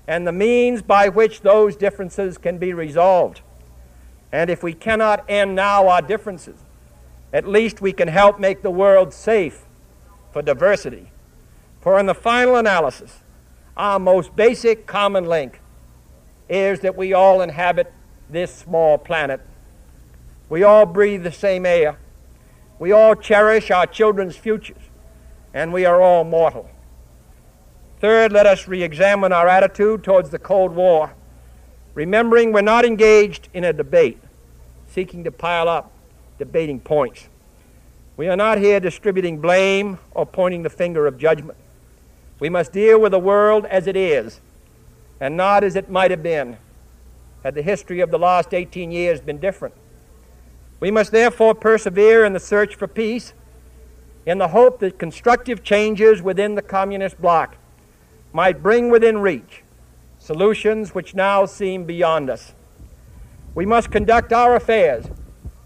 and 0.07 0.27
the 0.27 0.31
means 0.31 0.81
by 0.81 1.09
which 1.09 1.41
those 1.41 1.75
differences 1.75 2.37
can 2.37 2.57
be 2.57 2.73
resolved. 2.73 3.41
And 4.31 4.49
if 4.49 4.63
we 4.63 4.73
cannot 4.73 5.23
end 5.29 5.55
now 5.55 5.87
our 5.87 6.01
differences, 6.01 6.59
at 7.31 7.47
least 7.47 7.81
we 7.81 7.93
can 7.93 8.07
help 8.07 8.39
make 8.39 8.61
the 8.61 8.71
world 8.71 9.13
safe 9.13 9.65
for 10.31 10.41
diversity. 10.41 11.11
For 11.81 11.99
in 11.99 12.05
the 12.05 12.15
final 12.15 12.55
analysis, 12.55 13.19
our 13.75 13.99
most 13.99 14.35
basic 14.35 14.85
common 14.85 15.25
link 15.25 15.59
is 16.49 16.81
that 16.81 16.95
we 16.95 17.13
all 17.13 17.41
inhabit 17.41 17.91
this 18.29 18.53
small 18.53 18.97
planet. 18.97 19.41
We 20.49 20.63
all 20.63 20.85
breathe 20.85 21.23
the 21.23 21.31
same 21.31 21.65
air. 21.65 21.97
We 22.83 22.91
all 22.91 23.15
cherish 23.15 23.71
our 23.71 23.87
children's 23.87 24.35
futures. 24.35 24.81
And 25.53 25.71
we 25.71 25.85
are 25.85 26.01
all 26.01 26.25
mortal. 26.25 26.69
Third, 28.01 28.33
let 28.33 28.45
us 28.45 28.67
re 28.67 28.83
examine 28.83 29.31
our 29.31 29.47
attitude 29.47 30.03
towards 30.03 30.31
the 30.31 30.37
Cold 30.37 30.75
War, 30.75 31.13
remembering 31.93 32.51
we're 32.51 32.59
not 32.59 32.83
engaged 32.83 33.47
in 33.53 33.63
a 33.63 33.71
debate, 33.71 34.21
seeking 34.85 35.23
to 35.23 35.31
pile 35.31 35.69
up 35.69 35.93
debating 36.37 36.81
points. 36.81 37.29
We 38.17 38.27
are 38.27 38.35
not 38.35 38.57
here 38.57 38.81
distributing 38.81 39.39
blame 39.39 39.97
or 40.11 40.25
pointing 40.25 40.63
the 40.63 40.69
finger 40.69 41.07
of 41.07 41.17
judgment. 41.17 41.57
We 42.41 42.49
must 42.49 42.73
deal 42.73 42.99
with 42.99 43.13
the 43.13 43.19
world 43.19 43.65
as 43.67 43.87
it 43.87 43.95
is 43.95 44.41
and 45.21 45.37
not 45.37 45.63
as 45.63 45.77
it 45.77 45.89
might 45.89 46.11
have 46.11 46.21
been 46.21 46.57
had 47.43 47.55
the 47.55 47.61
history 47.61 48.01
of 48.01 48.11
the 48.11 48.19
last 48.19 48.53
18 48.53 48.91
years 48.91 49.21
been 49.21 49.37
different. 49.37 49.73
We 50.83 50.91
must 50.91 51.13
therefore 51.13 51.55
persevere 51.55 52.25
in 52.25 52.33
the 52.33 52.41
search 52.41 52.75
for 52.75 52.89
peace 52.89 53.31
in 54.25 54.37
the 54.37 54.49
hope 54.49 54.81
that 54.81 54.99
constructive 54.99 55.63
changes 55.63 56.21
within 56.21 56.55
the 56.55 56.61
communist 56.61 57.21
bloc 57.21 57.55
might 58.33 58.61
bring 58.61 58.89
within 58.89 59.19
reach 59.19 59.63
solutions 60.19 60.93
which 60.93 61.15
now 61.15 61.45
seem 61.45 61.85
beyond 61.85 62.29
us. 62.29 62.53
We 63.55 63.65
must 63.65 63.91
conduct 63.91 64.33
our 64.33 64.57
affairs 64.57 65.05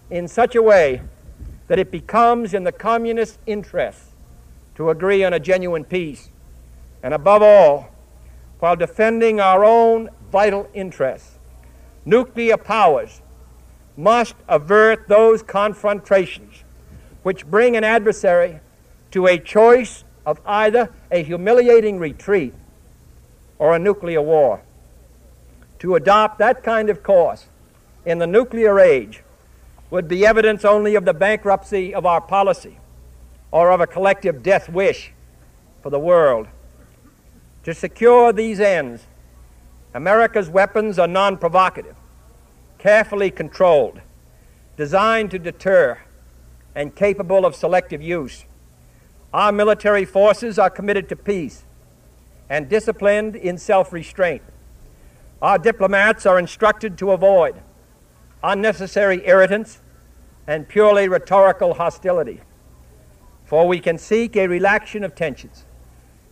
in 0.08 0.28
such 0.28 0.54
a 0.54 0.62
way 0.62 1.02
that 1.66 1.80
it 1.80 1.90
becomes 1.90 2.54
in 2.54 2.62
the 2.62 2.70
communist 2.70 3.40
interest 3.44 4.10
to 4.76 4.88
agree 4.88 5.24
on 5.24 5.32
a 5.32 5.40
genuine 5.40 5.82
peace, 5.82 6.30
and 7.02 7.12
above 7.12 7.42
all, 7.42 7.90
while 8.60 8.76
defending 8.76 9.40
our 9.40 9.64
own 9.64 10.10
vital 10.30 10.68
interests. 10.74 11.40
Nuclear 12.04 12.56
powers 12.56 13.20
must 13.98 14.36
avert 14.48 15.08
those 15.08 15.42
confrontations 15.42 16.62
which 17.24 17.44
bring 17.44 17.76
an 17.76 17.82
adversary 17.82 18.60
to 19.10 19.26
a 19.26 19.36
choice 19.36 20.04
of 20.24 20.40
either 20.46 20.88
a 21.10 21.22
humiliating 21.22 21.98
retreat 21.98 22.54
or 23.58 23.74
a 23.74 23.78
nuclear 23.78 24.22
war. 24.22 24.62
To 25.80 25.96
adopt 25.96 26.38
that 26.38 26.62
kind 26.62 26.88
of 26.88 27.02
course 27.02 27.48
in 28.06 28.18
the 28.18 28.26
nuclear 28.26 28.78
age 28.78 29.24
would 29.90 30.06
be 30.06 30.24
evidence 30.24 30.64
only 30.64 30.94
of 30.94 31.04
the 31.04 31.14
bankruptcy 31.14 31.92
of 31.92 32.06
our 32.06 32.20
policy 32.20 32.78
or 33.50 33.72
of 33.72 33.80
a 33.80 33.86
collective 33.86 34.44
death 34.44 34.68
wish 34.68 35.12
for 35.82 35.90
the 35.90 35.98
world. 35.98 36.46
To 37.64 37.74
secure 37.74 38.32
these 38.32 38.60
ends, 38.60 39.06
America's 39.92 40.48
weapons 40.48 41.00
are 41.00 41.08
non 41.08 41.36
provocative, 41.36 41.96
carefully 42.78 43.30
controlled, 43.30 44.00
designed 44.76 45.30
to 45.32 45.38
deter, 45.38 45.98
and 46.74 46.94
capable 46.94 47.44
of 47.44 47.54
selective 47.54 48.00
use. 48.00 48.44
Our 49.32 49.52
military 49.52 50.04
forces 50.04 50.58
are 50.58 50.70
committed 50.70 51.08
to 51.08 51.16
peace 51.16 51.64
and 52.48 52.68
disciplined 52.68 53.36
in 53.36 53.58
self 53.58 53.92
restraint. 53.92 54.42
Our 55.42 55.58
diplomats 55.58 56.24
are 56.24 56.38
instructed 56.38 56.96
to 56.98 57.10
avoid 57.12 57.60
unnecessary 58.42 59.26
irritants 59.26 59.80
and 60.46 60.68
purely 60.68 61.08
rhetorical 61.08 61.74
hostility. 61.74 62.40
For 63.44 63.66
we 63.66 63.80
can 63.80 63.98
seek 63.98 64.36
a 64.36 64.46
relaxation 64.46 65.04
of 65.04 65.14
tensions 65.14 65.64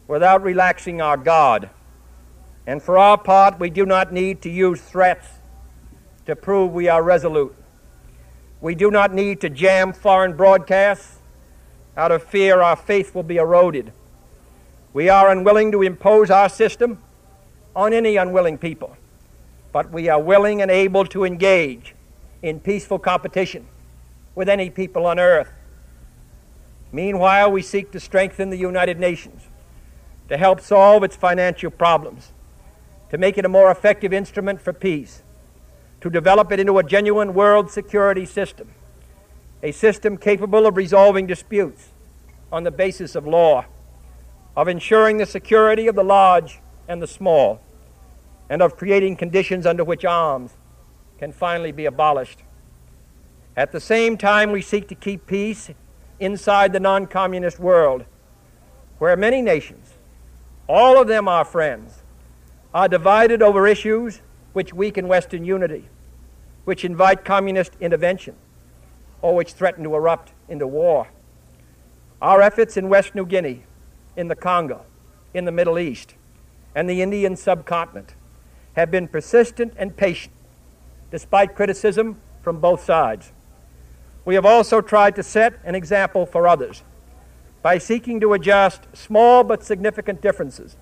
without 0.06 0.42
relaxing 0.42 1.00
our 1.00 1.16
God. 1.16 1.70
And 2.66 2.82
for 2.82 2.98
our 2.98 3.18
part, 3.18 3.58
we 3.58 3.70
do 3.70 3.84
not 3.84 4.12
need 4.12 4.42
to 4.42 4.50
use 4.50 4.80
threats 4.80 5.35
to 6.26 6.36
prove 6.36 6.72
we 6.72 6.88
are 6.88 7.02
resolute. 7.02 7.54
We 8.60 8.74
do 8.74 8.90
not 8.90 9.12
need 9.12 9.40
to 9.40 9.50
jam 9.50 9.92
foreign 9.92 10.36
broadcasts 10.36 11.18
out 11.96 12.12
of 12.12 12.22
fear 12.22 12.60
our 12.60 12.76
faith 12.76 13.14
will 13.14 13.22
be 13.22 13.36
eroded. 13.36 13.92
We 14.92 15.08
are 15.08 15.30
unwilling 15.30 15.72
to 15.72 15.82
impose 15.82 16.30
our 16.30 16.48
system 16.48 17.02
on 17.74 17.92
any 17.92 18.16
unwilling 18.16 18.58
people, 18.58 18.96
but 19.72 19.90
we 19.90 20.08
are 20.08 20.20
willing 20.20 20.62
and 20.62 20.70
able 20.70 21.04
to 21.06 21.24
engage 21.24 21.94
in 22.42 22.60
peaceful 22.60 22.98
competition 22.98 23.66
with 24.34 24.48
any 24.48 24.70
people 24.70 25.06
on 25.06 25.18
earth 25.18 25.50
Meanwhile, 26.92 27.52
we 27.52 27.62
seek 27.62 27.90
to 27.92 28.00
strengthen 28.00 28.50
the 28.50 28.56
United 28.56 28.98
Nations 28.98 29.42
to 30.28 30.36
help 30.36 30.60
solve 30.60 31.04
its 31.04 31.14
financial 31.14 31.70
problems, 31.70 32.32
to 33.10 33.18
make 33.18 33.38
it 33.38 33.44
a 33.44 33.48
more 33.48 33.70
effective 33.70 34.12
instrument 34.14 34.60
for 34.60 34.72
peace, 34.72 35.22
to 36.06 36.10
develop 36.10 36.52
it 36.52 36.60
into 36.60 36.78
a 36.78 36.84
genuine 36.84 37.34
world 37.34 37.68
security 37.68 38.24
system, 38.24 38.70
a 39.60 39.72
system 39.72 40.16
capable 40.16 40.64
of 40.64 40.76
resolving 40.76 41.26
disputes 41.26 41.88
on 42.52 42.62
the 42.62 42.70
basis 42.70 43.16
of 43.16 43.26
law, 43.26 43.64
of 44.56 44.68
ensuring 44.68 45.16
the 45.16 45.26
security 45.26 45.88
of 45.88 45.96
the 45.96 46.04
large 46.04 46.60
and 46.86 47.02
the 47.02 47.08
small, 47.08 47.60
and 48.48 48.62
of 48.62 48.76
creating 48.76 49.16
conditions 49.16 49.66
under 49.66 49.82
which 49.82 50.04
arms 50.04 50.52
can 51.18 51.32
finally 51.32 51.72
be 51.72 51.86
abolished. 51.86 52.44
At 53.56 53.72
the 53.72 53.80
same 53.80 54.16
time, 54.16 54.52
we 54.52 54.62
seek 54.62 54.86
to 54.90 54.94
keep 54.94 55.26
peace 55.26 55.70
inside 56.20 56.72
the 56.72 56.78
non 56.78 57.08
communist 57.08 57.58
world, 57.58 58.04
where 58.98 59.16
many 59.16 59.42
nations, 59.42 59.94
all 60.68 61.02
of 61.02 61.08
them 61.08 61.26
our 61.26 61.44
friends, 61.44 62.04
are 62.72 62.86
divided 62.86 63.42
over 63.42 63.66
issues 63.66 64.20
which 64.52 64.72
weaken 64.72 65.08
Western 65.08 65.44
unity, 65.44 65.88
which 66.66 66.84
invite 66.84 67.24
communist 67.24 67.72
intervention, 67.80 68.34
or 69.22 69.36
which 69.36 69.52
threaten 69.52 69.84
to 69.84 69.94
erupt 69.94 70.32
into 70.48 70.66
war. 70.66 71.06
Our 72.20 72.42
efforts 72.42 72.76
in 72.76 72.88
West 72.88 73.14
New 73.14 73.24
Guinea, 73.24 73.62
in 74.16 74.26
the 74.26 74.34
Congo, 74.34 74.84
in 75.32 75.44
the 75.44 75.52
Middle 75.52 75.78
East, 75.78 76.16
and 76.74 76.90
the 76.90 77.02
Indian 77.02 77.36
subcontinent 77.36 78.14
have 78.74 78.90
been 78.90 79.06
persistent 79.06 79.74
and 79.76 79.96
patient, 79.96 80.34
despite 81.12 81.54
criticism 81.54 82.20
from 82.42 82.58
both 82.58 82.82
sides. 82.82 83.32
We 84.24 84.34
have 84.34 84.44
also 84.44 84.80
tried 84.80 85.14
to 85.16 85.22
set 85.22 85.60
an 85.64 85.76
example 85.76 86.26
for 86.26 86.48
others 86.48 86.82
by 87.62 87.78
seeking 87.78 88.18
to 88.20 88.32
adjust 88.32 88.88
small 88.92 89.44
but 89.44 89.62
significant 89.62 90.20
differences 90.20 90.76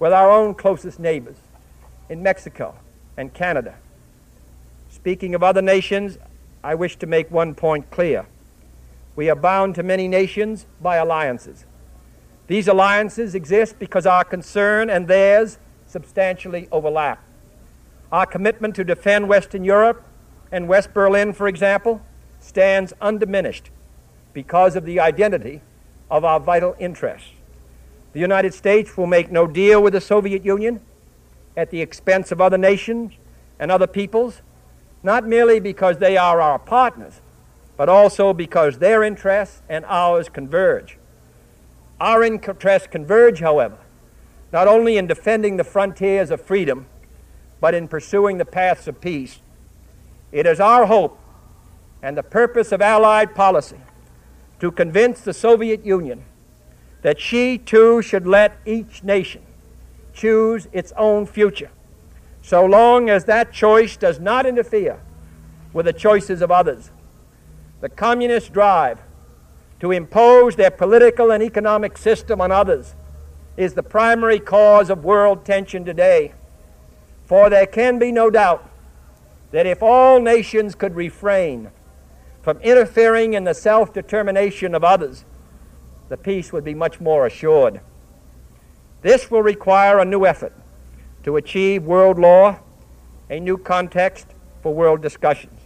with 0.00 0.12
our 0.12 0.28
own 0.28 0.54
closest 0.54 0.98
neighbors 0.98 1.36
in 2.08 2.20
Mexico 2.20 2.74
and 3.16 3.32
Canada. 3.32 3.76
Speaking 5.00 5.34
of 5.34 5.42
other 5.42 5.62
nations, 5.62 6.18
I 6.62 6.74
wish 6.74 6.96
to 6.96 7.06
make 7.06 7.30
one 7.30 7.54
point 7.54 7.90
clear. 7.90 8.26
We 9.16 9.30
are 9.30 9.34
bound 9.34 9.74
to 9.76 9.82
many 9.82 10.08
nations 10.08 10.66
by 10.78 10.96
alliances. 10.96 11.64
These 12.48 12.68
alliances 12.68 13.34
exist 13.34 13.78
because 13.78 14.04
our 14.04 14.24
concern 14.24 14.90
and 14.90 15.08
theirs 15.08 15.56
substantially 15.86 16.68
overlap. 16.70 17.24
Our 18.12 18.26
commitment 18.26 18.74
to 18.74 18.84
defend 18.84 19.26
Western 19.26 19.64
Europe 19.64 20.04
and 20.52 20.68
West 20.68 20.92
Berlin, 20.92 21.32
for 21.32 21.48
example, 21.48 22.02
stands 22.38 22.92
undiminished 23.00 23.70
because 24.34 24.76
of 24.76 24.84
the 24.84 25.00
identity 25.00 25.62
of 26.10 26.26
our 26.26 26.38
vital 26.38 26.76
interests. 26.78 27.30
The 28.12 28.20
United 28.20 28.52
States 28.52 28.98
will 28.98 29.06
make 29.06 29.32
no 29.32 29.46
deal 29.46 29.82
with 29.82 29.94
the 29.94 30.00
Soviet 30.02 30.44
Union 30.44 30.82
at 31.56 31.70
the 31.70 31.80
expense 31.80 32.30
of 32.30 32.42
other 32.42 32.58
nations 32.58 33.14
and 33.58 33.70
other 33.70 33.86
peoples, 33.86 34.42
not 35.02 35.26
merely 35.26 35.60
because 35.60 35.98
they 35.98 36.16
are 36.16 36.40
our 36.40 36.58
partners, 36.58 37.20
but 37.76 37.88
also 37.88 38.32
because 38.32 38.78
their 38.78 39.02
interests 39.02 39.62
and 39.68 39.84
ours 39.86 40.28
converge. 40.28 40.98
Our 42.00 42.22
interests 42.22 42.88
converge, 42.90 43.40
however, 43.40 43.78
not 44.52 44.68
only 44.68 44.96
in 44.96 45.06
defending 45.06 45.56
the 45.56 45.64
frontiers 45.64 46.30
of 46.30 46.40
freedom, 46.40 46.86
but 47.60 47.74
in 47.74 47.88
pursuing 47.88 48.38
the 48.38 48.44
paths 48.44 48.88
of 48.88 49.00
peace. 49.00 49.40
It 50.32 50.46
is 50.46 50.60
our 50.60 50.86
hope 50.86 51.18
and 52.02 52.16
the 52.16 52.22
purpose 52.22 52.72
of 52.72 52.80
Allied 52.80 53.34
policy 53.34 53.80
to 54.58 54.70
convince 54.70 55.20
the 55.20 55.34
Soviet 55.34 55.84
Union 55.84 56.24
that 57.02 57.20
she 57.20 57.58
too 57.58 58.02
should 58.02 58.26
let 58.26 58.58
each 58.66 59.02
nation 59.02 59.42
choose 60.12 60.68
its 60.72 60.92
own 60.96 61.26
future, 61.26 61.70
so 62.42 62.64
long 62.64 63.10
as 63.10 63.24
that 63.24 63.52
choice 63.52 63.96
does 63.96 64.18
not 64.18 64.46
interfere 64.46 65.00
with 65.72 65.86
the 65.86 65.92
choices 65.92 66.42
of 66.42 66.50
others. 66.50 66.90
The 67.80 67.88
communist 67.88 68.52
drive 68.52 68.98
to 69.80 69.92
impose 69.92 70.56
their 70.56 70.70
political 70.70 71.30
and 71.30 71.42
economic 71.42 71.96
system 71.96 72.40
on 72.40 72.52
others 72.52 72.94
is 73.56 73.74
the 73.74 73.82
primary 73.82 74.38
cause 74.38 74.90
of 74.90 75.04
world 75.04 75.44
tension 75.44 75.84
today. 75.84 76.32
For 77.24 77.48
there 77.50 77.66
can 77.66 77.98
be 77.98 78.12
no 78.12 78.30
doubt 78.30 78.68
that 79.50 79.66
if 79.66 79.82
all 79.82 80.20
nations 80.20 80.74
could 80.74 80.94
refrain 80.94 81.70
from 82.42 82.58
interfering 82.58 83.34
in 83.34 83.44
the 83.44 83.54
self 83.54 83.92
determination 83.92 84.74
of 84.74 84.82
others, 84.82 85.24
the 86.08 86.16
peace 86.16 86.52
would 86.52 86.64
be 86.64 86.74
much 86.74 87.00
more 87.00 87.26
assured. 87.26 87.80
This 89.02 89.30
will 89.30 89.42
require 89.42 89.98
a 89.98 90.04
new 90.04 90.26
effort 90.26 90.52
to 91.24 91.36
achieve 91.36 91.84
world 91.84 92.18
law, 92.18 92.58
a 93.28 93.38
new 93.38 93.58
context 93.58 94.26
for 94.62 94.74
world 94.74 95.02
discussions. 95.02 95.60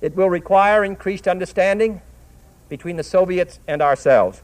It 0.00 0.16
will 0.16 0.30
require 0.30 0.84
increased 0.84 1.28
understanding 1.28 2.00
between 2.68 2.96
the 2.96 3.02
Soviets 3.02 3.60
and 3.66 3.82
ourselves. 3.82 4.42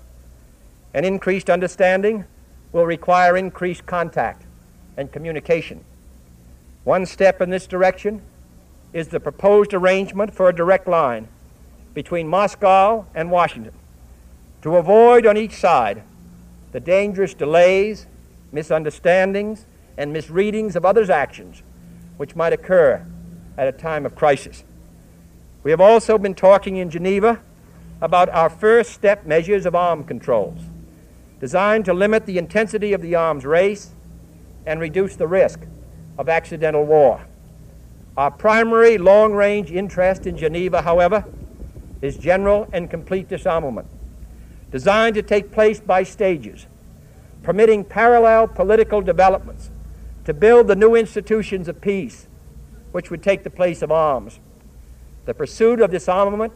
An 0.92 1.04
increased 1.04 1.48
understanding 1.48 2.24
will 2.72 2.86
require 2.86 3.36
increased 3.36 3.86
contact 3.86 4.44
and 4.96 5.10
communication. 5.10 5.84
One 6.84 7.06
step 7.06 7.40
in 7.40 7.50
this 7.50 7.66
direction 7.66 8.22
is 8.92 9.08
the 9.08 9.20
proposed 9.20 9.74
arrangement 9.74 10.34
for 10.34 10.48
a 10.48 10.54
direct 10.54 10.86
line 10.86 11.28
between 11.94 12.28
Moscow 12.28 13.06
and 13.14 13.30
Washington 13.30 13.72
to 14.62 14.76
avoid 14.76 15.26
on 15.26 15.36
each 15.36 15.54
side 15.54 16.02
the 16.72 16.80
dangerous 16.80 17.32
delays, 17.32 18.06
misunderstandings, 18.52 19.66
and 19.96 20.12
misreadings 20.12 20.76
of 20.76 20.84
others' 20.84 21.10
actions 21.10 21.62
which 22.16 22.34
might 22.34 22.52
occur 22.52 23.04
at 23.56 23.68
a 23.68 23.72
time 23.72 24.06
of 24.06 24.14
crisis. 24.14 24.64
We 25.62 25.70
have 25.70 25.80
also 25.80 26.18
been 26.18 26.34
talking 26.34 26.76
in 26.76 26.90
Geneva 26.90 27.40
about 28.00 28.28
our 28.28 28.50
first 28.50 28.92
step 28.92 29.26
measures 29.26 29.66
of 29.66 29.74
arms 29.74 30.06
controls, 30.06 30.60
designed 31.40 31.84
to 31.86 31.94
limit 31.94 32.26
the 32.26 32.38
intensity 32.38 32.92
of 32.92 33.02
the 33.02 33.14
arms 33.14 33.44
race 33.44 33.90
and 34.66 34.80
reduce 34.80 35.16
the 35.16 35.26
risk 35.26 35.60
of 36.18 36.28
accidental 36.28 36.84
war. 36.84 37.26
Our 38.16 38.30
primary 38.30 38.98
long 38.98 39.32
range 39.32 39.70
interest 39.70 40.26
in 40.26 40.36
Geneva, 40.36 40.82
however, 40.82 41.24
is 42.00 42.16
general 42.16 42.68
and 42.72 42.90
complete 42.90 43.28
disarmament, 43.28 43.88
designed 44.70 45.14
to 45.16 45.22
take 45.22 45.50
place 45.50 45.80
by 45.80 46.02
stages, 46.02 46.66
permitting 47.42 47.84
parallel 47.84 48.48
political 48.48 49.00
developments 49.00 49.70
to 50.26 50.34
build 50.34 50.66
the 50.66 50.76
new 50.76 50.96
institutions 50.96 51.68
of 51.68 51.80
peace, 51.80 52.26
which 52.90 53.10
would 53.10 53.22
take 53.22 53.44
the 53.44 53.50
place 53.50 53.80
of 53.80 53.92
arms. 53.92 54.40
The 55.24 55.32
pursuit 55.32 55.80
of 55.80 55.90
disarmament 55.92 56.52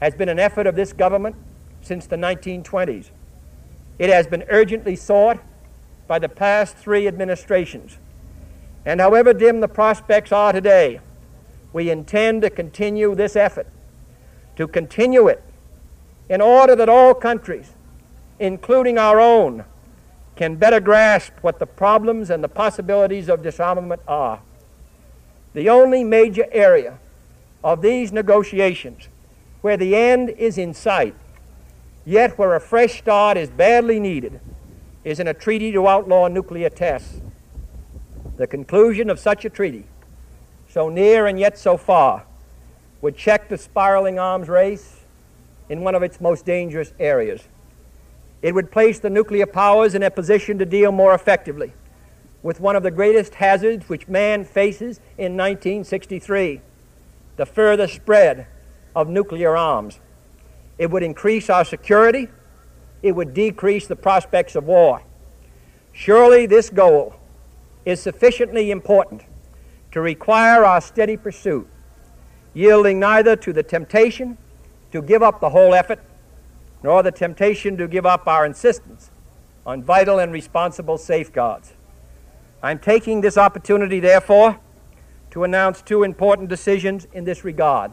has 0.00 0.14
been 0.14 0.28
an 0.28 0.38
effort 0.38 0.66
of 0.66 0.76
this 0.76 0.92
government 0.92 1.34
since 1.80 2.06
the 2.06 2.16
1920s. 2.16 3.10
It 3.98 4.10
has 4.10 4.26
been 4.26 4.44
urgently 4.50 4.94
sought 4.94 5.40
by 6.06 6.18
the 6.18 6.28
past 6.28 6.76
three 6.76 7.08
administrations. 7.08 7.96
And 8.84 9.00
however 9.00 9.32
dim 9.32 9.60
the 9.60 9.68
prospects 9.68 10.30
are 10.30 10.52
today, 10.52 11.00
we 11.72 11.90
intend 11.90 12.42
to 12.42 12.50
continue 12.50 13.14
this 13.14 13.36
effort 13.36 13.66
to 14.56 14.68
continue 14.68 15.28
it 15.28 15.42
in 16.28 16.42
order 16.42 16.76
that 16.76 16.90
all 16.90 17.14
countries, 17.14 17.72
including 18.38 18.98
our 18.98 19.18
own, 19.18 19.64
can 20.36 20.56
better 20.56 20.80
grasp 20.80 21.32
what 21.42 21.58
the 21.58 21.66
problems 21.66 22.30
and 22.30 22.42
the 22.42 22.48
possibilities 22.48 23.28
of 23.28 23.42
disarmament 23.42 24.00
are. 24.08 24.40
The 25.54 25.68
only 25.68 26.02
major 26.04 26.46
area 26.50 26.98
of 27.62 27.82
these 27.82 28.12
negotiations 28.12 29.08
where 29.60 29.76
the 29.76 29.94
end 29.94 30.30
is 30.30 30.58
in 30.58 30.74
sight, 30.74 31.14
yet 32.04 32.36
where 32.38 32.54
a 32.54 32.60
fresh 32.60 32.98
start 32.98 33.36
is 33.36 33.50
badly 33.50 34.00
needed, 34.00 34.40
is 35.04 35.20
in 35.20 35.28
a 35.28 35.34
treaty 35.34 35.70
to 35.72 35.86
outlaw 35.86 36.28
nuclear 36.28 36.70
tests. 36.70 37.20
The 38.36 38.46
conclusion 38.46 39.10
of 39.10 39.18
such 39.18 39.44
a 39.44 39.50
treaty, 39.50 39.84
so 40.68 40.88
near 40.88 41.26
and 41.26 41.38
yet 41.38 41.58
so 41.58 41.76
far, 41.76 42.24
would 43.00 43.16
check 43.16 43.48
the 43.48 43.58
spiraling 43.58 44.18
arms 44.18 44.48
race, 44.48 45.02
in 45.68 45.80
one 45.80 45.94
of 45.94 46.02
its 46.02 46.20
most 46.20 46.44
dangerous 46.44 46.92
areas. 46.98 47.42
It 48.42 48.54
would 48.54 48.72
place 48.72 48.98
the 48.98 49.10
nuclear 49.10 49.46
powers 49.46 49.94
in 49.94 50.02
a 50.02 50.10
position 50.10 50.58
to 50.58 50.66
deal 50.66 50.92
more 50.92 51.14
effectively 51.14 51.72
with 52.42 52.58
one 52.58 52.74
of 52.74 52.82
the 52.82 52.90
greatest 52.90 53.36
hazards 53.36 53.88
which 53.88 54.08
man 54.08 54.44
faces 54.44 54.98
in 55.16 55.36
1963 55.36 56.60
the 57.36 57.46
further 57.46 57.86
spread 57.86 58.46
of 58.94 59.08
nuclear 59.08 59.56
arms. 59.56 60.00
It 60.76 60.90
would 60.90 61.02
increase 61.02 61.48
our 61.48 61.64
security, 61.64 62.28
it 63.02 63.12
would 63.12 63.32
decrease 63.32 63.86
the 63.86 63.96
prospects 63.96 64.54
of 64.54 64.64
war. 64.64 65.02
Surely 65.92 66.46
this 66.46 66.68
goal 66.68 67.14
is 67.84 68.00
sufficiently 68.00 68.70
important 68.70 69.22
to 69.92 70.00
require 70.00 70.64
our 70.64 70.80
steady 70.80 71.16
pursuit, 71.16 71.68
yielding 72.54 72.98
neither 72.98 73.36
to 73.36 73.52
the 73.52 73.62
temptation 73.62 74.36
to 74.90 75.00
give 75.00 75.22
up 75.22 75.40
the 75.40 75.50
whole 75.50 75.74
effort, 75.74 76.00
nor 76.82 77.02
the 77.02 77.12
temptation 77.12 77.76
to 77.76 77.86
give 77.86 78.06
up 78.06 78.26
our 78.26 78.44
insistence 78.44 79.10
on 79.64 79.82
vital 79.82 80.18
and 80.18 80.32
responsible 80.32 80.98
safeguards. 80.98 81.74
I'm 82.62 82.78
taking 82.78 83.20
this 83.20 83.38
opportunity, 83.38 84.00
therefore, 84.00 84.58
to 85.30 85.44
announce 85.44 85.82
two 85.82 86.02
important 86.02 86.48
decisions 86.48 87.06
in 87.12 87.24
this 87.24 87.44
regard. 87.44 87.90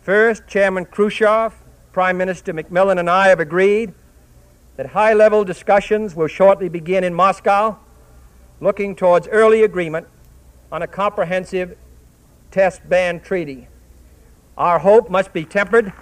First, 0.00 0.46
Chairman 0.46 0.84
Khrushchev, 0.84 1.54
Prime 1.92 2.16
Minister 2.16 2.52
Macmillan, 2.52 2.98
and 2.98 3.10
I 3.10 3.28
have 3.28 3.40
agreed 3.40 3.92
that 4.76 4.86
high 4.86 5.12
level 5.12 5.44
discussions 5.44 6.14
will 6.14 6.28
shortly 6.28 6.68
begin 6.68 7.02
in 7.02 7.14
Moscow, 7.14 7.78
looking 8.60 8.94
towards 8.94 9.26
early 9.28 9.62
agreement 9.62 10.06
on 10.70 10.82
a 10.82 10.86
comprehensive 10.86 11.76
test 12.50 12.88
ban 12.88 13.20
treaty. 13.20 13.68
Our 14.56 14.78
hope 14.78 15.10
must 15.10 15.32
be 15.32 15.44
tempered. 15.44 15.92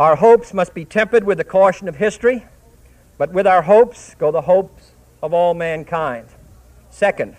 Our 0.00 0.16
hopes 0.16 0.54
must 0.54 0.72
be 0.72 0.86
tempered 0.86 1.24
with 1.24 1.36
the 1.36 1.44
caution 1.44 1.86
of 1.86 1.96
history, 1.96 2.46
but 3.18 3.34
with 3.34 3.46
our 3.46 3.60
hopes 3.60 4.14
go 4.14 4.30
the 4.30 4.40
hopes 4.40 4.92
of 5.22 5.34
all 5.34 5.52
mankind. 5.52 6.26
Second, 6.88 7.36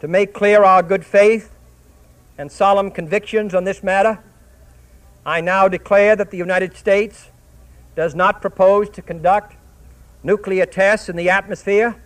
to 0.00 0.08
make 0.08 0.32
clear 0.32 0.64
our 0.64 0.82
good 0.82 1.04
faith 1.04 1.54
and 2.38 2.50
solemn 2.50 2.90
convictions 2.90 3.54
on 3.54 3.64
this 3.64 3.82
matter, 3.82 4.20
I 5.26 5.42
now 5.42 5.68
declare 5.68 6.16
that 6.16 6.30
the 6.30 6.38
United 6.38 6.74
States 6.78 7.30
does 7.94 8.14
not 8.14 8.40
propose 8.40 8.88
to 8.88 9.02
conduct 9.02 9.54
nuclear 10.22 10.64
tests 10.64 11.10
in 11.10 11.16
the 11.16 11.28
atmosphere 11.28 12.02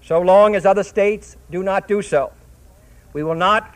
so 0.00 0.20
long 0.20 0.54
as 0.54 0.64
other 0.64 0.84
states 0.84 1.36
do 1.50 1.64
not 1.64 1.88
do 1.88 2.02
so. 2.02 2.32
We 3.12 3.24
will 3.24 3.34
not 3.34 3.68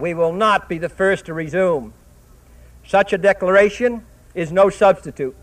we 0.00 0.14
will 0.14 0.32
not 0.32 0.68
be 0.68 0.78
the 0.78 0.88
first 0.88 1.26
to 1.26 1.34
resume. 1.34 1.92
Such 2.86 3.12
a 3.12 3.18
declaration 3.18 4.04
is 4.34 4.50
no 4.50 4.70
substitute 4.70 5.36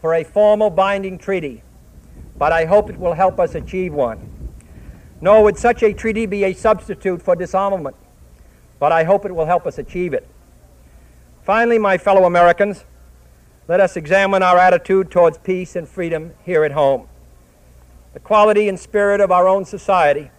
for 0.00 0.14
a 0.14 0.24
formal 0.24 0.70
binding 0.70 1.18
treaty 1.18 1.62
but 2.38 2.52
I 2.52 2.66
hope 2.66 2.90
it 2.90 2.98
will 2.98 3.14
help 3.14 3.40
us 3.40 3.54
achieve 3.54 3.94
one. 3.94 4.30
Nor 5.20 5.42
would 5.44 5.56
such 5.56 5.82
a 5.82 5.92
treaty 5.92 6.26
be 6.26 6.44
a 6.44 6.52
substitute 6.52 7.22
for 7.22 7.34
disarmament, 7.34 7.96
but 8.78 8.92
I 8.92 9.04
hope 9.04 9.24
it 9.24 9.34
will 9.34 9.46
help 9.46 9.66
us 9.66 9.78
achieve 9.78 10.12
it. 10.12 10.26
Finally, 11.42 11.78
my 11.78 11.96
fellow 11.96 12.24
Americans, 12.24 12.84
let 13.68 13.80
us 13.80 13.96
examine 13.96 14.42
our 14.42 14.58
attitude 14.58 15.10
towards 15.10 15.38
peace 15.38 15.74
and 15.74 15.88
freedom 15.88 16.32
here 16.44 16.64
at 16.64 16.72
home. 16.72 17.08
The 18.12 18.20
quality 18.20 18.68
and 18.68 18.78
spirit 18.78 19.20
of 19.20 19.30
our 19.30 19.48
own 19.48 19.64
society 19.64 20.30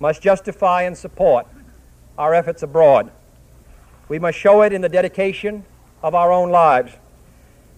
must 0.00 0.22
justify 0.22 0.82
and 0.82 0.96
support 0.96 1.46
our 2.18 2.34
efforts 2.34 2.62
abroad. 2.62 3.10
We 4.08 4.18
must 4.18 4.36
show 4.36 4.62
it 4.62 4.72
in 4.72 4.82
the 4.82 4.88
dedication 4.88 5.64
of 6.02 6.14
our 6.14 6.32
own 6.32 6.50
lives. 6.50 6.92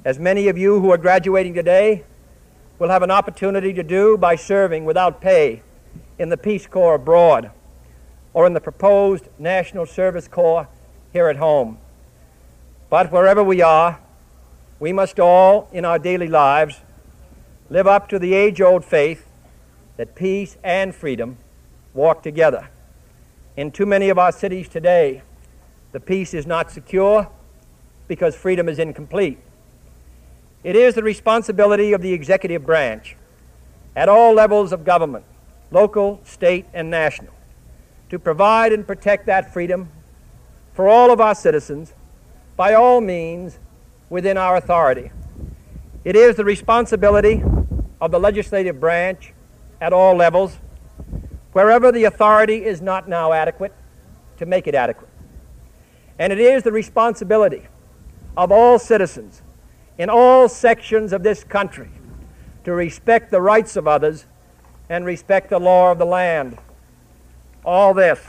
As 0.05 0.19
many 0.19 0.49
of 0.49 0.57
you 0.57 0.81
who 0.81 0.91
are 0.91 0.99
graduating 0.99 1.53
today 1.53 2.05
will 2.79 2.89
have 2.89 3.03
an 3.03 3.11
opportunity 3.11 3.75
to 3.75 3.83
do 3.83 4.17
by 4.17 4.35
serving 4.35 4.87
without 4.87 5.21
pay 5.21 5.63
in 6.19 6.31
the 6.31 6.39
Peace 6.39 6.67
Corps 6.67 6.95
abroad 6.95 7.51
or 8.33 8.47
in 8.47 8.55
the 8.55 8.61
proposed 8.61 9.29
National 9.39 9.85
Service 9.85 10.27
Corps 10.27 10.69
here 11.13 11.29
at 11.29 11.37
home. 11.37 11.77
But 12.89 13.13
wherever 13.13 13.45
we 13.45 13.61
are, 13.61 14.01
we 14.79 14.93
must 14.93 15.21
all, 15.21 15.69
in 15.73 15.85
our 15.85 15.99
daily 15.99 16.29
lives, 16.29 16.81
live 17.69 17.87
up 17.87 18.09
to 18.09 18.19
the 18.19 18.33
age 18.33 18.61
old 18.61 18.85
faith 18.85 19.27
that 19.99 20.15
peace 20.15 20.57
and 20.65 20.95
freedom 20.95 21.37
walk 21.93 22.23
together. 22.23 22.71
In 23.57 23.71
too 23.71 23.87
many 23.87 24.09
of 24.09 24.19
our 24.19 24.33
cities 24.33 24.69
today, 24.69 25.23
the 25.93 26.01
peace 26.01 26.35
is 26.35 26.47
not 26.47 26.71
secure 26.71 27.29
because 28.07 28.37
freedom 28.37 28.69
is 28.69 28.79
incomplete. 28.79 29.39
It 30.63 30.77
is 30.77 30.95
the 30.95 31.03
responsibility 31.03 31.93
of 31.93 32.03
the 32.03 32.13
executive 32.13 32.65
branch 32.65 33.17
at 33.97 34.09
all 34.09 34.35
levels 34.35 34.73
of 34.73 34.85
government, 34.85 35.25
local, 35.71 36.21
state, 36.25 36.67
and 36.73 36.91
national, 36.91 37.33
to 38.09 38.19
provide 38.19 38.73
and 38.73 38.87
protect 38.87 39.27
that 39.27 39.53
freedom 39.53 39.91
for 40.73 40.89
all 40.89 41.11
of 41.11 41.21
our 41.21 41.35
citizens 41.35 41.95
by 42.57 42.75
all 42.75 43.01
means 43.01 43.59
within 44.11 44.37
our 44.37 44.57
authority. 44.57 45.11
It 46.05 46.15
is 46.15 46.37
the 46.37 46.45
responsibility 46.45 47.43
of 48.01 48.11
the 48.11 48.21
legislative 48.21 48.79
branch 48.79 49.33
at 49.81 49.93
all 49.93 50.15
levels, 50.15 50.59
wherever 51.53 51.91
the 51.91 52.05
authority 52.05 52.65
is 52.65 52.81
not 52.81 53.09
now 53.09 53.33
adequate, 53.33 53.73
to 54.39 54.47
make 54.47 54.67
it 54.67 54.75
adequate. 54.75 55.11
And 56.19 56.33
it 56.33 56.39
is 56.39 56.63
the 56.63 56.73
responsibility 56.73 57.67
of 58.37 58.51
all 58.51 58.79
citizens 58.79 59.43
in 59.99 60.09
all 60.09 60.49
sections 60.49 61.13
of 61.13 61.23
this 61.23 61.45
country 61.45 61.91
to 62.65 62.73
respect 62.73 63.31
the 63.31 63.41
rights 63.41 63.77
of 63.77 63.87
others 63.87 64.27
and 64.89 65.05
respect 65.05 65.51
the 65.51 65.59
law 65.59 65.93
of 65.93 65.99
the 65.99 66.05
land. 66.07 66.59
All 67.65 67.93
this. 67.95 68.21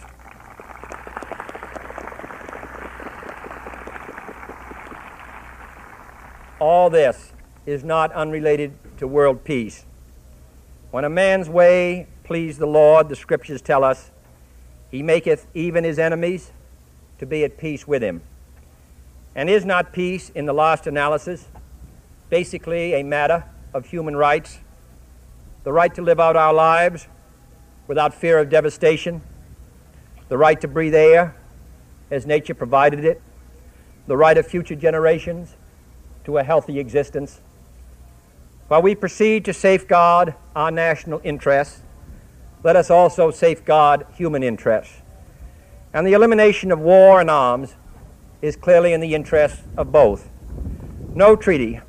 All 6.60 6.90
this 6.90 7.34
is 7.66 7.84
not 7.84 8.12
unrelated 8.12 8.74
to 8.98 9.08
world 9.08 9.44
peace. 9.44 9.86
When 10.92 11.06
a 11.06 11.10
man's 11.10 11.50
way 11.50 12.08
please 12.32 12.58
the 12.58 12.66
Lord, 12.66 13.10
the 13.10 13.16
scriptures 13.18 13.62
tell 13.62 13.84
us, 13.84 14.10
he 14.90 15.04
maketh 15.04 15.48
even 15.54 15.84
his 15.84 16.00
enemies 16.00 16.54
to 17.18 17.26
be 17.26 17.44
at 17.44 17.58
peace 17.58 17.86
with 17.86 18.02
him. 18.02 18.22
And 19.36 19.50
is 19.50 19.66
not 19.66 19.92
peace, 19.92 20.30
in 20.30 20.46
the 20.46 20.54
last 20.54 20.88
analysis, 20.88 21.50
basically 22.30 22.94
a 22.94 23.04
matter 23.04 23.44
of 23.74 23.88
human 23.88 24.16
rights 24.16 24.60
the 25.66 25.74
right 25.74 25.94
to 25.94 26.02
live 26.02 26.22
out 26.22 26.38
our 26.38 26.54
lives 26.54 27.10
without 27.88 28.14
fear 28.14 28.40
of 28.40 28.50
devastation, 28.50 29.22
the 30.30 30.38
right 30.38 30.62
to 30.62 30.70
breathe 30.70 30.96
air 30.96 31.36
as 32.10 32.26
nature 32.26 32.56
provided 32.56 33.04
it, 33.04 33.22
the 34.08 34.16
right 34.16 34.38
of 34.38 34.48
future 34.48 34.78
generations 34.78 35.58
to 36.24 36.38
a 36.38 36.44
healthy 36.46 36.80
existence. 36.80 37.42
While 38.70 38.84
we 38.84 38.96
proceed 38.96 39.44
to 39.44 39.54
safeguard 39.54 40.34
our 40.56 40.72
national 40.72 41.20
interests, 41.26 41.82
let 42.64 42.76
us 42.76 42.90
also 42.90 43.32
safeguard 43.32 44.06
human 44.14 44.44
interests. 44.44 45.02
And 45.94 46.06
the 46.06 46.14
elimination 46.14 46.72
of 46.72 46.80
war 46.80 47.20
and 47.20 47.30
arms 47.30 47.76
is 48.42 48.56
clearly 48.56 48.94
in 48.94 49.02
the 49.02 49.14
interest 49.16 49.62
of 49.78 49.92
both. 49.92 50.30
No 51.14 51.36
treaty 51.36 51.82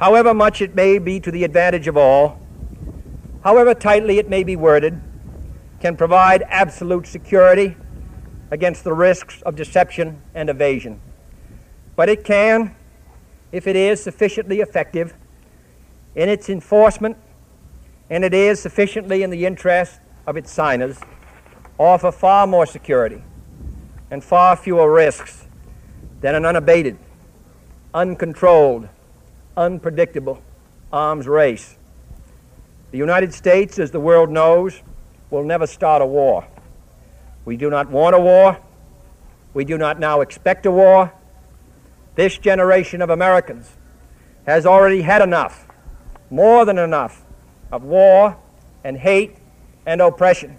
however 0.00 0.32
much 0.32 0.62
it 0.62 0.74
may 0.74 0.98
be 0.98 1.20
to 1.20 1.30
the 1.30 1.44
advantage 1.44 1.86
of 1.86 1.96
all, 1.96 2.40
however 3.44 3.74
tightly 3.74 4.18
it 4.18 4.28
may 4.28 4.42
be 4.42 4.56
worded, 4.56 5.00
can 5.78 5.96
provide 5.96 6.42
absolute 6.48 7.06
security 7.06 7.76
against 8.50 8.82
the 8.82 8.92
risks 8.92 9.42
of 9.42 9.54
deception 9.54 10.20
and 10.34 10.48
evasion. 10.48 11.00
But 11.96 12.08
it 12.08 12.24
can, 12.24 12.74
if 13.52 13.66
it 13.66 13.76
is 13.76 14.02
sufficiently 14.02 14.60
effective 14.60 15.14
in 16.14 16.28
its 16.28 16.48
enforcement 16.48 17.18
and 18.10 18.24
it 18.24 18.34
is 18.34 18.60
sufficiently 18.60 19.22
in 19.22 19.30
the 19.30 19.46
interest 19.46 20.00
of 20.26 20.36
its 20.36 20.50
signers, 20.50 20.98
offer 21.78 22.10
far 22.10 22.46
more 22.46 22.66
security 22.66 23.22
and 24.10 24.22
far 24.22 24.56
fewer 24.56 24.92
risks 24.92 25.46
than 26.20 26.34
an 26.34 26.44
unabated, 26.44 26.98
uncontrolled, 27.94 28.88
unpredictable 29.56 30.42
arms 30.92 31.28
race. 31.28 31.76
The 32.90 32.98
United 32.98 33.32
States, 33.32 33.78
as 33.78 33.92
the 33.92 34.00
world 34.00 34.28
knows, 34.28 34.82
will 35.30 35.44
never 35.44 35.66
start 35.66 36.02
a 36.02 36.06
war. 36.06 36.46
We 37.44 37.56
do 37.56 37.70
not 37.70 37.88
want 37.88 38.16
a 38.16 38.20
war. 38.20 38.58
We 39.54 39.64
do 39.64 39.78
not 39.78 40.00
now 40.00 40.20
expect 40.20 40.66
a 40.66 40.70
war. 40.70 41.12
This 42.16 42.36
generation 42.36 43.00
of 43.00 43.10
Americans 43.10 43.76
has 44.46 44.66
already 44.66 45.02
had 45.02 45.22
enough, 45.22 45.66
more 46.28 46.64
than 46.64 46.78
enough, 46.78 47.24
of 47.70 47.82
war 47.84 48.36
and 48.84 48.96
hate 48.96 49.36
and 49.86 50.00
oppression. 50.00 50.58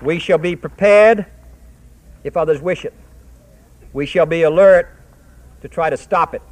We 0.00 0.18
shall 0.18 0.38
be 0.38 0.56
prepared 0.56 1.26
if 2.24 2.36
others 2.36 2.60
wish 2.60 2.84
it. 2.84 2.94
We 3.92 4.06
shall 4.06 4.26
be 4.26 4.42
alert 4.42 4.88
to 5.60 5.68
try 5.68 5.90
to 5.90 5.96
stop 5.96 6.34
it. 6.34 6.42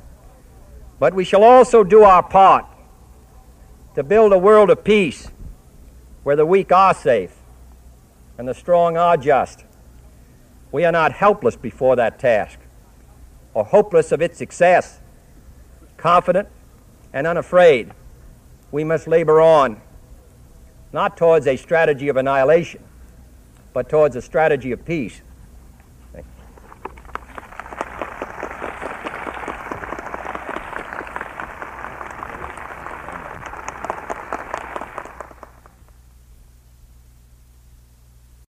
But 1.00 1.14
we 1.14 1.24
shall 1.24 1.42
also 1.42 1.82
do 1.82 2.02
our 2.04 2.22
part 2.22 2.64
to 3.94 4.04
build 4.04 4.32
a 4.32 4.38
world 4.38 4.70
of 4.70 4.84
peace 4.84 5.30
where 6.22 6.36
the 6.36 6.46
weak 6.46 6.70
are 6.70 6.94
safe 6.94 7.34
and 8.38 8.46
the 8.46 8.54
strong 8.54 8.96
are 8.96 9.16
just. 9.16 9.64
We 10.70 10.84
are 10.84 10.92
not 10.92 11.12
helpless 11.12 11.56
before 11.56 11.96
that 11.96 12.20
task 12.20 12.58
or 13.54 13.64
hopeless 13.64 14.12
of 14.12 14.22
its 14.22 14.38
success. 14.38 15.00
Confident 15.96 16.48
and 17.12 17.26
unafraid, 17.26 17.92
we 18.70 18.84
must 18.84 19.08
labor 19.08 19.40
on, 19.40 19.80
not 20.92 21.16
towards 21.16 21.46
a 21.46 21.56
strategy 21.56 22.08
of 22.08 22.16
annihilation, 22.16 22.82
but 23.72 23.88
towards 23.88 24.16
a 24.16 24.22
strategy 24.22 24.72
of 24.72 24.84
peace. 24.84 25.22